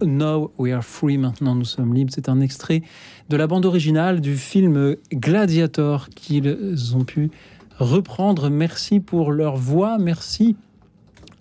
Now 0.00 0.50
we 0.56 0.72
are 0.72 0.82
free, 0.82 1.18
maintenant 1.18 1.54
nous 1.54 1.66
sommes 1.66 1.92
libres. 1.92 2.10
C'est 2.14 2.30
un 2.30 2.40
extrait 2.40 2.82
de 3.28 3.36
la 3.36 3.46
bande 3.46 3.66
originale 3.66 4.22
du 4.22 4.38
film 4.38 4.96
Gladiator 5.12 6.08
qu'ils 6.08 6.96
ont 6.96 7.04
pu 7.04 7.30
reprendre. 7.78 8.48
Merci 8.48 9.00
pour 9.00 9.32
leur 9.32 9.56
voix, 9.56 9.98
merci 9.98 10.56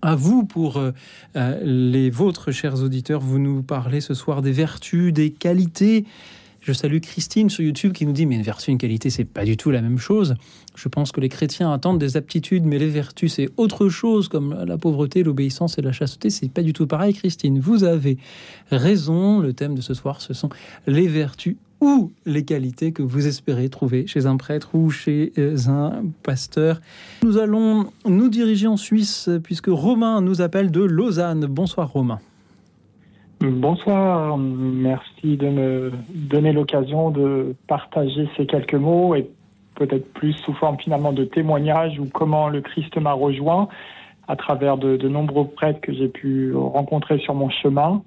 à 0.02 0.15
vous 0.15 0.44
pour 0.44 0.78
euh, 0.78 0.91
euh, 1.38 1.57
les 1.64 2.10
vôtres, 2.10 2.52
chers 2.52 2.84
auditeurs. 2.84 3.22
Vous 3.22 3.40
nous 3.40 3.64
parlez 3.64 4.02
ce 4.02 4.14
soir 4.14 4.41
des 4.41 4.52
vertus, 4.52 5.14
des 5.14 5.32
qualités. 5.32 6.03
Je 6.68 6.73
salue 6.73 6.99
Christine 6.99 7.49
sur 7.49 7.64
YouTube 7.64 7.94
qui 7.94 8.06
nous 8.06 8.11
dit 8.11 8.26
mais 8.26 8.35
une 8.35 8.41
vertu, 8.41 8.72
une 8.72 8.77
qualité, 8.77 9.10
c'est 9.10 9.23
pas 9.23 9.45
du 9.45 9.56
tout 9.56 9.72
la 9.72 9.81
même 9.81 9.98
chose. 9.98 10.35
Je 10.76 10.89
pense 10.89 11.14
que 11.14 11.22
les 11.22 11.30
chrétiens 11.30 11.72
attendent 11.72 11.98
des 11.98 12.18
aptitudes, 12.18 12.65
mais 12.65 12.77
les 12.77 12.89
vertus, 12.89 13.35
c'est 13.35 13.48
autre 13.56 13.88
chose, 13.88 14.27
comme 14.27 14.53
la 14.68 14.77
pauvreté, 14.77 15.23
l'obéissance 15.23 15.77
et 15.77 15.81
la 15.81 15.94
chasteté. 15.94 16.30
C'est 16.30 16.52
pas 16.52 16.64
du 16.64 16.73
tout 16.73 16.85
pareil, 16.85 17.14
Christine. 17.14 17.57
Vous 17.57 17.85
avez 17.85 18.18
raison. 18.69 19.39
Le 19.39 19.53
thème 19.53 19.76
de 19.76 19.81
ce 19.81 19.94
soir, 19.94 20.19
ce 20.19 20.34
sont 20.34 20.49
les 20.88 21.07
vertus 21.07 21.56
ou 21.80 22.11
les 22.26 22.44
qualités 22.44 22.91
que 22.91 23.02
vous 23.02 23.27
espérez 23.27 23.69
trouver 23.69 24.06
chez 24.06 24.26
un 24.26 24.35
prêtre 24.35 24.76
ou 24.76 24.89
chez 24.89 25.31
euh, 25.38 25.56
un 25.69 26.03
pasteur. 26.22 26.81
Nous 27.23 27.38
allons 27.38 27.94
nous 28.06 28.27
diriger 28.27 28.68
en 28.68 28.76
Suisse 28.76 29.30
puisque 29.41 29.68
Romain 29.69 30.19
nous 30.19 30.41
appelle 30.41 30.69
de 30.69 30.81
Lausanne. 30.81 31.45
Bonsoir 31.45 31.89
Romain. 31.94 32.19
Bonsoir, 33.40 34.36
merci 34.36 35.38
de 35.38 35.48
me 35.48 35.92
donner 36.10 36.54
l'occasion 36.54 37.12
de 37.12 37.56
partager 37.68 38.28
ces 38.36 38.48
quelques 38.48 38.74
mots 38.74 39.14
et 39.14 39.30
peut-être 39.76 40.12
plus 40.14 40.34
sous 40.34 40.54
forme 40.54 40.80
finalement 40.80 41.14
de 41.14 41.24
témoignage 41.24 42.00
ou 42.00 42.08
comment 42.12 42.50
le 42.50 42.62
Christ 42.62 42.98
m'a 42.98 43.14
rejoint 43.14 43.68
à 44.28 44.36
travers 44.36 44.78
de, 44.78 44.98
de, 44.98 45.08
nombreux 45.08 45.48
prêtres 45.48 45.80
que 45.82 45.94
j'ai 45.94 46.08
pu 46.08 46.56
rencontrer 46.56 47.20
sur 47.20 47.36
mon 47.36 47.50
chemin. 47.50 48.02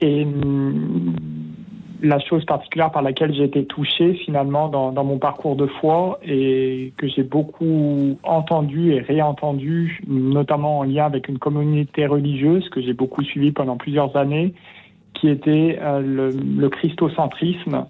Et 0.00 0.24
hum, 0.24 1.14
la 2.02 2.18
chose 2.18 2.44
particulière 2.44 2.90
par 2.90 3.02
laquelle 3.02 3.32
j'ai 3.32 3.44
été 3.44 3.64
touché 3.64 4.14
finalement 4.14 4.68
dans, 4.68 4.90
dans, 4.90 5.04
mon 5.04 5.18
parcours 5.18 5.54
de 5.54 5.66
foi 5.66 6.18
et 6.24 6.92
que 6.96 7.06
j'ai 7.06 7.22
beaucoup 7.22 8.18
entendu 8.24 8.92
et 8.92 9.00
réentendu, 9.00 10.02
notamment 10.08 10.80
en 10.80 10.82
lien 10.82 11.04
avec 11.04 11.28
une 11.28 11.38
communauté 11.38 12.06
religieuse 12.06 12.68
que 12.70 12.82
j'ai 12.82 12.92
beaucoup 12.92 13.22
suivie 13.22 13.52
pendant 13.52 13.76
plusieurs 13.76 14.16
années, 14.16 14.52
qui 15.14 15.28
était 15.28 15.78
euh, 15.80 16.00
le, 16.00 16.30
le, 16.30 16.68
christocentrisme. 16.68 17.86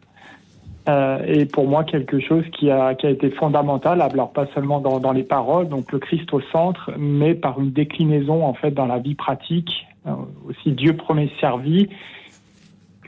Euh, 0.88 1.24
et 1.26 1.46
pour 1.46 1.68
moi 1.68 1.84
quelque 1.84 2.18
chose 2.20 2.44
qui 2.52 2.70
a, 2.70 2.94
qui 2.94 3.06
a 3.06 3.10
été 3.10 3.30
fondamental, 3.30 4.02
alors 4.02 4.32
pas 4.32 4.46
seulement 4.52 4.80
dans, 4.80 4.98
dans, 4.98 5.12
les 5.12 5.22
paroles, 5.22 5.68
donc 5.68 5.90
le 5.92 6.00
Christ 6.00 6.32
au 6.34 6.40
centre, 6.52 6.90
mais 6.98 7.34
par 7.34 7.60
une 7.60 7.70
déclinaison 7.70 8.44
en 8.44 8.52
fait 8.52 8.72
dans 8.72 8.86
la 8.86 8.98
vie 8.98 9.14
pratique, 9.14 9.86
euh, 10.06 10.10
aussi 10.48 10.72
Dieu 10.72 10.96
promet 10.96 11.30
servi 11.40 11.88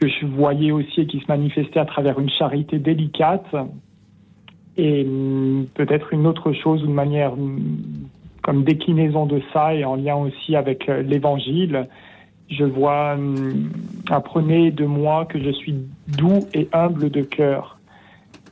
que 0.00 0.08
je 0.08 0.26
voyais 0.26 0.72
aussi 0.72 1.02
et 1.02 1.06
qui 1.06 1.20
se 1.20 1.26
manifestait 1.28 1.80
à 1.80 1.84
travers 1.84 2.18
une 2.18 2.30
charité 2.30 2.78
délicate 2.78 3.46
et 4.76 5.04
hum, 5.04 5.66
peut-être 5.74 6.12
une 6.12 6.26
autre 6.26 6.52
chose, 6.52 6.82
une 6.82 6.94
manière 6.94 7.32
hum, 7.32 7.58
comme 8.42 8.64
déclinaison 8.64 9.26
de 9.26 9.40
ça 9.52 9.74
et 9.74 9.84
en 9.84 9.96
lien 9.96 10.16
aussi 10.16 10.56
avec 10.56 10.88
euh, 10.88 11.02
l'évangile. 11.02 11.88
Je 12.50 12.64
vois, 12.64 13.14
hum, 13.14 13.70
apprenez 14.10 14.70
de 14.70 14.84
moi 14.84 15.26
que 15.26 15.40
je 15.40 15.50
suis 15.50 15.74
doux 16.08 16.40
et 16.52 16.68
humble 16.72 17.10
de 17.10 17.22
cœur. 17.22 17.78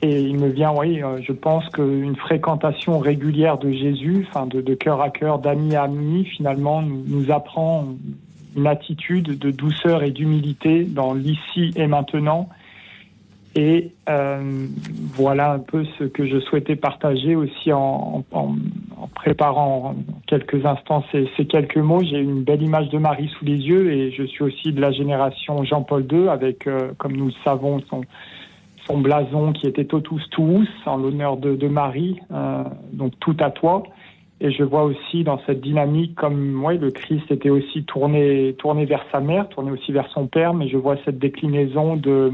Et 0.05 0.21
il 0.21 0.37
me 0.37 0.49
vient, 0.49 0.73
oui, 0.73 1.03
euh, 1.03 1.21
je 1.23 1.33
pense 1.33 1.69
qu'une 1.69 2.17
fréquentation 2.17 2.99
régulière 2.99 3.59
de 3.59 3.71
Jésus, 3.71 4.27
enfin 4.29 4.47
de, 4.47 4.75
cœur 4.75 5.01
à 5.01 5.11
cœur, 5.11 5.39
d'ami 5.39 5.77
à 5.77 5.85
ami, 5.85 6.25
finalement, 6.25 6.83
nous 6.83 7.31
apprend 7.31 7.87
une 8.57 8.67
attitude 8.67 9.39
de 9.39 9.51
douceur 9.51 10.03
et 10.03 10.11
d'humilité 10.11 10.85
dans 10.85 11.15
l'ici 11.15 11.73
et 11.77 11.87
maintenant. 11.87 12.49
Et 13.55 13.93
euh, 14.09 14.67
voilà 15.15 15.53
un 15.53 15.59
peu 15.59 15.85
ce 15.99 16.05
que 16.05 16.27
je 16.27 16.41
souhaitais 16.41 16.75
partager 16.75 17.37
aussi 17.37 17.71
en, 17.71 18.25
en, 18.33 18.55
en 18.97 19.07
préparant 19.09 19.95
quelques 20.27 20.65
instants 20.65 21.05
ces, 21.13 21.27
quelques 21.45 21.77
mots. 21.77 22.03
J'ai 22.03 22.19
une 22.19 22.45
belle 22.45 22.63
image 22.63 22.89
de 22.89 22.97
Marie 22.97 23.29
sous 23.39 23.45
les 23.45 23.59
yeux 23.59 23.93
et 23.93 24.11
je 24.11 24.23
suis 24.23 24.43
aussi 24.43 24.73
de 24.73 24.81
la 24.81 24.91
génération 24.91 25.65
Jean-Paul 25.65 26.07
II 26.11 26.29
avec, 26.29 26.67
euh, 26.67 26.93
comme 26.97 27.15
nous 27.15 27.27
le 27.27 27.35
savons, 27.45 27.83
son, 27.91 28.03
son 28.87 28.99
blason 28.99 29.53
qui 29.53 29.67
était 29.67 29.85
Totus 29.85 30.29
Tuus 30.31 30.69
en 30.87 30.97
l'honneur 30.97 31.37
de, 31.37 31.55
de 31.55 31.69
Marie, 31.69 32.21
euh, 32.33 32.65
donc 32.93 33.13
tout 33.21 33.37
à 33.39 33.51
toi. 33.51 33.83
Et 34.45 34.51
je 34.51 34.65
vois 34.65 34.83
aussi 34.83 35.23
dans 35.23 35.41
cette 35.47 35.61
dynamique, 35.61 36.17
comme 36.17 36.65
ouais, 36.65 36.77
le 36.77 36.91
Christ 36.91 37.31
était 37.31 37.49
aussi 37.49 37.85
tourné, 37.85 38.57
tourné 38.59 38.87
vers 38.87 39.05
sa 39.13 39.21
mère, 39.21 39.49
tourné 39.49 39.71
aussi 39.71 39.93
vers 39.93 40.09
son 40.09 40.27
père, 40.27 40.53
mais 40.53 40.69
je 40.69 40.77
vois 40.77 40.97
cette 41.05 41.21
déclinaison 41.21 41.95
de, 41.95 42.33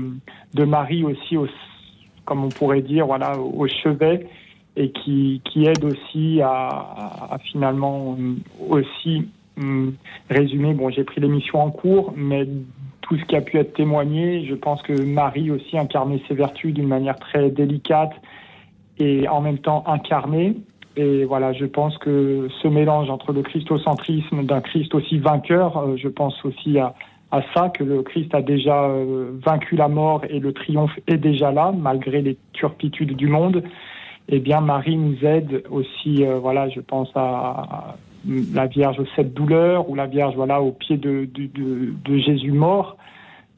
de 0.55 0.65
Marie 0.65 1.05
aussi, 1.05 1.37
au, 1.37 1.47
comme 2.25 2.45
on 2.45 2.49
pourrait 2.49 2.81
dire, 2.81 3.07
voilà, 3.07 3.39
au 3.39 3.69
chevet, 3.69 4.27
et 4.77 4.91
qui, 4.91 5.43
qui 5.45 5.67
aide 5.67 5.85
aussi 5.85 6.41
à, 6.43 7.37
finalement 7.45 8.17
aussi 8.71 9.29
hum, 9.61 9.93
résumer. 10.31 10.73
Bon, 10.73 10.89
j'ai 10.89 11.05
pris 11.05 11.21
l'émission 11.21 11.61
en 11.61 11.71
cours, 11.71 12.15
mais 12.17 12.49
tout 13.03 13.19
ce 13.19 13.25
qui 13.27 13.37
a 13.37 13.43
pu 13.43 13.59
être 13.59 13.75
témoigné, 13.75 14.47
je 14.47 14.55
pense 14.55 14.81
que 14.81 14.99
Marie 14.99 15.51
aussi 15.51 15.77
incarnait 15.77 16.23
ses 16.27 16.35
vertus 16.35 16.73
d'une 16.73 16.89
manière 16.89 17.19
très 17.19 17.51
délicate 17.51 18.13
et 18.99 19.29
en 19.29 19.43
même 19.43 19.59
temps 19.59 19.85
incarnée. 19.87 20.57
Et 20.99 21.25
voilà, 21.25 21.53
je 21.53 21.65
pense 21.65 21.97
que 21.99 22.49
ce 22.61 22.67
mélange 22.67 23.09
entre 23.09 23.33
le 23.33 23.43
christocentrisme 23.43 24.43
d'un 24.43 24.61
Christ 24.61 24.93
aussi 24.97 25.19
vainqueur, 25.19 25.79
euh, 25.79 25.97
je 25.97 26.09
pense 26.09 26.45
aussi 26.45 26.77
à, 26.77 26.93
ça, 27.55 27.69
que 27.69 27.85
le 27.85 28.03
Christ 28.03 28.35
a 28.35 28.43
déjà 28.43 28.87
euh, 28.87 29.31
vaincu 29.47 29.77
la 29.77 29.87
mort 29.87 30.23
et 30.29 30.41
le 30.41 30.53
triomphe 30.53 30.99
est 31.07 31.19
déjà 31.19 31.53
là, 31.53 31.73
malgré 31.73 32.21
les 32.21 32.37
turpitudes 32.53 33.15
du 33.15 33.29
monde. 33.29 33.63
Eh 34.29 34.41
bien, 34.41 34.61
Marie 34.61 34.97
nous 34.97 35.25
aide 35.25 35.63
aussi, 35.71 36.25
euh, 36.25 36.41
voilà, 36.41 36.69
je 36.69 36.81
pense 36.81 37.11
à, 37.15 37.95
la 38.53 38.67
Vierge 38.67 38.99
aux 38.99 39.07
sept 39.15 39.33
douleurs 39.33 39.89
ou 39.89 39.95
la 39.95 40.07
Vierge, 40.07 40.35
voilà, 40.35 40.61
au 40.61 40.73
pied 40.73 40.97
de, 40.97 41.29
Jésus 42.09 42.51
mort. 42.51 42.97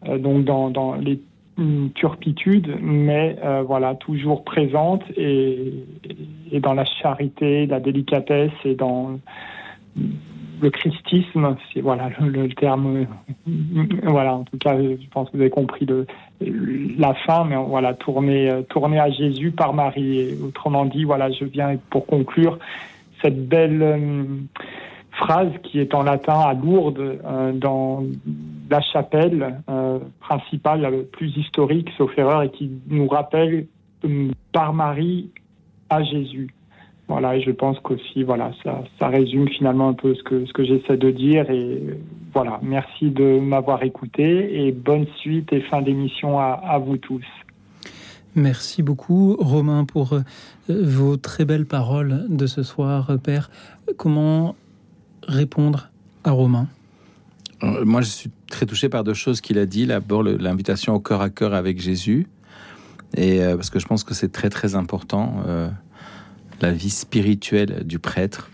Donc, 0.06 0.44
dans 0.44 0.94
les 1.00 1.18
une 1.60 1.92
turpitude, 1.92 2.78
mais 2.80 3.36
euh, 3.44 3.62
voilà, 3.62 3.94
toujours 3.94 4.42
présente 4.44 5.02
et, 5.16 5.84
dans 6.60 6.74
la 6.74 6.84
charité, 6.84 7.66
la 7.66 7.78
délicatesse 7.78 8.52
et 8.64 8.74
dans 8.74 9.20
le 10.62 10.70
christisme, 10.70 11.56
c'est 11.72 11.80
voilà 11.80 12.10
le, 12.20 12.48
terme. 12.48 13.06
euh, 13.48 13.94
voilà, 14.04 14.34
en 14.34 14.44
tout 14.44 14.58
cas, 14.58 14.76
je 14.78 15.08
pense 15.10 15.30
que 15.30 15.36
vous 15.36 15.42
avez 15.42 15.50
compris 15.50 15.86
la 16.98 17.14
fin, 17.14 17.44
mais 17.44 17.56
voilà, 17.56 17.94
tourner, 17.94 18.50
euh, 18.50 18.98
à 18.98 19.10
Jésus 19.10 19.50
par 19.50 19.74
Marie. 19.74 20.34
Autrement 20.42 20.86
dit, 20.86 21.04
voilà, 21.04 21.30
je 21.30 21.44
viens 21.44 21.76
pour 21.90 22.06
conclure 22.06 22.58
cette 23.22 23.48
belle 23.48 23.82
phrase 25.12 25.52
qui 25.64 25.78
est 25.80 25.94
en 25.94 26.02
latin 26.02 26.40
à 26.40 26.54
Lourdes, 26.54 27.18
euh, 27.24 27.52
dans 27.52 28.04
la 28.70 28.80
chapelle 28.80 29.60
euh, 29.68 29.98
principale, 30.20 31.04
plus 31.12 31.36
historique, 31.36 31.88
sauf 31.96 32.16
erreur, 32.16 32.42
et 32.42 32.50
qui 32.50 32.70
nous 32.88 33.08
rappelle 33.08 33.66
euh, 34.04 34.28
par 34.52 34.72
Marie 34.72 35.30
à 35.88 36.02
Jésus. 36.02 36.54
Voilà, 37.08 37.36
et 37.36 37.42
je 37.42 37.50
pense 37.50 37.76
qu'aussi, 37.80 38.22
voilà, 38.22 38.52
ça, 38.62 38.84
ça 39.00 39.08
résume 39.08 39.48
finalement 39.48 39.88
un 39.88 39.94
peu 39.94 40.14
ce 40.14 40.22
que, 40.22 40.46
ce 40.46 40.52
que 40.52 40.64
j'essaie 40.64 40.96
de 40.96 41.10
dire. 41.10 41.50
Et 41.50 41.82
voilà, 42.32 42.60
merci 42.62 43.10
de 43.10 43.40
m'avoir 43.40 43.82
écouté 43.82 44.64
et 44.64 44.70
bonne 44.70 45.06
suite 45.16 45.52
et 45.52 45.60
fin 45.62 45.82
d'émission 45.82 46.38
à, 46.38 46.60
à 46.64 46.78
vous 46.78 46.98
tous. 46.98 47.26
Merci 48.36 48.84
beaucoup, 48.84 49.34
Romain, 49.40 49.84
pour 49.84 50.12
euh, 50.12 50.20
vos 50.68 51.16
très 51.16 51.44
belles 51.44 51.66
paroles 51.66 52.26
de 52.28 52.46
ce 52.46 52.62
soir, 52.62 53.10
Père. 53.24 53.50
Comment 53.96 54.54
répondre 55.26 55.90
à 56.24 56.30
Romain 56.30 56.68
Euh, 57.62 57.84
Moi, 57.84 58.00
je 58.02 58.08
suis 58.08 58.30
très 58.50 58.66
touché 58.66 58.88
par 58.88 59.04
deux 59.04 59.14
choses 59.14 59.40
qu'il 59.40 59.58
a 59.58 59.66
dit. 59.66 59.86
D'abord, 59.86 60.22
l'invitation 60.22 60.94
au 60.94 61.00
cœur 61.00 61.20
à 61.20 61.30
cœur 61.30 61.54
avec 61.54 61.80
Jésus. 61.80 62.26
Et 63.16 63.42
euh, 63.42 63.56
parce 63.56 63.70
que 63.70 63.78
je 63.78 63.86
pense 63.86 64.04
que 64.04 64.14
c'est 64.14 64.30
très, 64.30 64.50
très 64.50 64.74
important, 64.74 65.42
euh, 65.46 65.68
la 66.60 66.72
vie 66.72 66.90
spirituelle 66.90 67.84
du 67.84 67.98
prêtre. 67.98 68.50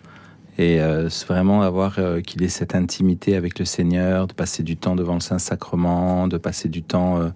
Et 0.59 0.81
vraiment 1.29 1.61
avoir 1.61 1.99
qu'il 2.27 2.43
ait 2.43 2.49
cette 2.49 2.75
intimité 2.75 3.37
avec 3.37 3.59
le 3.59 3.67
Seigneur, 3.67 4.27
de 4.27 4.33
passer 4.33 4.63
du 4.63 4.79
temps 4.79 4.97
devant 4.97 5.13
le 5.13 5.21
Saint-Sacrement, 5.21 6.29
de 6.29 6.39
passer 6.39 6.71
du 6.71 6.83
temps, 6.83 7.31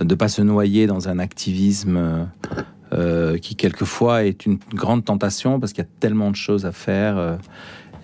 de 0.00 0.14
pas 0.14 0.28
se 0.28 0.42
noyer 0.42 0.86
dans 0.86 1.08
un 1.08 1.18
activisme 1.18 2.28
qui 3.42 3.56
quelquefois 3.56 4.22
est 4.22 4.46
une 4.46 4.60
grande 4.72 5.04
tentation 5.04 5.58
parce 5.58 5.72
qu'il 5.72 5.82
y 5.82 5.88
a 5.88 5.90
tellement 5.98 6.30
de 6.30 6.36
choses 6.36 6.66
à 6.66 6.70
faire. 6.70 7.36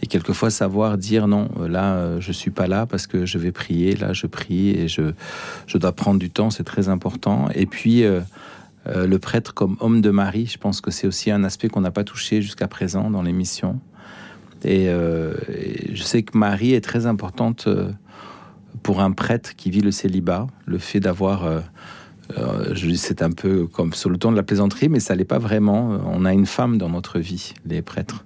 Et 0.03 0.07
quelquefois 0.09 0.51
savoir 0.51 0.99
dire 0.99 1.29
non, 1.29 1.49
euh, 1.61 1.69
là 1.69 1.95
euh, 1.95 2.21
je 2.21 2.33
suis 2.33 2.51
pas 2.51 2.67
là 2.67 2.87
parce 2.87 3.07
que 3.07 3.25
je 3.25 3.39
vais 3.39 3.53
prier, 3.53 3.95
là 3.95 4.13
je 4.13 4.27
prie 4.27 4.71
et 4.71 4.89
je, 4.89 5.13
je 5.67 5.79
dois 5.79 5.93
prendre 5.93 6.19
du 6.19 6.29
temps, 6.29 6.51
c'est 6.51 6.65
très 6.65 6.89
important. 6.89 7.49
Et 7.55 7.67
puis 7.67 8.05
euh, 8.05 8.21
le 8.87 9.19
prêtre 9.21 9.55
comme 9.55 9.77
homme 9.79 10.01
de 10.01 10.11
Marie, 10.11 10.47
je 10.47 10.59
pense 10.59 10.81
que 10.81 10.91
c'est 10.91 11.07
aussi 11.07 11.31
un 11.31 11.45
aspect 11.45 11.69
qu'on 11.69 11.83
n'a 11.83 11.93
pas 11.93 12.03
touché 12.03 12.43
jusqu'à 12.43 12.67
présent 12.67 13.11
dans 13.11 13.23
l'émission. 13.23 13.79
Et, 14.65 14.87
et 14.87 15.95
je 15.95 16.03
sais 16.03 16.23
que 16.23 16.37
Marie 16.37 16.75
est 16.75 16.81
très 16.81 17.07
importante 17.07 17.69
pour 18.83 19.01
un 19.01 19.13
prêtre 19.13 19.55
qui 19.55 19.71
vit 19.71 19.81
le 19.81 19.93
célibat, 19.93 20.49
le 20.67 20.79
fait 20.79 20.99
d'avoir 20.99 21.49
c'est 22.97 23.23
un 23.23 23.31
peu 23.31 23.67
comme 23.69 23.93
sur 23.93 24.11
le 24.11 24.19
ton 24.19 24.33
de 24.33 24.37
la 24.37 24.43
plaisanterie, 24.43 24.89
mais 24.89 25.01
ça 25.01 25.15
l'est 25.15 25.25
pas 25.25 25.39
vraiment. 25.39 25.99
On 26.07 26.25
a 26.25 26.33
une 26.33 26.47
femme 26.47 26.79
dans 26.79 26.89
notre 26.89 27.21
vie, 27.21 27.55
les 27.67 27.83
prêtres, 27.83 28.25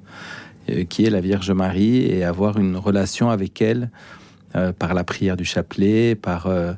qui 0.88 1.04
est 1.04 1.10
la 1.10 1.20
Vierge 1.20 1.50
Marie, 1.50 2.04
et 2.06 2.24
avoir 2.24 2.58
une 2.58 2.76
relation 2.76 3.30
avec 3.30 3.60
elle 3.62 3.90
euh, 4.54 4.72
par 4.72 4.94
la 4.94 5.04
prière 5.04 5.36
du 5.36 5.44
chapelet, 5.44 6.14
par 6.14 6.46
euh, 6.46 6.72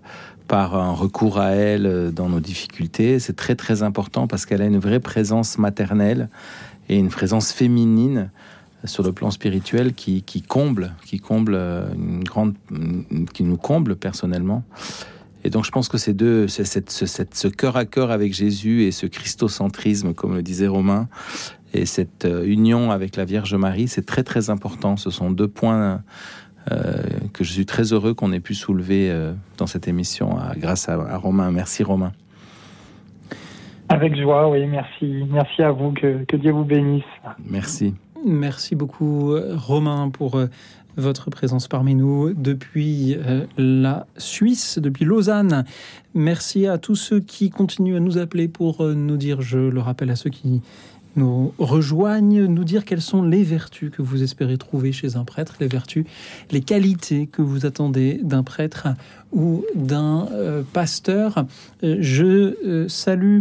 par 0.47 0.77
un 0.77 0.93
recours 0.93 1.39
à 1.39 1.51
elle 1.51 1.86
euh, 1.86 2.10
dans 2.10 2.28
nos 2.31 2.40
difficultés, 2.40 3.19
c'est 3.19 3.36
très 3.36 3.55
très 3.55 3.82
important 3.82 4.27
parce 4.27 4.47
qu'elle 4.47 4.62
a 4.62 4.66
une 4.66 4.78
vraie 4.78 5.01
présence 5.01 5.59
maternelle 5.59 6.31
et 6.89 6.97
une 6.97 7.10
présence 7.10 7.52
féminine 7.52 8.31
sur 8.85 9.02
le 9.02 9.12
plan 9.12 9.31
spirituel 9.31 9.93
qui, 9.93 10.23
qui 10.23 10.40
comble, 10.40 10.94
qui 11.05 11.19
comble 11.19 11.52
euh, 11.55 11.86
une 11.94 12.24
grande, 12.24 12.55
qui 13.35 13.43
nous 13.43 13.59
comble 13.59 13.97
personnellement. 13.97 14.62
Et 15.44 15.51
donc 15.51 15.65
je 15.66 15.70
pense 15.70 15.89
que 15.89 15.98
ces 15.98 16.15
deux, 16.15 16.48
cette- 16.48 16.90
ce 16.90 17.48
cœur 17.48 17.77
à 17.77 17.85
cœur 17.85 18.10
avec 18.10 18.32
Jésus 18.32 18.85
et 18.85 18.90
ce 18.90 19.06
christocentrisme, 19.06 20.15
comme 20.15 20.35
le 20.35 20.43
disait 20.43 20.66
Romain, 20.66 21.09
et 21.74 21.86
cette 21.86 22.24
euh, 22.24 22.45
union 22.47 22.90
avec 22.90 23.16
la 23.16 23.24
Vierge 23.24 23.55
Marie, 23.55 23.89
c'est 23.89 24.07
très 24.07 24.23
très 24.23 24.51
important. 24.51 24.97
Ce 24.97 25.11
sont 25.11 25.31
deux 25.31 25.49
points 25.49 26.03
euh, 26.70 26.93
que 27.32 27.45
je 27.45 27.53
suis 27.53 27.66
très 27.66 27.93
heureux 27.93 28.15
qu'on 28.15 28.32
ait 28.32 28.40
pu 28.40 28.55
soulever 28.55 29.11
euh, 29.11 29.32
dans 29.59 29.66
cette 29.66 29.89
émission 29.89 30.36
à- 30.39 30.55
grâce 30.57 30.89
à, 30.89 30.95
à 30.95 31.16
Romain. 31.16 31.51
Merci 31.51 31.82
Romain. 31.82 32.12
Avec 33.89 34.16
joie, 34.20 34.51
oui, 34.51 34.66
merci. 34.66 35.24
Merci 35.31 35.62
à 35.62 35.70
vous, 35.73 35.93
que, 35.93 36.24
que 36.24 36.36
Dieu 36.36 36.53
vous 36.53 36.65
bénisse. 36.65 37.05
Merci. 37.49 37.95
Merci 38.27 38.74
beaucoup, 38.74 39.35
Romain, 39.55 40.11
pour 40.11 40.35
euh, 40.36 40.49
votre 40.97 41.31
présence 41.31 41.69
parmi 41.69 41.95
nous 41.95 42.35
depuis 42.35 43.16
la 43.57 44.07
Suisse, 44.16 44.78
depuis 44.78 45.05
Lausanne. 45.05 45.65
Merci 46.15 46.66
à 46.66 46.77
tous 46.77 46.97
ceux 46.97 47.20
qui 47.20 47.49
continuent 47.51 47.97
à 47.97 48.01
nous 48.01 48.19
appeler 48.19 48.49
pour 48.49 48.82
nous 48.85 49.16
dire, 49.16 49.40
je 49.40 49.59
le 49.59 49.81
rappelle 49.81 50.11
à 50.11 50.16
ceux 50.16 50.31
qui 50.31 50.61
nous 51.19 51.53
rejoignent, 51.59 52.47
nous 52.47 52.65
dire 52.65 52.85
quelles 52.85 53.03
sont 53.03 53.23
les 53.23 53.43
vertus 53.43 53.90
que 53.90 54.01
vous 54.01 54.23
espérez 54.23 54.57
trouver 54.57 54.93
chez 54.93 55.16
un 55.16 55.24
prêtre, 55.24 55.57
les 55.61 55.69
vertus, 55.69 56.07
les 56.51 56.61
qualités 56.61 57.27
que 57.27 57.43
vous 57.43 57.66
attendez 57.66 58.20
d'un 58.23 58.43
prêtre 58.43 58.89
ou 59.32 59.65
d'un 59.74 60.28
euh, 60.32 60.62
pasteur. 60.73 61.45
Euh, 61.82 61.97
je 62.01 62.57
euh, 62.66 62.89
salue 62.89 63.40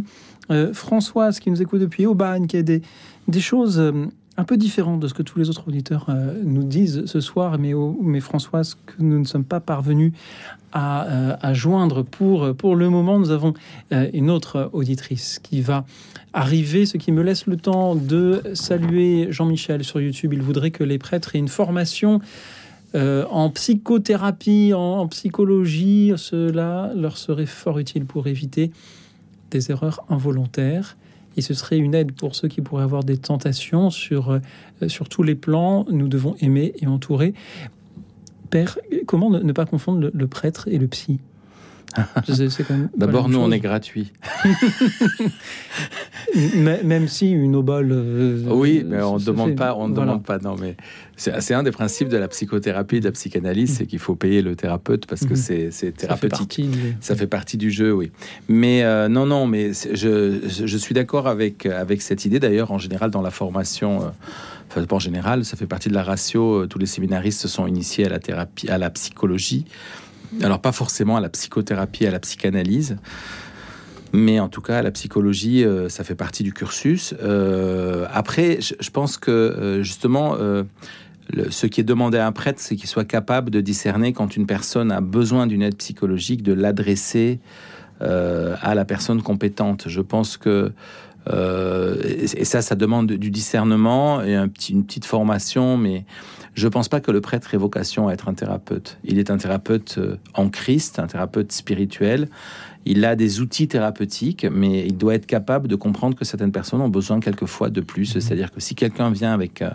Françoise 0.72 1.42
qui 1.42 1.52
nous 1.52 1.62
écoute 1.62 1.82
depuis 1.82 2.06
Aubagne, 2.06 2.48
qui 2.48 2.56
a 2.56 2.64
des, 2.64 2.82
choses 3.42 3.84
un 4.38 4.44
peu 4.44 4.56
différentes 4.56 5.00
de 5.00 5.08
ce 5.08 5.16
que 5.16 5.24
tous 5.24 5.40
les 5.40 5.50
autres 5.50 5.68
auditeurs 5.68 6.06
euh, 6.10 6.40
nous 6.44 6.64
disent 6.64 7.06
ce 7.08 7.20
soir, 7.20 7.58
mais, 7.58 8.20
Françoise, 8.20 8.78
que 8.86 8.94
nous 9.00 9.20
ne 9.20 9.26
sommes 9.26 9.44
pas 9.44 9.60
parvenus 9.60 10.14
à, 10.72 11.06
euh, 11.08 11.54
joindre 11.54 12.04
pour, 12.04 12.76
le 12.76 12.90
moment. 12.90 13.18
Nous 13.18 13.32
avons 13.32 13.56
euh, 13.92 14.10
une 14.14 14.30
autre 14.30 14.70
auditrice 14.74 15.40
qui 15.42 15.62
va 15.62 15.86
arriver, 16.34 16.86
ce 16.86 16.98
qui 16.98 17.12
me 17.12 17.24
laisse 17.24 17.48
le 17.48 17.58
temps 17.58 17.96
de 17.96 18.44
saluer 18.54 19.28
Jean-Michel 19.32 19.84
sur 19.84 20.00
YouTube. 20.00 20.34
Il 20.34 20.44
voudrait 20.44 20.72
que 20.72 20.84
les 20.84 21.00
prêtres 21.00 21.36
aient 21.36 21.40
une 21.40 21.48
formation 21.48 22.22
en 22.94 23.52
psychothérapie, 23.52 24.74
en 24.74 25.08
psychologie. 25.08 26.14
Cela 26.16 26.92
leur 26.96 27.18
serait 27.18 27.46
fort 27.46 27.78
utile 27.78 28.06
pour 28.06 28.26
éviter 28.26 28.72
des 29.52 29.70
erreurs 29.70 30.04
involontaires. 30.10 30.98
Et 31.38 31.42
ce 31.42 31.54
serait 31.54 31.78
une 31.78 31.96
aide 31.96 32.12
pour 32.12 32.36
ceux 32.36 32.48
qui 32.48 32.62
pourraient 32.62 32.84
avoir 32.84 33.04
des 33.04 33.18
tentations 33.18 33.90
sur, 33.90 34.32
euh, 34.32 34.40
sur 34.88 35.08
tous 35.08 35.24
les 35.24 35.36
plans. 35.36 35.86
Nous 35.90 36.08
devons 36.08 36.36
aimer 36.42 36.74
et 36.80 36.88
entourer. 36.88 37.34
Père, 38.50 38.78
comment 39.06 39.30
ne, 39.30 39.52
pas 39.52 39.66
confondre 39.66 40.10
le 40.14 40.28
prêtre 40.28 40.68
et 40.68 40.78
le 40.78 40.88
psy? 40.88 41.20
D'abord, 42.98 43.30
nous, 43.30 43.40
on 43.40 43.52
est 43.52 43.60
gratuit. 43.60 44.12
Même 46.36 47.08
si 47.08 47.32
une 47.32 47.56
obole. 47.56 47.90
euh, 47.92 48.44
Oui, 48.50 48.84
mais 48.86 49.02
on 49.02 49.18
ne 49.18 49.24
demande 49.24 49.50
fait- 49.52 49.56
pas. 49.56 49.74
On 49.76 49.88
voilà. 49.90 50.02
demande 50.12 50.24
pas. 50.24 50.38
Non, 50.40 50.56
mais 50.60 50.76
c'est 51.16 51.54
un 51.54 51.64
des 51.64 51.72
principes 51.72 52.10
de 52.10 52.18
la 52.18 52.28
psychothérapie, 52.28 53.00
de 53.00 53.06
la 53.06 53.12
psychanalyse, 53.12 53.76
c'est 53.78 53.86
qu'il 53.86 54.00
faut 54.00 54.16
payer 54.16 54.42
le 54.42 54.56
thérapeute 54.56 55.06
parce 55.08 55.22
que 55.22 55.30
Mhm. 55.32 55.36
c'est 55.36 55.72
c'est 55.72 55.86
Ça 56.00 56.16
fait 56.16 56.28
thérapeutique. 56.28 56.38
partie 56.40 56.64
du- 56.68 56.98
Ça 57.02 57.16
fait 57.16 57.28
partie 57.28 57.58
du 57.58 57.72
jeu, 57.72 57.94
oui. 57.94 58.12
Mais 58.48 58.84
euh, 58.84 59.08
non, 59.08 59.26
non, 59.26 59.48
mais 59.48 59.72
je, 59.74 60.78
suis 60.78 60.94
d'accord 60.94 61.28
avec, 61.28 61.66
avec 61.66 62.02
cette 62.02 62.26
idée. 62.26 62.40
D'ailleurs, 62.40 62.72
en 62.72 62.78
général, 62.78 63.10
dans 63.12 63.22
la 63.22 63.32
formation, 63.32 64.04
euh, 64.04 64.10
enfin, 64.70 64.86
en 64.92 65.00
général, 65.00 65.46
ça 65.46 65.58
fait 65.58 65.68
partie 65.68 65.90
de 65.90 65.94
la 65.96 66.04
ratio. 66.04 66.64
euh, 66.64 66.68
Tous 66.68 66.80
les 66.80 66.86
séminaristes 66.86 67.40
se 67.42 67.48
sont 67.48 67.66
initiés 67.66 68.06
à 68.06 68.10
la 68.10 68.20
thérapie, 68.20 68.70
à 68.70 68.78
la 68.78 68.90
psychologie. 68.90 69.66
Alors, 70.42 70.62
pas 70.62 70.72
forcément 70.72 71.18
à 71.18 71.22
la 71.22 71.30
psychothérapie, 71.30 72.06
à 72.06 72.12
la 72.12 72.20
psychanalyse. 72.20 72.98
Mais 74.14 74.40
en 74.40 74.50
tout 74.50 74.62
cas, 74.62 74.82
la 74.82 74.92
psychologie, 74.92 75.64
euh, 75.64 75.90
ça 75.90 76.04
fait 76.04 76.16
partie 76.16 76.44
du 76.44 76.54
cursus. 76.54 77.14
Euh, 77.22 78.06
après, 78.12 78.60
je, 78.62 78.90
pense 78.90 79.18
que 79.18 79.32
euh, 79.32 79.84
justement, 79.84 80.38
ce 81.50 81.68
qui 81.68 81.82
est 81.82 81.86
demandé 81.86 82.18
à 82.18 82.28
un 82.28 82.32
prêtre, 82.32 82.60
c'est 82.60 82.76
qu'il 82.76 82.88
soit 82.88 83.06
capable 83.06 83.50
de 83.52 83.62
discerner 83.62 84.14
quand 84.14 84.36
une 84.36 84.46
personne 84.46 84.92
a 84.92 85.02
besoin 85.02 85.48
d'une 85.48 85.62
aide 85.62 85.78
psychologique, 85.78 86.44
de 86.44 86.54
l'adresser 86.54 87.40
à 88.00 88.76
la 88.76 88.86
personne 88.86 89.22
compétente. 89.22 89.86
Je 89.88 90.02
pense 90.02 90.38
que 90.38 90.72
et 91.30 92.46
ça, 92.46 92.62
ça 92.62 92.76
demande 92.76 93.12
du 93.12 93.30
discernement 93.32 94.24
et 94.24 94.36
une 94.36 94.86
petite 94.86 95.04
formation, 95.04 95.76
mais 95.76 96.06
Je 96.58 96.68
pense 96.68 96.90
pas 96.90 97.02
que 97.02 97.12
le 97.12 97.22
prêtre 97.22 97.54
ait 97.54 97.58
vocation 97.58 98.08
à 98.08 98.14
être 98.14 98.30
un 98.30 98.34
thérapeute. 98.34 98.98
Il 99.04 99.20
est 99.20 99.30
un 99.30 99.38
thérapeute 99.38 100.00
euh, 100.00 100.16
en 100.34 100.50
Christ, 100.50 100.98
un 100.98 101.06
thérapeute 101.06 101.52
spirituel. 101.52 102.30
Il 102.84 103.06
a 103.06 103.16
des 103.16 103.42
outils 103.42 103.68
thérapeutiques, 103.68 104.44
mais 104.52 104.84
il 104.88 104.98
doit 104.98 105.14
être 105.14 105.28
capable 105.28 105.68
de 105.68 105.76
comprendre 105.76 106.16
que 106.18 106.26
certaines 106.26 106.52
personnes 106.52 106.82
ont 106.82 106.90
besoin 106.90 107.20
quelquefois 107.20 107.70
de 107.70 107.80
plus. 107.82 108.06
C'est-à-dire 108.06 108.50
que 108.52 108.60
si 108.60 108.74
quelqu'un 108.74 109.12
vient 109.12 109.34
avec 109.36 109.62
euh, 109.62 109.70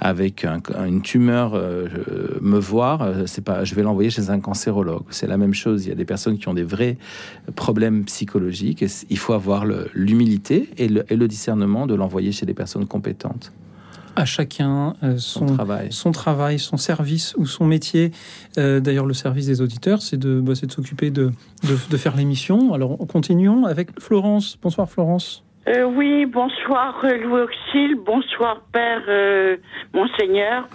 avec 0.00 0.46
un- 0.46 0.62
une 0.86 1.02
tumeur 1.02 1.52
euh, 1.54 1.88
me 2.40 2.58
voir, 2.58 3.06
c'est 3.26 3.44
pas, 3.44 3.64
je 3.64 3.74
vais 3.74 3.82
l'envoyer 3.82 4.08
chez 4.08 4.30
un 4.30 4.40
cancérologue. 4.40 5.04
C'est 5.10 5.26
la 5.26 5.36
même 5.36 5.52
chose. 5.52 5.84
Il 5.84 5.90
y 5.90 5.92
a 5.92 5.94
des 5.94 6.06
personnes 6.06 6.38
qui 6.38 6.48
ont 6.48 6.54
des 6.54 6.62
vrais 6.62 6.96
problèmes 7.54 8.04
psychologiques. 8.06 8.82
Et 8.82 8.88
il 9.10 9.18
faut 9.18 9.34
avoir 9.34 9.66
l'humilité 9.92 10.70
et 10.78 10.88
le 10.88 11.28
discernement 11.28 11.86
de 11.86 11.94
l'envoyer 11.94 12.32
chez 12.32 12.46
des 12.46 12.54
personnes 12.54 12.86
compétentes. 12.86 13.52
À 14.16 14.24
chacun 14.24 14.94
euh, 15.02 15.16
son, 15.18 15.46
travail. 15.46 15.88
son 15.90 16.12
travail, 16.12 16.58
son 16.58 16.76
service 16.76 17.34
ou 17.36 17.46
son 17.46 17.64
métier. 17.64 18.12
Euh, 18.58 18.80
D'ailleurs, 18.80 19.06
le 19.06 19.14
service 19.14 19.46
des 19.46 19.60
auditeurs, 19.60 20.02
c'est 20.02 20.16
de, 20.18 20.40
bah, 20.40 20.52
de 20.60 20.72
s'occuper 20.72 21.10
de, 21.10 21.30
de, 21.62 21.90
de 21.90 21.96
faire 21.96 22.16
l'émission. 22.16 22.74
Alors, 22.74 22.96
continuons 23.08 23.64
avec 23.64 24.00
Florence. 24.00 24.58
Bonsoir, 24.62 24.88
Florence. 24.88 25.44
Euh, 25.66 25.84
oui, 25.84 26.26
bonsoir 26.26 27.00
euh, 27.04 27.16
Louis 27.16 27.40
Auxil, 27.40 27.96
bonsoir 28.04 28.60
Père 28.70 29.00
euh, 29.08 29.56
Monseigneur. 29.94 30.68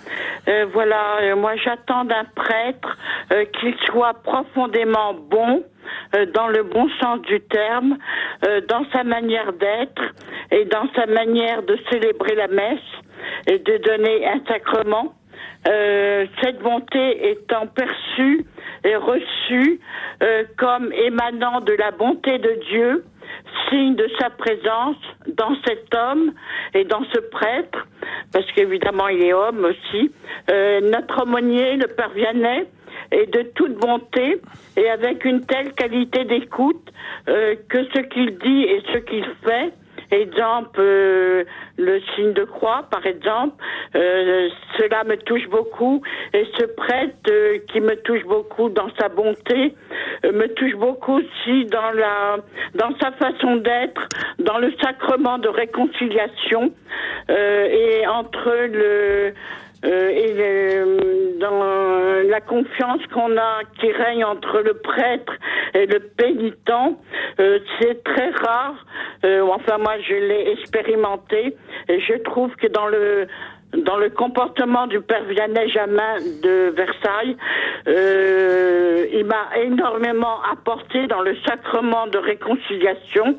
Euh, 0.47 0.65
voilà, 0.73 1.19
euh, 1.21 1.35
moi 1.35 1.55
j'attends 1.63 2.05
d'un 2.05 2.23
prêtre 2.35 2.97
euh, 3.31 3.45
qu'il 3.59 3.75
soit 3.85 4.15
profondément 4.23 5.13
bon, 5.29 5.63
euh, 6.15 6.25
dans 6.27 6.47
le 6.47 6.63
bon 6.63 6.89
sens 7.01 7.21
du 7.21 7.41
terme, 7.41 7.97
euh, 8.47 8.61
dans 8.67 8.85
sa 8.91 9.03
manière 9.03 9.53
d'être 9.53 10.01
et 10.51 10.65
dans 10.65 10.87
sa 10.95 11.05
manière 11.05 11.63
de 11.63 11.77
célébrer 11.89 12.35
la 12.35 12.47
messe 12.47 12.79
et 13.47 13.59
de 13.59 13.77
donner 13.77 14.27
un 14.27 14.41
sacrement. 14.47 15.13
Euh, 15.67 16.25
cette 16.41 16.59
bonté 16.59 17.31
étant 17.31 17.67
perçue 17.67 18.45
et 18.85 18.95
reçue 18.95 19.79
euh, 20.23 20.45
comme 20.57 20.91
émanant 20.93 21.59
de 21.59 21.73
la 21.73 21.91
bonté 21.91 22.37
de 22.37 22.59
Dieu, 22.69 23.03
signe 23.69 23.95
de 23.95 24.09
sa 24.19 24.29
présence 24.29 24.95
dans 25.27 25.53
cet 25.65 25.93
homme 25.93 26.33
et 26.73 26.85
dans 26.85 27.03
ce 27.13 27.19
prêtre, 27.19 27.87
parce 28.31 28.45
qu'évidemment 28.53 29.09
il 29.09 29.23
est 29.23 29.33
homme 29.33 29.65
aussi, 29.65 30.11
euh, 30.49 30.79
notre 30.81 31.23
aumônier, 31.23 31.75
le 31.75 31.87
Père 31.87 32.11
est 33.11 33.31
de 33.33 33.43
toute 33.55 33.75
bonté 33.75 34.41
et 34.77 34.89
avec 34.89 35.25
une 35.25 35.45
telle 35.45 35.73
qualité 35.73 36.25
d'écoute 36.25 36.91
euh, 37.27 37.55
que 37.69 37.83
ce 37.95 38.01
qu'il 38.01 38.37
dit 38.37 38.63
et 38.63 38.81
ce 38.93 38.97
qu'il 38.99 39.25
fait 39.43 39.73
Exemple, 40.11 40.79
euh, 40.79 41.43
le 41.77 42.01
signe 42.15 42.33
de 42.33 42.43
croix, 42.43 42.83
par 42.89 43.05
exemple, 43.05 43.63
euh, 43.95 44.49
cela 44.77 45.03
me 45.03 45.15
touche 45.17 45.47
beaucoup. 45.49 46.01
Et 46.33 46.45
ce 46.57 46.65
prêtre 46.65 47.13
euh, 47.29 47.59
qui 47.71 47.79
me 47.79 47.95
touche 47.95 48.23
beaucoup 48.23 48.69
dans 48.69 48.89
sa 48.99 49.09
bonté, 49.09 49.75
euh, 50.25 50.31
me 50.31 50.47
touche 50.47 50.75
beaucoup 50.75 51.19
aussi 51.19 51.65
dans 51.65 51.91
la, 51.91 52.37
dans 52.73 52.97
sa 52.99 53.11
façon 53.11 53.57
d'être, 53.57 54.09
dans 54.39 54.57
le 54.57 54.73
sacrement 54.81 55.37
de 55.37 55.47
réconciliation 55.47 56.73
euh, 57.29 57.67
et 57.67 58.07
entre 58.07 58.49
le 58.65 59.33
euh, 59.85 60.09
et 60.09 60.33
le- 60.33 61.39
dans 61.39 61.63
la 62.29 62.41
confiance 62.41 63.01
qu'on 63.13 63.37
a 63.37 63.61
qui 63.79 63.91
règne 63.91 64.25
entre 64.25 64.59
le 64.59 64.73
prêtre 64.73 65.33
et 65.73 65.85
le 65.85 65.99
pénitent, 65.99 66.69
euh, 67.39 67.59
c'est 67.79 68.03
très 68.03 68.29
rare. 68.31 68.75
Euh, 69.23 69.41
enfin, 69.41 69.77
moi, 69.77 69.93
je 70.07 70.15
l'ai 70.15 70.51
expérimenté 70.51 71.55
et 71.87 71.99
je 72.01 72.15
trouve 72.23 72.53
que 72.55 72.67
dans 72.67 72.87
le 72.87 73.27
dans 73.77 73.97
le 73.97 74.09
comportement 74.09 74.87
du 74.87 74.99
père 74.99 75.23
Vianney 75.25 75.69
Jamin 75.69 76.15
de 76.41 76.73
Versailles, 76.75 77.37
euh, 77.87 79.05
il 79.13 79.25
m'a 79.25 79.45
énormément 79.63 80.37
apporté 80.51 81.05
dans 81.05 81.21
le 81.21 81.35
sacrement 81.47 82.07
de 82.07 82.17
réconciliation 82.17 83.37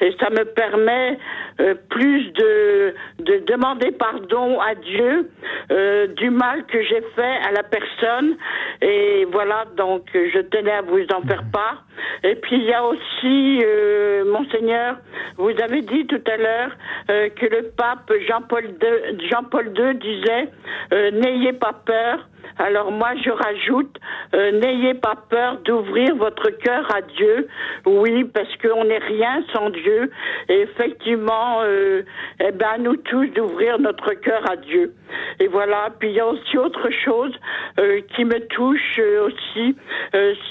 et 0.00 0.14
ça 0.20 0.30
me 0.30 0.44
permet 0.44 1.18
euh, 1.62 1.74
plus 1.88 2.30
de, 2.32 2.94
de 3.20 3.44
demander 3.46 3.92
pardon 3.92 4.60
à 4.60 4.74
Dieu 4.74 5.30
euh, 5.70 6.06
du 6.08 6.30
mal 6.30 6.66
que 6.66 6.82
j'ai 6.82 7.02
fait 7.14 7.36
à 7.48 7.52
la 7.52 7.62
personne. 7.62 8.36
Et 8.80 9.26
voilà 9.30 9.64
donc 9.76 10.02
je 10.12 10.40
tenais 10.40 10.72
à 10.72 10.82
vous 10.82 11.04
en 11.14 11.22
faire 11.22 11.44
part. 11.52 11.84
Et 12.24 12.34
puis 12.34 12.56
il 12.56 12.64
y 12.64 12.74
a 12.74 12.84
aussi 12.84 13.60
euh, 13.64 14.24
monseigneur 14.24 14.96
vous 15.36 15.52
avez 15.62 15.80
dit 15.82 16.06
tout 16.06 16.22
à 16.26 16.36
l'heure 16.36 16.70
euh, 17.10 17.28
que 17.30 17.46
le 17.46 17.70
pape 17.76 18.12
Jean-Paul 18.28 18.64
II, 18.64 19.28
Jean-Paul 19.30 19.72
II 19.76 19.94
disait 19.94 20.48
euh, 20.92 21.10
n'ayez 21.12 21.52
pas 21.52 21.72
peur 21.84 22.28
alors 22.58 22.92
moi 22.92 23.10
je 23.24 23.30
rajoute, 23.30 23.96
euh, 24.34 24.52
n'ayez 24.52 24.94
pas 24.94 25.16
peur 25.28 25.58
d'ouvrir 25.64 26.14
votre 26.16 26.50
cœur 26.50 26.86
à 26.94 27.00
Dieu. 27.00 27.48
Oui, 27.86 28.24
parce 28.24 28.54
qu'on 28.56 28.84
n'est 28.84 28.98
rien 28.98 29.42
sans 29.52 29.70
Dieu. 29.70 30.10
Et 30.48 30.60
effectivement, 30.62 31.60
euh, 31.62 32.02
eh 32.40 32.52
ben 32.52 32.78
nous 32.78 32.96
tous 32.96 33.26
d'ouvrir 33.28 33.78
notre 33.78 34.12
cœur 34.14 34.48
à 34.50 34.56
Dieu. 34.56 34.94
Et 35.40 35.48
voilà. 35.48 35.88
Puis 35.98 36.10
il 36.10 36.14
y 36.14 36.20
a 36.20 36.26
aussi 36.26 36.58
autre 36.58 36.90
chose 36.90 37.32
euh, 37.78 38.00
qui 38.14 38.24
me 38.24 38.38
touche 38.46 39.00
aussi, 39.24 39.76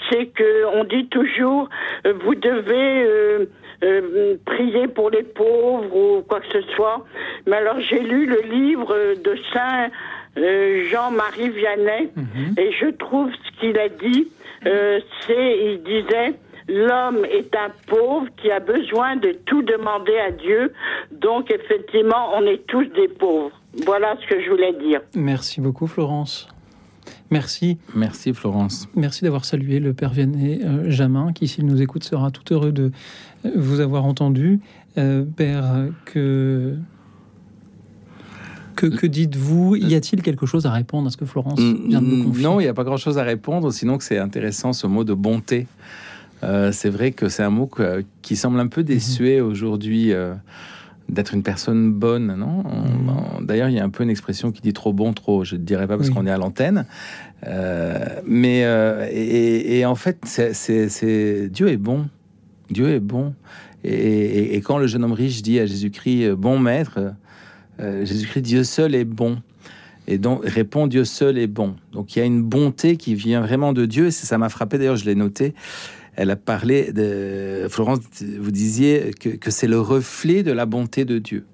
c'est 0.09 0.27
que 0.27 0.65
on 0.73 0.83
dit 0.83 1.07
toujours, 1.07 1.69
vous 2.05 2.35
devez 2.35 3.47
prier 4.45 4.87
pour 4.87 5.09
les 5.09 5.23
pauvres 5.23 5.95
ou 5.95 6.21
quoi 6.21 6.39
que 6.39 6.51
ce 6.51 6.61
soit. 6.73 7.05
Mais 7.47 7.57
alors 7.57 7.79
j'ai 7.79 7.99
lu 7.99 8.25
le 8.25 8.41
livre 8.41 9.15
de 9.15 9.35
Saint 9.53 9.89
euh, 10.37 10.83
Jean-Marie 10.89 11.49
Vianney 11.49 12.09
et 12.57 12.71
je 12.79 12.91
trouve 12.91 13.29
ce 13.31 13.59
qu'il 13.59 13.77
a 13.77 13.89
dit, 13.89 14.27
euh, 14.65 14.99
c'est, 15.25 15.57
il 15.73 15.83
disait, 15.83 16.35
l'homme 16.67 17.25
est 17.25 17.53
un 17.55 17.71
pauvre 17.87 18.27
qui 18.37 18.51
a 18.51 18.59
besoin 18.59 19.15
de 19.15 19.31
tout 19.45 19.61
demander 19.61 20.17
à 20.17 20.31
Dieu. 20.31 20.73
Donc 21.11 21.51
effectivement, 21.51 22.31
on 22.35 22.45
est 22.45 22.65
tous 22.67 22.85
des 22.85 23.07
pauvres. 23.07 23.51
Voilà 23.85 24.15
ce 24.21 24.27
que 24.27 24.41
je 24.41 24.49
voulais 24.49 24.73
dire. 24.73 25.01
Merci 25.15 25.61
beaucoup, 25.61 25.87
Florence. 25.87 26.47
Merci. 27.29 27.77
Merci, 27.95 28.33
Florence. 28.33 28.87
Merci 28.95 29.23
d'avoir 29.23 29.45
salué 29.45 29.79
le 29.79 29.93
Père 29.93 30.11
Vianney 30.11 30.59
euh, 30.63 30.89
Jamin, 30.89 31.31
qui, 31.31 31.47
s'il 31.47 31.65
nous 31.65 31.81
écoute, 31.81 32.03
sera 32.03 32.29
tout 32.29 32.53
heureux 32.53 32.73
de 32.73 32.91
vous 33.55 33.79
avoir 33.79 34.05
entendu. 34.05 34.59
Euh, 34.97 35.23
Père, 35.23 35.87
que. 36.05 36.75
Que, 38.81 38.95
que 38.95 39.05
dites-vous? 39.07 39.75
Y 39.75 39.93
a-t-il 39.95 40.21
quelque 40.23 40.45
chose 40.45 40.65
à 40.65 40.71
répondre 40.71 41.07
à 41.07 41.11
ce 41.11 41.17
que 41.17 41.25
Florence 41.25 41.59
vient 41.59 42.01
de 42.01 42.07
nous 42.07 42.23
confier? 42.25 42.41
Mm, 42.41 42.43
Non, 42.43 42.59
il 42.59 42.63
n'y 42.63 42.69
a 42.69 42.73
pas 42.73 42.83
grand-chose 42.83 43.17
à 43.19 43.23
répondre, 43.23 43.71
sinon 43.71 43.97
que 43.97 44.03
c'est 44.03 44.17
intéressant 44.17 44.73
ce 44.73 44.87
mot 44.87 45.03
de 45.03 45.13
bonté. 45.13 45.67
Euh, 46.43 46.71
c'est 46.71 46.89
vrai 46.89 47.11
que 47.11 47.29
c'est 47.29 47.43
un 47.43 47.51
mot 47.51 47.67
que- 47.67 48.03
qui 48.23 48.35
semble 48.35 48.59
un 48.59 48.65
peu 48.67 48.81
désuet 48.83 49.39
aujourd'hui 49.41 50.11
euh, 50.11 50.33
d'être 51.09 51.33
une 51.35 51.43
personne 51.43 51.91
bonne, 51.93 52.35
non? 52.35 52.63
On- 52.65 53.41
D'ailleurs, 53.43 53.69
il 53.69 53.75
y 53.75 53.79
a 53.79 53.83
un 53.83 53.89
peu 53.89 54.03
une 54.03 54.09
expression 54.09 54.51
qui 54.51 54.61
dit 54.61 54.73
trop 54.73 54.93
bon, 54.93 55.13
trop. 55.13 55.43
Je 55.43 55.55
ne 55.55 55.61
dirais 55.61 55.85
pas 55.87 55.97
parce 55.97 56.09
Oui. 56.09 56.15
qu'on 56.15 56.25
est 56.25 56.31
à 56.31 56.37
l'antenne, 56.37 56.85
Euh, 57.47 57.97
mais 58.25 58.59
et, 59.11 59.79
et 59.79 59.85
en 59.85 59.95
fait, 59.95 60.19
c'est- 60.25 61.49
Dieu 61.49 61.67
est 61.69 61.77
bon. 61.77 62.07
Dieu 62.69 62.89
est 62.89 62.99
bon. 62.99 63.33
Et, 63.83 63.93
et- 63.93 64.55
et 64.55 64.61
quand 64.61 64.77
le 64.77 64.85
jeune 64.87 65.03
homme 65.03 65.11
riche 65.13 65.41
dit 65.41 65.59
à 65.59 65.65
Jésus-Christ, 65.65 66.31
bon 66.31 66.59
maître, 66.59 66.99
euh, 67.81 68.05
Jésus-Christ, 68.05 68.41
Dieu 68.41 68.63
seul 68.63 68.95
est 68.95 69.05
bon. 69.05 69.41
Et 70.07 70.17
donc 70.17 70.41
répond 70.43 70.87
Dieu 70.87 71.05
seul 71.05 71.37
est 71.37 71.47
bon. 71.47 71.75
Donc 71.93 72.15
il 72.15 72.19
y 72.19 72.21
a 72.21 72.25
une 72.25 72.41
bonté 72.41 72.97
qui 72.97 73.15
vient 73.15 73.41
vraiment 73.41 73.73
de 73.73 73.85
Dieu. 73.85 74.07
Et 74.07 74.11
ça 74.11 74.37
m'a 74.37 74.49
frappé 74.49 74.77
d'ailleurs, 74.77 74.95
je 74.95 75.05
l'ai 75.05 75.15
noté. 75.15 75.53
Elle 76.15 76.29
a 76.31 76.35
parlé 76.35 76.91
de 76.91 77.67
Florence. 77.69 77.99
Vous 78.39 78.51
disiez 78.51 79.11
que, 79.19 79.29
que 79.29 79.51
c'est 79.51 79.67
le 79.67 79.79
reflet 79.79 80.43
de 80.43 80.51
la 80.51 80.65
bonté 80.65 81.05
de 81.05 81.19
Dieu. 81.19 81.45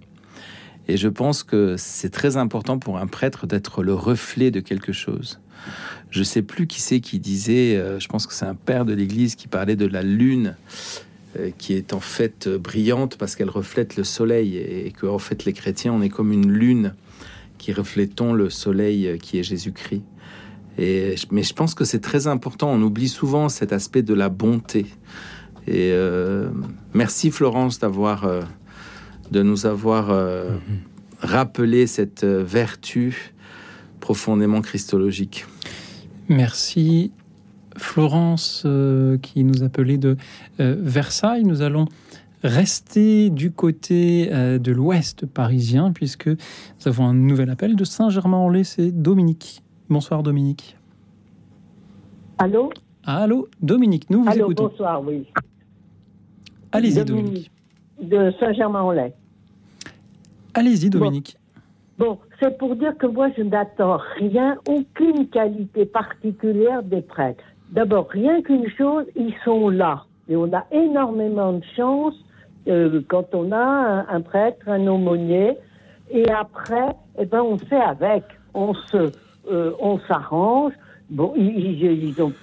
Et 0.88 0.98
je 0.98 1.10
pense 1.10 1.44
que 1.44 1.76
c'est 1.78 2.10
très 2.10 2.38
important 2.38 2.80
pour 2.80 2.98
un 2.98 3.08
prêtre 3.08 3.46
d'être 3.46 3.84
le 3.84 3.94
reflet 3.94 4.52
de 4.52 4.62
quelque 4.62 4.94
chose. 4.94 5.40
Je 6.10 6.24
sais 6.24 6.42
plus 6.42 6.68
qui 6.68 6.82
c'est 6.82 7.02
qui 7.02 7.20
disait. 7.20 7.76
euh, 7.76 8.00
je 8.00 8.08
pense 8.08 8.26
que 8.26 8.34
c'est 8.34 8.46
un 8.46 8.56
père 8.56 8.86
de 8.86 8.94
l'Église 8.94 9.36
qui 9.36 9.48
parlait 9.48 9.76
de 9.76 9.86
la 9.86 10.02
lune 10.02 10.56
qui 11.58 11.74
est 11.74 11.94
en 11.94 12.00
fait 12.00 12.48
euh, 12.48 12.58
brillante 12.58 13.18
parce 13.18 13.36
qu'elle 13.36 13.50
reflète 13.50 13.96
le 13.96 14.04
soleil 14.04 14.58
et 14.58 14.92
que 14.92 15.06
en 15.06 15.20
fait 15.20 15.46
les 15.46 15.54
chrétiens 15.54 15.94
on 15.94 16.02
est 16.02 16.10
comme 16.10 16.32
une 16.32 16.52
lune 16.52 16.94
qui 17.58 17.74
reflétons 17.74 18.34
le 18.34 18.50
soleil 18.50 19.08
euh, 19.08 19.18
qui 19.18 19.40
est 19.40 19.44
Jésus-Christ. 19.44 20.04
Et 20.78 21.16
mais 21.32 21.44
je 21.44 21.54
pense 21.54 21.74
que 21.74 21.86
c'est 21.86 22.02
très 22.02 22.28
important. 22.28 22.72
On 22.72 22.82
oublie 22.82 23.10
souvent 23.10 23.50
cet 23.50 23.74
aspect 23.74 24.04
de 24.04 24.14
la 24.14 24.30
bonté. 24.30 24.86
Et 25.68 25.92
euh, 25.92 26.50
merci 26.94 27.32
Florence 27.32 27.80
d'avoir 27.80 28.26
euh, 28.26 28.42
de 29.32 29.44
nous 29.44 29.66
avoir 29.66 30.12
euh, 30.12 30.58
rappelé 31.20 31.88
cette 31.88 32.24
euh, 32.24 32.44
vertu 32.44 33.34
profondément 34.00 34.62
christologique. 34.62 35.46
Merci. 36.30 37.12
Florence, 37.78 38.64
euh, 38.66 39.18
qui 39.18 39.44
nous 39.44 39.64
appelait 39.64 39.98
de 39.98 40.18
euh, 40.60 40.76
Versailles, 40.80 41.44
nous 41.44 41.62
allons 41.62 41.86
rester 42.44 43.30
du 43.30 43.52
côté 43.52 44.30
euh, 44.32 44.60
de 44.60 44.72
l'ouest 44.72 45.26
parisien, 45.26 45.92
puisque 45.92 46.28
nous 46.28 46.88
avons 46.88 47.06
un 47.06 47.14
nouvel 47.14 47.50
appel 47.50 47.76
de 47.76 47.84
Saint-Germain-en-Laye, 47.84 48.66
c'est 48.66 48.92
Dominique. 48.92 49.64
Bonsoir 49.90 50.24
Dominique. 50.24 50.78
Allô? 52.38 52.72
Allô, 53.04 53.48
Dominique, 53.62 54.10
nous 54.10 54.24
vous 54.24 54.30
Allô, 54.30 54.46
écoutons. 54.46 54.68
bonsoir, 54.68 55.02
oui. 55.02 55.26
Allez-y 56.72 57.04
Dominique. 57.06 57.52
De 58.02 58.32
Saint-Germain-en-Laye. 58.40 59.14
Allez-y 60.54 60.90
Dominique. 60.90 61.38
Bon, 61.98 62.20
c'est 62.40 62.58
pour 62.58 62.76
dire 62.76 62.96
que 62.98 63.08
moi, 63.08 63.30
je 63.36 63.42
n'attends 63.42 63.98
rien, 64.18 64.58
aucune 64.68 65.28
qualité 65.30 65.86
particulière 65.86 66.84
des 66.84 67.02
prêtres. 67.02 67.44
D'abord, 67.72 68.08
rien 68.10 68.42
qu'une 68.42 68.70
chose, 68.70 69.06
ils 69.16 69.34
sont 69.44 69.70
là. 69.70 70.04
Et 70.30 70.36
on 70.36 70.52
a 70.54 70.66
énormément 70.72 71.54
de 71.54 71.64
chance 71.76 72.14
euh, 72.68 73.02
quand 73.08 73.34
on 73.34 73.52
a 73.52 73.58
un, 73.58 74.08
un 74.10 74.22
prêtre, 74.22 74.68
un 74.68 74.86
aumônier. 74.88 75.58
Et 76.12 76.30
après, 76.32 76.90
eh 77.20 77.26
ben, 77.26 77.42
on 77.42 77.58
fait 77.58 77.76
avec. 77.82 78.24
On 78.54 78.74
se, 78.74 79.12
euh, 79.52 79.72
on 79.80 80.00
s'arrange. 80.08 80.74
Bon, 81.10 81.34
ils, 81.38 81.82
ils- 81.84 82.22
ont, 82.22 82.34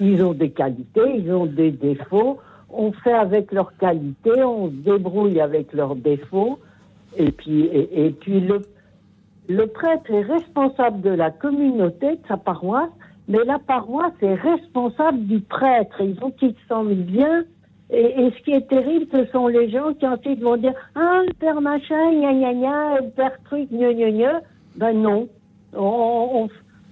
ils 0.00 0.22
ont 0.24 0.32
des 0.32 0.50
qualités, 0.50 1.16
ils 1.16 1.30
ont 1.32 1.46
des 1.46 1.70
défauts. 1.70 2.38
On 2.70 2.92
fait 2.92 3.12
avec 3.12 3.52
leurs 3.52 3.76
qualités, 3.76 4.42
on 4.42 4.68
se 4.68 4.74
débrouille 4.76 5.40
avec 5.40 5.72
leurs 5.72 5.94
défauts. 5.96 6.58
Et 7.16 7.30
puis, 7.32 7.62
et, 7.64 8.06
et 8.06 8.10
puis 8.10 8.40
le, 8.40 8.62
le 9.48 9.66
prêtre 9.66 10.10
est 10.10 10.22
responsable 10.22 11.00
de 11.02 11.10
la 11.10 11.30
communauté, 11.30 12.12
de 12.12 12.20
sa 12.28 12.36
paroisse, 12.36 12.90
mais 13.28 13.44
la 13.44 13.58
paroisse 13.58 14.12
est 14.22 14.34
responsable 14.34 15.26
du 15.26 15.40
prêtre. 15.40 15.96
Il 16.00 16.16
faut 16.18 16.30
qu'il 16.30 16.50
se 16.52 16.66
sente 16.68 16.88
bien. 16.88 17.44
Et, 17.90 18.30
ce 18.36 18.42
qui 18.42 18.52
est 18.52 18.68
terrible, 18.68 19.06
ce 19.12 19.24
sont 19.26 19.46
les 19.48 19.70
gens 19.70 19.94
qui 19.94 20.06
ensuite 20.06 20.40
vont 20.42 20.56
dire 20.56 20.74
Ah, 20.94 21.22
le 21.26 21.32
père 21.34 21.60
machin, 21.60 22.12
gna 22.12 22.32
gna 22.34 22.52
gna, 22.54 23.00
le 23.00 23.10
père 23.10 23.38
truc, 23.44 23.68
gna 23.70 23.92
gna 23.94 24.10
gna. 24.10 24.40
Ben 24.76 24.92
non. 25.00 25.28
On, 25.74 25.80
on, 26.34 26.48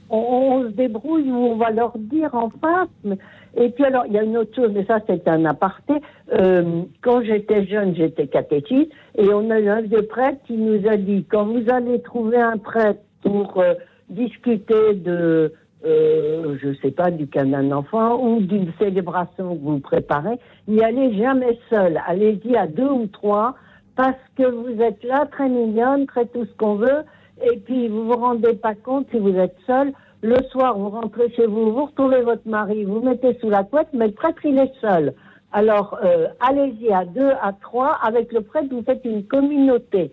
on- 0.09 0.17
on 0.17 0.63
se 0.63 0.69
débrouille 0.69 1.31
ou 1.31 1.37
on 1.37 1.57
va 1.57 1.71
leur 1.71 1.93
dire 1.99 2.35
en 2.35 2.49
face. 2.49 3.19
Et 3.57 3.71
puis 3.71 3.85
alors, 3.85 4.05
il 4.07 4.13
y 4.13 4.19
a 4.19 4.23
une 4.23 4.37
autre 4.39 4.55
chose, 4.55 4.71
mais 4.75 4.85
ça 4.85 5.01
c'est 5.07 5.27
un 5.29 5.45
aparté. 5.47 5.95
Euh, 6.33 6.83
quand 7.03 7.23
j'étais 7.23 7.67
jeune, 7.67 7.95
j'étais 7.95 8.27
catéchiste, 8.27 8.91
et 9.17 9.33
on 9.33 9.51
a 9.51 9.59
eu 9.61 9.69
un 9.69 9.81
vieux 9.83 10.03
prêtre 10.03 10.39
qui 10.47 10.55
nous 10.57 10.87
a 10.89 10.97
dit, 10.97 11.25
quand 11.31 11.45
vous 11.47 11.65
allez 11.71 12.01
trouver 12.03 12.39
un 12.39 12.59
prêtre 12.59 13.01
pour 13.23 13.59
euh, 13.61 13.75
discuter 14.11 14.95
de, 14.95 15.53
euh, 15.87 16.57
je 16.61 16.75
sais 16.83 16.91
pas, 16.91 17.11
du 17.11 17.27
canin 17.27 17.63
d'enfant 17.63 18.19
ou 18.21 18.41
d'une 18.41 18.73
célébration 18.79 19.55
que 19.57 19.63
vous 19.63 19.79
préparez, 19.79 20.39
n'y 20.69 20.83
allez 20.83 21.17
jamais 21.17 21.59
seul. 21.71 22.01
Allez-y 22.07 22.57
à 22.57 22.67
deux 22.67 22.91
ou 22.91 23.07
trois, 23.07 23.55
parce 23.95 24.17
que 24.37 24.45
vous 24.45 24.81
êtes 24.83 25.03
là, 25.05 25.27
très 25.31 25.49
mignonne, 25.49 26.07
très 26.07 26.27
tout 26.27 26.45
ce 26.45 26.57
qu'on 26.57 26.75
veut, 26.75 27.03
et 27.43 27.57
puis 27.59 27.89
vous 27.89 28.07
vous 28.07 28.17
rendez 28.17 28.55
pas 28.55 28.75
compte 28.75 29.07
si 29.11 29.19
vous 29.19 29.37
êtes 29.37 29.57
seul. 29.67 29.93
Le 30.23 30.37
soir, 30.51 30.77
vous 30.77 30.89
rentrez 30.89 31.31
chez 31.31 31.47
vous, 31.47 31.73
vous 31.73 31.85
retrouvez 31.87 32.23
votre 32.23 32.47
mari, 32.49 32.85
vous 32.85 33.01
mettez 33.01 33.39
sous 33.41 33.51
la 33.51 33.63
couette, 33.63 33.89
mais 33.93 34.09
le 34.09 34.13
prêtre, 34.13 34.45
il 34.45 34.59
est 34.59 34.73
seul. 34.81 35.15
Alors, 35.53 35.99
euh, 36.05 36.29
allez-y 36.41 36.93
à 36.93 37.05
deux, 37.05 37.31
à 37.41 37.53
trois. 37.53 37.99
Avec 38.03 38.33
le 38.33 38.41
prêtre, 38.41 38.69
vous 38.71 38.83
faites 38.83 39.05
une 39.05 39.25
communauté. 39.25 40.13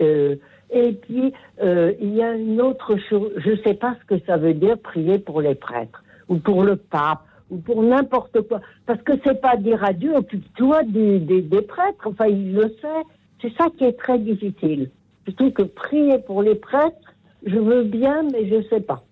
Euh, 0.00 0.36
et 0.72 0.92
puis, 0.92 1.32
euh, 1.62 1.92
il 2.00 2.14
y 2.14 2.22
a 2.22 2.34
une 2.34 2.60
autre 2.60 2.96
chose. 3.08 3.30
Je 3.36 3.50
ne 3.50 3.56
sais 3.56 3.74
pas 3.74 3.96
ce 4.00 4.14
que 4.14 4.24
ça 4.26 4.36
veut 4.36 4.54
dire 4.54 4.78
prier 4.78 5.18
pour 5.18 5.40
les 5.40 5.54
prêtres, 5.54 6.02
ou 6.28 6.36
pour 6.36 6.64
le 6.64 6.76
pape, 6.76 7.22
ou 7.50 7.58
pour 7.58 7.82
n'importe 7.82 8.40
quoi. 8.48 8.60
Parce 8.86 9.02
que 9.02 9.12
c'est 9.24 9.40
pas 9.40 9.56
dire 9.56 9.84
à 9.84 9.92
Dieu, 9.92 10.16
occupe-toi 10.16 10.82
des, 10.84 11.18
des, 11.18 11.42
des 11.42 11.62
prêtres. 11.62 12.06
Enfin, 12.06 12.26
il 12.26 12.54
le 12.54 12.68
sait. 12.80 13.02
C'est 13.42 13.52
ça 13.56 13.66
qui 13.76 13.84
est 13.84 13.98
très 13.98 14.18
difficile. 14.18 14.90
Surtout 15.26 15.50
que 15.50 15.62
prier 15.62 16.18
pour 16.18 16.42
les 16.42 16.54
prêtres, 16.54 17.14
je 17.44 17.58
veux 17.58 17.84
bien, 17.84 18.22
mais 18.32 18.48
je 18.48 18.56
ne 18.56 18.62
sais 18.62 18.80
pas. 18.80 19.04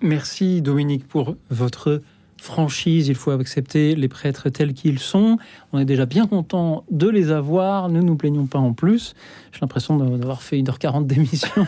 Merci 0.00 0.62
Dominique 0.62 1.06
pour 1.08 1.34
votre 1.50 2.00
franchise. 2.38 3.08
Il 3.08 3.14
faut 3.14 3.30
accepter 3.30 3.94
les 3.94 4.08
prêtres 4.08 4.48
tels 4.48 4.72
qu'ils 4.74 4.98
sont. 4.98 5.38
On 5.72 5.78
est 5.78 5.84
déjà 5.84 6.06
bien 6.06 6.26
content 6.26 6.84
de 6.90 7.08
les 7.08 7.30
avoir. 7.30 7.88
Ne 7.88 8.00
nous 8.00 8.16
plaignons 8.16 8.46
pas 8.46 8.58
en 8.58 8.72
plus. 8.72 9.14
J'ai 9.52 9.58
l'impression 9.60 9.96
d'avoir 9.96 10.42
fait 10.42 10.56
1h40 10.58 11.06
d'émission. 11.06 11.66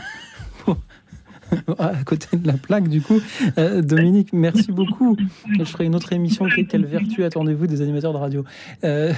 à 1.79 1.93
côté 2.05 2.37
de 2.37 2.47
la 2.47 2.53
plaque, 2.55 2.89
du 2.89 3.01
coup. 3.01 3.21
Euh, 3.59 3.83
Dominique, 3.83 4.33
merci 4.33 4.71
beaucoup. 4.71 5.17
Je 5.59 5.65
ferai 5.65 5.87
une 5.87 5.95
autre 5.97 6.13
émission. 6.13 6.47
Que- 6.49 6.61
Quelle 6.63 6.87
vertu 6.87 7.25
attendez-vous 7.25 7.67
des 7.67 7.83
animateurs 7.83 8.13
de 8.13 8.19
radio? 8.19 8.45
Euh, 8.85 9.13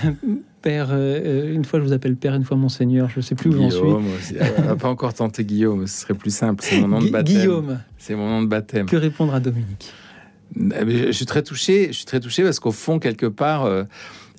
Père, 0.63 0.89
euh, 0.93 1.53
une 1.55 1.65
fois 1.65 1.81
je 1.81 1.85
vous 1.85 1.93
appelle 1.93 2.17
Père, 2.17 2.35
une 2.35 2.45
fois 2.45 2.57
Monseigneur, 2.57 3.11
je 3.11 3.19
ne 3.19 3.23
sais 3.23 3.35
plus 3.35 3.51
où 3.51 3.55
j'en 3.55 3.71
suis. 3.71 3.81
Guillaume, 3.81 4.07
aussi. 4.17 4.35
on 4.59 4.63
n'a 4.63 4.77
pas 4.77 4.89
encore 4.89 5.13
tenté 5.13 5.45
Guillaume, 5.45 5.87
ce 5.87 6.03
serait 6.03 6.15
plus 6.15 6.35
simple. 6.35 6.63
C'est 6.65 6.81
mon 6.81 6.89
nom 6.89 7.01
de 7.01 7.11
baptême. 7.11 7.37
Guillaume. 7.37 7.81
C'est 7.99 8.15
mon 8.15 8.29
nom 8.29 8.43
de 8.43 8.49
baptême. 8.49 8.87
Que 8.87 8.97
répondre 8.97 9.35
à 9.35 9.41
Dominique? 9.41 9.93
Je 10.57 11.07
je 11.07 11.13
suis 11.13 11.27
très 11.27 11.43
touché. 11.43 11.89
Je 11.89 11.93
suis 11.93 12.05
très 12.05 12.21
touché 12.21 12.43
parce 12.43 12.61
qu'au 12.61 12.73
fond, 12.73 12.99
quelque 12.99 13.27
part, 13.27 13.65
euh, 13.65 13.85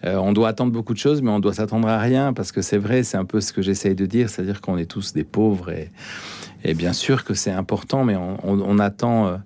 euh, 0.06 0.15
on 0.15 0.34
doit 0.34 0.49
attendre 0.49 0.72
beaucoup 0.72 0.94
de 0.94 0.99
choses, 0.99 1.22
mais 1.22 1.31
on 1.31 1.40
doit 1.40 1.53
s'attendre 1.53 1.88
à 1.88 1.99
rien 1.99 2.34
parce 2.34 2.52
que 2.52 2.61
c'est 2.61 2.77
vrai. 2.77 3.03
C'est 3.03 3.18
un 3.18 3.26
peu 3.26 3.41
ce 3.41 3.53
que 3.53 3.61
j'essaye 3.61 3.95
de 3.95 4.06
dire, 4.06 4.30
c'est-à-dire 4.30 4.61
qu'on 4.61 4.77
est 4.77 4.85
tous 4.85 5.14
des 5.14 5.23
pauvres 5.23 5.72
et, 5.72 6.73
bien 6.73 6.94
sûr 6.94 7.26
que 7.26 7.34
c'est 7.34 7.52
important, 7.52 8.03
mais 8.06 8.15
on 8.15 8.80
attend. 8.80 9.27
euh, 9.27 9.38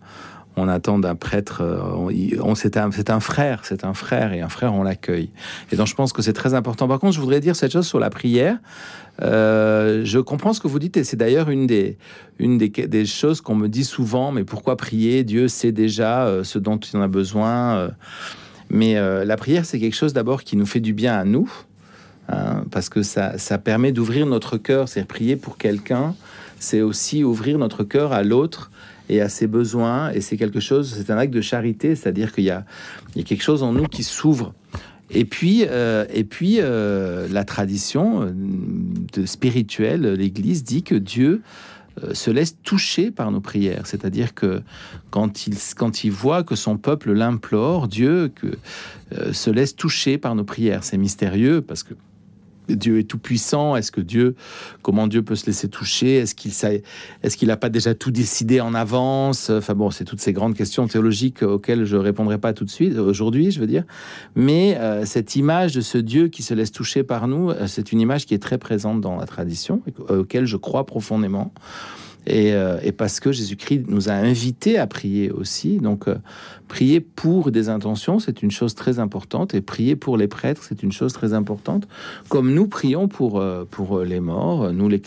on 0.58 0.68
attend 0.68 0.98
d'un 0.98 1.16
prêtre, 1.16 1.62
euh, 1.62 1.80
on, 1.96 2.50
on- 2.50 2.56
c'est 2.56 2.78
un, 2.78 2.90
frère, 3.20 3.62
c'est 3.64 3.86
un 3.86 3.94
frère, 3.94 4.34
et 4.34 4.42
un 4.42 4.50
frère, 4.50 4.74
on 4.74 4.84
l'accueille. 4.84 5.30
Et 5.72 5.76
donc, 5.76 5.86
je 5.88 5.94
pense 5.94 6.12
que 6.12 6.24
c'est 6.24 6.34
très 6.34 6.56
important. 6.56 6.88
Par 6.88 7.00
contre, 7.00 7.14
je 7.14 7.22
voudrais 7.22 7.40
dire 7.40 7.56
cette 7.56 7.72
chose 7.72 7.88
sur 7.88 8.00
la 8.00 8.10
prière. 8.10 8.58
Euh, 9.22 10.02
je 10.04 10.20
comprends 10.20 10.54
ce 10.54 10.60
que 10.60 10.68
vous 10.68 10.80
dites, 10.80 10.98
et 10.98 11.04
c'est 11.04 11.16
d'ailleurs 11.16 11.50
une 11.50 11.68
des, 11.68 13.06
choses 13.06 13.42
qu'on 13.42 13.56
me 13.56 13.68
dit 13.68 13.84
souvent. 13.84 14.32
Mais 14.32 14.44
pourquoi 14.44 14.78
prier? 14.78 15.24
Dieu 15.24 15.48
sait 15.48 15.72
déjà 15.72 16.26
euh, 16.26 16.44
ce 16.44 16.58
dont 16.58 16.78
il 16.78 16.98
en 16.98 17.02
a 17.02 17.08
besoin. 17.08 17.92
mais 18.70 18.96
la 19.26 19.38
prière, 19.38 19.64
c'est 19.66 19.80
quelque 19.80 19.96
chose 19.96 20.14
d'abord 20.14 20.44
qui 20.44 20.58
nous 20.58 20.66
fait 20.66 20.80
du 20.80 20.94
bien 20.94 21.18
à 21.18 21.24
nous, 21.24 21.52
hein, 22.30 22.64
parce 22.72 22.90
que 22.90 23.04
ça, 23.04 23.38
ça 23.38 23.60
permet 23.60 23.92
d'ouvrir 23.92 24.26
notre 24.26 24.58
cœur. 24.58 24.90
C'est 24.90 25.06
prier 25.06 25.36
pour 25.36 25.58
quelqu'un, 25.58 26.16
c'est 26.60 26.82
aussi 26.82 27.24
ouvrir 27.24 27.60
notre 27.60 27.84
cœur 27.84 28.12
à 28.12 28.24
l'autre 28.24 28.72
et 29.10 29.22
à 29.22 29.30
ses 29.30 29.48
besoins. 29.48 30.12
Et 30.12 30.22
c'est 30.22 30.38
quelque 30.38 30.60
chose, 30.60 30.94
c'est 30.96 31.12
un 31.12 31.18
acte 31.18 31.34
de 31.34 31.42
charité, 31.42 31.96
c'est-à-dire 31.96 32.34
qu'il 32.34 32.46
y 32.46 32.48
y 32.48 32.52
a 32.52 32.64
quelque 33.24 33.44
chose 33.44 33.64
en 33.64 33.74
nous 33.74 33.88
qui 33.88 34.04
s'ouvre. 34.04 34.54
Et 35.10 35.26
puis, 35.26 35.66
euh, 35.70 36.06
et 36.14 36.24
puis 36.24 36.58
euh, 36.60 37.28
la 37.32 37.44
tradition 37.44 38.24
euh, 38.24 38.32
de 39.14 39.26
spirituelle, 39.26 40.14
l'Église 40.14 40.64
dit 40.64 40.84
que 40.84 40.96
Dieu 40.96 41.42
se 42.14 42.30
laisse 42.30 42.62
toucher 42.62 43.10
par 43.10 43.32
nos 43.32 43.42
prières. 43.42 43.88
C'est-à-dire 43.88 44.36
que 44.36 44.62
quand 45.10 45.48
il, 45.48 45.56
quand 45.76 46.04
il 46.04 46.12
voit 46.12 46.44
que 46.44 46.54
son 46.54 46.78
peuple 46.78 47.12
l'implore, 47.12 47.88
Dieu 47.88 48.32
se 49.32 49.50
laisse 49.50 49.76
toucher 49.76 50.20
par 50.20 50.36
nos 50.36 50.44
prières. 50.44 50.84
C'est 50.84 51.00
mystérieux 51.00 51.64
parce 51.64 51.82
que 51.82 51.96
Dieu 52.70 53.00
est 53.00 53.04
tout 53.04 53.18
puissant. 53.18 53.76
Est-ce 53.76 53.92
que 53.92 54.02
Dieu, 54.02 54.36
comment 54.82 55.08
Dieu 55.08 55.22
peut 55.22 55.36
se 55.36 55.46
laisser 55.46 55.70
toucher? 55.70 56.16
Est-ce 56.16 56.36
qu'il 56.36 56.52
est-ce 56.52 57.46
n'a 57.46 57.58
pas 57.58 57.70
déjà 57.70 57.94
tout 57.94 58.12
décidé 58.12 58.62
en 58.62 58.74
avance? 58.74 59.50
Enfin 59.50 59.74
bon, 59.74 59.92
c'est 59.92 60.06
toutes 60.06 60.22
ces 60.22 60.34
grandes 60.34 60.56
questions 60.56 60.88
théologiques 60.88 61.44
auxquelles 61.44 61.86
je 61.86 61.96
répondrai 61.96 62.38
pas 62.38 62.54
tout 62.54 62.66
de 62.66 62.70
suite 62.70 62.98
aujourd'hui, 62.98 63.52
je 63.52 63.60
veux 63.60 63.68
dire. 63.68 63.84
Mais 64.36 64.78
euh, 64.78 65.06
cette 65.06 65.36
image 65.36 65.74
de 65.74 65.82
ce 65.82 65.98
Dieu 65.98 66.28
qui 66.28 66.44
se 66.44 66.54
laisse 66.54 66.72
toucher 66.72 67.04
par 67.04 67.28
nous, 67.28 67.52
euh, 67.52 67.68
c'est 67.68 67.92
une 67.92 68.00
image 68.00 68.26
qui 68.26 68.34
est 68.34 68.42
très 68.42 68.58
présente 68.58 69.02
dans 69.02 69.16
la 69.16 69.26
tradition, 69.26 69.82
auquel 70.10 70.46
je 70.46 70.58
crois 70.58 70.86
profondément. 70.86 71.54
Et, 72.30 72.52
euh, 72.52 72.78
et 72.84 72.92
parce 72.92 73.22
que 73.22 73.32
Jésus-Christ 73.32 73.86
nous 73.88 74.10
a 74.10 74.12
invités 74.12 74.78
à 74.78 74.86
prier 74.86 75.32
aussi. 75.32 75.78
Donc, 75.78 76.10
euh, 76.10 76.16
prier 76.68 77.00
pour 77.00 77.52
des 77.52 77.70
intentions, 77.70 78.20
c'est 78.20 78.44
une 78.44 78.52
chose 78.52 78.76
très 78.76 79.00
importante. 79.00 79.56
Et 79.56 79.62
prier 79.62 79.96
pour 79.96 80.18
les 80.18 80.28
prêtres, 80.28 80.64
c'est 80.68 80.84
une 80.84 80.92
chose 80.92 81.14
très 81.14 81.34
importante. 81.34 81.88
Comme 82.28 82.54
nous 82.54 82.68
prions 82.68 83.08
pour, 83.08 83.40
euh, 83.40 83.64
pour 83.72 84.02
les 84.02 84.20
morts, 84.20 84.74
nous, 84.74 84.90
les, 84.90 85.00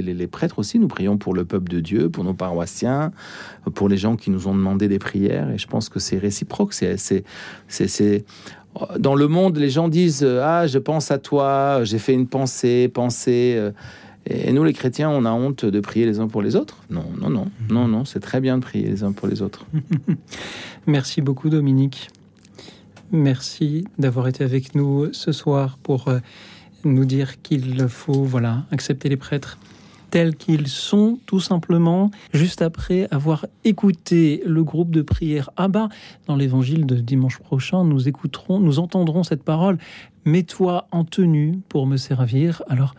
les, 0.00 0.26
prêtres 0.28 0.60
aussi, 0.60 0.78
nous 0.78 0.86
prions 0.86 1.18
pour 1.18 1.34
le 1.34 1.44
peuple 1.44 1.68
de 1.68 1.80
Dieu, 1.80 2.08
pour 2.08 2.22
nos 2.22 2.34
paroissiens, 2.34 3.10
pour 3.74 3.88
les 3.88 3.96
gens 3.96 4.14
qui 4.14 4.30
nous 4.30 4.46
ont 4.46 4.54
demandé 4.54 4.86
des 4.86 5.00
prières. 5.00 5.50
Et 5.50 5.58
je 5.58 5.66
pense 5.66 5.88
que 5.88 5.98
c'est 5.98 6.18
réciproque. 6.18 6.72
C'est, 6.72 8.24
Dans 8.96 9.16
le 9.16 9.26
monde, 9.26 9.56
les 9.56 9.70
gens 9.70 9.88
disent 9.88 10.24
Ah, 10.24 10.68
je 10.68 10.78
pense 10.78 11.10
à 11.10 11.18
toi, 11.18 11.82
j'ai 11.82 11.98
fait 11.98 12.14
une 12.14 12.28
pensée, 12.28 12.86
pensée. 12.86 13.72
Et 14.26 14.52
nous, 14.52 14.64
les 14.64 14.72
chrétiens, 14.72 15.10
on 15.10 15.24
a 15.24 15.32
honte 15.32 15.64
de 15.64 15.80
prier 15.80 16.06
les 16.06 16.20
uns 16.20 16.28
pour 16.28 16.42
les 16.42 16.54
autres 16.56 16.78
Non, 16.90 17.06
non, 17.20 17.30
non, 17.30 17.50
non, 17.70 17.88
non, 17.88 18.04
c'est 18.04 18.20
très 18.20 18.40
bien 18.40 18.58
de 18.58 18.62
prier 18.62 18.86
les 18.86 19.02
uns 19.02 19.12
pour 19.12 19.28
les 19.28 19.42
autres. 19.42 19.66
Merci 20.86 21.22
beaucoup 21.22 21.48
Dominique. 21.48 22.10
Merci 23.12 23.84
d'avoir 23.98 24.28
été 24.28 24.44
avec 24.44 24.74
nous 24.74 25.12
ce 25.12 25.32
soir 25.32 25.78
pour 25.82 26.08
euh, 26.08 26.18
nous 26.84 27.04
dire 27.04 27.42
qu'il 27.42 27.88
faut 27.88 28.22
voilà 28.22 28.66
accepter 28.70 29.08
les 29.08 29.16
prêtres 29.16 29.58
tels 30.10 30.36
qu'ils 30.36 30.66
sont, 30.66 31.18
tout 31.26 31.40
simplement, 31.40 32.10
juste 32.34 32.62
après 32.62 33.06
avoir 33.12 33.46
écouté 33.64 34.42
le 34.44 34.64
groupe 34.64 34.90
de 34.90 35.02
prière 35.02 35.50
Abba 35.56 35.88
dans 36.26 36.36
l'évangile 36.36 36.84
de 36.84 36.96
dimanche 36.96 37.38
prochain, 37.38 37.84
nous 37.84 38.08
écouterons, 38.08 38.58
nous 38.58 38.80
entendrons 38.80 39.22
cette 39.22 39.44
parole 39.44 39.78
Mets-toi 40.26 40.86
en 40.90 41.04
tenue 41.04 41.60
pour 41.68 41.86
me 41.86 41.96
servir. 41.96 42.62
Alors, 42.68 42.94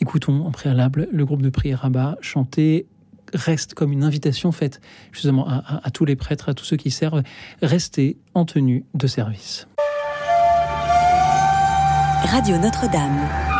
écoutons 0.00 0.44
en 0.46 0.50
préalable 0.50 1.08
le 1.12 1.24
groupe 1.24 1.42
de 1.42 1.50
prière 1.50 1.80
Rabat 1.80 2.16
chanter 2.20 2.86
reste 3.32 3.74
comme 3.74 3.92
une 3.92 4.04
invitation 4.04 4.52
faite 4.52 4.80
justement 5.12 5.48
à, 5.48 5.90
tous 5.90 6.04
les 6.04 6.16
prêtres, 6.16 6.48
à 6.48 6.54
tous 6.54 6.64
ceux 6.64 6.76
qui 6.76 6.90
servent, 6.90 7.22
restez 7.62 8.18
en 8.34 8.44
tenue 8.44 8.84
de 8.94 9.06
service. 9.06 9.66
Radio 12.24 12.58
Notre-Dame. 12.58 13.53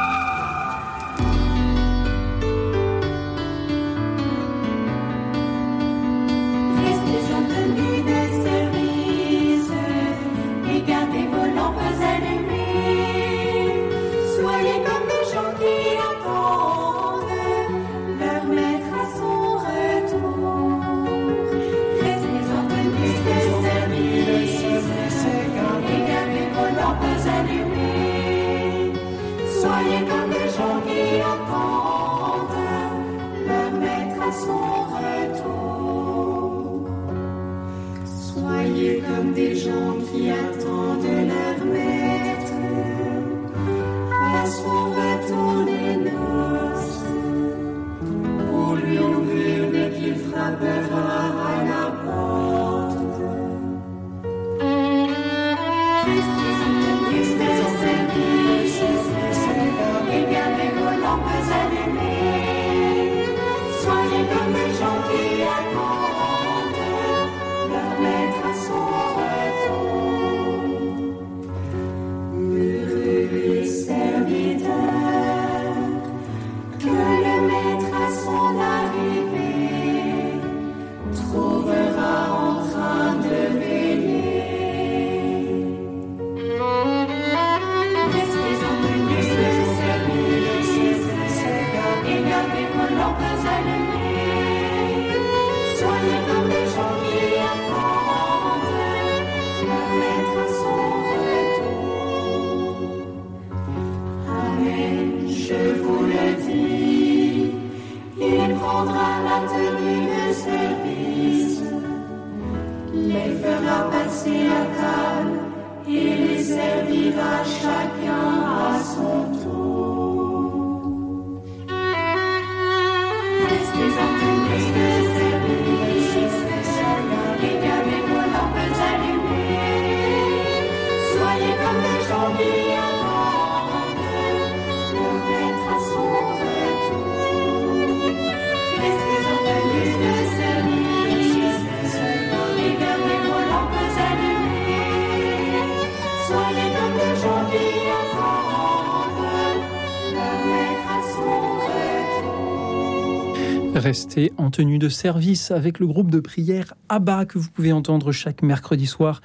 Restez 153.85 154.32
en 154.39 154.51
tenue 154.51 154.78
de 154.78 154.89
service 154.89 155.51
avec 155.51 155.78
le 155.78 155.86
groupe 155.86 156.11
de 156.11 156.19
prière 156.19 156.73
Abba 156.89 157.27
que 157.27 157.39
vous 157.39 157.51
pouvez 157.51 157.70
entendre 157.70 158.12
chaque 158.12 158.43
mercredi 158.43 158.86
soir 158.86 159.20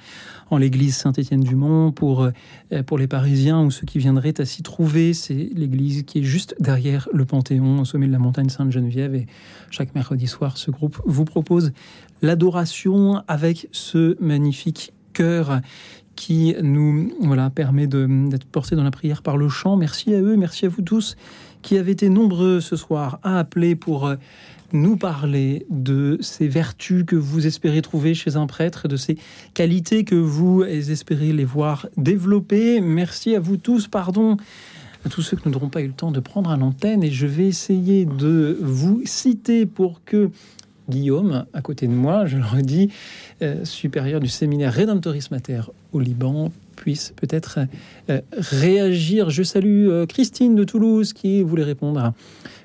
en 0.50 0.58
l'église 0.58 0.96
Saint-Étienne-du-Mont 0.96 1.92
pour, 1.92 2.24
euh, 2.24 2.82
pour 2.82 2.98
les 2.98 3.06
Parisiens 3.06 3.62
ou 3.62 3.70
ceux 3.70 3.86
qui 3.86 3.98
viendraient 3.98 4.38
à 4.38 4.44
s'y 4.44 4.62
trouver. 4.62 5.14
C'est 5.14 5.48
l'église 5.54 6.02
qui 6.02 6.18
est 6.18 6.24
juste 6.24 6.56
derrière 6.60 7.08
le 7.10 7.24
Panthéon 7.24 7.80
au 7.80 7.84
sommet 7.86 8.06
de 8.06 8.12
la 8.12 8.18
montagne 8.18 8.50
Sainte-Geneviève 8.50 9.14
et 9.14 9.26
chaque 9.70 9.94
mercredi 9.94 10.26
soir 10.26 10.58
ce 10.58 10.70
groupe 10.70 11.00
vous 11.06 11.24
propose 11.24 11.72
l'adoration 12.20 13.22
avec 13.28 13.66
ce 13.72 14.22
magnifique 14.22 14.92
chœur 15.14 15.62
qui 16.16 16.54
nous 16.60 17.10
voilà, 17.22 17.48
permet 17.48 17.86
d'être 17.86 18.44
portés 18.44 18.76
dans 18.76 18.84
la 18.84 18.90
prière 18.90 19.22
par 19.22 19.38
le 19.38 19.48
chant. 19.48 19.78
Merci 19.78 20.12
à 20.12 20.20
eux, 20.20 20.36
merci 20.36 20.66
à 20.66 20.68
vous 20.68 20.82
tous 20.82 21.16
qui 21.62 21.76
avez 21.76 21.92
été 21.92 22.08
nombreux 22.08 22.60
ce 22.60 22.76
soir 22.76 23.18
à 23.22 23.38
appeler 23.38 23.74
pour 23.76 24.06
euh, 24.06 24.16
nous 24.72 24.96
parler 24.96 25.66
de 25.70 26.18
ces 26.20 26.48
vertus 26.48 27.04
que 27.06 27.16
vous 27.16 27.46
espérez 27.46 27.82
trouver 27.82 28.14
chez 28.14 28.36
un 28.36 28.46
prêtre, 28.46 28.88
de 28.88 28.96
ces 28.96 29.16
qualités 29.54 30.04
que 30.04 30.14
vous 30.14 30.62
espérez 30.64 31.32
les 31.32 31.44
voir 31.44 31.88
développer. 31.96 32.80
Merci 32.80 33.34
à 33.34 33.40
vous 33.40 33.56
tous, 33.56 33.88
pardon 33.88 34.36
à 35.04 35.08
tous 35.08 35.22
ceux 35.22 35.36
qui 35.36 35.48
n'auront 35.48 35.68
pas 35.68 35.80
eu 35.80 35.86
le 35.86 35.92
temps 35.92 36.10
de 36.10 36.20
prendre 36.20 36.50
à 36.50 36.56
l'antenne 36.56 37.02
et 37.02 37.10
je 37.10 37.26
vais 37.26 37.46
essayer 37.46 38.04
de 38.04 38.58
vous 38.60 39.00
citer 39.04 39.64
pour 39.64 40.02
que 40.04 40.30
Guillaume, 40.90 41.46
à 41.54 41.62
côté 41.62 41.86
de 41.86 41.92
moi, 41.92 42.26
je 42.26 42.36
le 42.36 42.44
redis, 42.44 42.90
euh, 43.42 43.64
supérieur 43.64 44.20
du 44.20 44.28
séminaire 44.28 44.74
Redemptoris 44.74 45.30
Mater 45.30 45.62
au 45.92 46.00
Liban, 46.00 46.52
puisse 46.76 47.12
peut-être 47.16 47.60
euh, 48.10 48.20
réagir. 48.32 49.30
Je 49.30 49.42
salue 49.42 49.88
euh, 49.88 50.06
Christine 50.06 50.54
de 50.54 50.64
Toulouse 50.64 51.12
qui 51.12 51.42
voulait 51.42 51.64
répondre 51.64 52.12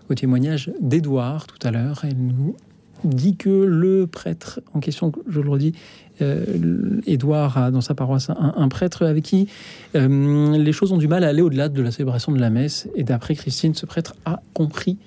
au 0.09 0.13
témoignage 0.13 0.71
d'Édouard 0.79 1.47
tout 1.47 1.65
à 1.67 1.71
l'heure. 1.71 2.03
Elle 2.03 2.17
nous 2.17 2.55
dit 3.03 3.35
que 3.35 3.49
le 3.49 4.07
prêtre 4.07 4.61
en 4.73 4.79
question, 4.79 5.11
je 5.27 5.39
le 5.39 5.49
redis, 5.49 5.73
euh, 6.21 7.01
Édouard 7.05 7.57
a 7.57 7.71
dans 7.71 7.81
sa 7.81 7.93
paroisse 7.93 8.29
un, 8.29 8.67
prêtre 8.69 9.05
avec 9.05 9.23
qui 9.23 9.47
euh, 9.95 10.57
les 10.57 10.71
choses 10.71 10.91
ont 10.91 10.97
du 10.97 11.07
mal 11.07 11.23
à 11.23 11.29
aller 11.29 11.41
au-delà 11.41 11.69
de 11.69 11.81
la 11.81 11.91
célébration 11.91 12.31
de 12.31 12.39
la 12.39 12.49
messe. 12.49 12.87
Et 12.95 13.03
d'après 13.03 13.35
Christine, 13.35 13.73
ce 13.73 13.85
prêtre 13.85 14.15
a 14.25 14.41
compris 14.53 14.97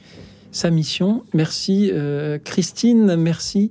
sa 0.52 0.70
mission. 0.70 1.24
Merci 1.34 1.90
euh, 1.92 2.38
Christine, 2.38 3.16
merci 3.16 3.70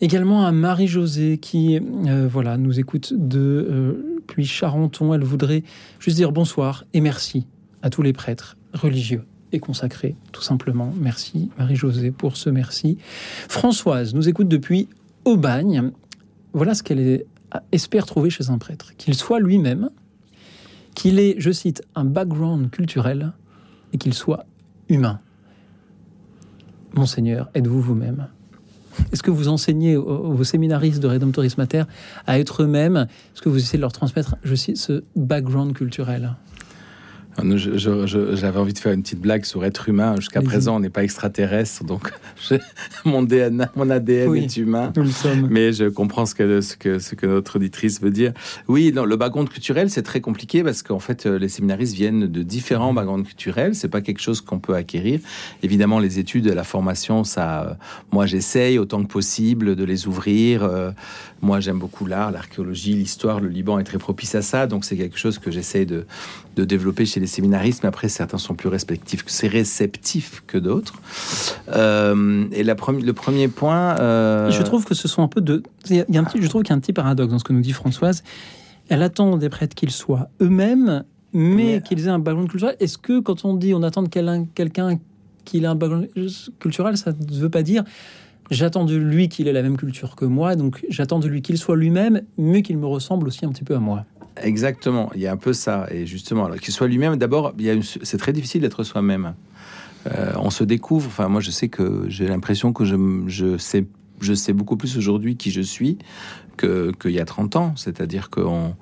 également 0.00 0.44
à 0.44 0.52
Marie-Josée 0.52 1.38
qui 1.38 1.80
voilà, 2.28 2.58
nous 2.58 2.78
écoute 2.78 3.14
de 3.16 4.22
puis 4.26 4.44
Charenton. 4.44 5.14
Elle 5.14 5.24
voudrait 5.24 5.62
juste 6.00 6.16
dire 6.16 6.32
bonsoir 6.32 6.84
et 6.92 7.00
merci 7.00 7.46
à 7.82 7.90
tous 7.90 8.02
les 8.02 8.12
prêtres 8.12 8.56
religieux 8.74 9.22
et 9.52 9.58
consacrés, 9.60 10.16
tout 10.32 10.42
simplement. 10.42 10.92
Merci 11.00 11.50
Marie-Josée 11.58 12.10
pour 12.10 12.36
ce 12.36 12.50
merci. 12.50 12.98
Françoise 13.48 14.14
nous 14.14 14.28
écoute 14.28 14.48
depuis 14.48 14.88
Aubagne. 15.24 15.90
Voilà 16.52 16.74
ce 16.74 16.82
qu'elle 16.82 17.24
espère 17.72 18.06
trouver 18.06 18.30
chez 18.30 18.50
un 18.50 18.58
prêtre. 18.58 18.92
Qu'il 18.96 19.14
soit 19.14 19.40
lui-même, 19.40 19.90
qu'il 20.94 21.18
ait, 21.18 21.36
je 21.38 21.50
cite, 21.50 21.82
un 21.94 22.04
background 22.04 22.70
culturel 22.70 23.32
et 23.92 23.98
qu'il 23.98 24.14
soit 24.14 24.46
humain. 24.88 25.20
Monseigneur, 26.94 27.50
êtes-vous 27.54 27.80
vous-même? 27.80 28.28
Est-ce 29.12 29.22
que 29.22 29.30
vous 29.30 29.48
enseignez 29.48 29.96
aux 29.98 30.42
séminaristes 30.42 31.02
de 31.02 31.06
Redemptoris 31.06 31.58
Mater 31.58 31.82
à 32.26 32.38
être 32.38 32.62
eux-mêmes? 32.62 32.96
Est-ce 33.34 33.42
que 33.42 33.50
vous 33.50 33.58
essayez 33.58 33.76
de 33.76 33.82
leur 33.82 33.92
transmettre, 33.92 34.36
je 34.42 34.54
cite, 34.54 34.78
ce 34.78 35.04
background 35.14 35.74
culturel 35.74 36.22
Euh, 36.22 36.32
je- 36.32 36.34
je- 36.34 36.34
je- 36.34 37.25
J'avais 37.42 38.58
envie 38.58 38.72
de 38.72 38.78
faire 38.78 38.92
une 38.92 39.02
petite 39.02 39.20
blague 39.20 39.44
sur 39.44 39.64
être 39.64 39.88
humain. 39.88 40.14
Jusqu'à 40.16 40.40
présent, 40.42 40.76
on 40.76 40.80
n'est 40.80 40.90
pas 40.90 41.04
extraterrestre, 41.04 41.84
donc 41.84 42.10
je- 42.50 42.54
mon, 43.04 43.22
DNA, 43.22 43.70
mon 43.76 43.90
ADN 43.90 44.28
Oui, 44.28 44.44
est 44.44 44.56
humain. 44.56 44.92
nous 44.96 45.02
le 45.02 45.10
sommes. 45.10 45.46
Mais 45.50 45.72
je 45.72 45.84
comprends 45.84 46.24
ce 46.26 46.34
que, 46.34 46.60
ce 46.60 46.76
que, 46.76 46.98
ce 46.98 47.14
que 47.14 47.26
notre 47.26 47.56
auditrice 47.56 48.00
veut 48.00 48.10
dire. 48.10 48.32
Oui, 48.68 48.92
non, 48.94 49.04
le 49.04 49.16
background 49.16 49.48
culturel, 49.48 49.90
c'est 49.90 50.02
très 50.02 50.20
compliqué 50.20 50.62
parce 50.64 50.82
qu'en 50.82 50.98
fait, 50.98 51.26
euh, 51.26 51.38
les 51.38 51.48
séminaristes 51.48 51.94
viennent 51.94 52.26
de 52.26 52.42
différents 52.42 52.94
backgrounds 52.94 53.26
culturels. 53.26 53.74
C'est 53.74 53.88
pas 53.88 54.00
quelque 54.00 54.20
chose 54.22 54.40
qu'on 54.40 54.58
peut 54.58 54.74
acquérir. 54.74 55.20
Évidemment, 55.62 55.98
les 55.98 56.18
études, 56.18 56.46
la 56.46 56.64
formation, 56.64 57.24
ça, 57.24 57.62
euh, 57.64 57.74
moi, 58.12 58.26
j'essaye 58.26 58.78
autant 58.78 59.02
que 59.02 59.08
possible 59.12 59.76
de 59.76 59.84
les 59.84 60.06
ouvrir. 60.06 60.62
Moi, 61.42 61.60
j'aime 61.60 61.78
beaucoup 61.78 62.06
l'art, 62.06 62.30
l'archéologie, 62.32 62.94
l'histoire. 62.94 63.40
Le 63.40 63.48
Liban 63.48 63.78
est 63.78 63.84
très 63.84 63.98
propice 63.98 64.34
à 64.34 64.42
ça, 64.42 64.66
donc 64.66 64.84
c'est 64.86 64.96
quelque 64.96 65.18
chose 65.18 65.38
que 65.38 65.50
j'essaye 65.50 65.84
de, 65.84 66.06
de 66.56 66.64
développer 66.64 67.04
chez 67.04 67.20
les 67.20 67.26
séminaristes. 67.26 67.82
Mais 67.82 67.88
après, 67.90 68.08
certains 68.08 68.38
sont 68.38 68.54
plus 68.54 68.68
respectifs, 68.70 69.22
c'est 69.26 69.46
réceptifs 69.48 70.42
que 70.46 70.56
d'autres. 70.58 70.94
Euh, 71.68 72.46
et 72.52 72.62
la 72.62 72.74
le 72.74 73.12
premier 73.12 73.48
point, 73.48 73.98
euh, 74.00 74.50
Je 74.50 74.62
trouve 74.62 74.84
que 74.84 74.94
ce 74.94 75.08
sont 75.08 75.22
un 75.22 75.28
peu 75.28 75.40
de. 75.40 75.62
il 75.90 75.96
y 75.96 76.00
a- 76.00 76.04
a 76.18 76.20
un 76.20 76.24
petit, 76.24 76.40
je 76.40 76.48
trouve 76.48 76.62
qu'il 76.62 76.70
y 76.70 76.72
a 76.72 76.76
un 76.76 76.80
petit 76.80 76.92
paradoxe 76.92 77.30
dans 77.32 77.38
ce 77.38 77.44
que 77.44 77.52
nous 77.52 77.60
dit 77.60 77.72
Françoise. 77.72 78.22
Elle 78.88 79.02
attend 79.02 79.36
des 79.36 79.48
prêtres 79.48 79.74
qu'ils 79.74 79.90
soient 79.90 80.28
eux-mêmes, 80.40 81.04
mais, 81.32 81.82
qu'ils 81.82 82.06
aient 82.06 82.10
un 82.10 82.18
background 82.18 82.48
culturel. 82.48 82.76
Est-ce 82.80 82.98
que 82.98 83.20
quand 83.20 83.44
on 83.44 83.54
dit 83.54 83.74
on 83.74 83.82
attend 83.82 84.02
de 84.02 84.08
quel- 84.08 84.46
quelqu'un 84.54 84.98
qu'il 85.44 85.64
ait 85.64 85.68
un 85.68 85.74
background 85.74 86.08
culturel, 86.60 86.96
ça 86.96 87.12
ne 87.12 87.36
veut 87.38 87.50
pas 87.50 87.62
dire 87.62 87.84
j'attends 88.50 88.84
de 88.84 88.96
lui 88.96 89.28
qu'il 89.28 89.48
ait 89.48 89.52
la 89.52 89.62
même 89.62 89.76
culture 89.76 90.16
que 90.16 90.24
moi, 90.24 90.56
donc 90.56 90.84
j'attends 90.88 91.18
de 91.18 91.28
lui 91.28 91.42
qu'il 91.42 91.58
soit 91.58 91.76
lui-même, 91.76 92.22
mais 92.38 92.62
qu'il 92.62 92.78
me 92.78 92.86
ressemble 92.86 93.26
aussi 93.26 93.44
un 93.44 93.50
petit 93.50 93.64
peu 93.64 93.74
à 93.74 93.80
moi. 93.80 94.04
Exactement, 94.42 95.10
il 95.14 95.22
y 95.22 95.26
a 95.26 95.32
un 95.32 95.36
peu 95.36 95.52
ça. 95.52 95.86
Et 95.90 96.06
justement, 96.06 96.44
alors, 96.44 96.58
qu'il 96.58 96.72
soit 96.72 96.88
lui-même, 96.88 97.16
d'abord, 97.16 97.54
c'est 98.02 98.18
très 98.18 98.32
difficile 98.32 98.60
d'être 98.60 98.84
soi-même. 98.84 99.34
Euh, 100.06 100.32
on 100.36 100.50
se 100.50 100.62
découvre. 100.62 101.06
Enfin, 101.06 101.28
moi, 101.28 101.40
je 101.40 101.50
sais 101.50 101.68
que 101.68 102.04
j'ai 102.08 102.28
l'impression 102.28 102.72
que 102.72 102.84
je, 102.84 103.56
sais, 103.56 103.86
je 104.20 104.34
sais 104.34 104.52
beaucoup 104.52 104.76
plus 104.76 104.96
aujourd'hui 104.96 105.36
qui 105.36 105.50
je 105.50 105.62
suis 105.62 105.98
qu'il 106.58 107.10
y 107.10 107.20
a 107.20 107.24
30 107.24 107.56
ans. 107.56 107.72
C'est-à-dire 107.76 108.30
qu'on 108.30 108.74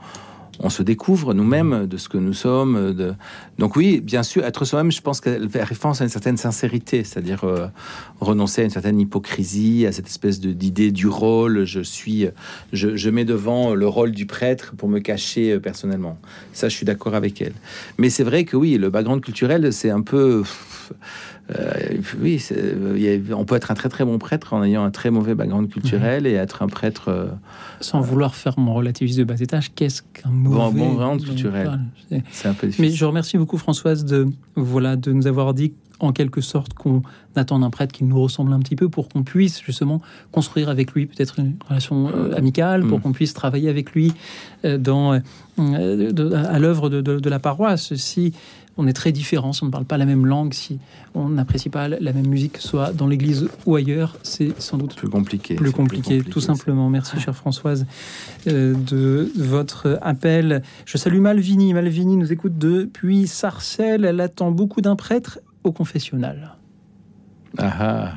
on 0.60 0.70
se 0.70 0.82
découvre 0.82 1.34
nous-mêmes 1.34 1.86
de 1.86 1.96
ce 1.96 2.08
que 2.08 2.18
nous 2.18 2.32
sommes. 2.32 2.92
De... 2.92 3.14
Donc 3.58 3.76
oui, 3.76 4.00
bien 4.00 4.22
sûr, 4.22 4.44
être 4.44 4.64
soi-même, 4.64 4.92
je 4.92 5.00
pense 5.00 5.20
qu'elle 5.20 5.48
fait 5.48 5.62
référence 5.62 6.00
à 6.00 6.04
une 6.04 6.10
certaine 6.10 6.36
sincérité, 6.36 7.04
c'est-à-dire 7.04 7.44
euh, 7.44 7.66
renoncer 8.20 8.62
à 8.62 8.64
une 8.64 8.70
certaine 8.70 9.00
hypocrisie, 9.00 9.86
à 9.86 9.92
cette 9.92 10.06
espèce 10.06 10.40
de- 10.40 10.52
d'idée 10.52 10.92
du 10.92 11.06
rôle. 11.06 11.64
Je 11.64 11.80
suis, 11.80 12.26
je, 12.72 12.96
je 12.96 13.10
mets 13.10 13.24
devant 13.24 13.74
le 13.74 13.86
rôle 13.88 14.12
du 14.12 14.26
prêtre 14.26 14.74
pour 14.76 14.88
me 14.88 15.00
cacher 15.00 15.52
euh, 15.52 15.60
personnellement. 15.60 16.18
Ça, 16.52 16.68
je 16.68 16.76
suis 16.76 16.86
d'accord 16.86 17.14
avec 17.14 17.40
elle. 17.42 17.54
Mais 17.98 18.10
c'est 18.10 18.24
vrai 18.24 18.44
que 18.44 18.56
oui, 18.56 18.78
le 18.78 18.90
background 18.90 19.22
culturel, 19.22 19.72
c'est 19.72 19.90
un 19.90 20.02
peu... 20.02 20.42
euh, 21.50 21.98
oui, 22.22 22.42
a- 22.50 23.34
on 23.34 23.44
peut 23.44 23.54
être 23.56 23.70
un 23.70 23.74
très 23.74 23.88
très 23.90 24.04
bon 24.04 24.18
prêtre 24.18 24.54
en 24.54 24.62
ayant 24.64 24.82
un 24.84 24.90
très 24.90 25.10
mauvais 25.10 25.34
background 25.34 25.68
culturel 25.68 26.26
et 26.26 26.32
être 26.32 26.62
un 26.62 26.68
prêtre 26.68 27.08
euh, 27.08 27.26
Sans 27.80 28.00
vouloir 28.00 28.34
faire 28.34 28.58
mon 28.58 28.72
relativiste 28.72 29.18
de 29.18 29.24
bas 29.24 29.34
étage, 29.38 29.72
qu'est-ce 29.74 30.02
qu'un 30.02 30.30
mauvais 30.30 30.56
bon, 30.56 30.70
bon 30.72 30.88
background 30.90 31.22
culturel. 31.24 31.80
C'est- 32.32 32.48
un 32.48 32.54
peu 32.54 32.66
difficile. 32.68 32.84
Mais 32.90 32.96
je 32.96 33.04
remercie 33.04 33.36
beaucoup 33.36 33.58
Françoise 33.58 34.04
de, 34.04 34.26
voilà, 34.56 34.96
de 34.96 35.12
nous 35.12 35.26
avoir 35.26 35.52
dit 35.54 35.72
en 36.00 36.12
quelque 36.12 36.40
sorte 36.40 36.74
qu'on 36.74 37.02
attend 37.36 37.60
d'un 37.60 37.70
prêtre 37.70 37.92
qui 37.92 38.04
nous 38.04 38.20
ressemble 38.20 38.52
un 38.52 38.58
petit 38.58 38.74
peu 38.74 38.88
pour 38.88 39.08
qu'on 39.08 39.22
puisse 39.22 39.62
justement 39.62 40.02
construire 40.32 40.68
avec 40.68 40.92
lui 40.92 41.06
peut-être 41.06 41.38
une 41.38 41.54
relation 41.68 42.08
euh, 42.08 42.34
amicale, 42.36 42.84
pour 42.84 42.98
Mm. 42.98 43.02
qu'on 43.02 43.12
puisse 43.12 43.32
travailler 43.32 43.68
avec 43.68 43.92
lui 43.92 44.12
euh, 44.64 44.76
dans, 44.76 45.14
euh, 45.14 46.12
de- 46.12 46.32
à 46.34 46.58
l'œuvre 46.58 46.90
de, 46.90 47.00
de- 47.00 47.20
de 47.20 47.30
la 47.30 47.38
paroisse. 47.38 47.94
Si 47.94 48.32
on 48.76 48.86
est 48.86 48.92
très 48.92 49.12
différents, 49.12 49.52
si 49.52 49.62
on 49.62 49.66
ne 49.66 49.70
parle 49.70 49.84
pas 49.84 49.98
la 49.98 50.06
même 50.06 50.26
langue, 50.26 50.52
si 50.52 50.78
on 51.14 51.28
n'apprécie 51.28 51.68
pas 51.68 51.88
la 51.88 52.12
même 52.12 52.26
musique, 52.26 52.58
soit 52.58 52.92
dans 52.92 53.06
l'église 53.06 53.48
ou 53.66 53.76
ailleurs, 53.76 54.16
c'est 54.22 54.60
sans 54.60 54.78
doute 54.78 54.96
plus 54.96 55.08
compliqué. 55.08 55.54
plus 55.54 55.72
compliqué, 55.72 56.22
tout 56.22 56.40
simplement. 56.40 56.90
Merci, 56.90 57.20
chère 57.20 57.36
Françoise, 57.36 57.86
euh, 58.46 58.74
de 58.74 59.30
votre 59.36 59.98
appel. 60.02 60.62
Je 60.86 60.98
salue 60.98 61.20
Malvini. 61.20 61.72
Malvini 61.72 62.16
nous 62.16 62.32
écoute 62.32 62.58
depuis 62.58 63.26
Sarcelles. 63.26 64.04
Elle 64.04 64.20
attend 64.20 64.50
beaucoup 64.50 64.80
d'un 64.80 64.96
prêtre 64.96 65.38
au 65.62 65.72
confessionnal. 65.72 66.56
Ah 67.58 67.72
ah, 67.78 68.12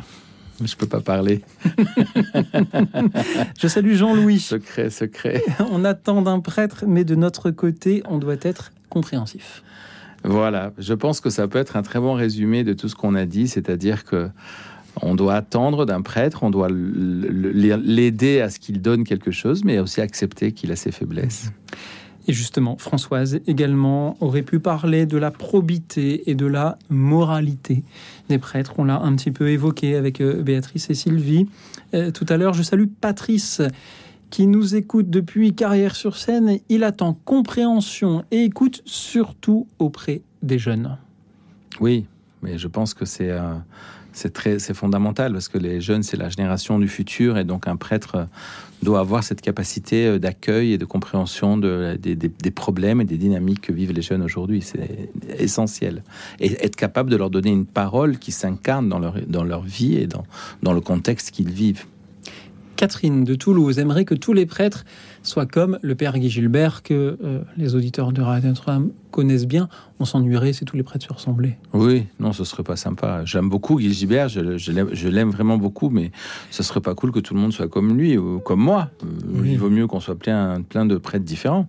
je 0.63 0.75
peux 0.75 0.88
pas 0.88 1.01
parler. 1.01 1.41
Je 3.59 3.67
salue 3.67 3.93
Jean-Louis. 3.93 4.39
Secret, 4.39 4.89
secret. 4.89 5.43
On 5.71 5.85
attend 5.85 6.23
d'un 6.23 6.39
prêtre, 6.39 6.85
mais 6.88 7.03
de 7.03 7.15
notre 7.15 7.51
côté, 7.51 8.01
on 8.09 8.17
doit 8.17 8.38
être 8.41 8.71
compréhensif. 8.89 9.63
Voilà, 10.23 10.73
je 10.77 10.94
pense 10.94 11.22
que 11.22 11.30
ça 11.30 11.48
peut 11.48 11.60
être 11.60 11.77
un 11.77 11.84
très 11.84 11.99
bon 11.99 12.14
résumé 12.14 12.64
de 12.64 12.73
tout 12.73 12.89
ce 12.89 12.95
qu'on 12.95 13.15
a 13.15 13.26
dit, 13.26 13.48
c'est-à-dire 13.48 14.03
que 14.03 14.30
on 15.02 15.15
doit 15.15 15.35
attendre 15.35 15.85
d'un 15.85 16.02
prêtre, 16.02 16.44
on 16.44 16.49
doit 16.49 16.69
l'aider 16.72 18.41
à 18.41 18.49
ce 18.49 18.60
qu'il 18.60 18.81
donne 18.81 19.03
quelque 19.03 19.31
chose, 19.31 19.64
mais 19.64 19.80
aussi 19.80 20.02
accepter 20.02 20.52
qu'il 20.52 20.72
a 20.72 20.76
ses 20.76 20.91
faiblesses. 20.91 21.52
Et 22.27 22.34
justement, 22.34 22.77
Françoise 22.77 23.39
également 23.48 24.18
aurait 24.19 24.41
pu 24.41 24.60
parler 24.60 25.06
de 25.06 25.18
la 25.18 25.31
probité 25.31 26.30
et 26.30 26.35
de 26.35 26.45
la 26.45 26.77
moralité 26.89 27.84
des 28.27 28.38
prêtres. 28.38 28.73
On 28.80 28.84
l'a 28.84 28.99
un 28.99 29.15
petit 29.15 29.31
peu 29.31 29.49
évoqué 29.49 29.95
avec 29.95 30.19
euh, 30.19 30.41
Béatrice 30.44 30.89
et 30.89 30.94
Sylvie. 30.94 31.48
Euh, 31.94 32.11
tout 32.11 32.26
à 32.27 32.35
l'heure, 32.35 32.53
je 32.53 32.64
salue 32.64 32.88
Patrice 32.99 33.61
qui 34.29 34.47
nous 34.47 34.75
écoute 34.75 35.09
depuis 35.09 35.53
Carrière-sur-Seine. 35.53 36.59
Il 36.69 36.83
attend 36.83 37.13
compréhension 37.25 38.23
et 38.31 38.43
écoute 38.43 38.81
surtout 38.85 39.67
auprès 39.79 40.21
des 40.43 40.59
jeunes. 40.59 40.97
Oui, 41.79 42.05
mais 42.41 42.57
je 42.57 42.67
pense 42.67 42.93
que 42.93 43.05
c'est 43.05 43.31
euh, 43.31 43.53
très 44.33 44.59
fondamental 44.59 45.31
parce 45.33 45.47
que 45.47 45.57
les 45.57 45.79
jeunes 45.79 46.03
c'est 46.03 46.17
la 46.17 46.29
génération 46.29 46.79
du 46.79 46.87
futur 46.87 47.37
et 47.37 47.43
donc 47.43 47.67
un 47.67 47.75
prêtre 47.75 48.15
euh, 48.15 48.25
doit 48.83 48.99
avoir 48.99 49.23
cette 49.23 49.41
capacité 49.41 50.05
euh, 50.07 50.19
d'accueil 50.19 50.73
et 50.73 50.77
de 50.77 50.85
compréhension 50.85 51.57
de, 51.57 51.97
des, 52.01 52.15
des- 52.15 52.29
des 52.29 52.51
problèmes 52.51 52.99
et 53.01 53.05
des 53.05 53.17
dynamiques 53.17 53.61
que 53.61 53.73
vivent 53.73 53.93
les 53.93 54.01
jeunes 54.01 54.21
aujourd'hui. 54.23 54.61
C'est 54.61 55.09
essentiel. 55.39 56.03
Et 56.39 56.53
être 56.65 56.75
capable 56.75 57.09
de 57.09 57.15
leur 57.15 57.29
donner 57.29 57.51
une 57.51 57.65
parole 57.65 58.17
qui 58.17 58.31
s'incarne 58.31 58.89
dans 58.89 58.99
leur, 58.99 59.15
dans 59.27 59.43
leur 59.43 59.61
vie 59.61 59.95
et 59.95 60.07
dans, 60.07 60.23
dans 60.63 60.73
le 60.73 60.81
contexte 60.81 61.31
qu'ils 61.31 61.49
vivent. 61.51 61.85
Catherine 62.77 63.23
de 63.23 63.35
Toulouse 63.35 63.79
aimerait 63.79 64.05
que 64.05 64.13
tous 64.15 64.31
les 64.33 64.45
prêtres 64.45 64.85
soient 65.23 65.45
comme 65.47 65.79
le 65.81 65.95
père 65.95 66.17
Guy 66.17 66.29
Gilbert, 66.29 66.83
que 66.83 67.17
euh, 67.23 67.41
les 67.57 67.75
auditeurs 67.75 68.11
de 68.13 68.21
Radio 68.21 68.49
Notre-Dame 68.49 68.91
connaissent 69.11 69.47
bien. 69.47 69.67
On 69.99 70.05
s'ennuierait 70.05 70.53
si 70.53 70.63
tous 70.63 70.77
les 70.77 70.83
prêtres 70.83 71.05
se 71.07 71.11
ressemblaient. 71.11 71.57
Oui, 71.73 72.05
non, 72.19 72.31
ce 72.33 72.43
serait 72.43 72.63
pas 72.63 72.75
sympa. 72.75 73.25
J'aime 73.25 73.49
beaucoup 73.49 73.77
Guy 73.77 73.91
Gilbert, 73.91 74.29
je, 74.29 74.57
je 74.57 75.09
l'aime- 75.09 75.29
vraiment 75.31 75.57
beaucoup, 75.57 75.89
mais 75.89 76.11
ce 76.51 76.61
serait 76.63 76.79
pas 76.81 76.93
cool 76.95 77.11
que 77.11 77.19
tout 77.19 77.33
le 77.33 77.39
monde 77.39 77.51
soit 77.51 77.67
comme 77.67 77.97
lui 77.97 78.17
ou 78.17 78.39
comme 78.39 78.61
moi. 78.61 78.89
Euh, 79.03 79.07
Oui. 79.41 79.49
Il 79.53 79.57
vaut 79.59 79.69
mieux 79.71 79.87
qu'on 79.87 79.99
soit 79.99 80.15
plein, 80.17 80.61
plein 80.61 80.85
de 80.85 80.97
prêtres 80.97 81.25
différents. 81.25 81.67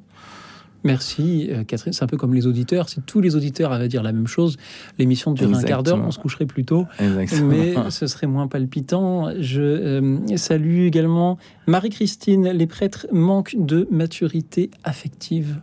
Merci 0.89 1.49
euh, 1.51 1.65
Catherine. 1.65 1.93
C'est 1.93 2.03
un 2.03 2.07
peu 2.09 2.17
comme 2.17 2.35
les 2.35 2.47
auditeurs. 2.47 2.89
Si 2.89 3.01
tous 3.03 3.21
les 3.21 3.37
auditeurs 3.37 3.73
avaient 3.73 3.85
à 3.85 3.89
dire 3.89 4.03
la 4.03 4.13
même 4.13 4.27
chose, 4.27 4.57
l'émission 4.99 5.33
durerait 5.33 5.59
un 5.59 5.63
quart 5.63 5.83
d'heure, 5.83 6.01
on 6.05 6.11
se 6.11 6.19
coucherait 6.19 6.47
plus 6.47 6.65
tôt. 6.65 6.87
Exactement. 6.99 7.49
Mais 7.49 7.75
ce 7.91 8.07
serait 8.07 8.27
moins 8.27 8.49
palpitant. 8.49 9.31
Je 9.39 9.61
euh, 9.63 10.37
salue 10.37 10.87
également 10.87 11.39
Marie-Christine. 11.67 12.49
Les 12.51 12.67
prêtres 12.67 13.07
manquent 13.13 13.57
de 13.59 13.87
maturité 13.91 14.71
affective, 14.85 15.57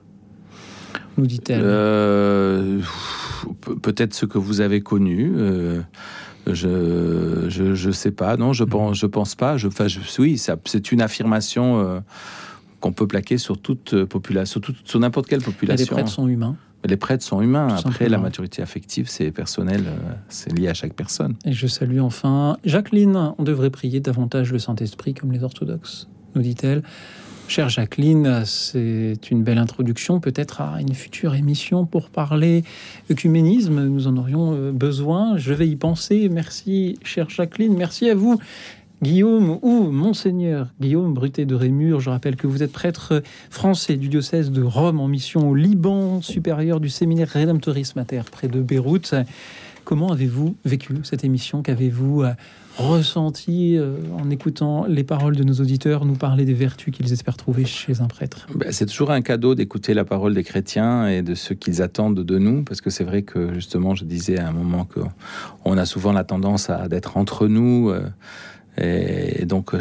nous 1.18 1.28
dit-elle. 1.28 1.62
Euh, 1.64 2.80
pe- 3.62 3.76
Peut-être 3.76 4.14
ce 4.14 4.26
que 4.26 4.38
vous 4.38 4.62
avez 4.62 4.82
connu. 4.82 5.34
euh, 5.36 5.82
je, 6.48 7.46
je, 7.50 7.74
je 7.74 7.92
sais 7.92 8.12
pas. 8.12 8.38
Non, 8.38 8.54
je 8.54 8.64
pense, 8.64 8.98
je 8.98 9.06
pense 9.08 9.34
pas. 9.36 9.58
Je, 9.58 9.68
enfin, 9.68 9.88
je, 9.88 10.00
oui, 10.20 10.38
c'est 10.66 10.92
une 10.92 11.02
affirmation 11.02 11.80
euh, 11.80 12.00
qu'on 12.86 12.94
peut 12.94 13.08
plaquer 13.08 13.40
sur 13.40 13.58
toute 13.60 13.96
euh, 13.96 14.06
population, 14.06 14.62
sur, 14.64 14.76
sur 14.84 15.00
n'importe 15.00 15.26
quelle 15.26 15.42
population. 15.42 15.96
les 15.96 16.04
prêtres 16.04 16.12
sont 16.12 16.28
humains. 16.28 16.56
Les 16.88 16.98
prêtres 16.98 17.24
sont 17.24 17.42
humains. 17.42 17.66
Tout 17.70 17.74
Après, 17.74 17.92
simplement. 17.92 18.12
la 18.12 18.18
maturité 18.20 18.62
affective, 18.62 19.08
c'est 19.10 19.32
personnel, 19.32 19.86
euh, 19.88 20.14
c'est 20.30 20.56
lié 20.56 20.68
à 20.68 20.76
chaque 20.76 20.94
personne. 20.94 21.34
Et 21.46 21.52
je 21.52 21.66
salue 21.66 22.00
enfin 22.00 22.58
Jacqueline. 22.64 23.34
On 23.40 23.44
devrait 23.44 23.72
prier 23.72 24.02
davantage 24.02 24.52
le 24.54 24.60
Saint-Esprit 24.60 25.16
comme 25.16 25.32
les 25.32 25.44
orthodoxes, 25.44 26.08
nous 26.36 26.44
dit-elle. 26.44 26.84
Chère 27.48 27.70
Jacqueline, 27.70 28.44
c'est 28.46 29.18
une 29.32 29.44
belle 29.44 29.58
introduction 29.58 30.20
peut-être 30.20 30.62
à 30.62 30.80
une 30.80 30.94
future 30.94 31.34
émission 31.34 31.88
pour 31.88 32.12
parler 32.12 32.64
œcuménisme. 33.10 33.84
Nous 33.84 34.06
en 34.06 34.16
aurions 34.16 34.54
euh, 34.54 34.72
besoin. 34.72 35.38
Je 35.38 35.54
vais 35.54 35.68
y 35.68 35.76
penser. 35.76 36.30
Merci, 36.30 37.00
chère 37.04 37.32
Jacqueline. 37.32 37.76
Merci 37.76 38.12
à 38.12 38.16
vous. 38.16 38.40
Guillaume 39.04 39.60
ou 39.62 39.92
Monseigneur 39.92 40.68
Guillaume 40.80 41.14
Bruté 41.14 41.46
de 41.46 41.54
Rémur, 41.54 42.00
je 42.00 42.10
rappelle 42.10 42.36
que 42.36 42.48
vous 42.48 42.64
êtes 42.64 42.72
prêtre 42.72 43.22
français 43.50 43.98
du 43.98 44.08
diocèse 44.08 44.52
de 44.52 44.64
Rome 44.64 45.00
en 45.00 45.08
mission 45.08 45.50
au 45.50 45.56
Liban, 45.56 46.22
supérieur 46.22 46.80
du 46.80 46.90
séminaire 46.90 47.30
Redemptoris 47.34 47.96
Mater 47.96 48.22
près 48.32 48.48
de 48.48 48.62
Beyrouth. 48.62 49.14
Comment 49.84 50.12
avez-vous 50.12 50.56
vécu 50.66 50.96
cette 51.04 51.24
émission? 51.24 51.62
Qu'avez-vous 51.62 52.24
euh, 52.24 52.32
ressenti 52.78 53.78
euh, 53.78 53.98
en 54.18 54.32
écoutant 54.32 54.86
les 54.88 55.04
paroles 55.04 55.36
de 55.36 55.44
nos 55.44 55.54
auditeurs 55.54 56.06
nous 56.06 56.16
parler 56.16 56.44
des 56.44 56.56
vertus 56.56 56.92
qu'ils 56.92 57.14
espèrent 57.14 57.38
trouver 57.38 57.66
chez 57.66 58.02
un 58.02 58.08
prêtre? 58.08 58.48
Ben, 58.56 58.72
c'est 58.72 58.88
toujours 58.88 59.12
un 59.12 59.22
cadeau 59.22 59.54
d'écouter 59.54 59.94
la 59.94 60.04
parole 60.04 60.34
des 60.34 60.44
chrétiens 60.44 61.08
et 61.08 61.22
de 61.22 61.36
ce 61.36 61.54
qu'ils 61.54 61.84
attendent 61.84 62.20
de 62.22 62.38
nous, 62.40 62.64
parce 62.64 62.82
que 62.82 62.90
c'est 62.90 63.04
vrai 63.04 63.22
que 63.22 63.54
justement, 63.54 63.94
je 63.94 64.06
disais 64.06 64.40
à 64.40 64.48
un 64.48 64.52
moment 64.54 64.86
que 64.86 65.02
on 65.66 65.78
a 65.78 65.86
souvent 65.86 66.14
la 66.14 66.24
tendance 66.24 66.72
à 66.72 66.88
d'être 66.88 67.18
entre 67.18 67.48
nous. 67.48 67.90
euh, 67.90 68.02
et 68.78 69.46
donc, 69.46 69.74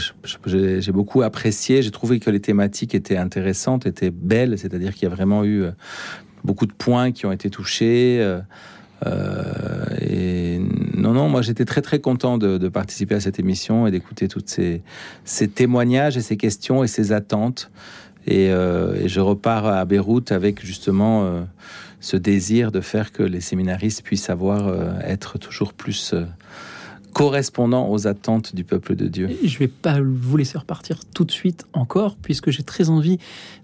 j'ai 0.46 0.92
beaucoup 0.92 1.22
apprécié. 1.22 1.82
J'ai 1.82 1.90
trouvé 1.90 2.20
que 2.20 2.30
les 2.30 2.40
thématiques 2.40 2.94
étaient 2.94 3.16
intéressantes, 3.16 3.86
étaient 3.86 4.10
belles. 4.10 4.58
C'est-à-dire 4.58 4.94
qu'il 4.94 5.08
y 5.08 5.12
a 5.12 5.14
vraiment 5.14 5.44
eu 5.44 5.62
euh, 5.62 5.70
beaucoup 6.44 6.66
de 6.66 6.72
points 6.72 7.10
qui 7.10 7.26
ont 7.26 7.32
été 7.32 7.50
touchés. 7.50 8.18
euh, 8.20 8.40
euh, 9.06 9.84
et 10.00 10.60
non, 10.96 11.12
non, 11.12 11.28
moi 11.28 11.42
j'étais 11.42 11.64
très 11.64 11.82
très 11.82 11.98
content 11.98 12.38
de, 12.38 12.68
participer 12.68 13.16
à 13.16 13.20
cette 13.20 13.38
émission 13.38 13.86
et 13.86 13.90
d'écouter 13.90 14.28
toutes 14.28 14.48
ces, 14.48 14.82
témoignages 15.48 16.16
et 16.16 16.22
ces 16.22 16.36
questions 16.36 16.84
et 16.84 16.86
ces 16.86 17.12
attentes. 17.12 17.70
Et, 18.26 18.48
je 18.48 19.20
repars 19.20 19.66
à 19.66 19.84
Beyrouth 19.84 20.32
avec 20.32 20.64
justement 20.64 21.44
ce 22.04 22.18
désir 22.18 22.70
de 22.70 22.82
faire 22.82 23.12
que 23.12 23.22
les 23.22 23.40
séminaristes 23.40 24.02
puissent 24.02 24.24
savoir 24.24 24.68
euh, 24.68 24.92
être 25.00 25.38
toujours 25.38 25.72
plus 25.72 26.14
correspondants 27.14 27.90
aux 27.90 28.06
attentes 28.06 28.54
du 28.54 28.64
peuple 28.64 28.96
de 28.96 29.06
Dieu. 29.06 29.30
Je 29.42 29.58
vais 29.58 29.68
pas 29.68 30.00
vous 30.02 30.36
laisser 30.36 30.58
repartir 30.58 30.98
tout 31.14 31.24
de 31.24 31.30
suite 31.30 31.64
encore, 31.72 32.16
puisque 32.16 32.50
j'ai 32.50 32.64
très 32.64 32.90
envie 32.90 33.18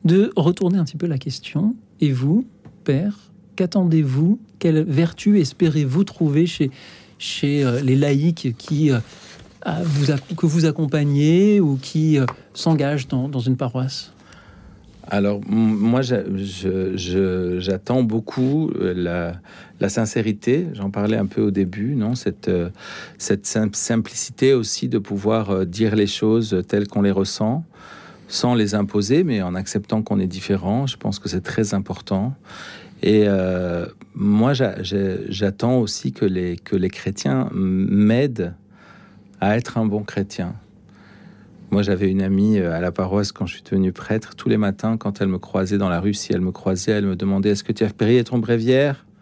de 0.04 0.32
retourner 0.36 0.78
un 0.78 0.84
petit 0.84 0.96
peu 0.96 1.06
la 1.06 1.18
question. 1.18 1.74
Et 2.00 2.12
vous, 2.12 2.46
Père, 2.84 3.14
qu'attendez-vous? 3.56 4.38
Quelle 4.58 4.84
vertu 4.84 5.40
espérez-vous 5.40 6.04
trouver 6.04 6.46
chez, 6.46 6.70
chez 7.18 7.64
euh, 7.64 7.80
les 7.80 7.96
laïcs 7.96 8.54
qui, 8.56 8.92
euh, 8.92 9.00
vous, 9.84 10.06
que 10.36 10.46
vous 10.46 10.64
accompagnez 10.64 11.60
ou 11.60 11.76
qui 11.76 12.18
euh, 12.18 12.26
s'engagent 12.54 13.08
dans, 13.08 13.28
dans 13.28 13.40
une 13.40 13.56
paroisse? 13.56 14.12
Alors, 15.12 15.40
moi, 15.48 16.02
j'attends 16.02 18.02
beaucoup 18.04 18.70
euh, 18.80 19.32
la, 19.80 19.88
sincérité. 19.88 20.68
J'en 20.74 20.90
parlais 20.90 21.16
un 21.16 21.26
peu 21.26 21.42
au 21.42 21.50
début, 21.50 21.96
non 21.96 22.14
Cette, 22.14 22.46
euh, 22.48 22.70
simplicité 23.18 24.54
aussi 24.54 24.88
de 24.88 24.98
pouvoir 24.98 25.50
euh, 25.50 25.64
dire 25.64 25.96
les 25.96 26.06
choses 26.06 26.62
telles 26.68 26.86
qu'on 26.86 27.02
les 27.02 27.10
ressent, 27.10 27.64
sans 28.28 28.54
les 28.54 28.76
imposer, 28.76 29.24
mais 29.24 29.42
en 29.42 29.56
acceptant 29.56 30.02
qu'on 30.02 30.20
est 30.20 30.28
différent. 30.28 30.86
Je 30.86 30.96
pense 30.96 31.18
que 31.18 31.28
c'est 31.28 31.42
très 31.42 31.74
important. 31.74 32.34
Et 33.02 33.26
moi, 34.14 34.52
j'a- 34.52 34.82
j'a- 34.82 35.16
j'attends 35.28 35.78
aussi 35.78 36.12
que 36.12 36.26
les 36.26 36.90
chrétiens 36.90 37.48
m'aident 37.54 38.52
à 39.40 39.56
être 39.56 39.78
un 39.78 39.86
bon 39.86 40.02
chrétien. 40.02 40.54
Moi, 41.70 41.82
j'avais 41.82 42.10
une 42.10 42.22
amie 42.22 42.58
euh, 42.58 42.72
à 42.72 42.80
la 42.80 42.90
paroisse 42.90 43.32
quand 43.32 43.46
je 43.46 43.54
suis 43.54 43.62
devenu 43.62 43.92
prêtre. 43.92 44.34
Tous 44.34 44.48
les 44.48 44.56
matins, 44.56 44.96
quand 44.96 45.20
elle 45.20 45.28
me 45.28 45.38
croisait 45.38 45.78
dans 45.78 45.88
la 45.88 46.00
rue, 46.00 46.14
si 46.14 46.32
elle 46.32 46.40
me 46.40 46.50
croisait, 46.52 46.92
elle 46.92 47.06
me 47.06 47.16
demandait 47.16 47.50
Est-ce 47.50 47.64
que 47.64 47.72
tu 47.72 47.84
as 47.84 47.90
payé 47.90 48.24
ton 48.24 48.38
bréviaire? 48.38 49.06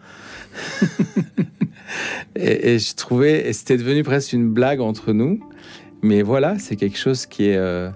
Et, 2.37 2.75
et 2.75 2.79
je 2.79 2.95
trouvais, 2.95 3.49
et 3.49 3.53
c'était 3.53 3.77
devenu 3.77 4.03
presque 4.03 4.33
une 4.33 4.51
blague 4.53 4.81
entre 4.81 5.13
nous. 5.13 5.41
Mais 6.03 6.23
voilà, 6.23 6.59
c'est 6.59 6.77
quelque 6.77 6.99
chose 6.99 7.27
qui 7.27 7.49
est, 7.49 7.57
euh, 7.57 7.91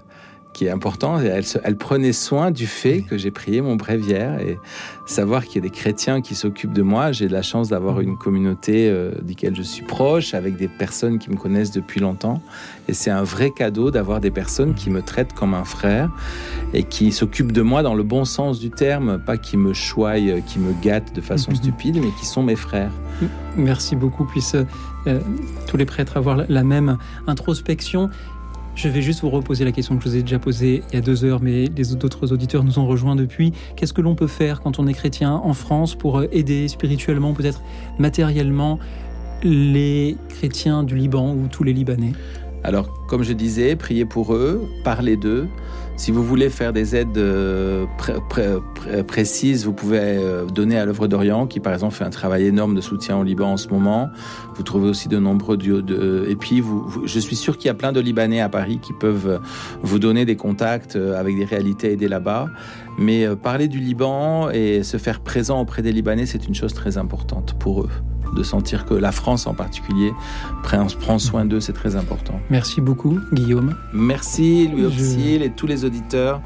qui 0.62 0.68
est 0.68 0.70
important. 0.70 1.18
Elle, 1.18 1.76
prenait 1.76 2.12
soin 2.12 2.52
du 2.52 2.68
fait 2.68 3.02
que 3.02 3.18
j'ai 3.18 3.32
prié 3.32 3.60
mon 3.60 3.74
bréviaire 3.74 4.38
et 4.40 4.60
savoir 5.06 5.44
qu'il 5.44 5.56
y 5.56 5.58
a 5.58 5.68
des 5.68 5.74
chrétiens 5.74 6.20
qui 6.20 6.36
s'occupent 6.36 6.72
de 6.72 6.82
moi. 6.82 7.10
J'ai 7.10 7.26
de 7.26 7.32
la 7.32 7.42
chance 7.42 7.68
d'avoir 7.68 8.00
une 8.00 8.16
communauté 8.16 8.88
euh, 8.88 9.10
duquel 9.22 9.56
je 9.56 9.62
suis 9.62 9.84
proche, 9.84 10.34
avec 10.34 10.56
des 10.56 10.68
personnes 10.68 11.18
qui 11.18 11.30
me 11.30 11.36
connaissent 11.36 11.72
depuis 11.72 11.98
longtemps. 11.98 12.40
Et 12.86 12.94
c'est 12.94 13.10
un 13.10 13.24
vrai 13.24 13.50
cadeau 13.50 13.90
d'avoir 13.90 14.20
des 14.20 14.30
personnes 14.30 14.74
qui 14.74 14.88
me 14.88 15.02
traitent 15.02 15.32
comme 15.32 15.52
un 15.52 15.64
frère 15.64 16.10
et 16.74 16.84
qui 16.84 17.10
s'occupent 17.10 17.52
de 17.52 17.62
moi 17.62 17.82
dans 17.82 17.94
le 17.94 18.04
bon 18.04 18.24
sens 18.24 18.60
du 18.60 18.70
terme, 18.70 19.18
pas 19.18 19.38
qui 19.38 19.56
me 19.56 19.72
choient, 19.72 20.14
qui 20.46 20.60
me 20.60 20.80
gâtent 20.80 21.12
de 21.12 21.20
façon 21.20 21.52
stupide, 21.56 21.96
mais 21.96 22.12
qui 22.20 22.26
sont 22.26 22.44
mes 22.44 22.56
frères. 22.56 22.92
Merci 23.56 23.96
beaucoup. 23.96 24.24
Puissent 24.24 24.54
euh, 25.08 25.20
tous 25.66 25.76
les 25.76 25.86
prêtres 25.86 26.16
avoir 26.16 26.44
la 26.48 26.62
même 26.62 26.98
introspection. 27.26 28.10
Je 28.74 28.88
vais 28.88 29.02
juste 29.02 29.20
vous 29.20 29.28
reposer 29.28 29.64
la 29.64 29.72
question 29.72 29.96
que 29.96 30.04
je 30.04 30.08
vous 30.08 30.16
ai 30.16 30.22
déjà 30.22 30.38
posée 30.38 30.82
il 30.90 30.94
y 30.94 30.98
a 30.98 31.02
deux 31.02 31.24
heures, 31.24 31.42
mais 31.42 31.66
les 31.76 31.92
autres 31.92 32.32
auditeurs 32.32 32.64
nous 32.64 32.78
ont 32.78 32.86
rejoints 32.86 33.14
depuis. 33.14 33.52
Qu'est-ce 33.76 33.92
que 33.92 34.00
l'on 34.00 34.14
peut 34.14 34.26
faire 34.26 34.62
quand 34.62 34.78
on 34.78 34.86
est 34.86 34.94
chrétien 34.94 35.32
en 35.32 35.52
France 35.52 35.94
pour 35.94 36.18
euh, 36.18 36.26
aider 36.32 36.68
spirituellement, 36.68 37.34
peut-être 37.34 37.60
matériellement, 37.98 38.78
les 39.42 40.16
chrétiens 40.30 40.84
du 40.84 40.96
Liban 40.96 41.34
ou 41.34 41.48
tous 41.48 41.64
les 41.64 41.74
Libanais? 41.74 42.12
Alors, 42.64 42.88
comme 43.08 43.24
je 43.24 43.34
disais, 43.34 43.76
priez 43.76 44.06
pour 44.06 44.34
eux, 44.34 44.66
parlez 44.84 45.16
d'eux. 45.16 45.48
Si 46.02 46.10
vous 46.10 46.24
voulez 46.24 46.50
faire 46.50 46.72
des 46.72 46.96
aides 46.96 47.16
euh, 47.16 47.86
pré- 47.96 48.18
pré- 48.28 48.56
pré- 48.74 49.04
précises, 49.04 49.64
vous 49.64 49.72
pouvez 49.72 50.00
euh, 50.00 50.46
donner 50.46 50.76
à 50.76 50.84
l'œuvre 50.84 51.06
d'Orient, 51.06 51.46
qui 51.46 51.60
par 51.60 51.72
exemple 51.72 51.94
fait 51.94 52.02
un 52.02 52.10
travail 52.10 52.44
énorme 52.44 52.74
de 52.74 52.80
soutien 52.80 53.18
au 53.18 53.22
Liban 53.22 53.52
en 53.52 53.56
ce 53.56 53.68
moment. 53.68 54.10
Vous 54.56 54.64
trouvez 54.64 54.88
aussi 54.88 55.06
de 55.08 55.20
nombreux 55.20 55.56
de... 55.56 56.26
Et 56.28 56.34
puis, 56.34 56.60
je 57.04 57.20
suis 57.20 57.36
sûr 57.36 57.56
qu'il 57.56 57.68
y 57.68 57.70
a 57.70 57.74
plein 57.74 57.92
de 57.92 58.00
Libanais 58.00 58.40
à 58.40 58.48
Paris 58.48 58.80
qui 58.82 58.92
peuvent 58.94 59.28
euh, 59.28 59.38
vous 59.82 60.00
donner 60.00 60.24
des 60.24 60.34
contacts 60.34 60.96
avec 60.96 61.36
des 61.36 61.44
réalités 61.44 61.86
à 61.86 61.90
aider 61.92 62.08
là-bas. 62.08 62.48
Mais 62.98 63.24
parler 63.36 63.68
du 63.68 63.78
Liban 63.78 64.50
et 64.50 64.82
se 64.82 64.96
faire 64.96 65.20
présent 65.20 65.60
auprès 65.60 65.82
des 65.82 65.92
Libanais, 65.92 66.26
c'est 66.26 66.48
une 66.48 66.54
chose 66.56 66.74
très 66.74 66.98
importante 66.98 67.54
pour 67.60 67.82
eux. 67.82 67.90
De 68.34 68.42
sentir 68.42 68.86
que 68.86 68.94
la 68.94 69.12
France 69.12 69.46
en 69.46 69.54
particulier 69.54 70.12
prend 70.62 70.86
prend 70.98 71.18
soin 71.18 71.44
d'eux, 71.44 71.60
c'est 71.60 71.74
très 71.74 71.96
important. 71.96 72.40
Merci 72.48 72.80
beaucoup, 72.80 73.18
Guillaume. 73.32 73.74
Merci 73.92 74.68
Louis 74.68 74.82
Je- 74.82 74.86
Auxil 74.86 75.42
et 75.42 75.50
tous 75.50 75.66
les 75.66 75.84
auditeurs 75.84 76.40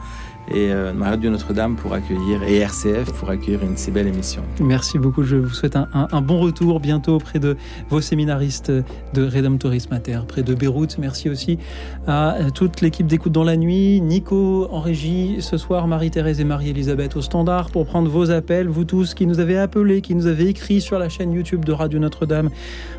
et 0.49 0.71
euh, 0.71 0.93
Radio 1.01 1.31
Notre-Dame 1.31 1.77
pour 1.77 1.93
accueillir 1.93 2.43
et 2.43 2.59
RCF 2.59 3.13
pour 3.13 3.31
accueillir 3.31 3.63
une 3.63 3.77
si 3.77 3.91
belle 3.91 4.07
émission. 4.07 4.43
Merci 4.61 4.99
beaucoup. 4.99 5.23
Je 5.23 5.37
vous 5.37 5.51
souhaite 5.51 5.77
un, 5.77 6.21
bon 6.23 6.41
retour 6.41 6.81
bientôt 6.81 7.17
auprès 7.17 7.39
de 7.39 7.57
vos 7.89 8.01
séminaristes 8.01 8.71
de 8.71 9.27
Redemptoris 9.27 9.91
Mater, 9.91 10.21
près 10.27 10.43
de 10.43 10.55
Beyrouth. 10.55 10.99
Merci 10.99 11.29
aussi 11.29 11.59
à 12.07 12.37
toute 12.55 12.81
l'équipe 12.81 13.07
d'écoute 13.07 13.33
dans 13.33 13.45
la 13.45 13.57
nuit, 13.57 14.01
Nico 14.01 14.69
en 14.71 14.81
régie, 14.81 15.37
ce 15.41 15.57
soir 15.57 15.87
Marie-Thérèse 15.87 16.41
et 16.41 16.45
Marie-Elisabeth 16.45 17.17
au 17.17 17.23
standard 17.23 17.71
pour 17.71 17.87
prendre 17.87 18.09
vos 18.09 18.31
appels, 18.31 18.69
vous 18.69 18.85
tous 18.85 19.15
qui 19.15 19.27
nous 19.27 19.41
avez 19.41 19.59
appelés, 19.59 20.01
qui 20.01 20.15
nous 20.15 20.27
avez 20.27 20.49
écrit 20.49 20.81
sur 20.81 20.99
la 20.99 21.09
chaîne 21.09 21.33
YouTube 21.33 21.65
de 21.65 21.73
Radio 21.73 21.99
Notre-Dame, 21.99 22.51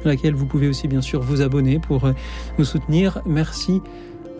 à 0.04 0.08
laquelle 0.08 0.34
vous 0.34 0.46
pouvez 0.46 0.68
aussi 0.68 0.88
bien 0.88 1.02
sûr 1.02 1.22
vous 1.22 1.42
abonner 1.42 1.80
pour 1.80 2.06
euh, 2.06 2.14
nous 2.58 2.66
soutenir. 2.66 3.22
Merci 3.26 3.82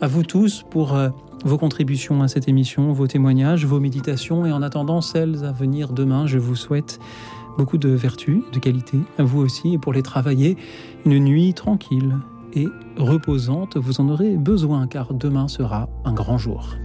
à 0.02 0.08
vous 0.08 0.24
tous 0.24 0.64
pour 0.70 0.96
euh, 0.96 1.10
vos 1.48 1.58
contributions 1.58 2.22
à 2.22 2.28
cette 2.28 2.50
émission, 2.50 2.92
vos 2.92 3.08
témoignages, 3.08 3.66
vos 3.66 3.80
méditations 3.80 4.46
et 4.46 4.52
en 4.52 4.62
attendant 4.62 5.00
celles 5.00 5.46
à 5.46 5.54
venir 5.54 5.94
demain, 5.94 6.28
je 6.28 6.38
vous 6.38 6.58
souhaite 6.58 7.00
beaucoup 7.58 7.78
de 7.78 7.90
vertus, 7.90 8.42
de 8.52 8.60
qualité 8.60 9.00
à 9.18 9.24
vous 9.24 9.40
aussi 9.40 9.74
et 9.74 9.78
pour 9.78 9.94
les 9.94 10.04
travailler, 10.04 10.58
une 11.06 11.20
nuit 11.20 11.54
tranquille 11.54 12.18
et 12.54 12.68
reposante, 12.98 13.78
vous 13.78 14.02
en 14.02 14.10
aurez 14.10 14.36
besoin 14.36 14.88
car 14.88 15.14
demain 15.14 15.48
sera 15.48 15.90
un 16.04 16.14
grand 16.14 16.38
jour. 16.38 16.76